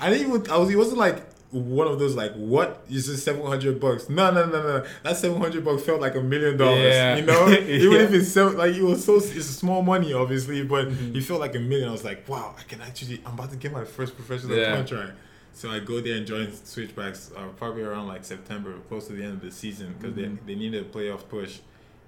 I 0.01 0.09
didn't 0.09 0.28
even, 0.30 0.51
I 0.51 0.57
was, 0.57 0.69
it 0.69 0.75
wasn't 0.78 0.97
like, 0.97 1.23
one 1.51 1.87
of 1.87 1.97
those 1.97 2.15
like 2.15 2.33
what? 2.33 2.83
Is 2.89 3.05
just 3.07 3.23
700 3.23 3.79
bucks. 3.79 4.09
No 4.09 4.31
no 4.31 4.45
no 4.47 4.61
no 4.61 4.85
that 5.03 5.15
700 5.17 5.63
bucks 5.63 5.83
felt 5.83 6.01
like 6.01 6.15
a 6.15 6.21
million 6.21 6.57
dollars 6.57 7.19
you 7.19 7.25
know? 7.25 7.47
Even 7.49 8.01
if 8.01 8.13
it's 8.13 8.31
so 8.31 8.47
like 8.49 8.75
it 8.75 8.83
was 8.83 9.05
so 9.05 9.15
it's 9.15 9.45
small 9.45 9.81
money 9.81 10.11
obviously 10.13 10.63
but 10.63 10.89
Mhm. 10.89 11.15
it 11.15 11.21
felt 11.23 11.39
like 11.39 11.55
a 11.55 11.59
million. 11.59 11.87
I 11.89 11.91
was 11.93 12.03
like 12.03 12.27
wow 12.27 12.53
i 12.59 12.63
can 12.63 12.81
actually 12.81 13.21
i'm 13.25 13.33
about 13.35 13.51
to 13.51 13.55
get 13.57 13.71
my 13.71 13.85
first 13.85 14.15
professional 14.15 14.57
Yeah. 14.57 14.75
contract. 14.75 15.13
So 15.53 15.69
i 15.71 15.79
go 15.79 16.01
there 16.01 16.17
and 16.17 16.27
join 16.27 16.51
switchbacks 16.53 17.31
uh, 17.35 17.47
probably 17.57 17.83
around 17.83 18.07
like 18.07 18.25
september 18.25 18.73
close 18.89 19.07
to 19.07 19.13
the 19.13 19.23
end 19.23 19.33
of 19.35 19.41
the 19.41 19.51
season 19.51 19.95
because 19.97 20.15
Mhm. 20.15 20.45
they, 20.45 20.53
they 20.53 20.59
needed 20.59 20.85
a 20.85 20.89
playoff 20.89 21.27
push. 21.29 21.59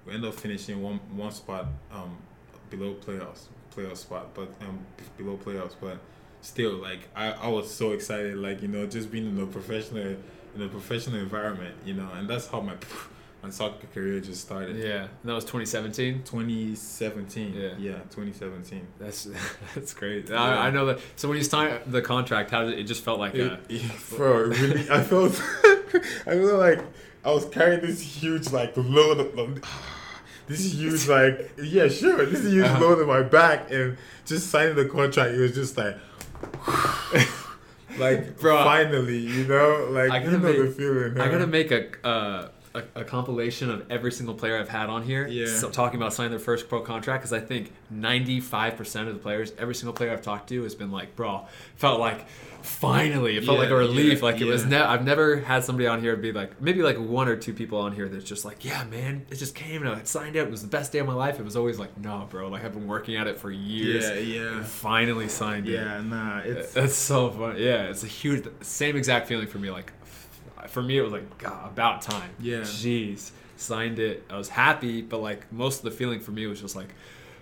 We 0.06 0.12
end 0.14 0.24
up 0.26 0.34
finishing 0.34 0.82
one 0.82 1.00
one 1.16 1.32
spot 1.32 1.66
um 1.92 2.16
below 2.68 2.94
playoffs 3.06 3.44
playoff 3.74 3.96
spot 3.96 4.34
but 4.34 4.48
um 4.60 4.78
below 5.16 5.38
playoffs 5.44 5.74
but 5.80 5.96
still 6.42 6.72
like 6.72 7.08
I, 7.14 7.32
I 7.32 7.48
was 7.48 7.70
so 7.72 7.92
excited 7.92 8.36
like 8.36 8.62
you 8.62 8.68
know 8.68 8.86
just 8.86 9.10
being 9.10 9.26
in 9.28 9.38
a 9.42 9.46
professional 9.46 10.16
in 10.54 10.62
a 10.62 10.68
professional 10.68 11.20
environment 11.20 11.74
you 11.84 11.94
know 11.94 12.08
and 12.16 12.28
that's 12.28 12.46
how 12.46 12.60
my 12.60 12.74
my 13.42 13.48
soccer 13.50 13.86
career 13.94 14.20
just 14.20 14.42
started 14.42 14.76
Yeah. 14.76 15.02
And 15.04 15.08
that 15.24 15.32
was 15.34 15.44
2017. 15.44 16.24
2017 16.24 17.54
Yeah. 17.54 17.68
yeah 17.78 17.92
2017 18.10 18.86
That's 18.98 19.28
that's 19.74 19.94
great. 19.94 20.28
Yeah. 20.28 20.42
I, 20.42 20.66
I 20.66 20.70
know 20.70 20.86
that. 20.86 21.00
So 21.16 21.28
when 21.28 21.38
you 21.38 21.44
signed 21.44 21.80
the 21.86 22.02
contract, 22.02 22.50
how 22.50 22.64
did 22.64 22.74
it, 22.74 22.80
it 22.80 22.84
just 22.84 23.02
felt 23.02 23.18
like 23.18 23.34
a, 23.34 23.54
It- 23.54 23.60
it- 23.68 23.92
bro 24.16 24.44
really 24.44 24.90
i 24.90 25.02
felt 25.10 25.32
i 26.26 26.32
felt 26.36 26.58
like 26.58 26.80
i 27.24 27.30
was 27.30 27.44
carrying 27.46 27.80
this 27.80 28.00
huge 28.00 28.50
like 28.52 28.72
load 28.76 29.20
of 29.38 29.62
this 30.46 30.72
huge 30.74 31.06
like 31.08 31.52
yeah 31.62 31.88
sure 31.88 32.24
this 32.26 32.44
huge 32.44 32.64
Uh-huh. 32.64 32.80
load 32.80 33.00
on 33.00 33.06
my 33.06 33.22
back 33.22 33.70
and 33.70 33.96
just 34.26 34.50
signing 34.50 34.74
the 34.74 34.84
contract 34.86 35.32
it 35.34 35.40
was 35.40 35.54
just 35.54 35.76
like 35.76 35.96
like 37.98 38.38
Bro, 38.38 38.64
finally 38.64 39.18
you 39.18 39.46
know? 39.46 39.88
Like 39.90 40.10
I 40.10 40.18
you 40.18 40.24
gotta 40.30 40.38
know 40.38 40.52
the 40.52 40.64
make- 40.64 40.76
feeling 40.76 41.20
I 41.20 41.28
gotta 41.30 41.46
make 41.46 41.70
a, 41.70 42.06
uh, 42.06 42.48
a 42.74 42.82
a 42.94 43.04
compilation 43.04 43.70
of 43.70 43.84
every 43.90 44.12
single 44.12 44.34
player 44.34 44.58
I've 44.58 44.68
had 44.68 44.88
on 44.88 45.02
here. 45.02 45.26
Yeah. 45.26 45.46
So, 45.46 45.70
talking 45.70 46.00
about 46.00 46.12
signing 46.12 46.30
their 46.30 46.38
first 46.38 46.68
pro 46.68 46.80
contract 46.80 47.22
because 47.22 47.32
I 47.32 47.40
think 47.40 47.72
95 47.90 48.76
percent 48.76 49.08
of 49.08 49.14
the 49.14 49.20
players, 49.20 49.52
every 49.58 49.74
single 49.74 49.92
player 49.92 50.12
I've 50.12 50.22
talked 50.22 50.48
to, 50.50 50.62
has 50.62 50.74
been 50.74 50.90
like, 50.90 51.16
bro, 51.16 51.46
felt 51.76 52.00
like 52.00 52.26
finally, 52.62 53.36
it 53.36 53.44
felt 53.44 53.58
like 53.58 53.70
a 53.70 53.74
relief. 53.74 54.18
yeah, 54.18 54.24
like 54.24 54.40
it 54.40 54.44
was. 54.44 54.64
Ne- 54.66 54.76
I've 54.76 55.04
never 55.04 55.36
had 55.40 55.64
somebody 55.64 55.86
on 55.86 56.00
here 56.00 56.14
be 56.16 56.32
like, 56.32 56.60
maybe 56.60 56.82
like 56.82 56.98
one 56.98 57.28
or 57.28 57.36
two 57.36 57.54
people 57.54 57.78
on 57.78 57.92
here 57.92 58.08
that's 58.08 58.24
just 58.24 58.44
like, 58.44 58.64
yeah, 58.64 58.84
man, 58.84 59.26
it 59.30 59.36
just 59.36 59.54
came 59.54 59.82
and 59.82 59.90
I 59.90 60.02
signed 60.04 60.36
it. 60.36 60.40
It 60.40 60.50
was 60.50 60.62
the 60.62 60.68
best 60.68 60.92
day 60.92 60.98
of 60.98 61.06
my 61.06 61.14
life. 61.14 61.38
It 61.40 61.44
was 61.44 61.56
always 61.56 61.78
like, 61.78 61.96
no, 61.98 62.26
bro, 62.30 62.48
like 62.48 62.64
I've 62.64 62.74
been 62.74 62.86
working 62.86 63.16
at 63.16 63.26
it 63.26 63.38
for 63.38 63.50
years. 63.50 64.04
yeah 64.04 64.14
yeah 64.14 64.56
and 64.58 64.66
finally 64.66 65.28
signed 65.28 65.68
it. 65.68 65.72
yeah 65.72 66.00
nah 66.00 66.38
it's 66.40 66.72
That's 66.72 66.94
so 66.94 67.30
fun. 67.30 67.56
Yeah, 67.58 67.84
it's 67.84 68.04
a 68.04 68.08
huge, 68.08 68.44
same 68.60 68.96
exact 68.96 69.26
feeling 69.26 69.46
for 69.46 69.58
me. 69.58 69.70
Like, 69.70 69.92
for 70.68 70.82
me, 70.82 70.98
it 70.98 71.02
was 71.02 71.12
like, 71.12 71.38
God, 71.38 71.70
about 71.70 72.02
time. 72.02 72.30
Yeah. 72.40 72.60
Jeez. 72.60 73.30
Signed 73.56 73.98
it. 73.98 74.24
I 74.30 74.36
was 74.38 74.48
happy, 74.48 75.02
but 75.02 75.18
like, 75.18 75.50
most 75.52 75.78
of 75.78 75.84
the 75.84 75.90
feeling 75.90 76.20
for 76.20 76.30
me 76.32 76.46
was 76.46 76.60
just 76.60 76.76
like, 76.76 76.88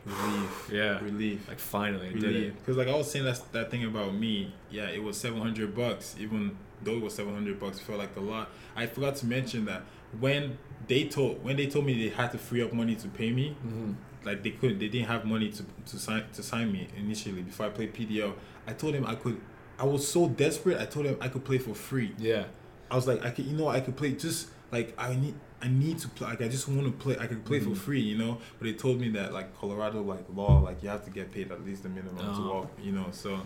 relief 0.04 0.68
yeah. 0.72 0.98
relief 1.00 1.46
Like, 1.48 1.58
finally, 1.58 2.08
I 2.08 2.12
did 2.12 2.36
it. 2.36 2.58
Because 2.58 2.76
like 2.76 2.88
I 2.88 2.94
was 2.94 3.10
saying 3.10 3.24
that 3.24 3.40
that 3.52 3.70
thing 3.70 3.84
about 3.84 4.14
me, 4.14 4.52
yeah, 4.70 4.88
it 4.88 5.02
was 5.02 5.16
seven 5.16 5.40
hundred 5.40 5.74
bucks. 5.74 6.16
Even 6.18 6.56
though 6.82 6.94
it 6.96 7.02
was 7.02 7.14
seven 7.14 7.34
hundred 7.34 7.60
bucks, 7.60 7.78
felt 7.80 7.98
like 7.98 8.16
a 8.16 8.20
lot. 8.20 8.48
I 8.76 8.86
forgot 8.86 9.16
to 9.16 9.26
mention 9.26 9.64
that 9.66 9.82
when 10.18 10.58
they 10.86 11.04
told 11.04 11.42
when 11.44 11.56
they 11.56 11.66
told 11.66 11.84
me 11.86 12.08
they 12.08 12.14
had 12.14 12.32
to 12.32 12.38
free 12.38 12.62
up 12.62 12.72
money 12.72 12.94
to 12.96 13.08
pay 13.08 13.30
me, 13.32 13.56
Mhm. 13.66 13.94
like 14.24 14.42
they 14.42 14.50
couldn't, 14.52 14.78
they 14.78 14.88
didn't 14.88 15.08
have 15.08 15.24
money 15.24 15.50
to 15.50 15.64
to 15.90 15.98
sign 15.98 16.24
to 16.32 16.42
sign 16.42 16.72
me 16.72 16.88
initially 16.96 17.42
before 17.42 17.66
I 17.66 17.68
played 17.70 17.92
PDL. 17.92 18.32
I 18.66 18.72
told 18.72 18.94
them 18.94 19.04
I 19.06 19.14
could. 19.14 19.40
I 19.78 19.84
was 19.84 20.08
so 20.08 20.28
desperate. 20.28 20.80
I 20.80 20.86
told 20.86 21.06
them 21.06 21.16
I 21.20 21.28
could 21.28 21.44
play 21.44 21.58
for 21.58 21.74
free. 21.74 22.12
Yeah. 22.18 22.44
I 22.90 22.96
was 22.96 23.06
like, 23.06 23.24
I 23.24 23.30
could, 23.30 23.44
you 23.46 23.56
know, 23.56 23.68
I 23.68 23.80
could 23.80 23.96
play 23.96 24.12
just 24.12 24.48
like 24.72 24.94
I 24.98 25.14
need, 25.14 25.34
I 25.62 25.68
need 25.68 25.98
to 26.00 26.08
play. 26.08 26.28
Like 26.28 26.42
I 26.42 26.48
just 26.48 26.68
want 26.68 26.84
to 26.84 26.92
play. 26.92 27.16
I 27.18 27.26
could 27.26 27.44
play 27.44 27.60
Mhm. 27.60 27.64
for 27.70 27.74
free, 27.74 28.00
you 28.00 28.16
know. 28.18 28.38
But 28.58 28.64
they 28.66 28.72
told 28.74 29.00
me 29.00 29.08
that 29.10 29.32
like 29.32 29.58
Colorado 29.58 30.02
like 30.02 30.24
law, 30.34 30.60
like 30.60 30.82
you 30.82 30.88
have 30.88 31.04
to 31.04 31.10
get 31.10 31.32
paid 31.32 31.50
at 31.52 31.64
least 31.64 31.82
the 31.82 31.88
minimum 31.88 32.16
to 32.18 32.24
Oh. 32.42 32.48
walk, 32.54 32.70
you 32.82 32.92
know. 32.92 33.06
So, 33.10 33.40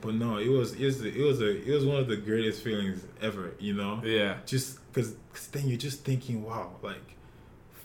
but 0.00 0.14
no, 0.14 0.38
it 0.38 0.48
was 0.48 0.74
it 0.74 0.84
was 0.84 1.02
it 1.04 1.16
was 1.18 1.40
a 1.40 1.50
it 1.70 1.74
was 1.74 1.84
one 1.84 1.96
of 1.98 2.08
the 2.08 2.16
greatest 2.16 2.62
feelings 2.62 3.04
ever, 3.20 3.52
you 3.58 3.74
know. 3.74 4.00
Yeah. 4.04 4.36
Just 4.46 4.78
because 4.92 5.16
then 5.52 5.68
you're 5.68 5.78
just 5.78 6.04
thinking, 6.04 6.42
wow, 6.44 6.76
like 6.82 7.16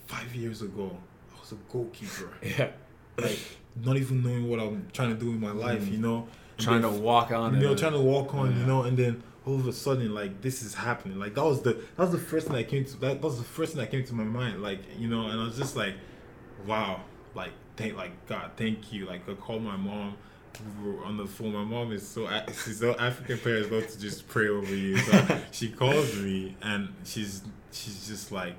five 0.07 0.34
years 0.36 0.62
ago, 0.62 0.95
I 1.36 1.39
was 1.39 1.51
a 1.51 1.55
goalkeeper, 1.72 2.30
Yeah. 2.43 2.72
like 3.18 3.39
not 3.84 3.97
even 3.97 4.22
knowing 4.24 4.49
what 4.49 4.59
I'm 4.59 4.88
trying 4.93 5.09
to 5.09 5.20
do 5.20 5.30
in 5.32 5.39
my 5.39 5.51
life, 5.51 5.84
Mhm. 5.84 5.91
you 5.93 5.97
know. 5.97 6.28
And 6.57 6.66
Trying 6.68 6.82
to 6.84 6.89
walk 6.89 7.32
on 7.32 7.55
you 7.55 7.62
know, 7.62 7.72
it. 7.72 7.78
trying 7.78 7.93
to 7.93 7.99
walk 7.99 8.36
on, 8.36 8.51
Yeah. 8.51 8.59
you 8.59 8.66
know, 8.66 8.84
and 8.84 8.95
then 8.97 9.24
all 9.46 9.56
of 9.56 9.68
a 9.68 9.74
sudden, 9.74 10.14
like 10.14 10.42
this 10.42 10.62
is 10.62 10.74
happening. 10.74 11.20
Like 11.20 11.36
that 11.36 11.44
was 11.44 11.62
the 11.62 11.74
that 11.74 11.98
was 11.98 12.12
the 12.12 12.18
first 12.18 12.48
thing 12.48 12.56
that 12.56 12.68
came 12.68 12.86
to 12.86 12.98
that, 12.98 13.22
was 13.22 13.38
the 13.38 13.44
first 13.44 13.74
thing 13.74 13.82
that 13.82 13.92
came 13.92 14.04
to 14.06 14.14
my 14.14 14.24
mind. 14.24 14.62
Like 14.62 14.80
you 14.98 15.08
know, 15.08 15.28
and 15.28 15.39
I 15.39 15.44
was 15.44 15.58
just 15.58 15.76
like, 15.76 15.96
wow, 16.66 17.02
like 17.34 17.52
thank 17.76 17.96
like 17.96 18.26
God, 18.28 18.52
thank 18.56 18.94
you. 18.94 19.06
Like 19.06 19.28
I 19.28 19.34
called 19.34 19.64
my 19.64 19.78
mom 19.78 20.16
on 21.06 21.18
the 21.18 21.26
phone. 21.26 21.54
My 21.54 21.64
mom 21.64 21.92
is 21.92 22.08
so 22.08 22.30
she's 22.48 22.80
so 22.80 22.94
African 22.96 23.39
parents 23.39 23.72
love 23.72 23.88
to 23.88 24.00
just 24.00 24.28
pray 24.28 24.48
over 24.48 24.76
you. 24.76 24.98
So 24.98 25.39
she 25.52 25.70
calls 25.70 26.16
me 26.18 26.56
and 26.62 26.94
she's 27.04 27.44
she's 27.72 28.08
just 28.08 28.32
like 28.32 28.58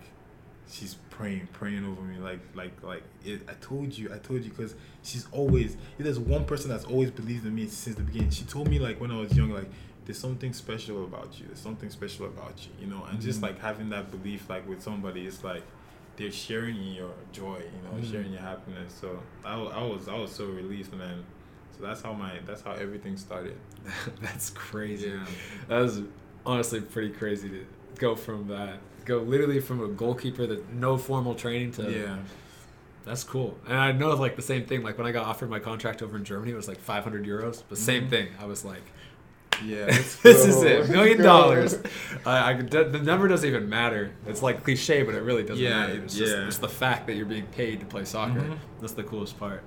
she's 0.73 0.97
praying, 1.11 1.49
praying 1.53 1.85
over 1.85 2.01
me. 2.03 2.19
Like, 2.19 2.41
like, 2.55 2.83
like. 2.83 3.03
It, 3.25 3.43
I 3.49 3.53
told 3.61 3.97
you, 3.97 4.13
I 4.13 4.19
told 4.19 4.43
you, 4.43 4.51
because 4.51 4.75
she's 5.03 5.29
always. 5.31 5.77
There's 5.99 6.19
one 6.19 6.45
person 6.45 6.71
that's 6.71 6.85
always 6.85 7.11
believed 7.11 7.47
in 7.47 7.55
me 7.55 7.69
since 7.69 7.97
the 7.97 8.03
beginning. 8.03 8.31
She 8.31 8.45
told 8.45 8.69
me 8.69 8.79
like 8.79 9.01
when 9.01 9.11
I 9.11 9.21
was 9.21 9.37
young, 9.37 9.51
like 9.51 9.71
there's 10.05 10.19
something 10.19 10.53
special 10.53 11.05
about 11.05 11.39
you. 11.39 11.47
There's 11.47 11.61
something 11.61 11.91
special 11.91 12.27
about 12.27 12.55
you, 12.67 12.73
you 12.87 12.93
know. 12.93 13.05
And 13.11 13.21
just 13.21 13.41
Mhm. 13.41 13.45
like 13.45 13.59
having 13.61 13.91
that 13.91 14.11
belief, 14.11 14.49
like 14.51 14.69
with 14.69 14.83
somebody, 14.83 15.27
it's 15.27 15.45
like 15.45 15.63
they're 16.17 16.31
sharing 16.33 16.77
in 16.77 16.93
your 16.93 17.11
joy, 17.33 17.59
you 17.59 17.83
know, 17.89 17.97
Mhm. 18.03 18.11
sharing 18.11 18.33
your 18.33 18.41
happiness. 18.43 18.93
So 19.01 19.21
I, 19.45 19.55
I 19.55 19.83
was, 19.85 20.09
I 20.09 20.15
was 20.19 20.33
so 20.33 20.47
relieved, 20.47 20.93
man. 20.95 21.25
So 21.79 21.85
that's 21.87 22.03
how 22.03 22.13
my, 22.13 22.33
that's 22.47 22.63
how 22.63 22.73
everything 22.73 23.17
started. 23.17 23.57
That's 24.21 24.51
crazy. 24.51 25.09
Yeah. 25.09 25.25
That 25.69 25.79
was 25.81 26.03
honestly 26.45 26.81
pretty 26.81 27.11
crazy 27.11 27.49
to 27.49 27.65
go 27.99 28.15
from 28.15 28.47
that, 28.49 28.79
go 29.07 29.19
literally 29.19 29.59
from 29.61 29.83
a 29.83 29.89
goalkeeper 29.89 30.47
that 30.47 30.73
no 30.75 30.99
formal 30.99 31.35
training 31.35 31.73
to 31.73 31.91
Yeah. 31.91 32.19
That's 33.05 33.25
cool. 33.25 33.59
And 33.67 33.77
I 33.77 33.91
know 33.93 34.11
like 34.15 34.37
the 34.37 34.43
same 34.43 34.65
thing. 34.67 34.83
Like 34.85 34.97
when 34.99 35.07
I 35.07 35.13
got 35.13 35.27
offered 35.27 35.51
my 35.51 35.59
contract 35.59 36.03
over 36.03 36.17
in 36.17 36.25
Germany, 36.25 36.53
it 36.53 36.57
was 36.57 36.69
like 36.69 36.79
500 36.79 37.25
euros. 37.25 37.63
But 37.69 37.79
same 37.79 38.07
Mhm. 38.07 38.11
thing. 38.11 38.29
I 38.41 38.45
was 38.45 38.65
like, 38.65 38.85
Yeah. 39.65 39.87
this 39.87 40.25
is 40.25 40.63
it, 40.63 40.89
million 40.91 41.23
dollars. 41.23 41.79
I, 42.27 42.51
I 42.51 42.53
the 42.63 43.01
number 43.03 43.29
doesn't 43.29 43.49
even 43.49 43.69
matter. 43.69 44.13
It's 44.27 44.43
like 44.43 44.65
cliche, 44.65 45.03
but 45.03 45.15
it 45.15 45.23
really 45.23 45.43
doesn't 45.43 45.63
Yeah, 45.63 45.81
matter. 45.87 46.03
It's 46.05 46.15
just 46.17 46.37
yeah. 46.37 46.47
it's 46.47 46.59
the 46.59 46.69
fact 46.69 47.07
that 47.07 47.15
you're 47.17 47.27
being 47.27 47.47
paid 47.47 47.81
to 47.81 47.87
play 47.87 48.05
soccer. 48.05 48.41
Mhm. 48.41 48.59
That's 48.81 48.93
the 48.95 49.03
coolest 49.05 49.39
part. 49.39 49.63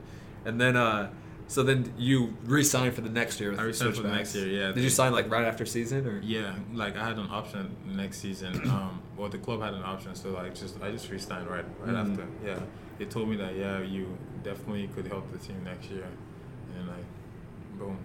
And 0.46 0.60
then, 0.62 0.76
uh, 0.78 1.10
so 1.48 1.62
then 1.64 1.94
you 1.98 2.36
re-signed 2.46 2.94
for 2.94 3.02
the 3.02 3.10
next 3.10 3.40
year. 3.40 3.52
With 3.52 3.60
I 3.60 3.64
resigned 3.64 3.96
for 3.96 4.02
the 4.04 4.10
next 4.12 4.36
year, 4.36 4.48
yeah. 4.48 4.72
Did 4.72 4.84
you 4.84 4.90
sign 4.90 5.12
like 5.12 5.30
right 5.32 5.46
after 5.46 5.66
season 5.66 6.06
or? 6.08 6.20
Yeah, 6.22 6.56
like 6.74 6.98
I 6.98 7.08
had 7.08 7.18
an 7.18 7.28
option 7.30 7.76
next 7.86 8.18
season. 8.20 8.54
Um, 8.76 9.02
well, 9.18 9.30
the 9.30 9.38
club 9.38 9.62
had 9.62 9.74
an 9.74 9.84
option, 9.84 10.14
so 10.16 10.32
like 10.32 10.54
just 10.56 10.82
I 10.82 10.92
just 10.92 11.10
re-signed 11.10 11.48
right 11.48 11.64
right 11.80 11.96
Mhm. 11.96 12.12
after. 12.12 12.28
Yeah, 12.46 12.60
they 12.98 13.06
told 13.06 13.30
me 13.30 13.36
that 13.38 13.56
yeah, 13.56 13.80
you 13.80 14.18
definitely 14.44 14.88
could 14.94 15.08
help 15.08 15.32
the 15.32 15.38
team 15.38 15.64
next 15.64 15.90
year, 15.90 16.06
and 16.78 16.88
like, 16.88 17.06
boom. 17.80 17.98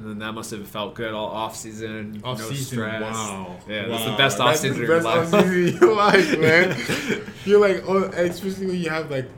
And 0.00 0.08
then 0.08 0.18
that 0.20 0.32
must 0.32 0.50
have 0.52 0.66
felt 0.66 0.94
good 0.94 1.12
all 1.12 1.26
off 1.26 1.54
season. 1.54 2.22
Off 2.24 2.38
no 2.38 2.48
season, 2.48 2.64
stress. 2.78 3.02
wow. 3.02 3.56
Yeah, 3.68 3.82
wow. 3.82 3.88
that's 3.90 4.04
the 4.06 4.16
best 4.16 4.40
off 4.40 4.56
season 4.56 4.82
of 4.82 4.88
your 4.88 5.02
life. 5.02 5.28
offseason 5.28 5.74
of 5.74 5.80
your 5.82 5.94
life, 5.94 6.38
man. 6.38 7.26
You're 7.44 7.60
like, 7.60 7.84
oh, 7.86 8.04
especially 8.04 8.66
when 8.68 8.76
you 8.76 8.88
have 8.88 9.10
like 9.10 9.28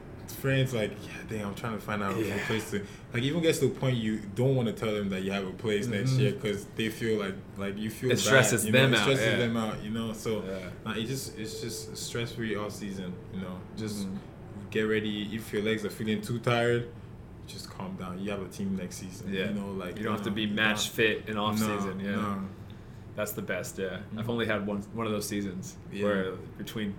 friends, 0.41 0.73
like, 0.73 0.93
yeah, 1.05 1.11
dang, 1.29 1.45
I'm 1.47 1.55
trying 1.57 1.75
to 1.75 1.81
find 1.81 2.01
out 2.03 2.17
Yeah. 2.17 2.35
a 2.37 2.39
place 2.47 2.71
to. 2.71 2.85
Like, 3.13 3.25
even 3.25 3.43
gets 3.43 3.59
to 3.59 3.67
the 3.69 3.75
point 3.75 3.97
you 3.97 4.21
don't 4.37 4.55
want 4.55 4.69
to 4.69 4.73
tell 4.75 4.95
them 4.95 5.09
that 5.11 5.23
you 5.23 5.33
have 5.33 5.47
a 5.47 5.51
place 5.53 5.87
next 5.89 6.13
Mhm. 6.13 6.19
year 6.21 6.33
because 6.33 6.65
they 6.77 6.89
feel 6.91 7.19
like 7.19 7.35
like 7.59 7.77
you 7.77 7.91
feel 7.91 8.11
It 8.11 8.15
bad, 8.15 8.21
stresses 8.21 8.65
you 8.65 8.71
know? 8.73 8.83
them 8.83 8.95
it 8.95 8.99
out, 8.99 9.03
stresses 9.03 9.27
yeah. 9.27 9.37
them 9.39 9.57
out, 9.57 9.83
you 9.83 9.91
know. 9.91 10.13
So 10.13 10.45
Yeah. 10.47 10.59
nah, 10.87 10.93
it 10.97 11.07
just 11.07 11.37
it's 11.39 11.61
just 11.61 11.97
stress 11.97 12.31
free 12.33 12.55
off 12.55 12.73
season, 12.73 13.13
you 13.35 13.41
know. 13.41 13.59
Just 13.77 14.07
Mhm. 14.07 14.17
get 14.71 14.83
ready. 14.83 15.29
If 15.33 15.53
your 15.53 15.63
legs 15.63 15.85
are 15.85 15.91
feeling 15.91 16.21
too 16.23 16.39
tired, 16.39 16.87
just 17.47 17.69
calm 17.71 17.97
down. 17.97 18.19
You 18.21 18.31
have 18.31 18.43
a 18.43 18.49
team 18.49 18.77
next 18.77 18.97
season. 18.97 19.33
Yeah. 19.33 19.49
you 19.49 19.55
know, 19.55 19.73
like 19.73 19.97
You 19.99 20.05
don't 20.05 20.13
have 20.15 20.23
to 20.25 20.31
be 20.31 20.43
you 20.43 20.55
match 20.55 20.89
fit 20.91 21.25
in 21.29 21.37
off 21.37 21.61
no, 21.61 21.77
season. 21.79 22.01
Yeah. 22.01 22.11
no. 22.13 22.43
That's 23.15 23.33
the 23.33 23.43
best, 23.43 23.79
yeah. 23.79 23.99
I've 24.17 24.25
Mhm. 24.25 24.29
only 24.31 24.47
had 24.47 24.67
one 24.67 24.83
one 24.95 25.07
of 25.07 25.13
those 25.13 25.29
seasons 25.29 25.77
Yeah. 25.93 26.05
where 26.05 26.33
between 26.57 26.95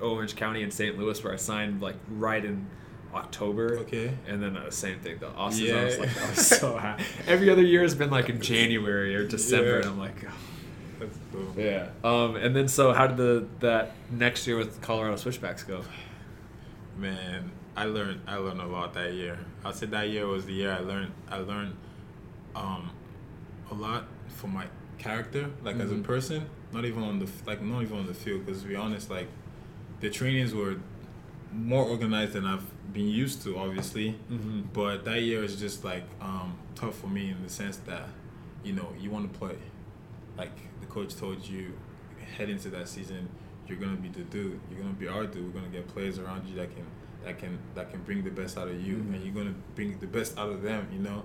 Orange 0.00 0.36
County 0.36 0.62
and 0.62 0.72
St. 0.72 0.98
Louis 0.98 1.22
where 1.24 1.32
I 1.32 1.36
signed 1.36 1.80
like 1.80 1.96
right 2.10 2.44
in 2.44 2.66
October. 3.14 3.78
Okay. 3.78 4.10
And 4.28 4.42
then 4.42 4.56
uh, 4.56 4.70
same 4.70 4.98
thing, 4.98 5.16
the 5.18 5.28
off 5.30 5.54
season. 5.54 5.78
I 5.78 5.84
was 5.84 5.98
like, 5.98 6.22
I 6.22 6.28
was 6.30 6.46
so 6.46 6.76
happy. 6.76 7.04
Every 7.26 7.48
other 7.48 7.62
year 7.62 7.80
has 7.82 7.94
been 7.94 8.10
like 8.10 8.28
in 8.28 8.40
January 8.42 9.14
or 9.14 9.26
December, 9.26 9.70
Yeah. 9.70 9.76
and 9.76 9.84
I'm 9.86 9.98
like, 9.98 10.24
oh. 10.28 10.32
That's 10.98 11.18
cool. 11.32 11.54
yeah. 11.56 11.88
Um, 12.04 12.36
and 12.36 12.54
then 12.56 12.68
so 12.68 12.92
how 12.92 13.06
did 13.06 13.16
the 13.18 13.46
that 13.60 13.92
next 14.10 14.46
year 14.46 14.56
with 14.58 14.80
Colorado 14.82 15.16
Switchbacks 15.16 15.62
go? 15.62 15.82
Man, 16.98 17.50
I 17.76 17.84
learned 17.84 18.20
I 18.26 18.36
learned 18.36 18.60
a 18.60 18.66
lot 18.66 18.94
that 18.94 19.12
year. 19.14 19.38
I 19.64 19.72
said 19.72 19.90
that 19.90 20.08
year 20.08 20.26
was 20.26 20.46
the 20.46 20.52
year 20.54 20.72
I 20.72 20.78
learned 20.80 21.12
I 21.30 21.38
learned 21.38 21.76
um 22.54 22.90
a 23.70 23.74
lot 23.74 24.04
for 24.28 24.48
my 24.48 24.66
character, 24.98 25.50
like 25.62 25.76
as 25.76 25.90
a 25.92 25.94
Mhm. 25.94 26.02
person. 26.04 26.46
Not 26.72 26.84
even 26.84 27.02
on 27.02 27.18
the 27.18 27.28
like 27.46 27.60
not 27.62 27.82
even 27.82 27.98
on 27.98 28.06
the 28.06 28.14
field, 28.14 28.46
because 28.46 28.62
to 28.62 28.68
be 28.68 28.76
honest, 28.76 29.10
like 29.10 29.28
the 30.00 30.10
trainings 30.10 30.54
were 30.54 30.76
more 31.52 31.84
organized 31.84 32.32
than 32.32 32.44
I've 32.44 32.64
been 32.92 33.08
used 33.08 33.42
to, 33.42 33.56
obviously. 33.58 34.16
Mm-hmm. 34.30 34.60
But 34.72 35.04
that 35.04 35.22
year 35.22 35.42
is 35.44 35.56
just 35.56 35.84
like 35.84 36.04
um, 36.20 36.58
tough 36.74 36.96
for 36.98 37.06
me 37.08 37.30
in 37.30 37.42
the 37.42 37.48
sense 37.48 37.76
that, 37.86 38.08
you 38.64 38.72
know, 38.72 38.88
you 38.98 39.10
want 39.10 39.30
to 39.32 39.38
play. 39.38 39.56
Like 40.36 40.52
the 40.80 40.86
coach 40.86 41.14
told 41.16 41.46
you, 41.46 41.72
head 42.36 42.50
into 42.50 42.68
that 42.70 42.88
season, 42.88 43.28
you're 43.66 43.78
gonna 43.78 43.96
be 43.96 44.08
the 44.08 44.22
dude. 44.22 44.60
You're 44.70 44.80
gonna 44.80 44.92
be 44.94 45.08
our 45.08 45.26
dude. 45.26 45.46
We're 45.46 45.60
gonna 45.60 45.72
get 45.72 45.86
players 45.88 46.18
around 46.18 46.46
you 46.48 46.56
that 46.56 46.74
can 46.74 46.84
that 47.26 47.38
can 47.38 47.58
that 47.74 47.90
can 47.90 48.00
bring 48.02 48.24
the 48.24 48.30
best 48.30 48.56
out 48.56 48.68
of 48.68 48.80
you, 48.80 48.96
Mhm. 48.96 49.14
and 49.14 49.24
you're 49.24 49.34
gonna 49.34 49.54
bring 49.74 49.98
the 49.98 50.06
best 50.06 50.38
out 50.38 50.48
of 50.48 50.62
them. 50.62 50.88
You 50.92 51.00
know. 51.00 51.24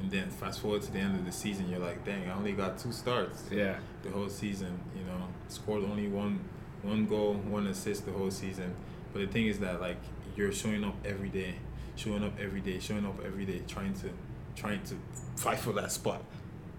And 0.00 0.10
then 0.10 0.30
fast 0.30 0.60
forward 0.60 0.82
to 0.82 0.90
the 0.90 0.98
end 0.98 1.14
of 1.14 1.24
the 1.24 1.30
season, 1.30 1.68
you're 1.68 1.78
like, 1.78 2.04
dang, 2.04 2.28
I 2.28 2.34
only 2.34 2.52
got 2.54 2.76
two 2.76 2.90
starts 2.90 3.44
Yeah. 3.52 3.78
the 4.02 4.10
whole 4.10 4.28
season. 4.28 4.80
You 4.98 5.04
know, 5.04 5.28
scored 5.48 5.84
only 5.84 6.08
one 6.08 6.40
one 6.82 7.06
goal, 7.06 7.34
one 7.34 7.68
assist 7.68 8.04
the 8.06 8.10
whole 8.10 8.30
season. 8.32 8.74
But 9.12 9.20
the 9.20 9.28
thing 9.28 9.46
is 9.46 9.60
that 9.60 9.80
like 9.80 9.98
you're 10.34 10.50
showing 10.50 10.82
up 10.82 10.96
every 11.04 11.28
day, 11.28 11.54
showing 11.94 12.24
up 12.24 12.32
every 12.40 12.60
day, 12.60 12.80
showing 12.80 13.06
up 13.06 13.20
every 13.24 13.44
day, 13.44 13.62
trying 13.68 13.94
to 14.02 14.08
trying 14.56 14.82
to 14.84 14.96
fight 15.36 15.58
for 15.60 15.72
that 15.74 15.92
spot 15.92 16.24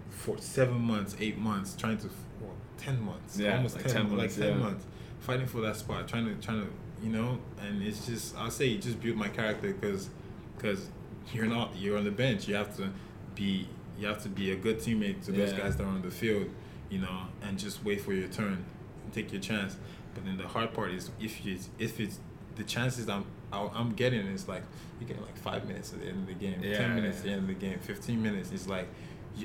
for 0.10 0.38
seven 0.40 0.82
months, 0.82 1.16
eight 1.22 1.38
months, 1.38 1.76
trying 1.78 1.98
to 2.00 2.10
well, 2.42 2.56
ten 2.78 3.02
months, 3.02 3.38
Yeah, 3.40 3.56
almost 3.58 3.76
like 3.78 3.86
10, 3.88 4.08
10 4.10 4.18
like 4.18 4.34
ten 4.36 4.50
yeah. 4.50 4.58
months, 4.58 4.86
fighting 5.22 5.46
for 5.48 5.62
that 5.62 5.78
spot, 5.78 6.08
trying 6.10 6.26
to 6.26 6.36
trying 6.46 6.62
to 6.66 6.68
you 7.04 7.10
know, 7.10 7.38
and 7.62 7.84
it's 7.84 8.06
just 8.06 8.36
I'll 8.38 8.50
say 8.52 8.70
it 8.70 8.82
just 8.82 9.02
built 9.02 9.18
my 9.18 9.28
character 9.30 9.74
because 9.74 10.10
because 10.56 10.88
you're 11.34 11.46
not 11.46 11.76
you're 11.76 11.98
on 11.98 12.04
the 12.06 12.12
bench, 12.12 12.48
you 12.48 12.56
have 12.56 12.76
to 12.78 12.90
be 13.36 13.68
you 14.00 14.08
have 14.08 14.22
to 14.24 14.30
be 14.30 14.52
a 14.52 14.56
good 14.56 14.80
teammate 14.80 15.24
to 15.26 15.32
those 15.32 15.52
guys 15.58 15.76
that 15.78 15.84
are 15.84 15.88
on 15.90 16.02
the 16.02 16.12
field, 16.12 16.48
you 16.90 17.00
know, 17.00 17.22
and 17.44 17.60
just 17.60 17.84
wait 17.84 18.02
for 18.02 18.14
your 18.14 18.28
turn, 18.28 18.64
and 19.04 19.14
take 19.14 19.32
your 19.32 19.42
chance. 19.42 19.76
But 20.14 20.26
then 20.26 20.38
the 20.38 20.48
hard 20.48 20.74
part 20.74 20.92
is 20.92 21.12
if 21.20 21.46
you 21.46 21.60
if 21.78 22.00
it's 22.00 22.20
the 22.56 22.64
chances 22.64 23.10
I'm 23.10 23.26
I'm 23.52 23.94
getting 23.94 24.26
is 24.28 24.48
like 24.48 24.64
you 25.00 25.06
get 25.08 25.22
like 25.22 25.38
five 25.38 25.68
minutes 25.68 25.94
at 25.94 26.00
the 26.02 26.08
end 26.08 26.22
of 26.22 26.28
the 26.28 26.34
game, 26.34 26.60
Yeah, 26.64 26.78
ten 26.78 26.96
minutes 26.96 27.20
at 27.20 27.24
the 27.26 27.32
end 27.32 27.42
of 27.42 27.48
the 27.48 27.54
game, 27.54 27.80
fifteen 27.80 28.22
minutes. 28.24 28.52
It's 28.52 28.68
like, 28.68 28.88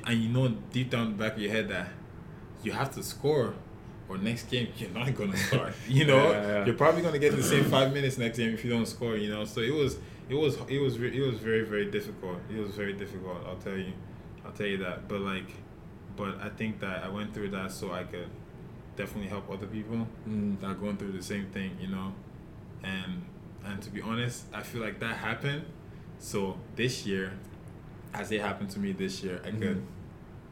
and 0.05 0.19
you 0.19 0.29
know 0.29 0.47
deep 0.71 0.89
down 0.89 1.11
the 1.17 1.23
back 1.23 1.33
of 1.33 1.39
your 1.39 1.51
head 1.51 1.69
that 1.69 1.89
you 2.63 2.71
have 2.71 2.93
to 2.95 3.03
score, 3.03 3.53
or 4.09 4.17
next 4.17 4.49
game 4.49 4.67
you're 4.77 4.89
not 4.89 5.13
gonna 5.15 5.37
start. 5.37 5.73
You 5.87 6.05
know, 6.05 6.31
Yeah, 6.31 6.47
yeah. 6.47 6.65
you're 6.65 6.75
probably 6.75 7.01
gonna 7.03 7.19
get 7.19 7.35
the 7.35 7.43
same 7.43 7.63
five 7.65 7.93
minutes 7.93 8.17
next 8.17 8.37
game 8.37 8.53
if 8.53 8.65
you 8.65 8.71
don't 8.71 8.85
score. 8.87 9.15
You 9.15 9.29
know, 9.31 9.45
so 9.45 9.61
it 9.61 9.73
was 9.73 9.97
it 10.27 10.35
was 10.35 10.57
it 10.67 10.79
was 10.79 10.97
re- 10.99 11.15
it 11.15 11.21
was 11.25 11.37
very 11.39 11.63
very 11.63 11.85
difficult. 11.91 12.37
It 12.53 12.59
was 12.59 12.71
very 12.71 12.93
difficult. 12.93 13.37
I'll 13.47 13.55
tell 13.57 13.77
you, 13.77 13.93
I'll 14.45 14.51
tell 14.51 14.67
you 14.67 14.77
that. 14.77 15.07
But 15.07 15.21
like, 15.21 15.49
but 16.17 16.39
I 16.41 16.49
think 16.49 16.79
that 16.81 17.03
I 17.03 17.09
went 17.09 17.33
through 17.33 17.49
that 17.51 17.71
so 17.71 17.91
I 17.91 18.03
could 18.03 18.29
definitely 18.97 19.29
help 19.29 19.49
other 19.49 19.67
people 19.67 20.07
Mm. 20.27 20.59
that 20.59 20.67
are 20.71 20.73
going 20.73 20.97
through 20.97 21.13
the 21.13 21.23
same 21.23 21.45
thing, 21.47 21.77
you 21.79 21.87
know. 21.87 22.13
And 22.83 23.23
and 23.65 23.81
to 23.83 23.89
be 23.89 24.01
honest, 24.01 24.45
I 24.53 24.63
feel 24.63 24.81
like 24.81 24.99
that 24.99 25.17
happened. 25.17 25.63
So 26.19 26.57
this 26.75 27.05
year, 27.05 27.33
as 28.13 28.31
it 28.31 28.41
happened 28.41 28.69
to 28.71 28.79
me 28.79 28.91
this 28.91 29.23
year, 29.23 29.39
I 29.45 29.51
could, 29.51 29.77
Mhm. 29.77 29.83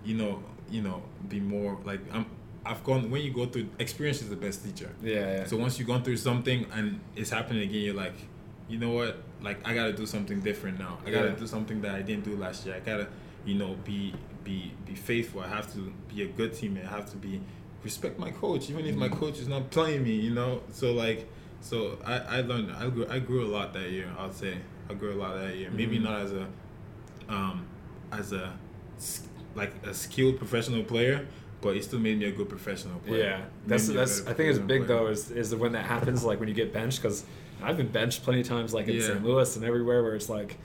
you 0.05 0.15
know, 0.15 0.43
you 0.69 0.81
know, 0.81 1.01
be 1.27 1.39
more 1.39 1.77
like 1.83 1.99
I'm. 2.13 2.25
I've 2.67 2.83
gone 2.83 3.09
when 3.09 3.21
you 3.21 3.31
go 3.31 3.45
through 3.45 3.67
experience 3.79 4.21
is 4.21 4.29
the 4.29 4.35
best 4.35 4.63
teacher. 4.65 4.89
Yeah, 5.01 5.13
yeah. 5.13 5.45
So 5.45 5.57
once 5.57 5.79
you've 5.79 5.87
gone 5.87 6.03
through 6.03 6.17
something 6.17 6.65
and 6.73 6.99
it's 7.15 7.29
happening 7.29 7.63
again, 7.63 7.81
you're 7.81 7.93
like, 7.95 8.15
you 8.67 8.77
know 8.77 8.91
what? 8.91 9.17
Like 9.41 9.65
I 9.67 9.73
gotta 9.73 9.93
do 9.93 10.05
something 10.05 10.41
different 10.41 10.77
now. 10.79 10.97
I 11.05 11.11
gotta 11.11 11.29
Yeah. 11.29 11.35
do 11.35 11.47
something 11.47 11.81
that 11.81 11.95
I 11.95 12.01
didn't 12.01 12.25
do 12.25 12.35
last 12.35 12.65
year. 12.65 12.75
I 12.75 12.79
gotta, 12.79 13.07
you 13.45 13.55
know, 13.55 13.75
be 13.85 14.13
be 14.43 14.71
be 14.85 14.95
faithful. 14.95 15.41
I 15.41 15.47
have 15.47 15.71
to 15.73 15.93
be 16.13 16.23
a 16.23 16.27
good 16.27 16.51
teammate. 16.53 16.85
I 16.85 16.89
have 16.89 17.09
to 17.11 17.17
be 17.17 17.39
respect 17.83 18.19
my 18.19 18.31
coach, 18.31 18.69
even 18.69 18.85
if 18.85 18.95
my 18.95 19.07
Mhm. 19.09 19.19
coach 19.19 19.39
is 19.39 19.47
not 19.47 19.69
playing 19.71 20.03
me. 20.03 20.15
You 20.15 20.33
know. 20.33 20.61
So 20.71 20.93
like, 20.93 21.27
so 21.61 21.97
I 22.05 22.15
I 22.37 22.41
learned. 22.41 22.71
I 22.71 22.89
grew 22.89 23.07
I 23.09 23.19
grew 23.19 23.45
a 23.45 23.51
lot 23.57 23.73
that 23.73 23.89
year. 23.91 24.09
I'll 24.17 24.33
say 24.33 24.57
I 24.89 24.93
grew 24.93 25.13
a 25.13 25.19
lot 25.23 25.39
that 25.39 25.55
year. 25.55 25.69
Maybe 25.71 25.97
Mhm. 25.99 26.03
not 26.03 26.21
as 26.21 26.31
a, 26.33 26.47
um, 27.29 27.65
as 28.11 28.31
a, 28.31 28.53
like 29.55 29.73
a 29.85 29.93
skilled 29.93 30.37
professional 30.37 30.83
player. 30.83 31.27
But 31.67 31.75
it 31.75 31.83
still 31.83 31.99
made 31.99 32.17
me 32.17 32.25
a 32.25 32.31
good 32.31 32.47
professional 32.47 32.97
player. 32.99 33.23
Yeah, 33.23 33.41
that's 33.65 33.89
that's. 33.89 34.25
I 34.25 34.31
think 34.33 34.49
it's 34.49 34.57
big 34.59 34.85
player. 34.85 34.99
though 34.99 35.07
is 35.07 35.31
is 35.31 35.53
when 35.53 35.73
that 35.73 35.85
happens 35.85 36.23
like 36.23 36.39
when 36.39 36.47
you 36.47 36.55
get 36.55 36.71
benched 36.71 37.01
because 37.01 37.25
I've 37.61 37.75
been 37.75 37.89
benched 37.89 38.23
plenty 38.23 38.39
of 38.39 38.47
times 38.47 38.73
like 38.73 38.87
in 38.87 38.95
Yeah. 38.95 39.01
St. 39.01 39.23
Louis 39.25 39.53
and 39.57 39.65
everywhere 39.65 40.01
where 40.01 40.15
it's 40.15 40.29
like, 40.29 40.57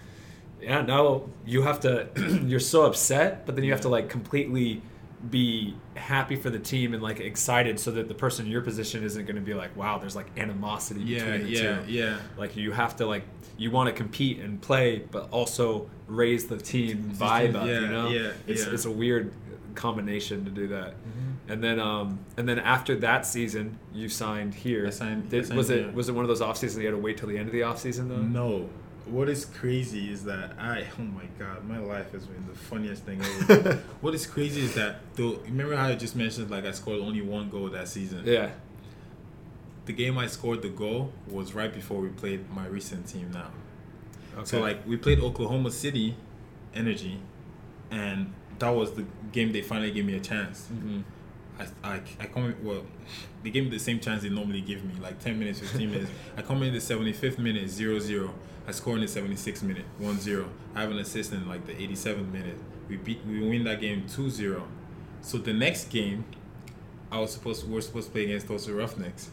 yeah, 0.60 0.82
now 0.82 1.22
you 1.44 1.62
have 1.62 1.80
to. 1.80 2.06
you're 2.46 2.60
so 2.60 2.84
upset, 2.84 3.46
but 3.46 3.56
then 3.56 3.64
you 3.64 3.72
have 3.72 3.80
to 3.80 3.88
like 3.88 4.08
completely 4.08 4.80
be 5.30 5.74
happy 5.94 6.34
for 6.36 6.50
the 6.50 6.58
team 6.58 6.94
and 6.94 7.02
like 7.02 7.20
excited 7.20 7.78
so 7.78 7.90
that 7.92 8.08
the 8.08 8.14
person 8.14 8.46
in 8.46 8.52
your 8.52 8.60
position 8.62 9.04
isn't 9.04 9.24
going 9.24 9.36
to 9.36 9.42
be 9.42 9.54
like, 9.54 9.76
wow, 9.76 9.98
there's 9.98 10.16
like 10.16 10.26
animosity 10.36 11.00
Yeah, 11.02 11.24
between 11.24 11.42
the 11.44 11.48
yeah, 11.50 11.60
two. 11.84 11.92
yeah. 11.92 12.18
Like 12.36 12.56
you 12.56 12.72
have 12.72 12.96
to 12.96 13.06
like 13.06 13.24
you 13.56 13.70
want 13.70 13.88
to 13.88 13.94
compete 13.94 14.40
and 14.40 14.60
play, 14.60 15.04
but 15.10 15.28
also 15.30 15.88
raise 16.08 16.46
the 16.46 16.56
team 16.58 17.12
vibe 17.14 17.54
up. 17.54 17.66
Yeah, 17.66 17.80
you 17.80 17.86
know, 17.88 18.08
yeah, 18.08 18.32
it's 18.46 18.66
yeah. 18.66 18.72
it's 18.72 18.84
a 18.84 18.90
weird 18.90 19.32
combination 19.74 20.44
to 20.44 20.50
do 20.50 20.68
that. 20.68 20.90
Mm-hmm. 20.94 21.52
And 21.52 21.62
then 21.64 21.78
um 21.80 22.18
and 22.36 22.48
then 22.48 22.58
after 22.58 22.96
that 22.96 23.24
season, 23.26 23.78
you 23.92 24.08
signed 24.08 24.54
here. 24.54 24.86
I 24.86 24.90
signed- 24.90 25.32
I 25.32 25.42
signed 25.42 25.56
was 25.56 25.70
it 25.70 25.84
here. 25.84 25.92
was 25.92 26.08
it 26.08 26.12
one 26.12 26.24
of 26.24 26.28
those 26.28 26.40
off 26.40 26.56
seasons 26.56 26.82
you 26.82 26.88
had 26.88 26.96
to 26.96 27.02
wait 27.02 27.16
till 27.18 27.28
the 27.28 27.38
end 27.38 27.46
of 27.48 27.52
the 27.52 27.62
off 27.62 27.78
season 27.78 28.08
though? 28.08 28.16
No. 28.16 28.68
What 29.06 29.28
is 29.28 29.44
crazy 29.44 30.10
is 30.12 30.24
that 30.24 30.52
I 30.58 30.86
oh 30.98 31.02
my 31.02 31.24
god, 31.38 31.64
my 31.64 31.78
life 31.78 32.12
has 32.12 32.26
been 32.26 32.46
the 32.46 32.54
funniest 32.54 33.04
thing 33.04 33.20
ever. 33.22 33.74
what 34.00 34.14
is 34.14 34.26
crazy 34.26 34.62
is 34.62 34.74
that 34.74 35.00
though 35.14 35.38
remember 35.44 35.76
how 35.76 35.88
I 35.88 35.94
just 35.94 36.16
mentioned 36.16 36.50
like 36.50 36.64
I 36.64 36.70
scored 36.72 37.00
only 37.00 37.20
one 37.20 37.50
goal 37.50 37.68
that 37.70 37.88
season. 37.88 38.22
Yeah. 38.24 38.50
The 39.86 39.92
game 39.92 40.16
I 40.16 40.28
scored 40.28 40.62
the 40.62 40.68
goal 40.68 41.12
was 41.28 41.54
right 41.54 41.72
before 41.72 42.00
we 42.00 42.08
played 42.08 42.48
my 42.50 42.66
recent 42.66 43.06
team 43.08 43.30
now. 43.32 43.50
Okay. 44.34 44.44
So 44.44 44.60
like 44.60 44.86
we 44.86 44.96
played 44.96 45.18
Oklahoma 45.20 45.70
City 45.70 46.16
Energy 46.74 47.18
and 47.90 48.32
that 48.58 48.70
was 48.70 48.92
the 48.92 49.04
game 49.32 49.52
they 49.52 49.62
finally 49.62 49.90
gave 49.90 50.04
me 50.06 50.14
a 50.14 50.20
chance. 50.20 50.66
hmm 50.68 51.00
I, 51.82 51.94
I, 51.94 52.00
I 52.20 52.26
come 52.26 52.46
in, 52.46 52.64
well, 52.64 52.84
they 53.42 53.50
gave 53.50 53.64
me 53.64 53.70
the 53.70 53.78
same 53.78 54.00
chance 54.00 54.22
they 54.22 54.28
normally 54.28 54.60
give 54.60 54.84
me, 54.84 54.94
like 55.00 55.18
10 55.20 55.38
minutes, 55.38 55.60
15 55.60 55.90
minutes. 55.90 56.10
I 56.36 56.42
come 56.42 56.62
in 56.62 56.72
the 56.72 56.78
75th 56.78 57.38
minute, 57.38 57.68
0 57.68 57.98
0. 57.98 58.34
I 58.66 58.70
score 58.70 58.94
in 58.94 59.00
the 59.00 59.06
76th 59.06 59.62
minute, 59.62 59.84
1 59.98 60.20
0. 60.20 60.48
I 60.74 60.82
have 60.82 60.90
an 60.90 60.98
assist 60.98 61.32
in 61.32 61.48
like 61.48 61.66
the 61.66 61.72
87th 61.72 62.30
minute. 62.32 62.56
We 62.88 62.96
beat, 62.96 63.24
we 63.26 63.40
win 63.40 63.64
that 63.64 63.80
game 63.80 64.06
2 64.08 64.30
0. 64.30 64.66
So 65.20 65.38
the 65.38 65.52
next 65.52 65.90
game, 65.90 66.24
I 67.10 67.18
was 67.18 67.32
supposed, 67.32 67.66
we 67.66 67.74
were 67.74 67.80
supposed 67.80 68.08
to 68.08 68.12
play 68.12 68.24
against 68.24 68.46
Tulsa 68.46 68.72
Roughnecks. 68.72 69.30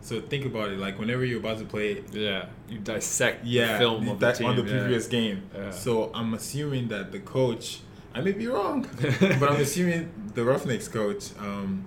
So 0.00 0.20
think 0.20 0.46
about 0.46 0.70
it, 0.70 0.78
like 0.78 0.98
whenever 0.98 1.24
you're 1.24 1.40
about 1.40 1.58
to 1.58 1.64
play 1.64 2.02
Yeah. 2.12 2.46
You 2.68 2.78
dissect 2.78 3.44
yeah, 3.44 3.72
the 3.72 3.78
film 3.78 4.08
of 4.08 4.20
that 4.20 4.34
the 4.34 4.38
team 4.38 4.48
on 4.48 4.56
the 4.56 4.62
yeah. 4.62 4.78
previous 4.78 5.06
game. 5.06 5.42
Yeah. 5.54 5.70
So 5.70 6.10
I'm 6.14 6.34
assuming 6.34 6.88
that 6.88 7.12
the 7.12 7.20
coach, 7.20 7.80
I 8.18 8.20
may 8.22 8.32
be 8.32 8.46
wrong, 8.48 8.86
but 9.00 9.42
I'm 9.50 9.60
assuming 9.60 10.10
the 10.34 10.44
Roughnecks 10.44 10.88
coach 10.88 11.30
um, 11.38 11.84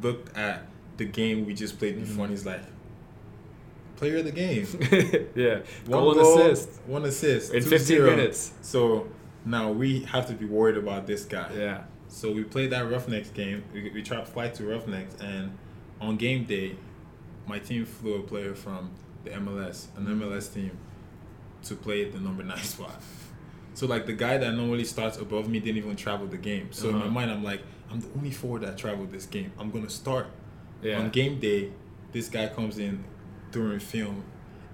looked 0.00 0.36
at 0.36 0.66
the 0.96 1.04
game 1.04 1.44
we 1.44 1.54
just 1.54 1.78
played 1.78 1.98
before 1.98 2.24
and 2.26 2.30
he's 2.32 2.46
like, 2.46 2.62
player 3.96 4.18
of 4.18 4.24
the 4.24 4.30
game. 4.32 4.66
yeah. 5.34 5.60
One 5.86 6.02
Goal 6.04 6.14
goal, 6.14 6.38
assist 6.40 6.80
One 6.86 7.04
assist. 7.04 7.52
in 7.52 7.62
2-0. 7.62 7.68
15 7.68 8.02
minutes. 8.04 8.52
So 8.62 9.08
now 9.44 9.70
we 9.72 10.00
have 10.04 10.26
to 10.28 10.34
be 10.34 10.44
worried 10.46 10.76
about 10.76 11.06
this 11.06 11.24
guy. 11.24 11.50
Yeah. 11.56 11.82
So 12.08 12.30
we 12.30 12.44
played 12.44 12.70
that 12.70 12.90
Roughnecks 12.90 13.30
game. 13.30 13.64
We, 13.72 13.90
we 13.90 14.02
tried 14.02 14.20
to 14.20 14.26
fly 14.26 14.48
to 14.50 14.64
Roughnecks, 14.64 15.16
and 15.20 15.56
on 16.00 16.16
game 16.16 16.44
day, 16.44 16.76
my 17.46 17.58
team 17.58 17.86
flew 17.86 18.16
a 18.16 18.22
player 18.22 18.54
from 18.54 18.90
the 19.24 19.30
MLS, 19.30 19.86
an 19.96 20.06
Mm-hmm. 20.06 20.22
MLS 20.22 20.52
team, 20.52 20.76
to 21.64 21.74
play 21.74 22.04
the 22.08 22.20
number 22.20 22.42
nine 22.42 22.58
spot. 22.74 23.00
So 23.74 23.86
like 23.86 24.06
the 24.06 24.12
guy 24.12 24.38
that 24.38 24.54
normally 24.54 24.84
starts 24.84 25.16
above 25.18 25.48
me 25.48 25.58
didn't 25.60 25.78
even 25.78 25.96
travel 25.96 26.26
the 26.26 26.36
game. 26.36 26.68
So 26.72 26.88
in 26.88 26.94
my 26.96 27.00
Uh-huh. 27.02 27.10
mind, 27.10 27.30
I'm 27.30 27.42
like, 27.44 27.62
I'm 27.90 28.00
the 28.00 28.08
only 28.16 28.30
forward 28.30 28.62
that 28.62 28.76
traveled 28.78 29.10
this 29.12 29.26
game. 29.26 29.52
I'm 29.58 29.70
gonna 29.70 29.90
start 29.90 30.26
Yeah. 30.82 30.98
on 31.00 31.10
game 31.10 31.38
day. 31.40 31.70
This 32.12 32.28
guy 32.28 32.48
comes 32.48 32.78
in 32.78 33.04
during 33.50 33.78
film, 33.80 34.24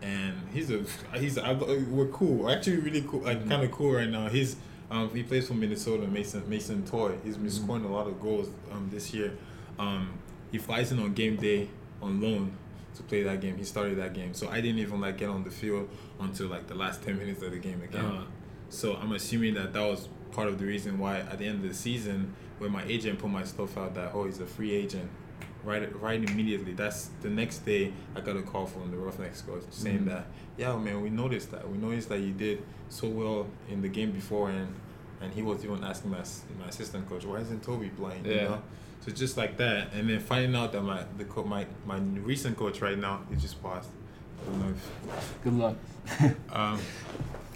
and 0.03 0.35
he's 0.53 0.71
a 0.71 0.85
he's 1.17 1.39
I, 1.39 1.53
we're 1.53 2.07
cool. 2.09 2.35
We're 2.45 2.51
actually 2.57 2.79
really 2.79 3.03
cool, 3.03 3.21
like 3.21 3.45
Mhm. 3.45 3.49
kind 3.49 3.63
of 3.63 3.71
cool 3.73 3.93
right 3.93 4.09
now. 4.09 4.29
He's 4.29 4.57
um, 4.91 5.11
he 5.15 5.23
plays 5.23 5.47
for 5.47 5.55
Minnesota. 5.55 6.07
Mason 6.07 6.49
Mason 6.49 6.85
Toye. 6.85 7.19
He's 7.23 7.37
been 7.37 7.47
Mhm. 7.47 7.51
scoring 7.65 7.85
a 7.85 7.93
lot 7.93 8.07
of 8.07 8.21
goals 8.21 8.49
um, 8.73 8.89
this 8.91 9.13
year. 9.13 9.33
Um, 9.79 10.09
he 10.51 10.59
flies 10.59 10.91
in 10.93 10.99
on 10.99 11.13
game 11.15 11.37
day 11.37 11.69
on 12.03 12.21
loan 12.21 12.53
to 12.97 13.03
play 13.03 13.23
that 13.23 13.41
game. 13.41 13.57
He 13.59 13.65
started 13.65 13.99
that 13.99 14.15
game, 14.15 14.33
so 14.35 14.49
I 14.49 14.61
didn't 14.61 14.79
even 14.81 15.01
like 15.01 15.19
get 15.19 15.29
on 15.29 15.45
the 15.45 15.51
field 15.51 15.89
until 16.19 16.49
like 16.49 16.67
the 16.69 16.75
last 16.75 17.03
ten 17.03 17.19
minutes 17.19 17.43
of 17.43 17.51
the 17.53 17.59
game 17.59 17.83
again. 17.83 18.05
Uh-huh. 18.05 18.25
So 18.69 18.97
I'm 18.97 19.13
assuming 19.13 19.55
that 19.55 19.73
that 19.73 19.83
was 19.87 20.09
part 20.33 20.49
of 20.49 20.59
the 20.59 20.67
reason 20.67 20.99
why 20.99 21.19
at 21.21 21.39
the 21.39 21.47
end 21.47 21.63
of 21.65 21.69
the 21.69 21.75
season, 21.75 22.35
when 22.59 22.71
my 22.73 22.85
agent 22.85 23.19
put 23.19 23.31
my 23.31 23.45
stuff 23.45 23.77
out 23.79 23.95
that 23.95 24.13
oh 24.15 24.25
he's 24.25 24.41
a 24.41 24.47
free 24.47 24.73
agent, 24.73 25.09
right 25.65 26.01
right 26.01 26.23
immediately. 26.23 26.73
That's 26.73 27.11
the 27.23 27.31
next 27.31 27.59
day 27.65 27.93
I 28.15 28.21
got 28.21 28.37
a 28.37 28.43
call 28.43 28.67
from 28.67 28.91
the 28.91 28.97
Roughnecks 28.97 29.43
coach 29.43 29.63
saying 29.71 30.01
Mhm. 30.01 30.07
that 30.07 30.27
yeah 30.57 30.77
man 30.77 31.01
we 31.03 31.11
noticed 31.11 31.51
that 31.53 31.69
we 31.71 31.79
noticed 31.79 32.09
that 32.11 32.21
you 32.21 32.33
did 32.33 32.63
so 32.89 33.09
well 33.09 33.47
in 33.71 33.81
the 33.81 33.89
game 33.89 34.11
before 34.13 34.51
and 34.51 34.75
and 35.21 35.33
he 35.33 35.43
was 35.43 35.65
even 35.65 35.83
asking 35.85 36.11
my 36.11 36.23
my 36.61 36.67
assistant 36.69 37.09
coach 37.09 37.25
why 37.25 37.39
isn't 37.39 37.63
Toby 37.63 37.89
playing 37.91 38.25
you 38.25 38.33
Yeah. 38.33 38.45
know 38.49 38.63
so 39.01 39.13
just 39.13 39.37
like 39.37 39.57
that 39.59 39.93
and 39.95 40.09
then 40.11 40.21
finding 40.21 40.55
out 40.57 40.73
that 40.73 40.83
my 40.83 41.05
the 41.17 41.25
co- 41.25 41.45
my 41.45 41.67
my 41.87 41.99
recent 42.33 42.57
coach 42.57 42.81
right 42.81 42.99
now 42.99 43.21
he 43.31 43.37
just 43.37 43.63
passed. 43.63 43.91
I 44.43 44.51
don't 44.51 44.61
know 44.61 44.75
if 44.75 45.35
Good 45.45 45.55
luck. 45.55 45.77
um, 46.53 46.79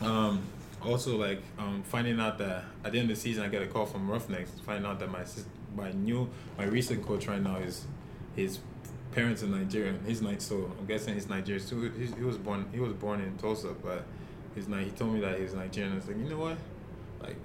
um, 0.00 0.42
also 0.86 1.16
like 1.16 1.42
um, 1.58 1.82
finding 1.84 2.18
out 2.20 2.38
that 2.38 2.64
at 2.84 2.92
the 2.92 2.98
end 2.98 3.10
of 3.10 3.16
the 3.16 3.20
season 3.20 3.42
I 3.44 3.48
get 3.48 3.62
a 3.62 3.66
call 3.66 3.86
from 3.86 4.10
Roughnecks 4.10 4.50
finding 4.64 4.84
out 4.90 4.98
that 5.00 5.10
my 5.10 5.24
my 5.76 5.92
new 5.92 6.28
my 6.58 6.64
recent 6.64 7.04
coach 7.06 7.26
right 7.26 7.42
now 7.42 7.56
is 7.56 7.84
his 8.36 8.58
parents 9.12 9.42
are 9.42 9.46
Nigerian. 9.46 10.00
He's 10.06 10.22
Ni- 10.22 10.36
so 10.38 10.70
I'm 10.78 10.86
guessing 10.86 11.14
he's 11.14 11.28
Nigerian. 11.28 11.64
So 11.64 11.76
he, 11.80 12.06
he 12.06 12.24
was 12.24 12.38
born 12.38 12.66
he 12.72 12.80
was 12.80 12.92
born 12.94 13.20
in 13.20 13.36
Tulsa, 13.38 13.74
but 13.82 14.04
he's 14.54 14.66
he 14.66 14.90
told 14.90 15.14
me 15.14 15.20
that 15.20 15.38
he's 15.38 15.54
Nigerian. 15.54 15.92
I 15.92 15.96
was 15.96 16.06
like, 16.06 16.18
you 16.18 16.24
know 16.24 16.38
what, 16.38 16.56
like. 17.22 17.36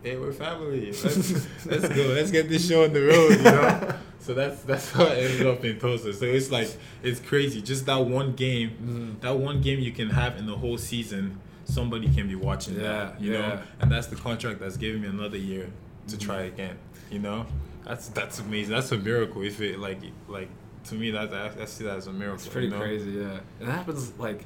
Hey, 0.00 0.16
we're 0.16 0.32
family. 0.32 0.86
Let's 0.92 1.66
let's 1.66 1.88
go. 1.88 2.02
Let's 2.14 2.30
get 2.30 2.48
this 2.48 2.68
show 2.68 2.84
on 2.84 2.92
the 2.92 3.02
road. 3.02 3.30
You 3.32 3.42
know. 3.42 3.94
so 4.20 4.32
that's 4.32 4.62
that's 4.62 4.92
how 4.92 5.04
I 5.04 5.16
ended 5.16 5.44
up 5.48 5.64
in 5.64 5.80
Tulsa. 5.80 6.12
So 6.12 6.24
it's 6.24 6.52
like 6.52 6.68
it's 7.02 7.18
crazy. 7.18 7.60
Just 7.60 7.84
that 7.86 8.06
one 8.06 8.34
game 8.36 8.70
Mhm. 8.80 9.20
that 9.22 9.36
one 9.36 9.60
game 9.60 9.80
you 9.80 9.90
can 9.90 10.10
have 10.10 10.36
in 10.36 10.46
the 10.46 10.56
whole 10.56 10.78
season, 10.78 11.40
somebody 11.68 12.08
can 12.08 12.26
be 12.26 12.34
watching 12.34 12.74
Yeah, 12.74 12.82
that, 12.82 13.20
you 13.20 13.32
yeah. 13.32 13.38
know, 13.40 13.60
and 13.80 13.92
that's 13.92 14.06
the 14.08 14.16
contract 14.16 14.58
that's 14.60 14.76
giving 14.76 15.02
me 15.02 15.08
another 15.08 15.36
year 15.36 15.68
to 16.08 16.16
Mhm. 16.16 16.20
try 16.20 16.40
again, 16.42 16.76
you 17.10 17.18
know. 17.18 17.46
That's 17.84 18.08
that's 18.08 18.38
amazing. 18.40 18.74
That's 18.74 18.90
a 18.92 18.98
miracle. 18.98 19.42
If 19.42 19.60
it 19.60 19.78
like 19.78 20.00
like 20.28 20.48
to 20.84 20.94
me, 20.94 21.10
that 21.12 21.32
I, 21.32 21.62
I 21.62 21.64
see 21.66 21.84
that 21.84 21.96
as 21.98 22.06
a 22.06 22.12
miracle. 22.12 22.36
It's 22.36 22.48
pretty 22.48 22.68
you 22.68 22.72
know? 22.74 22.80
crazy, 22.80 23.10
yeah. 23.12 23.40
It 23.60 23.66
happens 23.68 24.12
like 24.18 24.44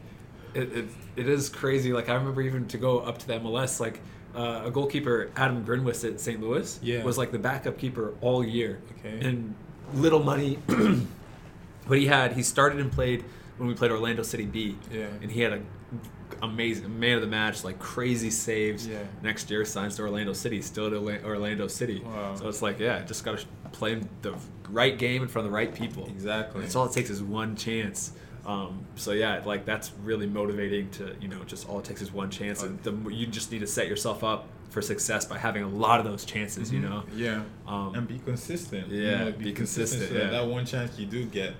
it, 0.54 0.72
it 0.76 0.84
it 1.16 1.28
is 1.28 1.48
crazy. 1.48 1.92
Like 1.92 2.08
I 2.08 2.14
remember 2.14 2.42
even 2.42 2.66
to 2.68 2.78
go 2.78 2.98
up 3.00 3.18
to 3.18 3.26
the 3.26 3.34
MLS, 3.34 3.80
like 3.80 4.00
uh, 4.36 4.62
a 4.66 4.70
goalkeeper 4.70 5.30
Adam 5.36 5.64
Grinwis 5.64 6.04
at 6.10 6.20
St. 6.20 6.40
Louis 6.40 6.78
Yeah. 6.82 7.02
was 7.04 7.18
like 7.18 7.32
the 7.32 7.38
backup 7.38 7.78
keeper 7.78 8.14
all 8.20 8.42
year. 8.44 8.80
Okay. 8.98 9.20
And 9.26 9.54
little 9.94 10.22
money 10.22 10.58
but 11.88 11.98
he 11.98 12.06
had 12.06 12.32
he 12.32 12.42
started 12.42 12.80
and 12.80 12.90
played 12.92 13.24
when 13.58 13.68
we 13.68 13.74
played 13.74 13.90
Orlando 13.90 14.22
City 14.22 14.46
B. 14.46 14.76
Yeah. 14.90 15.06
And 15.20 15.30
he 15.30 15.40
had 15.40 15.52
a 15.52 15.60
amazing 16.42 16.98
man 16.98 17.14
of 17.16 17.20
the 17.22 17.26
match, 17.28 17.64
like 17.64 17.78
crazy 17.78 18.30
saves. 18.30 18.86
Yeah. 18.86 18.98
Next 19.22 19.50
year 19.50 19.64
signs 19.64 19.96
to 19.96 20.02
Orlando 20.02 20.32
City, 20.32 20.60
still 20.60 20.90
to 20.90 21.24
Orlando 21.24 21.68
City. 21.68 22.00
Wow. 22.04 22.34
So 22.34 22.48
it's 22.48 22.62
like, 22.62 22.78
yeah, 22.78 23.02
just 23.04 23.24
gotta 23.24 23.44
play 23.72 24.00
the 24.22 24.34
right 24.68 24.98
game 24.98 25.22
in 25.22 25.28
front 25.28 25.46
of 25.46 25.52
the 25.52 25.56
right 25.56 25.72
people. 25.74 26.06
Exactly. 26.06 26.60
That's 26.62 26.74
all 26.74 26.86
it 26.86 26.92
takes 26.92 27.10
is 27.10 27.22
one 27.22 27.56
chance. 27.56 28.12
Um, 28.44 28.84
so 28.96 29.12
yeah, 29.12 29.40
like 29.44 29.64
that's 29.64 29.92
really 30.02 30.26
motivating 30.26 30.90
to 30.92 31.14
you 31.20 31.28
know 31.28 31.44
just 31.44 31.68
all 31.68 31.78
it 31.78 31.84
takes 31.84 32.02
is 32.02 32.12
one 32.12 32.28
chance, 32.28 32.62
and 32.64 32.82
the, 32.82 32.92
you 33.10 33.26
just 33.26 33.52
need 33.52 33.60
to 33.60 33.68
set 33.68 33.86
yourself 33.86 34.24
up 34.24 34.48
for 34.70 34.82
success 34.82 35.24
by 35.24 35.38
having 35.38 35.62
a 35.62 35.68
lot 35.68 36.00
of 36.00 36.06
those 36.06 36.24
chances. 36.24 36.72
You 36.72 36.80
Mhm. 36.80 36.82
know. 36.82 37.02
Yeah. 37.14 37.42
Um, 37.68 37.94
and 37.94 38.08
be 38.08 38.18
consistent. 38.18 38.88
you 38.88 39.02
yeah, 39.04 39.24
know, 39.24 39.32
be 39.32 39.52
consistent, 39.52 40.08
so 40.08 40.14
that, 40.14 40.24
yeah. 40.24 40.30
that 40.30 40.46
one 40.48 40.66
chance 40.66 40.98
you 40.98 41.06
do 41.06 41.24
get, 41.24 41.54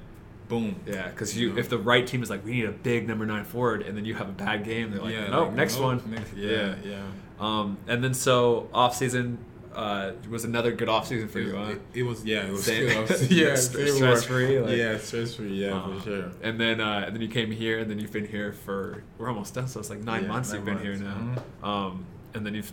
boom. 0.53 0.77
Yeah, 0.87 1.09
because 1.09 1.37
You 1.37 1.49
you 1.49 1.53
know? 1.55 1.61
if 1.61 1.69
the 1.69 1.79
right 1.79 2.07
team 2.07 2.23
is 2.23 2.31
like 2.31 2.45
we 2.45 2.53
need 2.53 2.67
a 2.67 2.73
big 2.73 3.09
number 3.09 3.25
nine 3.27 3.45
forward, 3.45 3.83
and 3.83 3.97
then 3.97 4.05
you 4.05 4.15
have 4.15 4.29
a 4.29 4.33
bad 4.33 4.65
game, 4.65 4.91
they're 4.91 5.01
like, 5.03 5.15
yeah. 5.15 5.29
no, 5.29 5.45
like, 5.45 5.55
next 5.55 5.79
oh, 5.79 5.83
one. 5.85 6.03
Next, 6.11 6.35
yeah, 6.35 6.75
yeah. 6.85 7.03
Um, 7.41 7.79
and 7.89 8.05
then 8.05 8.15
so 8.15 8.69
off 8.73 8.95
season 8.95 9.39
uh, 9.75 10.13
was 10.29 10.45
another 10.45 10.71
good 10.73 10.89
off 10.89 11.07
season 11.09 11.29
for 11.29 11.39
it, 11.39 11.47
you, 11.47 11.57
huh? 11.57 11.71
it, 11.71 11.81
it 11.95 12.03
was 12.03 12.25
yeah, 12.25 12.47
it 12.47 12.53
was 12.53 12.65
Same- 12.65 12.87
good. 13.07 13.31
yeah, 13.31 13.55
St- 13.57 13.73
they 13.87 13.91
were- 13.91 13.97
stress-free, 13.97 14.61
like- 14.61 14.77
yeah, 14.77 14.99
stress 14.99 15.35
free. 15.37 15.55
Yeah, 15.65 15.75
Uh, 15.79 15.99
for 15.99 16.05
sure. 16.05 16.31
And 16.43 16.61
then 16.61 16.81
uh, 16.81 17.05
and 17.07 17.15
then 17.15 17.23
you 17.23 17.29
came 17.29 17.51
here, 17.51 17.79
and 17.79 17.91
then 17.91 17.99
you've 17.99 18.13
been 18.13 18.27
here 18.27 18.53
for 18.53 19.03
we're 19.19 19.29
almost 19.29 19.55
done, 19.55 19.67
so 19.69 19.81
it's 19.81 19.91
like 19.91 20.01
nine 20.01 20.23
Yeah, 20.23 20.29
months 20.29 20.51
nine 20.51 20.57
you've 20.59 20.67
been 20.67 20.79
here 20.87 20.97
months. 20.99 21.43
now. 21.63 21.69
Um, 21.69 22.05
and 22.35 22.45
then 22.47 22.55
you've 22.55 22.73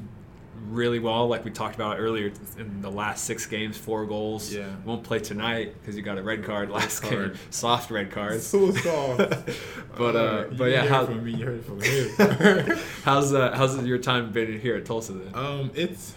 really 0.67 0.99
well, 0.99 1.27
like 1.27 1.45
we 1.45 1.51
talked 1.51 1.75
about 1.75 1.99
earlier, 1.99 2.31
in 2.57 2.81
the 2.81 2.91
last 2.91 3.25
six 3.25 3.45
games, 3.45 3.77
four 3.77 4.05
goals. 4.05 4.53
Yeah. 4.53 4.67
Won't 4.85 5.03
play 5.03 5.19
tonight 5.19 5.73
because 5.79 5.95
you 5.95 6.01
got 6.01 6.17
a 6.17 6.23
red 6.23 6.43
card 6.43 6.69
last 6.69 7.01
card. 7.01 7.33
game, 7.33 7.41
soft 7.49 7.91
red 7.91 8.11
card. 8.11 8.41
So 8.41 8.71
soft. 8.71 9.17
but 9.97 10.15
uh, 10.15 10.47
you 10.51 10.57
but 10.57 10.71
yeah, 10.71 10.85
how, 10.85 11.05
from 11.05 11.23
me, 11.23 11.31
you 11.33 11.45
heard 11.45 11.65
from 11.65 11.81
him. 11.81 12.77
how's 13.03 13.33
uh, 13.33 13.55
how's 13.55 13.83
your 13.85 13.97
time 13.97 14.31
been 14.31 14.59
here 14.59 14.75
at 14.75 14.85
Tulsa 14.85 15.13
then? 15.13 15.35
um, 15.35 15.71
it's 15.73 16.13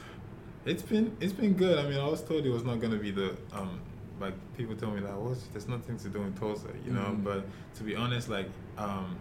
it's 0.65 0.83
been 0.83 1.17
it's 1.21 1.33
been 1.33 1.55
good. 1.55 1.79
I 1.79 1.89
mean, 1.89 1.99
I 1.99 2.07
was 2.07 2.23
told 2.23 2.45
it 2.45 2.51
was 2.51 2.65
not 2.65 2.81
gonna 2.81 2.97
be 2.97 3.11
the 3.11 3.37
um 3.53 3.81
like 4.21 4.35
people 4.57 4.77
told 4.77 4.95
me 4.95 5.01
that 5.01 5.17
well, 5.17 5.37
there's 5.53 5.69
nothing 5.69 5.99
to 5.99 6.09
do 6.09 6.23
in 6.23 6.33
Tulsa, 6.35 6.69
you 6.87 6.93
know. 6.93 7.01
Mhm. 7.01 7.25
But 7.25 7.45
to 7.77 7.83
be 7.83 7.97
honest, 7.97 8.29
like 8.29 8.49
um, 8.79 9.17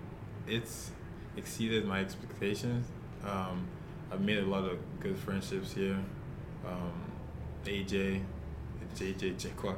it's 0.48 0.92
exceeded 1.38 1.86
my 1.86 2.00
expectations. 2.00 2.88
Um, 3.26 3.68
I've 4.12 4.22
made 4.22 4.40
a 4.40 4.46
lot 4.46 4.66
of 4.66 4.78
good 5.00 5.18
friendships 5.18 5.72
here. 5.74 5.98
Um, 6.66 6.92
AJ, 7.66 8.22
JJ 8.96 9.36
Jekwa. 9.36 9.76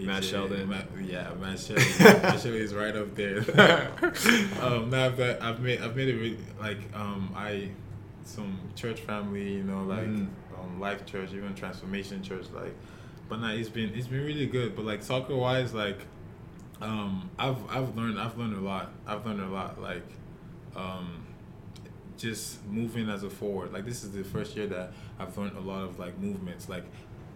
Matt 0.00 0.22
Sheldon. 0.22 0.68
Matt, 0.68 0.86
yeah, 1.02 1.32
Matt 1.40 1.58
Sheldon. 1.58 1.84
Matt 2.22 2.40
Sheldon 2.40 2.60
is 2.62 2.72
right 2.74 2.94
up 2.94 3.14
there. 3.16 3.38
um, 4.62 4.90
no, 4.90 5.12
but 5.16 5.42
I've 5.42 5.60
made 5.60 5.80
I've 5.80 5.96
made 5.96 6.08
it 6.08 6.14
really, 6.16 6.38
like 6.60 6.78
um 6.94 7.32
I 7.34 7.70
some 8.24 8.58
church 8.76 9.00
family, 9.00 9.54
you 9.54 9.64
know, 9.64 9.82
like 9.82 10.06
Mhm. 10.06 10.28
um, 10.60 10.78
Life 10.78 11.04
Church, 11.06 11.30
even 11.32 11.54
Transformation 11.54 12.22
Church, 12.22 12.46
like. 12.54 12.74
But 13.28 13.40
now 13.40 13.50
it's 13.52 13.68
been 13.68 13.92
it's 13.94 14.06
been 14.06 14.24
really 14.24 14.46
good. 14.46 14.76
But 14.76 14.84
like 14.84 15.02
soccer 15.02 15.34
wise, 15.34 15.74
like 15.74 15.98
um 16.80 17.28
I've 17.38 17.58
I've 17.68 17.96
learned 17.96 18.20
I've 18.20 18.38
learned 18.38 18.56
a 18.56 18.60
lot. 18.60 18.92
I've 19.06 19.26
learned 19.26 19.40
a 19.40 19.48
lot. 19.48 19.82
Like 19.82 20.06
um 20.76 21.24
just 22.18 22.64
moving 22.66 23.08
as 23.08 23.22
a 23.22 23.30
forward. 23.30 23.72
Like 23.72 23.84
this 23.86 24.04
is 24.04 24.10
the 24.12 24.24
first 24.24 24.56
year 24.56 24.66
that 24.66 24.92
I've 25.18 25.36
learned 25.38 25.56
a 25.56 25.60
lot 25.60 25.84
of 25.84 25.98
like 25.98 26.18
movements, 26.18 26.68
like 26.68 26.84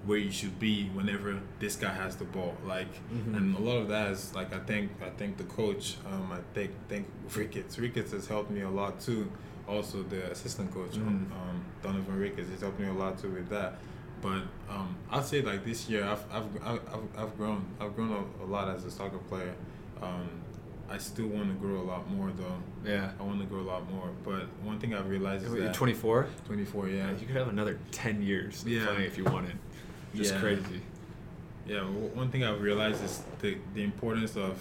where 0.05 0.19
you 0.19 0.33
should 0.33 0.59
be 0.59 0.89
whenever 0.89 1.39
this 1.61 1.77
guy 1.77 1.93
has 1.93 2.17
the 2.17 2.25
ball. 2.25 2.57
Like 2.67 2.93
Mhm. 3.15 3.37
and 3.37 3.57
a 3.57 3.61
lot 3.61 3.77
of 3.77 3.89
that 3.89 4.11
is 4.11 4.35
like 4.35 4.53
I 4.53 4.59
think 4.59 4.91
I 5.01 5.11
think 5.11 5.37
the 5.39 5.45
coach, 5.45 5.97
um 6.07 6.31
I 6.33 6.41
think 6.55 6.73
think 6.89 7.07
Ricketts. 7.37 7.79
Ricketts 7.79 8.13
has 8.13 8.27
helped 8.27 8.51
me 8.51 8.63
a 8.63 8.71
lot 8.71 9.01
too. 9.01 9.31
Also 9.69 10.03
the 10.03 10.31
assistant 10.33 10.75
coach, 10.75 10.97
um, 10.97 11.03
Mhm. 11.31 11.33
um 11.51 11.65
Donovan 11.83 12.19
Ricketts 12.19 12.51
has 12.51 12.61
helped 12.61 12.81
me 12.81 12.89
a 12.89 12.93
lot 12.93 13.19
too 13.19 13.31
with 13.31 13.49
that. 13.51 13.79
But 14.21 14.43
um, 14.69 14.95
I'd 15.11 15.25
say 15.25 15.43
like 15.43 15.65
this 15.65 15.89
year 15.89 16.05
I've 16.05 16.25
I've 16.33 16.47
I've, 16.65 16.81
I've- 16.95 17.13
I've 17.19 17.37
grown 17.37 17.65
I've 17.81 17.95
grown 17.97 18.11
a, 18.11 18.45
a 18.45 18.47
lot 18.47 18.69
as 18.75 18.85
a 18.85 18.91
soccer 18.91 19.19
player. 19.19 19.55
Um, 20.03 20.29
I 20.93 20.99
still 20.99 21.29
want 21.29 21.49
to 21.49 21.55
grow 21.55 21.81
a 21.81 21.87
lot 21.93 22.11
more 22.11 22.31
though. 22.37 22.91
Yeah. 22.91 23.13
I 23.19 23.23
want 23.23 23.41
to 23.41 23.47
grow 23.47 23.61
a 23.61 23.69
lot 23.75 23.91
more. 23.91 24.11
But 24.25 24.43
one 24.63 24.79
thing 24.79 24.93
I've 24.95 25.09
realized 25.09 25.45
is 25.47 25.51
Wait, 25.51 25.61
that 25.61 25.73
24. 25.75 26.27
24, 26.47 26.89
yeah, 26.89 27.11
You 27.19 27.27
could 27.27 27.37
have 27.37 27.49
another 27.49 27.79
10 27.93 28.21
years 28.23 28.63
Yeah. 28.67 28.87
playing 28.87 29.03
if 29.03 29.17
you 29.17 29.25
wanted. 29.25 29.57
Just 30.15 30.35
Yeah. 30.35 30.41
crazy. 30.41 30.81
yeah. 31.67 31.81
One 31.83 32.31
thing 32.31 32.45
I've 32.45 32.61
realized 32.61 33.03
is 33.03 33.23
the 33.41 33.57
the 33.75 33.83
importance 33.83 34.37
of 34.37 34.55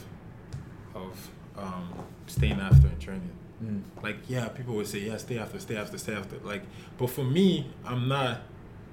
of 0.96 1.30
um, 1.58 1.90
staying 2.28 2.60
after 2.60 2.88
in 2.88 2.98
training. 3.00 3.32
Like 4.02 4.18
yeah, 4.28 4.48
people 4.48 4.74
would 4.76 4.88
say 4.88 5.00
yeah, 5.00 5.18
stay 5.18 5.38
after, 5.38 5.60
stay 5.60 5.76
after, 5.78 5.98
stay 5.98 6.14
after. 6.16 6.38
Like, 6.44 6.64
but 6.98 7.10
for 7.10 7.24
me, 7.24 7.68
I'm 7.86 8.08
not. 8.08 8.42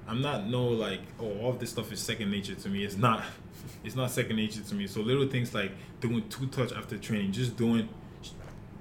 I'm 0.07 0.21
not 0.21 0.47
no 0.47 0.63
like 0.87 1.01
oh 1.19 1.31
all 1.39 1.49
of 1.51 1.59
this 1.59 1.69
stuff 1.69 1.91
is 1.93 1.99
second 1.99 2.29
nature 2.31 2.55
to 2.55 2.69
me. 2.69 2.83
It's 2.83 2.97
not. 2.97 3.23
It's 3.83 3.95
not 3.95 4.11
second 4.11 4.35
nature 4.35 4.61
to 4.61 4.75
me. 4.75 4.87
So 4.87 5.01
little 5.01 5.27
things 5.27 5.53
like 5.53 5.71
doing 6.01 6.27
two 6.29 6.47
touch 6.47 6.71
after 6.73 6.97
training, 6.97 7.31
just 7.31 7.55
doing. 7.57 7.87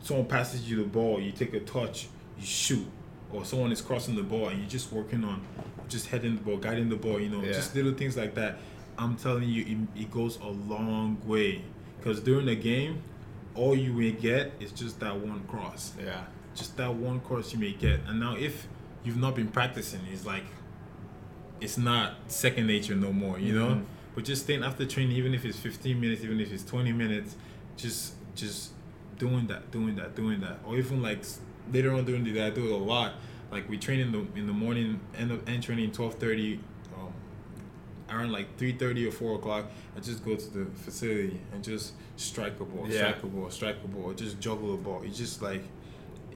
Someone 0.00 0.26
passes 0.26 0.68
you 0.70 0.76
the 0.78 0.84
ball, 0.84 1.20
you 1.20 1.32
take 1.32 1.52
a 1.54 1.60
touch, 1.60 2.08
you 2.38 2.46
shoot, 2.46 2.86
or 3.32 3.44
someone 3.44 3.72
is 3.72 3.80
crossing 3.82 4.14
the 4.14 4.22
ball 4.22 4.48
and 4.48 4.60
you're 4.60 4.68
just 4.68 4.92
working 4.92 5.24
on, 5.24 5.44
just 5.88 6.06
heading 6.06 6.36
the 6.36 6.42
ball, 6.42 6.56
guiding 6.56 6.88
the 6.88 6.96
ball. 6.96 7.20
You 7.20 7.28
know, 7.28 7.42
Yeah. 7.42 7.52
just 7.52 7.74
little 7.74 7.92
things 7.94 8.16
like 8.16 8.34
that. 8.36 8.58
I'm 8.96 9.16
telling 9.16 9.48
you, 9.48 9.62
it, 9.96 10.02
it 10.02 10.10
goes 10.10 10.38
a 10.40 10.46
long 10.48 11.18
way. 11.26 11.62
Because 11.98 12.20
during 12.20 12.46
the 12.46 12.54
game, 12.56 13.02
all 13.54 13.74
you 13.74 13.92
will 13.92 14.12
get 14.12 14.52
is 14.60 14.70
just 14.70 15.00
that 15.00 15.16
one 15.18 15.42
cross 15.48 15.92
Yeah. 16.02 16.24
just 16.54 16.76
that 16.76 16.94
one 16.94 17.18
cross 17.20 17.52
you 17.52 17.58
may 17.58 17.72
get. 17.72 18.00
And 18.06 18.20
now 18.20 18.36
if 18.36 18.68
you've 19.04 19.16
not 19.16 19.34
been 19.34 19.48
practicing, 19.48 20.00
it's 20.12 20.24
like 20.24 20.44
it's 21.60 21.76
not 21.76 22.14
second 22.28 22.66
nature 22.68 22.94
no 22.94 23.12
more, 23.12 23.38
you 23.38 23.52
know. 23.52 23.68
Mm-hmm. 23.70 23.84
But 24.18 24.24
just 24.24 24.42
staying 24.42 24.64
after 24.64 24.84
training, 24.84 25.16
even 25.16 25.32
if 25.32 25.44
it's 25.44 25.56
15 25.60 26.00
minutes, 26.00 26.24
even 26.24 26.40
if 26.40 26.52
it's 26.52 26.64
20 26.64 26.90
minutes, 26.90 27.36
just 27.76 28.14
just 28.34 28.72
doing 29.16 29.46
that, 29.46 29.70
doing 29.70 29.94
that, 29.94 30.16
doing 30.16 30.40
that, 30.40 30.58
or 30.66 30.76
even 30.76 31.00
like 31.00 31.20
later 31.72 31.92
on 31.92 32.04
during 32.04 32.24
the 32.24 32.32
day, 32.32 32.44
I 32.44 32.50
do 32.50 32.66
it 32.66 32.72
a 32.72 32.76
lot. 32.76 33.12
Like 33.52 33.68
we 33.68 33.78
train 33.78 34.00
in 34.00 34.10
the 34.10 34.26
in 34.34 34.48
the 34.48 34.52
morning, 34.52 34.98
end 35.16 35.30
up 35.30 35.48
end 35.48 35.62
training 35.62 35.92
12:30. 35.92 36.58
Um, 36.96 37.12
around 38.10 38.32
like 38.32 38.56
3:30 38.58 39.06
or 39.06 39.12
4 39.12 39.36
o'clock, 39.36 39.66
I 39.96 40.00
just 40.00 40.24
go 40.24 40.34
to 40.34 40.50
the 40.50 40.64
facility 40.64 41.40
and 41.52 41.62
just 41.62 41.92
strike 42.16 42.58
a 42.58 42.64
ball, 42.64 42.88
Yeah. 42.88 42.96
strike 42.96 43.22
a 43.22 43.26
ball, 43.28 43.50
strike 43.50 43.76
a 43.84 43.86
ball, 43.86 44.06
or 44.10 44.14
just 44.14 44.40
juggle 44.40 44.74
a 44.74 44.78
ball. 44.78 45.02
It's 45.04 45.16
just 45.16 45.42
like 45.42 45.62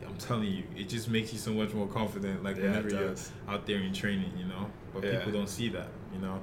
I'm 0.07 0.17
telling 0.19 0.53
you, 0.53 0.63
it 0.77 0.89
just 0.89 1.09
makes 1.09 1.33
you 1.33 1.41
so 1.41 1.53
much 1.53 1.75
more 1.75 1.89
confident. 1.89 2.45
Like 2.45 2.59
Yeah, 2.59 2.63
whenever 2.63 2.91
you're 2.91 3.17
out 3.49 3.67
there 3.67 3.81
in 3.81 3.93
training, 3.93 4.31
you 4.39 4.45
know. 4.45 4.71
But 4.95 5.03
Yeah. 5.03 5.17
people 5.17 5.33
don't 5.33 5.49
see 5.49 5.69
that, 5.71 5.89
you 6.15 6.21
know. 6.21 6.41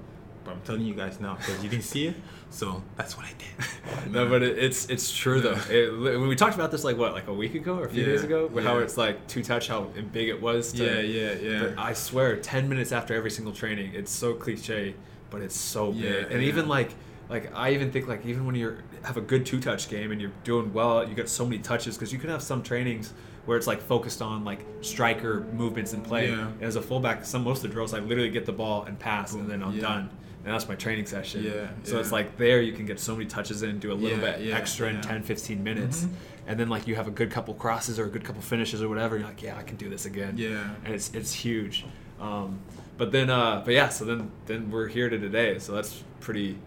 But 0.50 0.56
I'm 0.56 0.62
telling 0.64 0.82
you 0.82 0.94
guys 0.96 1.20
now 1.20 1.36
because 1.36 1.64
you 1.64 1.70
didn't 1.70 1.84
see 1.84 2.08
it, 2.08 2.16
so 2.50 2.82
that's 2.96 3.16
what 3.16 3.26
I 3.26 3.30
did. 3.38 4.12
No, 4.12 4.28
but 4.28 4.42
it, 4.42 4.58
it's 4.58 4.90
it's 4.90 5.16
true 5.16 5.40
though. 5.42 5.58
It, 5.70 5.92
when 6.00 6.28
we 6.28 6.36
talked 6.36 6.56
about 6.56 6.72
this 6.72 6.84
like 6.84 6.98
what, 6.98 7.14
like 7.14 7.28
a 7.28 7.34
week 7.34 7.54
ago 7.54 7.78
or 7.78 7.86
a 7.86 7.90
few 7.90 8.02
Yeah, 8.04 8.10
days 8.14 8.24
ago, 8.24 8.50
how 8.62 8.78
it's 8.80 8.98
like 8.98 9.28
two 9.28 9.44
touch, 9.44 9.68
how 9.68 9.82
big 10.12 10.30
it 10.30 10.42
was. 10.42 10.74
To, 10.74 10.84
yeah, 10.84 11.00
yeah, 11.02 11.34
yeah. 11.34 11.60
But 11.76 11.80
I 11.80 11.94
swear, 11.94 12.38
ten 12.38 12.68
minutes 12.68 12.92
after 12.92 13.14
every 13.14 13.30
single 13.32 13.54
training, 13.54 13.92
it's 13.94 14.12
so 14.12 14.34
cliche, 14.34 14.96
but 15.30 15.42
it's 15.42 15.56
so 15.56 15.92
big. 15.92 16.02
Yeah, 16.02 16.12
and 16.32 16.42
yeah. 16.42 16.48
even 16.48 16.68
like, 16.68 16.92
like 17.30 17.52
I 17.56 17.74
even 17.74 17.92
think 17.92 18.08
like 18.08 18.26
even 18.26 18.46
when 18.46 18.56
you're 18.56 18.78
have 19.04 19.18
a 19.18 19.22
good 19.22 19.46
two 19.46 19.60
touch 19.60 19.88
game 19.90 20.12
and 20.12 20.20
you're 20.20 20.32
doing 20.44 20.74
well, 20.74 21.08
you 21.08 21.14
get 21.14 21.30
so 21.30 21.46
many 21.46 21.60
touches 21.60 21.96
because 21.98 22.12
you 22.12 22.18
can 22.20 22.30
have 22.30 22.42
some 22.42 22.64
trainings 22.64 23.14
where 23.46 23.58
it's 23.58 23.68
like 23.68 23.82
focused 23.82 24.22
on 24.22 24.44
like 24.44 24.66
striker 24.82 25.42
movements 25.54 25.94
and 25.94 26.04
play. 26.04 26.30
Yeah. 26.30 26.48
And 26.48 26.64
as 26.64 26.76
a 26.78 26.82
fullback, 26.82 27.26
some 27.26 27.44
most 27.44 27.58
of 27.58 27.64
the 27.64 27.74
drills 27.74 27.94
I 27.94 28.00
literally 28.00 28.30
get 28.30 28.46
the 28.46 28.52
ball 28.54 28.84
and 28.84 28.98
pass, 28.98 29.34
and 29.34 29.50
then 29.50 29.62
I'm 29.64 29.76
Yeah. 29.76 29.82
done. 29.82 30.10
And 30.46 30.54
that's 30.54 30.68
my 30.70 30.76
training 30.76 31.06
session. 31.06 31.44
Yeah, 31.44 31.68
So 31.84 32.00
it's 32.00 32.12
like 32.14 32.38
there 32.38 32.62
you 32.62 32.72
can 32.72 32.86
get 32.86 33.00
so 33.00 33.14
many 33.14 33.26
touches 33.26 33.62
in, 33.62 33.78
do 33.80 33.92
a 33.92 33.94
little 33.94 34.18
Yeah, 34.20 34.38
bit 34.38 34.42
yeah, 34.42 34.56
extra 34.58 34.88
in 34.88 34.96
yeah. 34.96 35.02
10, 35.02 35.24
15 35.24 35.64
minutes. 35.64 36.04
Mhm. 36.06 36.10
And 36.48 36.60
then 36.60 36.70
like 36.70 36.88
you 36.88 36.96
have 36.96 37.08
a 37.08 37.12
good 37.12 37.30
couple 37.30 37.54
crosses 37.56 38.00
or 38.00 38.06
a 38.06 38.10
good 38.10 38.24
couple 38.24 38.42
finishes 38.42 38.82
or 38.82 38.88
whatever. 38.90 39.18
You're 39.18 39.28
like, 39.28 39.42
yeah, 39.44 39.58
I 39.58 39.64
can 39.64 39.76
do 39.76 39.90
this 39.90 40.06
again 40.06 40.36
yeah. 40.38 40.70
and 40.86 40.94
it's 40.96 41.14
it's 41.14 41.34
huge. 41.34 41.86
Um, 42.22 42.60
but 42.98 43.12
then, 43.12 43.30
uh, 43.30 43.62
but 43.64 43.74
yeah, 43.74 43.90
so 43.90 44.06
then 44.06 44.32
then 44.46 44.72
we're 44.72 44.88
here 44.88 45.10
to 45.10 45.18
today. 45.20 45.60
So 45.60 45.74
that's 45.74 46.04
pretty 46.22 46.58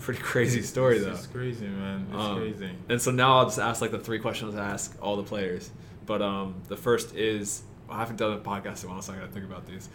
pretty 0.00 0.20
crazy 0.32 0.62
story 0.62 0.96
it's, 0.96 1.04
though. 1.06 1.12
It's 1.12 1.26
crazy, 1.26 1.66
man. 1.66 2.06
It's 2.10 2.18
Um, 2.22 2.36
crazy. 2.36 2.70
And 2.90 3.00
so 3.00 3.10
now 3.10 3.38
I'll 3.38 3.44
just 3.46 3.58
ask 3.58 3.80
like 3.80 3.90
the 3.92 3.98
three 3.98 4.18
questions 4.18 4.54
I 4.54 4.68
ask 4.68 4.94
all 5.00 5.16
the 5.16 5.22
players. 5.22 5.70
But 6.06 6.20
um, 6.22 6.56
the 6.68 6.76
first 6.76 7.14
is 7.14 7.62
I 7.88 7.98
haven't 7.98 8.16
done 8.16 8.32
a 8.34 8.38
podcast 8.38 8.84
in 8.84 8.90
a 8.90 8.92
while, 8.92 9.02
so 9.02 9.12
I 9.12 9.16
gotta 9.16 9.28
think 9.28 9.44
about 9.46 9.66
these. 9.66 9.88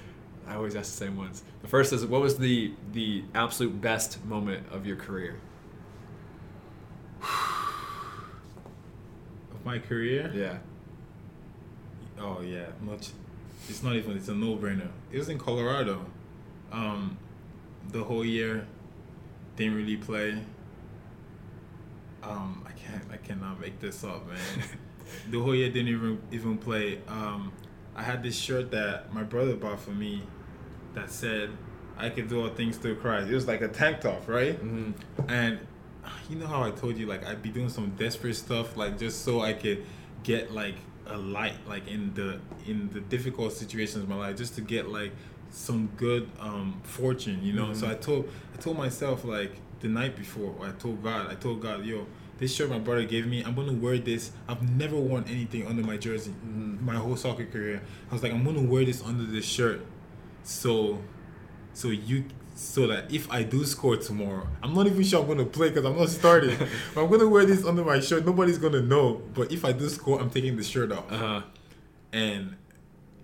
I 0.48 0.56
always 0.56 0.76
ask 0.76 0.92
the 0.92 1.06
same 1.06 1.18
ones. 1.18 1.44
The 1.62 1.68
first 1.68 1.92
is 1.94 2.06
what 2.06 2.22
was 2.22 2.38
the 2.38 2.74
the 2.94 3.24
absolute 3.36 3.80
best 3.82 4.24
moment 4.26 4.66
of 4.72 4.86
your 4.86 4.96
career? 4.96 5.40
Of 9.54 9.66
my 9.66 9.80
career, 9.80 10.32
Yeah. 10.34 10.58
Oh 12.20 12.42
yeah, 12.42 12.68
much. 12.82 13.10
It's 13.70 13.84
not 13.84 13.96
even. 13.96 14.16
It's 14.16 14.28
a 14.28 14.34
no-brainer. 14.36 14.90
It 15.12 15.18
was 15.18 15.30
in 15.30 15.38
Colorado. 15.38 16.06
Um, 16.72 17.18
the 17.92 18.04
whole 18.04 18.26
year, 18.26 18.66
didn't 19.56 19.76
really 19.76 19.98
play. 19.98 20.40
Um, 22.24 22.66
I 22.68 22.72
can't. 22.72 23.04
I 23.12 23.18
cannot 23.18 23.60
make 23.60 23.80
this 23.80 24.04
up, 24.04 24.28
man. 24.28 24.38
the 25.32 25.40
whole 25.40 25.56
year 25.56 25.70
didn't 25.70 25.90
even 25.90 26.22
even 26.32 26.58
play. 26.58 27.02
Um, 27.08 27.52
I 27.96 28.04
had 28.04 28.24
this 28.24 28.38
shirt 28.38 28.72
that 28.72 29.14
my 29.14 29.24
brother 29.24 29.56
bought 29.56 29.80
for 29.80 29.92
me, 29.92 30.24
that 30.94 31.12
said, 31.12 31.50
"I 31.98 32.10
can 32.10 32.28
do 32.28 32.42
all 32.42 32.50
things 32.50 32.78
through 32.78 32.96
Christ." 32.96 33.30
It 33.30 33.36
was 33.36 33.48
like 33.48 33.62
a 33.62 33.68
tank 33.68 34.02
top, 34.02 34.28
right? 34.28 34.56
hmm 34.56 34.92
And 35.28 35.60
you 36.30 36.36
know 36.38 36.48
how 36.48 36.64
I 36.64 36.72
told 36.72 36.98
you, 36.98 37.06
like 37.06 37.26
I'd 37.26 37.42
be 37.42 37.50
doing 37.50 37.70
some 37.70 37.92
desperate 37.98 38.36
stuff, 38.36 38.76
like 38.78 38.98
just 38.98 39.24
so 39.24 39.42
I 39.42 39.54
could 39.54 39.84
get 40.24 40.52
like 40.54 40.76
a 41.06 41.18
light, 41.18 41.56
like 41.68 41.88
in 41.88 42.14
the 42.14 42.40
in 42.66 42.90
the 42.92 43.00
difficult 43.00 43.54
situations 43.54 44.04
of 44.04 44.10
my 44.10 44.16
life, 44.16 44.36
just 44.38 44.56
to 44.56 44.62
get 44.62 44.90
like 44.90 45.12
some 45.50 45.90
good 45.98 46.30
um 46.40 46.80
fortune, 46.84 47.40
you 47.44 47.54
know. 47.54 47.74
So 47.74 47.88
Mhm. 47.88 47.92
I 47.92 47.96
told 47.96 48.30
I 48.54 48.58
told 48.58 48.78
myself 48.78 49.24
like 49.24 49.54
the 49.80 49.88
night 49.88 50.16
before, 50.18 50.56
I 50.62 50.72
told 50.72 51.04
God, 51.04 51.28
I 51.30 51.36
told 51.36 51.62
God, 51.62 51.86
yo, 51.86 52.08
this 52.40 52.54
shirt 52.56 52.70
my 52.70 52.80
brother 52.80 53.06
gave 53.06 53.26
me, 53.28 53.44
I'm 53.44 53.56
gonna 53.56 53.72
wear 53.74 53.98
this. 53.98 54.32
I've 54.50 54.62
never 54.78 54.96
worn 54.98 55.24
anything 55.30 55.66
under 55.68 55.84
my 55.84 55.98
jersey, 55.98 56.34
Mhm. 56.46 56.82
my 56.82 56.96
whole 56.96 57.16
soccer 57.16 57.46
career. 57.46 57.82
I 58.10 58.14
was 58.14 58.24
like, 58.24 58.34
I'm 58.34 58.44
gonna 58.44 58.62
wear 58.64 58.84
this 58.84 59.02
under 59.04 59.24
this 59.24 59.46
shirt, 59.46 59.82
so 60.48 61.00
so 61.74 61.90
you 61.90 62.26
so 62.56 62.88
that 62.88 63.14
if 63.14 63.32
I 63.32 63.44
do 63.44 63.64
score 63.66 63.98
tomorrow, 63.98 64.48
I'm 64.64 64.74
not 64.74 64.88
even 64.88 65.04
sure 65.04 65.22
I'm 65.22 65.28
gonna 65.28 65.46
play 65.46 65.70
because 65.70 65.86
I'm 65.86 65.98
not 65.98 66.10
starting. 66.10 66.58
but 66.96 67.04
I'm 67.04 67.12
gonna 67.12 67.28
wear 67.28 67.46
this 67.46 67.64
under 67.64 67.84
my 67.84 68.00
shirt. 68.00 68.26
Nobody's 68.26 68.58
gonna 68.58 68.82
know. 68.82 69.22
But 69.34 69.52
if 69.52 69.64
I 69.64 69.74
do 69.74 69.88
score, 69.90 70.20
I'm 70.20 70.32
taking 70.32 70.58
the 70.58 70.64
shirt 70.64 70.92
off. 70.92 71.12
Uh 71.12 71.18
huh. 71.18 71.42
And 72.14 72.56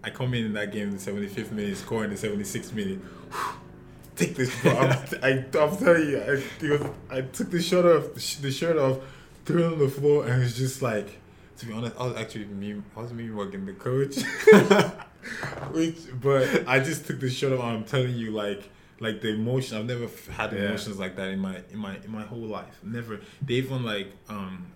I 0.04 0.10
come 0.12 0.34
in 0.34 0.46
in 0.46 0.54
that 0.54 0.72
game 0.72 0.90
in 0.90 0.98
the 0.98 1.12
75th 1.12 1.52
minute, 1.52 1.78
score 1.78 2.04
in 2.04 2.12
the 2.12 2.16
76th 2.16 2.74
minute. 2.74 3.00
Take 4.16 4.36
this, 4.36 4.62
bro. 4.62 4.78
I'm, 4.78 4.90
I, 5.24 5.30
I'm 5.58 5.78
telling 5.78 6.10
you, 6.10 6.20
I, 6.20 6.68
was, 6.68 6.92
I 7.10 7.22
took 7.22 7.50
the 7.50 7.62
shirt 7.62 7.86
off, 7.86 8.14
the 8.14 8.52
shirt 8.52 8.78
off, 8.78 9.00
threw 9.46 9.64
it 9.64 9.74
on 9.74 9.80
the 9.80 9.88
floor, 9.88 10.26
and 10.26 10.36
it 10.36 10.40
was 10.40 10.56
just 10.56 10.84
like, 10.84 11.18
to 11.58 11.66
be 11.66 11.74
honest, 11.74 11.96
I 11.98 12.06
was 12.06 12.18
actually 12.18 12.46
me. 12.46 12.84
I 12.96 13.02
was 13.02 13.14
me 13.14 13.32
working 13.32 13.66
the 13.66 13.74
coach. 13.74 14.18
Which, 15.72 15.98
but 16.22 16.68
I 16.68 16.80
just 16.80 17.06
took 17.08 17.20
the 17.20 17.30
shirt 17.30 17.54
off. 17.54 17.64
I'm 17.64 17.84
telling 17.84 18.16
you, 18.16 18.32
like, 18.32 18.70
like 19.00 19.22
the 19.22 19.30
emotion. 19.30 19.78
I've 19.78 19.86
never 19.86 20.08
had 20.32 20.52
Yeah. 20.54 20.66
emotions 20.68 21.00
like 21.00 21.16
that 21.16 21.30
in 21.30 21.40
my 21.40 21.62
in 21.72 21.80
my 21.80 21.96
in 21.98 22.12
my 22.12 22.24
whole 22.24 22.40
life. 22.60 22.80
Never. 22.84 23.20
They 23.42 23.56
even 23.56 23.84
like 23.84 24.12
um 24.30 24.68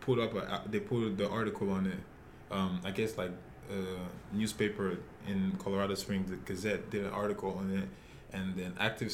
put 0.00 0.18
up 0.18 0.34
a 0.34 0.62
they 0.68 0.80
put 0.80 1.16
the 1.16 1.28
article 1.28 1.70
on 1.70 1.86
it. 1.86 1.98
Um, 2.50 2.80
I 2.84 2.90
guess 2.90 3.16
like 3.18 3.30
a 3.70 4.34
newspaper 4.36 4.98
in 5.26 5.52
Colorado 5.58 5.94
Springs, 5.94 6.30
the 6.30 6.36
Gazette, 6.36 6.90
did 6.90 7.04
an 7.04 7.10
article 7.12 7.56
on 7.58 7.70
it, 7.70 7.88
and 8.36 8.54
then 8.56 8.74
active 8.78 9.12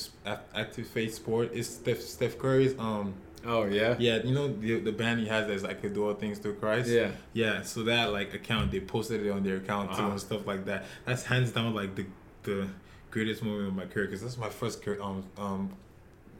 active 0.55 0.87
faith 0.89 1.14
sport 1.14 1.53
is 1.53 1.68
Steph 1.68 2.01
Steph 2.01 2.39
Curry's 2.39 2.76
um 2.78 3.14
Oh 3.47 3.64
yeah. 3.64 3.97
yeah 3.99 4.16
you 4.22 4.34
know 4.34 4.49
the 4.49 4.80
the 4.80 4.93
band 4.93 5.20
he 5.20 5.26
has 5.26 5.47
that's 5.49 5.62
like 5.62 5.80
could 5.80 5.95
do 5.95 6.07
all 6.07 6.14
things 6.14 6.38
through 6.38 6.55
Christ 6.57 6.88
Yeah. 6.91 7.11
yeah 7.32 7.62
so 7.62 7.82
that 7.84 8.12
like 8.12 8.34
account 8.34 8.70
they 8.70 8.80
posted 8.80 9.24
it 9.24 9.30
on 9.30 9.43
their 9.43 9.57
account 9.57 9.93
too 9.93 10.03
Uh-huh. 10.03 10.11
and 10.12 10.20
stuff 10.20 10.47
like 10.47 10.66
that 10.66 10.84
that's 11.07 11.22
hands 11.24 11.51
down 11.53 11.74
like 11.74 11.95
the 11.95 12.07
the 12.43 12.68
greatest 13.11 13.43
moment 13.43 13.68
of 13.68 13.74
my 13.74 13.86
career 13.86 14.07
because 14.07 14.20
that's 14.22 14.36
my 14.36 14.51
first 14.51 14.82
career 14.82 15.01
um 15.03 15.24
um 15.38 15.70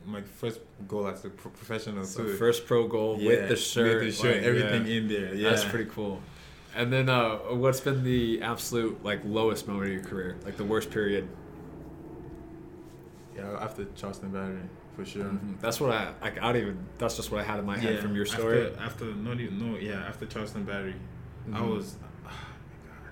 my 0.07 0.20
first 0.22 0.61
goal 0.88 1.07
as 1.09 1.24
a 1.24 1.30
pro- 1.30 1.51
professional 1.51 2.05
So 2.05 2.24
too 2.24 2.34
first 2.36 2.66
pro 2.66 2.86
goal 2.86 3.16
Yeah, 3.18 3.28
with 3.28 3.48
the 3.51 3.57
shirt, 3.57 4.05
with 4.05 4.16
the 4.16 4.22
shirt 4.22 4.36
like, 4.36 4.44
everything 4.44 4.86
yeah. 4.86 4.96
in 4.96 5.09
there 5.09 5.34
yeah 5.34 5.51
That's 5.51 5.64
pretty 5.64 5.90
cool. 5.90 6.20
And 6.76 6.92
then, 6.92 7.09
uh, 7.09 7.36
what's 7.62 7.80
been 7.80 8.05
the 8.05 8.42
absolute 8.42 9.03
like 9.05 9.20
lowest 9.24 9.66
moment 9.66 9.86
of 9.88 9.92
your 9.92 10.05
career, 10.05 10.36
like 10.44 10.57
the 10.57 10.64
worst 10.64 10.90
period? 10.90 11.28
yeah 13.36 13.57
after 13.61 13.84
Charleston 13.96 14.30
Battery 14.30 14.59
for 15.05 15.11
sure. 15.11 15.24
Mhm. 15.24 15.61
That's 15.61 15.80
what 15.80 15.90
I, 15.92 16.12
I, 16.22 16.28
I 16.28 16.30
don't 16.53 16.57
even. 16.57 16.78
That's 16.98 17.16
just 17.16 17.30
what 17.30 17.41
I 17.41 17.45
had 17.45 17.58
in 17.58 17.64
my 17.66 17.79
head 17.79 18.00
from 18.00 18.14
your 18.14 18.26
story. 18.26 18.66
After, 18.66 18.83
after 18.83 19.04
not 19.14 19.41
even 19.41 19.58
no, 19.58 19.79
yeah, 19.79 20.04
after 20.07 20.26
Charleston 20.26 20.64
Battery, 20.64 20.95
I 21.53 21.58
Mhm. 21.58 21.74
was, 21.74 21.96
oh 22.03 22.07
my 22.24 22.30
god, 22.30 23.11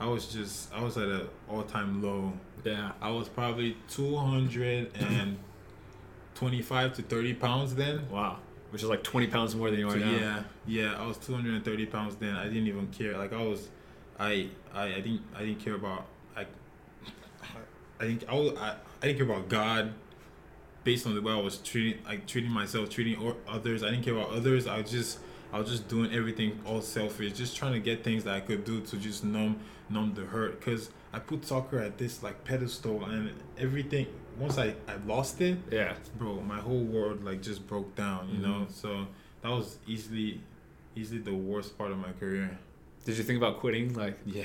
I 0.00 0.06
was 0.06 0.26
just 0.32 0.72
I 0.74 0.82
was 0.82 0.96
at 0.96 1.08
an 1.08 1.28
all 1.48 1.62
time 1.62 2.02
low. 2.02 2.32
yeah. 2.64 2.92
I 3.00 3.10
was 3.10 3.28
probably 3.28 3.76
two 3.88 4.16
hundred 4.16 4.90
and 4.96 5.38
twenty 6.34 6.62
five 6.62 6.92
to 6.94 7.02
thirty 7.02 7.34
pounds 7.34 7.74
then. 7.74 8.08
Wow. 8.10 8.38
Which 8.70 8.84
is 8.84 8.88
like 8.88 9.02
20 9.02 9.26
pounds 9.26 9.56
more 9.56 9.68
than 9.68 9.80
you 9.80 9.88
are 9.88 9.98
So 9.98 9.98
now. 9.98 10.12
yeah, 10.12 10.42
yeah, 10.64 10.94
I 10.96 11.04
was 11.04 11.16
two 11.18 11.34
hundred 11.34 11.54
and 11.54 11.64
thirty 11.64 11.86
pounds 11.86 12.14
then. 12.16 12.36
I 12.36 12.44
didn't 12.44 12.68
even 12.68 12.86
care. 12.88 13.16
Like 13.18 13.32
I 13.32 13.42
was, 13.42 13.68
I 14.18 14.46
I, 14.72 14.84
I 14.84 15.00
didn't 15.00 15.22
I 15.34 15.40
didn't 15.44 15.58
care 15.58 15.74
about 15.74 16.06
like 16.36 16.46
I 17.98 18.04
think 18.04 18.24
I, 18.28 18.34
was, 18.34 18.56
I 18.58 18.76
I 19.02 19.06
didn't 19.06 19.18
care 19.18 19.26
about 19.26 19.48
God. 19.48 19.92
Based 20.82 21.06
on 21.06 21.14
the 21.14 21.20
way 21.20 21.32
I 21.32 21.36
was 21.40 21.58
treating, 21.58 22.02
like 22.06 22.26
treating 22.26 22.50
myself, 22.50 22.88
treating 22.88 23.16
or 23.20 23.36
others, 23.46 23.82
I 23.82 23.90
didn't 23.90 24.04
care 24.04 24.14
about 24.16 24.30
others. 24.30 24.66
I 24.66 24.80
was 24.80 24.90
just, 24.90 25.18
I 25.52 25.58
was 25.58 25.68
just 25.70 25.88
doing 25.88 26.12
everything 26.12 26.58
all 26.64 26.80
selfish, 26.80 27.32
just 27.34 27.54
trying 27.56 27.74
to 27.74 27.80
get 27.80 28.02
things 28.02 28.24
that 28.24 28.34
I 28.34 28.40
could 28.40 28.64
do 28.64 28.80
to 28.80 28.96
just 28.96 29.22
numb, 29.24 29.58
numb 29.90 30.14
the 30.14 30.22
hurt. 30.22 30.60
Cause 30.62 30.90
I 31.12 31.18
put 31.18 31.44
soccer 31.44 31.78
at 31.80 31.98
this 31.98 32.22
like 32.22 32.44
pedestal, 32.44 33.04
and 33.04 33.30
everything. 33.58 34.06
Once 34.38 34.56
I, 34.56 34.68
I 34.88 34.94
lost 35.06 35.40
it, 35.42 35.58
Yeah. 35.70 35.94
bro, 36.16 36.40
my 36.40 36.58
whole 36.60 36.82
world 36.82 37.24
like 37.24 37.42
just 37.42 37.66
broke 37.66 37.94
down. 37.94 38.30
You 38.32 38.38
know, 38.38 38.66
Mhm. 38.66 38.72
so 38.72 39.06
that 39.42 39.50
was 39.50 39.76
easily, 39.86 40.40
easily 40.96 41.20
the 41.20 41.34
worst 41.34 41.76
part 41.76 41.90
of 41.90 41.98
my 41.98 42.12
career. 42.12 42.58
Did 43.04 43.18
you 43.18 43.24
think 43.24 43.36
about 43.36 43.60
quitting? 43.60 43.92
Like, 43.94 44.18
Yeah, 44.24 44.44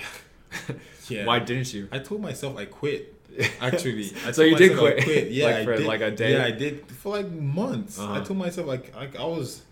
yeah. 1.08 1.26
why 1.26 1.40
didn't 1.40 1.74
you? 1.74 1.88
I 1.94 2.00
told 2.00 2.22
myself 2.22 2.58
I 2.58 2.66
quit. 2.66 3.14
Actually, 3.62 4.06
I 4.26 4.32
so 4.32 4.48
told 4.48 4.52
you 4.52 4.56
did 4.58 4.72
I 4.74 4.80
quit? 5.02 5.32
Yeah, 5.32 5.46
like 5.46 5.56
I 5.56 5.66
for 5.66 5.76
did. 5.78 5.86
like 5.86 6.02
a 6.02 6.12
day. 6.12 6.34
Yeah, 6.34 6.46
I 6.46 6.52
did 6.52 6.88
for 6.92 7.18
like 7.18 7.30
months. 7.32 8.00
Uh-huh. 8.00 8.14
I 8.14 8.24
told 8.24 8.40
myself 8.40 8.68
like 8.68 8.96
like 8.96 9.16
I 9.20 9.26
was, 9.26 9.64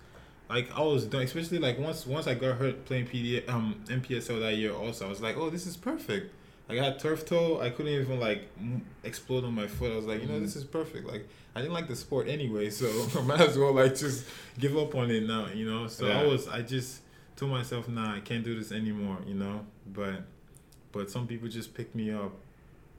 Like 0.50 0.70
I 0.76 0.82
was 0.82 1.06
done, 1.06 1.22
especially 1.24 1.60
like 1.60 1.80
once 1.80 2.06
once 2.06 2.28
I 2.28 2.34
got 2.36 2.58
hurt 2.58 2.86
playing 2.86 3.08
PD 3.08 3.48
um 3.50 3.84
NPSL 3.88 4.40
that 4.42 4.56
year. 4.56 4.74
Also, 4.74 5.06
I 5.06 5.10
was 5.10 5.22
like, 5.22 5.38
oh, 5.38 5.50
this 5.50 5.66
is 5.66 5.78
perfect. 5.78 6.34
Like 6.70 6.80
I 6.80 6.84
had 6.86 7.00
turf 7.00 7.26
toe. 7.26 7.60
I 7.62 7.70
couldn't 7.70 7.92
even 7.94 8.20
like 8.20 8.48
m- 8.60 8.86
explode 9.04 9.44
on 9.46 9.54
my 9.54 9.68
foot. 9.68 9.92
I 9.92 9.96
was 9.96 10.06
like, 10.06 10.22
you 10.22 10.28
know, 10.28 10.40
this 10.40 10.56
is 10.56 10.64
perfect. 10.64 11.08
Like 11.08 11.28
I 11.56 11.62
didn't 11.62 11.74
like 11.74 11.88
the 11.88 11.96
sport 11.96 12.28
anyway, 12.28 12.70
so 12.70 12.88
I 13.20 13.22
might 13.24 13.42
as 13.42 13.58
well 13.58 13.74
like 13.74 13.96
just 13.96 14.26
give 14.60 14.78
up 14.78 14.94
on 14.96 15.10
it 15.12 15.24
now. 15.28 15.48
You 15.54 15.70
know. 15.70 15.88
So 15.88 16.10
I 16.10 16.26
was 16.26 16.48
I 16.48 16.62
just 16.62 17.02
told 17.36 17.52
myself, 17.52 17.88
nah, 17.88 18.16
I 18.16 18.20
can't 18.20 18.44
do 18.44 18.58
this 18.58 18.72
anymore. 18.72 19.18
You 19.26 19.36
know. 19.36 19.66
But 19.92 20.24
but 20.92 21.10
some 21.10 21.26
people 21.28 21.48
just 21.48 21.74
picked 21.74 21.96
me 21.96 22.12
up. 22.12 22.34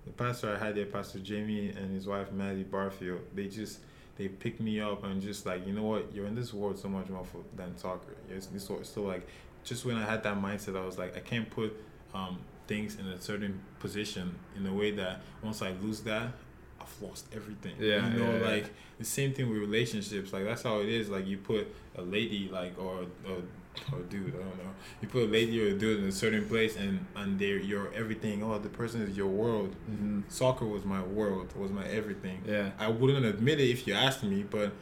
The 0.06 0.12
pastor 0.12 0.55
I 0.55 0.64
had 0.64 0.74
there, 0.74 0.86
Pastor 0.86 1.18
Jamie 1.18 1.70
and 1.70 1.94
his 1.94 2.06
wife 2.06 2.31
Maddie 2.32 2.62
Barfield, 2.62 3.20
they 3.35 3.48
just 3.48 3.78
they 4.16 4.28
picked 4.28 4.60
me 4.60 4.81
up 4.81 5.02
and 5.05 5.20
just 5.20 5.47
like 5.47 5.66
you 5.66 5.72
know 5.72 5.82
what 5.82 6.14
you're 6.14 6.26
in 6.26 6.35
this 6.35 6.52
world 6.52 6.78
so 6.78 6.89
much 6.89 7.09
more 7.09 7.24
for, 7.24 7.40
than 7.56 7.76
soccer. 7.76 8.14
Yes, 8.31 8.47
this 8.47 8.64
sort 8.64 8.86
so 8.86 9.02
like 9.02 9.26
just 9.64 9.85
when 9.85 9.97
I 9.97 10.05
had 10.05 10.22
that 10.24 10.36
mindset, 10.36 10.76
I 10.76 10.85
was 10.85 10.98
like 10.98 11.16
I 11.16 11.20
can't 11.20 11.48
put 11.51 11.74
um, 12.14 12.39
things 12.66 12.97
in 12.98 13.06
a 13.06 13.20
certain 13.20 13.60
position 13.81 14.35
in 14.56 14.66
a 14.66 14.72
way 14.72 14.90
that 14.93 15.20
once 15.43 15.62
I 15.62 15.72
lose 15.72 16.01
that, 16.02 16.32
I've 16.81 17.02
lost 17.02 17.26
everything. 17.35 17.74
Yeah, 17.78 18.06
you 18.12 18.18
know, 18.18 18.32
yeah, 18.32 18.39
yeah. 18.39 18.48
like 18.48 18.70
the 18.98 19.05
same 19.05 19.32
thing 19.32 19.48
with 19.48 19.59
relationships. 19.59 20.32
Like 20.32 20.44
that's 20.44 20.62
how 20.62 20.81
it 20.81 20.89
is. 20.89 21.09
Like 21.09 21.26
you 21.26 21.39
put 21.39 21.74
a 21.97 22.02
lady 22.02 22.48
like 22.52 22.78
or 22.78 23.06
or 23.26 23.43
or 23.92 24.01
dude, 24.01 24.28
I 24.34 24.38
don't 24.38 24.59
know. 24.59 24.70
You 25.01 25.09
put 25.09 25.22
a 25.24 25.26
lady 25.26 25.62
or 25.62 25.68
a 25.74 25.78
dude 25.78 26.01
in 26.01 26.09
a 26.09 26.12
certain 26.12 26.46
place 26.48 26.76
and 26.76 27.05
and 27.16 27.38
they're 27.38 27.59
your 27.59 27.92
everything. 27.94 28.42
Oh, 28.42 28.59
the 28.59 28.68
person 28.68 29.02
is 29.02 29.16
your 29.16 29.28
world. 29.28 29.74
Mm-hmm. 29.90 30.20
Soccer 30.28 30.66
was 30.66 30.84
my 30.84 31.02
world. 31.02 31.55
Was 31.56 31.70
my 31.70 31.86
everything. 31.86 32.42
Yeah. 32.46 32.70
I 32.78 32.88
wouldn't 32.88 33.24
admit 33.24 33.60
it 33.60 33.70
if 33.70 33.86
you 33.86 33.94
asked 33.94 34.22
me, 34.22 34.44
but 34.48 34.72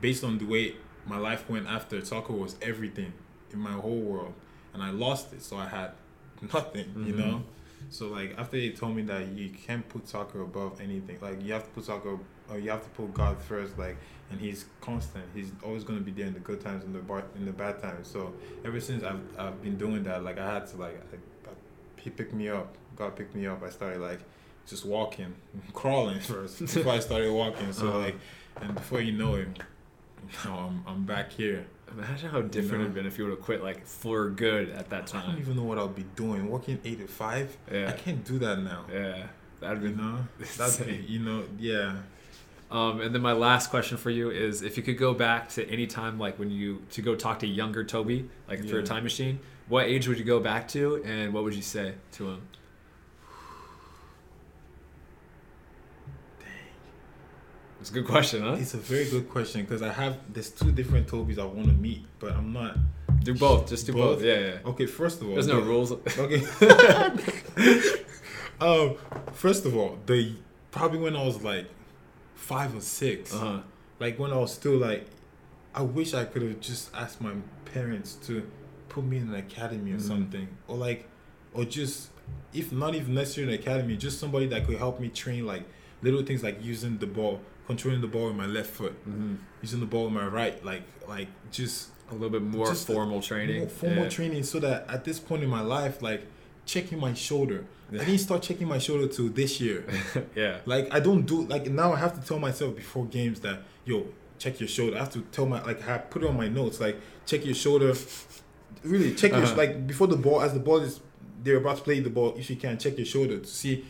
based 0.00 0.24
on 0.24 0.38
the 0.38 0.44
way 0.46 0.74
my 1.06 1.18
life 1.18 1.48
went 1.50 1.66
after, 1.66 2.04
soccer 2.04 2.32
was 2.32 2.56
everything 2.62 3.12
in 3.52 3.58
my 3.58 3.72
whole 3.72 4.00
world, 4.00 4.34
and 4.72 4.82
I 4.82 4.90
lost 4.90 5.32
it, 5.32 5.42
so 5.42 5.56
I 5.56 5.68
had 5.68 5.90
nothing, 6.54 6.86
you 7.06 7.14
Mhm. 7.14 7.18
know. 7.18 7.42
So 7.90 8.08
like 8.08 8.34
after 8.38 8.56
they 8.56 8.70
told 8.70 8.96
me 8.96 9.02
that 9.02 9.28
you 9.28 9.50
can't 9.50 9.86
put 9.88 10.08
soccer 10.08 10.40
above 10.40 10.80
anything, 10.80 11.18
like 11.20 11.42
you 11.44 11.52
have 11.52 11.64
to 11.64 11.70
put 11.70 11.84
soccer, 11.84 12.18
or 12.52 12.58
you 12.58 12.70
have 12.70 12.82
to 12.84 12.88
put 12.90 13.12
God 13.14 13.40
first, 13.40 13.78
like, 13.78 13.96
and 14.30 14.40
He's 14.40 14.66
constant. 14.80 15.24
He's 15.34 15.52
always 15.64 15.84
gonna 15.84 16.00
be 16.00 16.10
there 16.12 16.26
in 16.26 16.34
the 16.34 16.40
good 16.40 16.60
times 16.60 16.84
and 16.84 16.94
the 16.94 17.00
bar, 17.00 17.24
in 17.36 17.44
the 17.44 17.52
bad 17.52 17.80
times. 17.82 18.08
So 18.08 18.32
ever 18.64 18.80
since 18.80 19.02
I've 19.04 19.20
I've 19.38 19.62
been 19.62 19.76
doing 19.76 20.02
that, 20.04 20.22
like 20.24 20.38
I 20.38 20.54
had 20.54 20.66
to 20.68 20.76
like, 20.76 21.00
I, 21.12 21.16
I, 21.48 21.52
He 21.96 22.10
picked 22.10 22.32
me 22.34 22.48
up. 22.48 22.74
God 22.96 23.16
picked 23.16 23.34
me 23.34 23.46
up. 23.46 23.62
I 23.62 23.70
started 23.70 24.00
like 24.00 24.20
just 24.66 24.84
walking, 24.84 25.34
crawling 25.72 26.20
first 26.20 26.58
before 26.60 26.92
I 26.92 27.00
started 27.00 27.32
walking. 27.32 27.72
So 27.72 27.88
Uh-huh. 27.88 27.98
like, 27.98 28.16
and 28.60 28.74
before 28.74 29.00
you 29.00 29.12
know 29.12 29.34
it, 29.36 29.48
now 30.44 30.58
I'm 30.68 30.84
I'm 30.86 31.04
back 31.04 31.32
here. 31.32 31.66
Imagine 31.90 32.30
how 32.30 32.40
different 32.40 32.78
know? 32.78 32.80
it'd 32.84 32.94
been 32.94 33.06
if 33.06 33.18
you 33.18 33.24
would 33.24 33.32
have 33.36 33.42
quit 33.42 33.62
like 33.62 33.86
for 33.86 34.30
good 34.30 34.70
at 34.70 34.88
that 34.90 35.06
time. 35.06 35.24
I 35.24 35.32
don't 35.32 35.40
even 35.40 35.56
know 35.56 35.62
what 35.64 35.76
I'll 35.78 35.88
be 35.88 36.06
doing. 36.16 36.48
Working 36.48 36.78
eight 36.86 37.00
to 37.00 37.06
five. 37.06 37.54
Yeah. 37.70 37.90
I 37.90 37.92
can't 37.92 38.24
do 38.24 38.38
that 38.38 38.60
now. 38.60 38.86
Yeah. 38.90 39.26
That'd 39.60 39.82
You 39.82 39.90
be 39.90 39.94
know, 39.96 40.26
that's 40.56 40.80
you 40.80 41.18
know, 41.18 41.44
yeah. 41.58 41.96
Um, 42.72 43.02
and 43.02 43.14
then 43.14 43.20
my 43.20 43.34
last 43.34 43.68
question 43.68 43.98
for 43.98 44.08
you 44.08 44.30
is 44.30 44.62
if 44.62 44.78
you 44.78 44.82
could 44.82 44.96
go 44.96 45.12
back 45.12 45.50
to 45.50 45.68
any 45.68 45.86
time 45.86 46.18
like 46.18 46.38
when 46.38 46.50
you 46.50 46.80
to 46.92 47.02
go 47.02 47.14
talk 47.14 47.40
to 47.40 47.46
younger 47.46 47.84
Toby, 47.84 48.30
like 48.48 48.64
through 48.66 48.80
a 48.80 48.82
time 48.82 49.04
machine, 49.04 49.40
what 49.68 49.84
age 49.84 50.08
would 50.08 50.18
you 50.18 50.24
go 50.24 50.40
back 50.40 50.68
to 50.68 51.02
and 51.04 51.34
what 51.34 51.44
would 51.44 51.54
you 51.54 51.60
say 51.60 51.92
to 52.12 52.30
him? 52.30 52.48
It's 57.82 57.90
a 57.90 57.92
good 57.92 58.06
question, 58.06 58.42
huh? 58.42 58.56
It's 58.58 58.72
a 58.72 58.78
very 58.78 59.04
good 59.04 59.28
question 59.28 59.60
because 59.62 59.82
I 59.82 59.92
have 59.92 60.16
there's 60.32 60.50
two 60.50 60.72
different 60.72 61.08
Tobys 61.08 61.38
I 61.38 61.44
want 61.44 61.66
to 61.66 61.74
meet, 61.74 62.06
but 62.20 62.32
I'm 62.32 62.54
not. 62.54 62.78
Do 63.22 63.34
both. 63.34 63.68
Just 63.68 63.84
do 63.84 63.92
both. 63.92 64.20
Both? 64.20 64.24
Yeah, 64.24 64.38
yeah. 64.38 64.58
Okay, 64.64 64.86
first 64.86 65.20
of 65.20 65.28
all, 65.28 65.34
There's 65.34 65.46
no 65.46 65.60
the- 65.60 65.66
rules. 65.66 65.92
Okay. 65.92 66.42
um, 68.60 68.96
first 69.34 69.66
of 69.66 69.76
all, 69.76 69.98
the 70.06 70.36
probably 70.70 71.00
when 71.00 71.14
I 71.16 71.22
was 71.22 71.42
like 71.42 71.66
five 72.42 72.74
or 72.74 72.80
6 72.80 73.32
Uh 73.32 73.38
huh. 73.38 73.60
like 74.00 74.18
when 74.18 74.32
I 74.32 74.36
was 74.36 74.52
still 74.52 74.76
like, 74.76 75.06
I 75.74 75.82
wish 75.82 76.12
I 76.12 76.24
could 76.24 76.42
have 76.42 76.60
just 76.60 76.90
asked 76.94 77.20
my 77.20 77.32
parents 77.64 78.14
to 78.26 78.32
put 78.88 79.04
me 79.04 79.16
in 79.18 79.28
an 79.28 79.34
academy 79.36 79.92
or 79.92 79.96
Mhm. 79.98 80.08
something, 80.12 80.48
or 80.68 80.76
like, 80.76 81.08
or 81.54 81.64
just 81.64 82.08
if 82.52 82.72
not 82.72 82.94
even 82.94 83.14
necessarily 83.14 83.54
an 83.54 83.60
academy, 83.60 83.96
just 83.96 84.18
somebody 84.18 84.46
that 84.46 84.66
could 84.66 84.76
help 84.76 85.00
me 85.00 85.08
train 85.08 85.46
like 85.46 85.64
little 86.02 86.22
things 86.22 86.42
like 86.42 86.62
using 86.62 86.98
the 86.98 87.06
ball, 87.06 87.40
controlling 87.66 88.00
the 88.00 88.06
ball 88.14 88.26
with 88.26 88.36
my 88.36 88.46
left 88.46 88.70
foot, 88.70 88.92
hmm 89.04 89.34
using 89.62 89.78
the 89.80 89.86
ball 89.86 90.04
with 90.06 90.12
my 90.14 90.26
right, 90.26 90.62
like 90.64 90.82
like 91.08 91.28
just 91.52 91.90
A 92.10 92.14
little 92.14 92.28
bit 92.30 92.42
more 92.42 92.74
formal 92.74 93.20
training. 93.22 93.60
more 93.60 93.68
formal 93.68 94.02
yeah. 94.04 94.08
training 94.18 94.42
so 94.42 94.58
that 94.60 94.78
at 94.94 95.04
this 95.04 95.18
point 95.20 95.42
in 95.44 95.48
my 95.48 95.62
life, 95.62 96.02
like 96.02 96.22
checking 96.66 96.98
my 97.00 97.14
shoulder. 97.14 97.64
Yeah. 97.90 98.02
I 98.02 98.04
didn't 98.06 98.20
start 98.20 98.42
checking 98.42 98.68
my 98.68 98.78
shoulder 98.78 99.06
till 99.06 99.28
this 99.28 99.60
year. 99.60 99.84
yeah. 100.34 100.58
Like 100.64 100.92
I 100.94 101.00
don't 101.00 101.26
do 101.26 101.42
like 101.46 101.66
now 101.70 101.92
I 101.92 101.96
have 101.98 102.18
to 102.20 102.26
tell 102.26 102.38
myself 102.38 102.74
before 102.76 103.04
games 103.06 103.40
that 103.40 103.60
yo 103.84 104.06
check 104.38 104.60
your 104.60 104.68
shoulder. 104.68 104.96
I 104.96 105.00
have 105.00 105.12
to 105.12 105.20
tell 105.32 105.46
my 105.46 105.62
like 105.62 105.86
I 105.88 105.98
put 105.98 106.22
it 106.22 106.28
on 106.28 106.36
my 106.36 106.48
notes 106.48 106.80
like 106.80 106.98
check 107.26 107.44
your 107.44 107.54
shoulder. 107.54 107.92
Really 108.82 109.14
check 109.14 109.32
your 109.32 109.42
Uh-huh. 109.42 109.56
like 109.56 109.86
before 109.86 110.06
the 110.08 110.16
ball 110.16 110.40
as 110.42 110.54
the 110.54 110.60
ball 110.60 110.78
is 110.78 111.00
they're 111.42 111.56
about 111.58 111.76
to 111.78 111.82
play 111.82 112.00
the 112.00 112.10
ball. 112.10 112.34
If 112.38 112.48
you 112.50 112.56
can 112.56 112.78
check 112.78 112.96
your 112.96 113.06
shoulder 113.06 113.38
to 113.38 113.46
see 113.46 113.84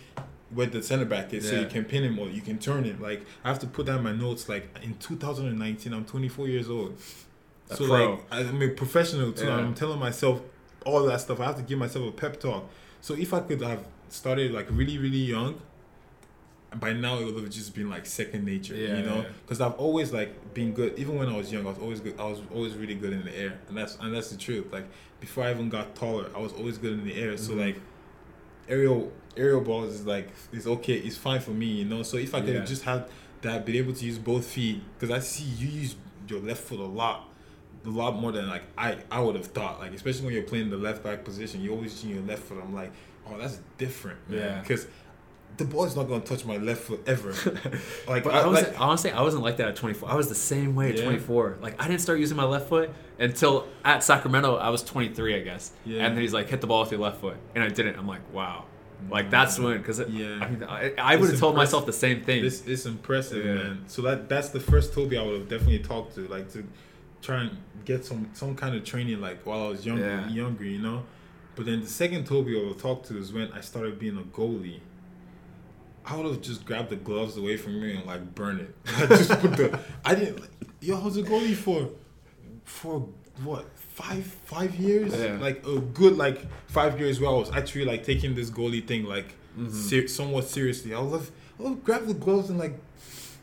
where 0.50 0.66
the 0.66 0.82
center 0.82 1.06
back 1.06 1.32
is, 1.32 1.48
so 1.48 1.58
you 1.58 1.66
can 1.66 1.84
pin 1.84 2.02
him 2.04 2.18
or 2.18 2.28
you 2.28 2.42
can 2.42 2.58
turn 2.58 2.84
him. 2.84 3.00
Like 3.00 3.24
I 3.44 3.48
have 3.48 3.58
to 3.60 3.66
put 3.66 3.86
down 3.86 4.02
my 4.02 4.12
notes. 4.12 4.48
Like 4.48 4.68
in 4.82 4.94
2019, 4.96 5.92
I'm 5.94 6.04
24 6.04 6.48
years 6.48 6.68
old. 6.68 6.98
A 7.70 7.76
so 7.76 7.86
pro. 7.86 8.10
like 8.10 8.20
I- 8.30 8.40
I'm 8.40 8.60
a 8.60 8.68
professional 8.68 9.32
too. 9.32 9.46
Yeah. 9.46 9.56
I'm 9.56 9.74
telling 9.74 9.98
myself 9.98 10.42
all 10.84 11.02
that 11.04 11.20
stuff. 11.20 11.40
I 11.40 11.44
have 11.44 11.56
to 11.56 11.62
give 11.62 11.78
myself 11.78 12.08
a 12.08 12.12
pep 12.12 12.40
talk. 12.40 12.68
So 13.00 13.14
if 13.14 13.32
I 13.34 13.40
could 13.40 13.60
have 13.62 13.84
started 14.08 14.52
like 14.52 14.66
really 14.70 14.98
really 14.98 15.18
young, 15.18 15.60
by 16.74 16.92
now 16.92 17.18
it 17.18 17.24
would 17.26 17.42
have 17.42 17.50
just 17.50 17.74
been 17.74 17.90
like 17.90 18.06
second 18.06 18.44
nature. 18.44 18.74
Yeah, 18.74 18.96
you 18.96 19.02
know, 19.02 19.16
yeah. 19.22 19.28
because 19.44 19.60
I've 19.60 19.74
always 19.74 20.12
like 20.12 20.54
been 20.54 20.72
good. 20.72 20.98
Even 20.98 21.16
when 21.18 21.28
I 21.28 21.36
was 21.36 21.52
young, 21.52 21.66
I 21.66 21.70
was 21.70 21.78
always 21.78 22.00
good. 22.00 22.18
I 22.18 22.24
was 22.24 22.40
always 22.54 22.74
really 22.74 22.94
good 22.94 23.12
in 23.12 23.24
the 23.24 23.36
air, 23.36 23.58
and 23.68 23.76
that's 23.76 23.96
and 24.00 24.14
that's 24.14 24.30
the 24.30 24.36
truth. 24.36 24.72
Like 24.72 24.86
before 25.20 25.44
I 25.44 25.50
even 25.50 25.68
got 25.68 25.94
taller, 25.94 26.30
I 26.34 26.38
was 26.38 26.52
always 26.52 26.78
good 26.78 26.92
in 26.94 27.04
the 27.04 27.14
air. 27.14 27.36
So 27.36 27.52
Mhm. 27.52 27.66
like 27.66 27.80
aerial 28.68 29.12
aerial 29.36 29.60
balls 29.60 29.92
is 29.94 30.06
like 30.06 30.28
is 30.52 30.66
okay. 30.66 30.94
It's 30.94 31.16
fine 31.16 31.40
for 31.40 31.50
me. 31.52 31.66
You 31.66 31.84
know. 31.84 32.02
So 32.02 32.16
if 32.16 32.34
I 32.34 32.40
could 32.40 32.50
Yeah. 32.50 32.60
have 32.60 32.68
just 32.68 32.84
had 32.84 33.04
that, 33.42 33.66
been 33.66 33.76
able 33.76 33.92
to 33.92 34.04
use 34.04 34.18
both 34.18 34.46
feet, 34.46 34.80
because 34.98 35.10
I 35.14 35.18
see 35.18 35.44
you 35.44 35.68
use 35.68 35.96
your 36.28 36.40
left 36.40 36.62
foot 36.62 36.78
a 36.78 36.84
lot 36.84 37.28
a 37.84 37.90
lot 37.90 38.14
more 38.16 38.32
than 38.32 38.48
like 38.48 38.62
I 38.78 38.98
I 39.10 39.20
would 39.20 39.34
have 39.34 39.46
thought. 39.46 39.80
Like 39.80 39.92
especially 39.92 40.26
when 40.26 40.34
you're 40.34 40.42
playing 40.44 40.70
the 40.70 40.76
left 40.76 41.02
back 41.02 41.24
position, 41.24 41.60
you 41.60 41.72
always 41.72 42.04
use 42.04 42.16
your 42.16 42.24
left 42.24 42.42
foot. 42.44 42.58
I'm 42.62 42.74
like, 42.74 42.92
oh, 43.28 43.36
that's 43.38 43.60
different, 43.78 44.18
man. 44.30 44.38
Yeah. 44.40 44.60
Because 44.60 44.86
the 45.58 45.64
ball 45.66 45.84
is 45.84 45.94
not 45.94 46.04
gonna 46.08 46.24
touch 46.24 46.44
my 46.46 46.56
left 46.56 46.82
foot 46.82 47.02
ever. 47.06 47.30
like, 48.08 48.26
I, 48.26 48.40
I 48.40 48.46
was 48.46 48.62
like 48.62 48.80
honestly, 48.80 49.10
I 49.10 49.20
wasn't 49.20 49.42
like 49.42 49.58
that 49.58 49.68
at 49.68 49.76
24. 49.76 50.10
I 50.10 50.14
was 50.14 50.28
the 50.28 50.34
same 50.34 50.74
way 50.74 50.90
at 50.90 50.96
Yeah. 50.98 51.04
24. 51.04 51.58
Like 51.60 51.80
I 51.82 51.86
didn't 51.88 52.00
start 52.00 52.18
using 52.20 52.36
my 52.36 52.44
left 52.44 52.68
foot 52.68 52.90
until 53.18 53.66
at 53.84 54.02
Sacramento. 54.02 54.56
I 54.56 54.70
was 54.70 54.82
23, 54.82 55.36
I 55.36 55.40
guess. 55.40 55.72
Yeah. 55.84 56.04
And 56.06 56.14
then 56.16 56.22
he's 56.22 56.32
like, 56.32 56.48
hit 56.48 56.60
the 56.60 56.66
ball 56.66 56.80
with 56.82 56.92
your 56.92 57.00
left 57.00 57.20
foot, 57.20 57.36
and 57.54 57.62
I 57.62 57.68
didn't. 57.68 57.96
I'm 57.98 58.06
like, 58.08 58.32
wow. 58.32 58.64
Like 59.10 59.30
that's 59.30 59.58
when, 59.58 59.78
because 59.78 59.98
Yeah. 59.98 60.38
I, 60.40 60.48
mean, 60.48 60.62
I, 60.62 60.92
I 60.96 61.16
would 61.16 61.28
have 61.30 61.40
told 61.40 61.56
myself 61.56 61.86
the 61.86 61.92
same 61.92 62.22
thing. 62.22 62.40
this 62.42 62.64
is 62.66 62.86
impressive, 62.86 63.44
Yeah. 63.44 63.54
man. 63.54 63.84
So 63.88 64.00
that 64.02 64.28
that's 64.28 64.50
the 64.50 64.60
first 64.60 64.94
Toby 64.94 65.18
I 65.18 65.22
would 65.24 65.40
have 65.40 65.48
definitely 65.48 65.80
talked 65.80 66.14
to, 66.14 66.28
like 66.28 66.50
to 66.52 66.64
try 67.22 67.42
and 67.44 67.56
get 67.84 68.04
some 68.04 68.28
some 68.34 68.54
kind 68.54 68.74
of 68.74 68.84
training, 68.84 69.20
like 69.20 69.46
while 69.46 69.64
I 69.66 69.68
was 69.68 69.86
younger, 69.86 70.04
Yeah. 70.06 70.28
younger, 70.28 70.64
you 70.64 70.78
know. 70.80 71.04
But 71.56 71.66
then 71.66 71.80
the 71.82 71.86
second 71.88 72.26
Toby 72.26 72.58
I 72.60 72.64
would 72.66 72.78
talk 72.78 73.04
to 73.04 73.16
is 73.18 73.32
when 73.32 73.50
I 73.52 73.60
started 73.60 73.98
being 73.98 74.18
a 74.18 74.22
goalie. 74.22 74.80
I 76.04 76.16
would 76.16 76.26
have 76.26 76.40
just 76.40 76.64
grabbed 76.64 76.90
the 76.90 76.96
gloves 76.96 77.36
away 77.36 77.56
from 77.56 77.80
me 77.80 77.94
and 77.96 78.04
like 78.06 78.34
burn 78.34 78.58
it. 78.60 78.74
I 78.96 79.06
just 79.06 79.30
put 79.40 79.56
the. 79.56 79.78
I 80.04 80.14
didn't. 80.14 80.40
Like, 80.40 80.50
yo, 80.80 81.00
I 81.00 81.04
was 81.04 81.16
a 81.16 81.22
goalie 81.22 81.54
for, 81.54 81.90
for 82.64 83.06
what 83.44 83.66
five 83.78 84.24
five 84.24 84.74
years? 84.74 85.14
Yeah. 85.14 85.38
Like 85.40 85.64
a 85.66 85.78
good 85.78 86.16
like 86.16 86.40
five 86.66 86.98
years 86.98 87.20
where 87.20 87.30
I 87.30 87.34
was 87.34 87.50
actually 87.52 87.84
like 87.84 88.04
taking 88.04 88.34
this 88.34 88.50
goalie 88.50 88.84
thing 88.86 89.04
like 89.04 89.34
Mhm. 89.58 89.70
ser- 89.70 90.08
somewhat 90.08 90.44
seriously. 90.48 90.94
I 90.94 91.00
would 91.00 91.12
have, 91.12 91.30
I 91.58 91.62
would 91.62 91.68
have 91.74 91.84
grabbed 91.84 92.06
the 92.08 92.14
gloves 92.14 92.48
and 92.50 92.58
like 92.58 92.74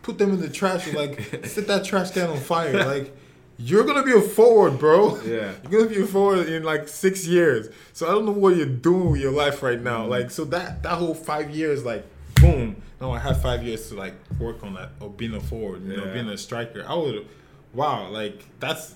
put 0.01 0.17
them 0.17 0.31
in 0.31 0.41
the 0.41 0.49
trash 0.49 0.87
and 0.87 0.95
like 0.97 1.21
set 1.45 1.67
that 1.67 1.85
trash 1.85 2.11
can 2.11 2.29
on 2.29 2.37
fire. 2.39 2.83
Like 2.85 3.15
you're 3.59 3.83
gonna 3.83 4.03
be 4.03 4.13
a 4.13 4.21
forward, 4.21 4.79
bro. 4.79 5.19
Yeah. 5.21 5.51
You're 5.69 5.81
gonna 5.83 5.93
be 5.95 6.01
a 6.01 6.05
forward 6.05 6.47
in 6.47 6.63
like 6.63 6.87
six 6.87 7.27
years. 7.27 7.67
So 7.93 8.07
I 8.07 8.11
don't 8.11 8.25
know 8.25 8.31
what 8.31 8.55
you're 8.55 8.65
doing 8.65 9.11
with 9.11 9.21
your 9.21 9.33
life 9.33 9.61
right 9.61 9.81
now. 9.81 10.05
Mhm. 10.05 10.09
Like 10.09 10.31
so 10.31 10.45
that 10.45 10.81
that 10.83 10.97
whole 10.97 11.13
five 11.13 11.49
years, 11.49 11.83
like 11.83 12.05
boom. 12.35 12.77
Now 13.01 13.11
I 13.11 13.19
have 13.19 13.41
five 13.41 13.61
years 13.63 13.89
to 13.89 13.95
like 13.95 14.13
work 14.39 14.63
on 14.63 14.73
that 14.75 14.91
or 15.01 15.09
being 15.09 15.33
a 15.35 15.39
forward, 15.41 15.85
you 15.85 15.97
know, 15.97 16.05
being 16.13 16.29
a 16.29 16.37
striker. 16.37 16.85
I 16.87 16.95
would, 16.95 17.27
wow, 17.73 18.07
like 18.09 18.45
that's. 18.59 18.95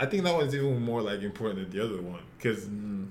I 0.00 0.06
think 0.06 0.22
that 0.24 0.34
one's 0.34 0.54
even 0.54 0.80
more 0.80 1.02
like 1.02 1.20
important 1.22 1.70
than 1.70 1.78
the 1.78 1.84
other 1.84 2.00
one 2.00 2.22
because 2.38 2.64
Mm. 2.66 3.08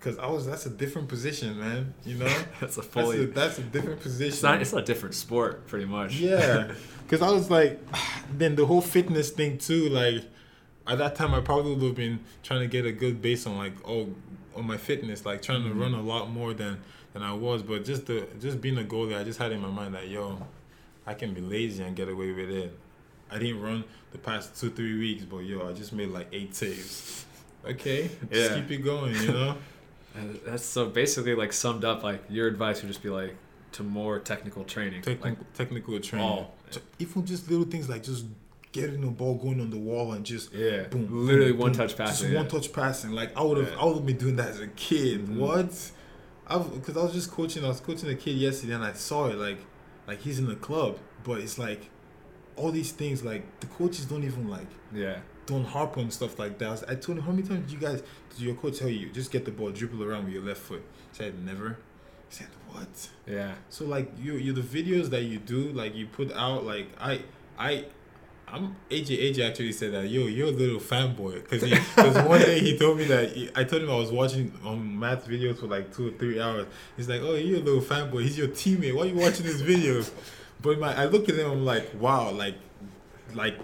Because 0.00 0.18
I 0.18 0.26
was 0.28 0.46
that's 0.46 0.64
a 0.66 0.70
different 0.70 1.08
position, 1.08 1.58
man. 1.60 1.94
You 2.06 2.16
know, 2.16 2.24
That's 2.60 2.76
a 2.78 2.80
that's 2.80 2.86
fully. 2.92 3.24
a, 3.24 3.26
that's 3.26 3.58
a 3.58 3.62
different 3.62 4.00
position. 4.00 4.32
it's 4.32 4.42
not. 4.42 4.60
It's 4.60 4.72
a 4.72 4.82
different 4.82 5.14
sport, 5.14 5.66
pretty 5.66 5.84
much. 5.84 6.14
Yeah, 6.16 6.72
because 7.06 7.20
I 7.22 7.30
was 7.30 7.50
like, 7.50 7.78
then 8.36 8.56
the 8.56 8.64
whole 8.66 8.80
fitness 8.80 9.30
thing 9.30 9.58
too. 9.58 9.88
Like, 9.90 10.24
at 10.86 10.98
that 10.98 11.14
time 11.16 11.34
I 11.34 11.40
probably 11.40 11.74
would 11.74 11.82
have 11.84 11.94
been 11.94 12.20
trying 12.42 12.60
to 12.60 12.66
get 12.66 12.86
a 12.86 12.92
good 12.92 13.20
base 13.20 13.46
on 13.46 13.56
like 13.58 13.74
oh 13.86 14.08
on 14.56 14.66
my 14.66 14.76
fitness, 14.78 15.24
like 15.26 15.42
trying 15.42 15.60
Mm-hmm. 15.62 15.78
to 15.78 15.84
run 15.84 15.94
a 15.94 16.02
lot 16.02 16.30
more 16.30 16.54
than 16.54 16.80
than 17.12 17.22
I 17.22 17.32
was. 17.34 17.62
But 17.62 17.84
just 17.84 18.06
the 18.06 18.26
just 18.40 18.60
being 18.60 18.78
a 18.78 18.82
goalie, 18.84 19.18
I 19.18 19.22
just 19.24 19.38
had 19.38 19.52
in 19.52 19.60
my 19.60 19.68
mind 19.70 19.94
that 19.94 20.08
yo, 20.08 20.38
I 21.06 21.14
can 21.14 21.34
be 21.34 21.40
lazy 21.40 21.82
and 21.82 21.94
get 21.94 22.08
away 22.08 22.32
with 22.32 22.50
it. 22.50 22.76
I 23.30 23.38
didn't 23.38 23.60
run 23.60 23.84
the 24.12 24.18
past 24.18 24.58
two 24.58 24.70
three 24.70 24.98
weeks, 24.98 25.24
but 25.24 25.38
yo, 25.40 25.68
I 25.68 25.72
just 25.72 25.92
made 25.92 26.08
like 26.08 26.28
eight 26.32 26.54
saves. 26.54 27.26
Okay, 27.62 28.08
just 28.32 28.50
Yeah. 28.52 28.56
keep 28.58 28.70
it 28.70 28.78
going, 28.82 29.14
you 29.16 29.32
know. 29.32 29.54
And 30.14 30.40
that's 30.44 30.64
so 30.64 30.88
basically 30.88 31.34
like 31.34 31.52
summed 31.52 31.84
up. 31.84 32.02
Like 32.02 32.22
your 32.28 32.48
advice 32.48 32.82
would 32.82 32.88
just 32.88 33.02
be 33.02 33.10
like 33.10 33.36
to 33.72 33.82
more 33.82 34.18
technical 34.18 34.64
training. 34.64 35.02
technical 35.02 35.30
Like, 35.30 35.52
technical 35.54 36.00
training. 36.00 36.26
all. 36.28 36.54
T- 36.70 36.80
Even 36.98 37.24
just 37.26 37.48
little 37.50 37.64
things 37.66 37.88
like 37.88 38.02
just 38.02 38.26
getting 38.72 39.00
the 39.00 39.08
ball 39.08 39.34
going 39.34 39.60
on 39.60 39.70
the 39.70 39.76
wall 39.78 40.12
and 40.12 40.24
just 40.24 40.52
yeah, 40.52 40.84
boom, 40.84 41.26
literally 41.26 41.52
boom, 41.52 41.60
one 41.60 41.72
boom. 41.72 41.78
touch 41.80 41.96
passing. 41.96 42.28
Just 42.28 42.32
yeah. 42.32 42.40
one 42.40 42.48
touch 42.48 42.72
passing. 42.72 43.10
Like 43.12 43.36
I 43.36 43.42
would 43.42 43.58
have, 43.58 43.68
Yeah. 43.70 43.80
I 43.80 43.84
would 43.84 43.96
have 43.96 44.06
been 44.06 44.16
doing 44.16 44.36
that 44.36 44.48
as 44.50 44.60
a 44.60 44.68
kid. 44.68 45.26
Mhm. 45.26 45.36
What? 45.38 45.90
I've 46.46 46.72
because 46.74 46.96
I 46.96 47.02
was 47.04 47.12
just 47.12 47.30
coaching. 47.30 47.64
I 47.64 47.68
was 47.68 47.80
coaching 47.80 48.08
a 48.10 48.14
kid 48.16 48.32
yesterday, 48.36 48.74
and 48.74 48.84
I 48.84 48.92
saw 48.94 49.26
it. 49.28 49.36
Like, 49.36 49.58
like 50.08 50.20
he's 50.20 50.38
in 50.40 50.46
the 50.48 50.56
club, 50.56 50.98
but 51.22 51.38
it's 51.40 51.58
like 51.58 51.88
all 52.56 52.72
these 52.72 52.90
things. 52.90 53.22
Like 53.24 53.60
the 53.60 53.66
coaches 53.68 54.04
don't 54.06 54.24
even 54.24 54.48
like 54.48 54.66
Yeah, 54.92 55.18
don't 55.50 55.64
harp 55.64 55.98
on 55.98 56.10
stuff 56.10 56.38
like 56.38 56.58
that. 56.58 56.68
I, 56.68 56.70
was- 56.70 56.84
I 56.84 56.94
told 56.94 57.18
him 57.18 57.24
how 57.24 57.32
many 57.32 57.42
times 57.46 57.70
did 57.70 57.72
you 57.72 57.78
guys 57.86 58.02
did 58.30 58.40
your 58.40 58.54
coach 58.54 58.78
tell 58.78 58.88
you 58.88 59.10
just 59.10 59.30
get 59.30 59.44
the 59.44 59.50
ball, 59.50 59.70
dribble 59.70 60.02
around 60.02 60.24
with 60.24 60.32
your 60.34 60.42
left 60.42 60.60
foot? 60.62 60.82
He 61.12 61.16
said 61.18 61.44
never. 61.44 61.76
He 62.28 62.34
said 62.36 62.48
what? 62.68 63.08
yeah, 63.26 63.54
So 63.68 63.84
like 63.84 64.10
you 64.22 64.34
you 64.34 64.52
the 64.52 64.60
videos 64.62 65.10
that 65.10 65.22
you 65.22 65.38
do 65.38 65.72
like 65.72 65.94
you 65.94 66.06
put 66.06 66.32
out 66.32 66.64
like 66.64 66.86
I 67.00 67.22
I 67.58 67.86
I'm 68.46 68.74
AJ 68.90 69.10
AJ 69.34 69.48
actually 69.48 69.72
said 69.72 69.92
that 69.92 70.08
yo 70.08 70.26
you're 70.26 70.48
a 70.48 70.50
little 70.52 70.80
fanboy 70.80 71.34
because 71.42 71.62
because 71.62 72.16
one 72.28 72.40
day 72.40 72.58
he 72.60 72.76
told 72.78 72.98
me 72.98 73.04
that 73.04 73.30
he, 73.32 73.48
I 73.54 73.64
told 73.64 73.82
him 73.82 73.90
I 73.90 73.96
was 73.96 74.10
watching 74.12 74.52
um 74.64 74.98
math 74.98 75.26
videos 75.28 75.58
for 75.58 75.66
like 75.66 75.94
two 75.94 76.08
or 76.08 76.10
three 76.12 76.40
hours. 76.40 76.66
He's 76.96 77.08
like 77.08 77.20
oh 77.22 77.34
you're 77.34 77.58
a 77.58 77.62
little 77.62 77.80
fanboy. 77.82 78.22
He's 78.22 78.38
your 78.38 78.48
teammate. 78.48 78.94
Why 78.94 79.02
are 79.02 79.06
you 79.06 79.16
watching 79.16 79.46
his 79.46 79.62
videos? 79.62 80.10
But 80.62 80.78
my 80.78 80.94
I 80.96 81.06
look 81.06 81.28
at 81.28 81.34
him 81.36 81.50
I'm 81.50 81.64
like 81.64 81.90
wow 81.98 82.30
like 82.30 82.54
like 83.34 83.58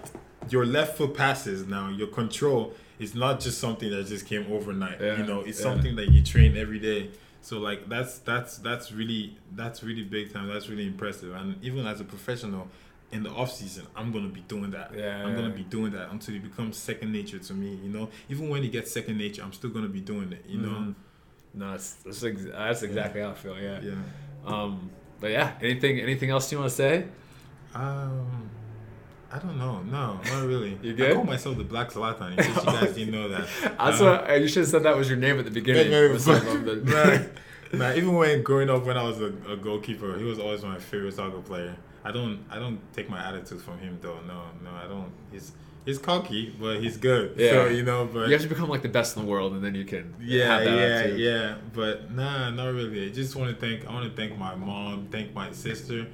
your 0.49 0.65
left 0.65 0.97
foot 0.97 1.13
passes 1.13 1.65
now 1.67 1.89
your 1.89 2.07
control 2.07 2.73
is 2.99 3.13
not 3.15 3.39
just 3.39 3.59
something 3.59 3.89
that 3.91 4.07
just 4.07 4.25
came 4.25 4.51
overnight. 4.51 4.99
Yeah, 5.01 5.17
You 5.17 5.23
know 5.25 5.41
it's 5.41 5.59
yeah. 5.59 5.63
something 5.63 5.95
that 5.97 6.09
you 6.09 6.23
train 6.23 6.57
every 6.57 6.79
day. 6.79 7.11
So 7.41 7.59
like 7.59 7.87
that's 7.87 8.19
that's 8.19 8.57
that's 8.57 8.91
really 8.91 9.37
that's 9.55 9.83
really 9.83 10.03
big 10.03 10.33
time. 10.33 10.47
That's 10.47 10.67
really 10.69 10.85
impressive. 10.87 11.33
And 11.35 11.63
even 11.63 11.85
as 11.87 12.01
a 12.01 12.03
professional, 12.03 12.67
in 13.11 13.23
the 13.23 13.29
off 13.29 13.51
season, 13.53 13.85
I'm 13.95 14.11
gonna 14.11 14.27
be 14.27 14.41
doing 14.41 14.71
that. 14.71 14.91
Yeah, 14.95 15.23
I'm 15.25 15.35
gonna 15.35 15.51
be 15.51 15.63
doing 15.63 15.91
that 15.93 16.11
until 16.11 16.35
it 16.35 16.43
becomes 16.43 16.75
second 16.77 17.11
nature 17.13 17.39
to 17.39 17.53
me. 17.53 17.79
You 17.83 17.89
know, 17.89 18.09
even 18.29 18.49
when 18.49 18.63
it 18.63 18.71
gets 18.71 18.91
second 18.91 19.17
nature, 19.17 19.43
I'm 19.43 19.53
still 19.53 19.69
gonna 19.69 19.87
be 19.87 20.01
doing 20.01 20.31
it. 20.33 20.43
You 20.47 20.57
know. 20.59 20.69
Mhm. 20.69 20.95
No, 21.53 21.71
that's 21.71 21.93
that's, 22.03 22.23
ex- 22.23 22.45
that's 22.51 22.83
exactly 22.83 23.21
how 23.21 23.29
I 23.29 23.33
feel. 23.35 23.57
Yeah. 23.59 23.79
Yeah. 23.81 23.93
Um. 24.45 24.89
But 25.21 25.31
yeah, 25.31 25.53
anything 25.61 25.99
anything 26.01 26.29
else 26.31 26.51
you 26.51 26.57
want 26.57 26.69
to 26.71 26.75
say? 26.75 27.05
Um. 27.73 28.49
I 29.31 29.39
don't 29.39 29.57
know. 29.57 29.81
No, 29.83 30.19
not 30.31 30.45
really. 30.47 30.77
You 30.81 31.05
I 31.05 31.13
call 31.13 31.23
myself 31.25 31.57
the 31.57 31.63
Black 31.63 31.91
Zlatan. 31.91 32.31
In 32.31 32.37
case 32.37 32.47
you 32.55 32.63
guys 32.63 32.93
didn't 32.95 33.11
know 33.11 33.27
that. 33.29 33.47
That's 33.77 33.99
Uh, 34.01 34.25
what 34.27 34.41
you 34.41 34.47
should 34.47 34.61
have 34.61 34.69
said. 34.69 34.83
That 34.83 34.95
was 34.95 35.09
your 35.09 35.17
name 35.17 35.37
at 35.37 35.45
the 35.45 35.51
beginning. 35.51 35.91
Yeah, 35.91 36.11
Was 36.11 36.27
yeah, 36.27 36.33
like, 36.35 36.45
um, 36.47 36.65
the- 36.65 37.29
nah, 37.73 37.91
even 37.99 38.13
when 38.15 38.41
growing 38.43 38.69
up, 38.69 38.85
when 38.85 38.97
I 38.97 39.03
was 39.03 39.19
a, 39.19 39.33
a 39.49 39.57
goalkeeper, 39.57 40.17
he 40.17 40.23
was 40.23 40.39
always 40.39 40.63
my 40.63 40.79
favorite 40.79 41.13
soccer 41.13 41.39
player. 41.41 41.75
I 42.05 42.11
don't, 42.11 42.39
I 42.49 42.57
don't 42.57 42.79
take 42.93 43.09
my 43.09 43.21
attitude 43.27 43.61
from 43.61 43.77
him 43.79 43.97
though. 44.01 44.19
No, 44.25 44.43
no, 44.63 44.71
I 44.71 44.87
don't. 44.87 45.11
He's, 45.29 45.51
he's 45.85 45.97
cocky, 45.97 46.55
but 46.57 46.79
he's 46.79 46.95
good. 46.95 47.33
Yeah. 47.37 47.49
So 47.51 47.65
you 47.67 47.83
know, 47.83 48.07
but 48.11 48.27
you 48.27 48.33
have 48.33 48.43
to 48.43 48.47
become 48.47 48.69
like 48.69 48.81
the 48.81 48.87
best 48.87 49.17
in 49.17 49.23
the 49.25 49.29
world, 49.29 49.51
and 49.51 49.61
then 49.61 49.75
you 49.75 49.83
can 49.83 50.15
yeah, 50.21 50.45
have 50.55 50.63
that 50.63 50.73
yeah, 50.77 50.83
attitude. 50.99 51.19
yeah. 51.19 51.55
But 51.73 52.11
nah, 52.11 52.49
not 52.51 52.67
really. 52.73 53.07
I 53.07 53.09
just 53.11 53.35
want 53.35 53.53
to 53.53 53.59
thank. 53.59 53.85
I 53.85 53.91
want 53.93 54.09
to 54.09 54.15
thank 54.15 54.37
my 54.37 54.55
mom, 54.55 55.09
thank 55.11 55.33
my 55.33 55.51
sister, 55.51 56.07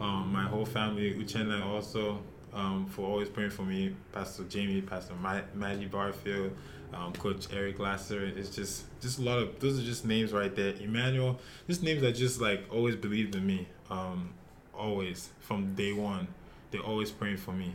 um, 0.00 0.32
my 0.32 0.42
whole 0.42 0.66
family, 0.66 1.14
Uchenna 1.14 1.64
also, 1.64 2.18
um, 2.56 2.86
for 2.86 3.02
always 3.06 3.28
praying 3.28 3.50
for 3.50 3.62
me. 3.62 3.94
Pastor 4.12 4.42
Jamie, 4.44 4.80
Pastor 4.80 5.14
Ma- 5.14 5.42
Maggie 5.54 5.86
Barfield, 5.86 6.56
um, 6.92 7.12
Coach 7.12 7.46
Eric 7.52 7.78
Lasser. 7.78 8.24
It's 8.24 8.50
just, 8.50 8.84
just 9.00 9.18
a 9.18 9.22
lot 9.22 9.38
of. 9.38 9.60
Those 9.60 9.78
are 9.78 9.82
just 9.82 10.04
names 10.04 10.32
right 10.32 10.54
there. 10.56 10.74
Emmanuel, 10.80 11.38
just 11.68 11.82
names 11.82 12.02
that 12.02 12.12
just 12.12 12.40
like 12.40 12.64
always 12.72 12.96
believed 12.96 13.36
in 13.36 13.46
me. 13.46 13.68
Um, 13.90 14.30
always 14.74 15.30
from 15.40 15.74
day 15.74 15.92
one, 15.92 16.26
they're 16.70 16.80
always 16.80 17.10
praying 17.10 17.36
for 17.36 17.52
me, 17.52 17.72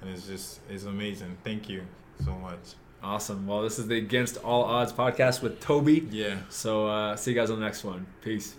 and 0.00 0.10
it's 0.10 0.26
just, 0.26 0.60
it's 0.70 0.84
amazing. 0.84 1.36
Thank 1.44 1.68
you 1.68 1.82
so 2.24 2.32
much. 2.32 2.74
Awesome. 3.02 3.48
Well, 3.48 3.62
this 3.62 3.80
is 3.80 3.88
the 3.88 3.96
Against 3.96 4.36
All 4.44 4.62
Odds 4.62 4.92
podcast 4.92 5.42
with 5.42 5.58
Toby. 5.58 6.06
Yeah. 6.12 6.36
So 6.48 6.86
uh, 6.86 7.16
see 7.16 7.32
you 7.32 7.36
guys 7.36 7.50
on 7.50 7.58
the 7.58 7.64
next 7.64 7.82
one. 7.82 8.06
Peace. 8.22 8.54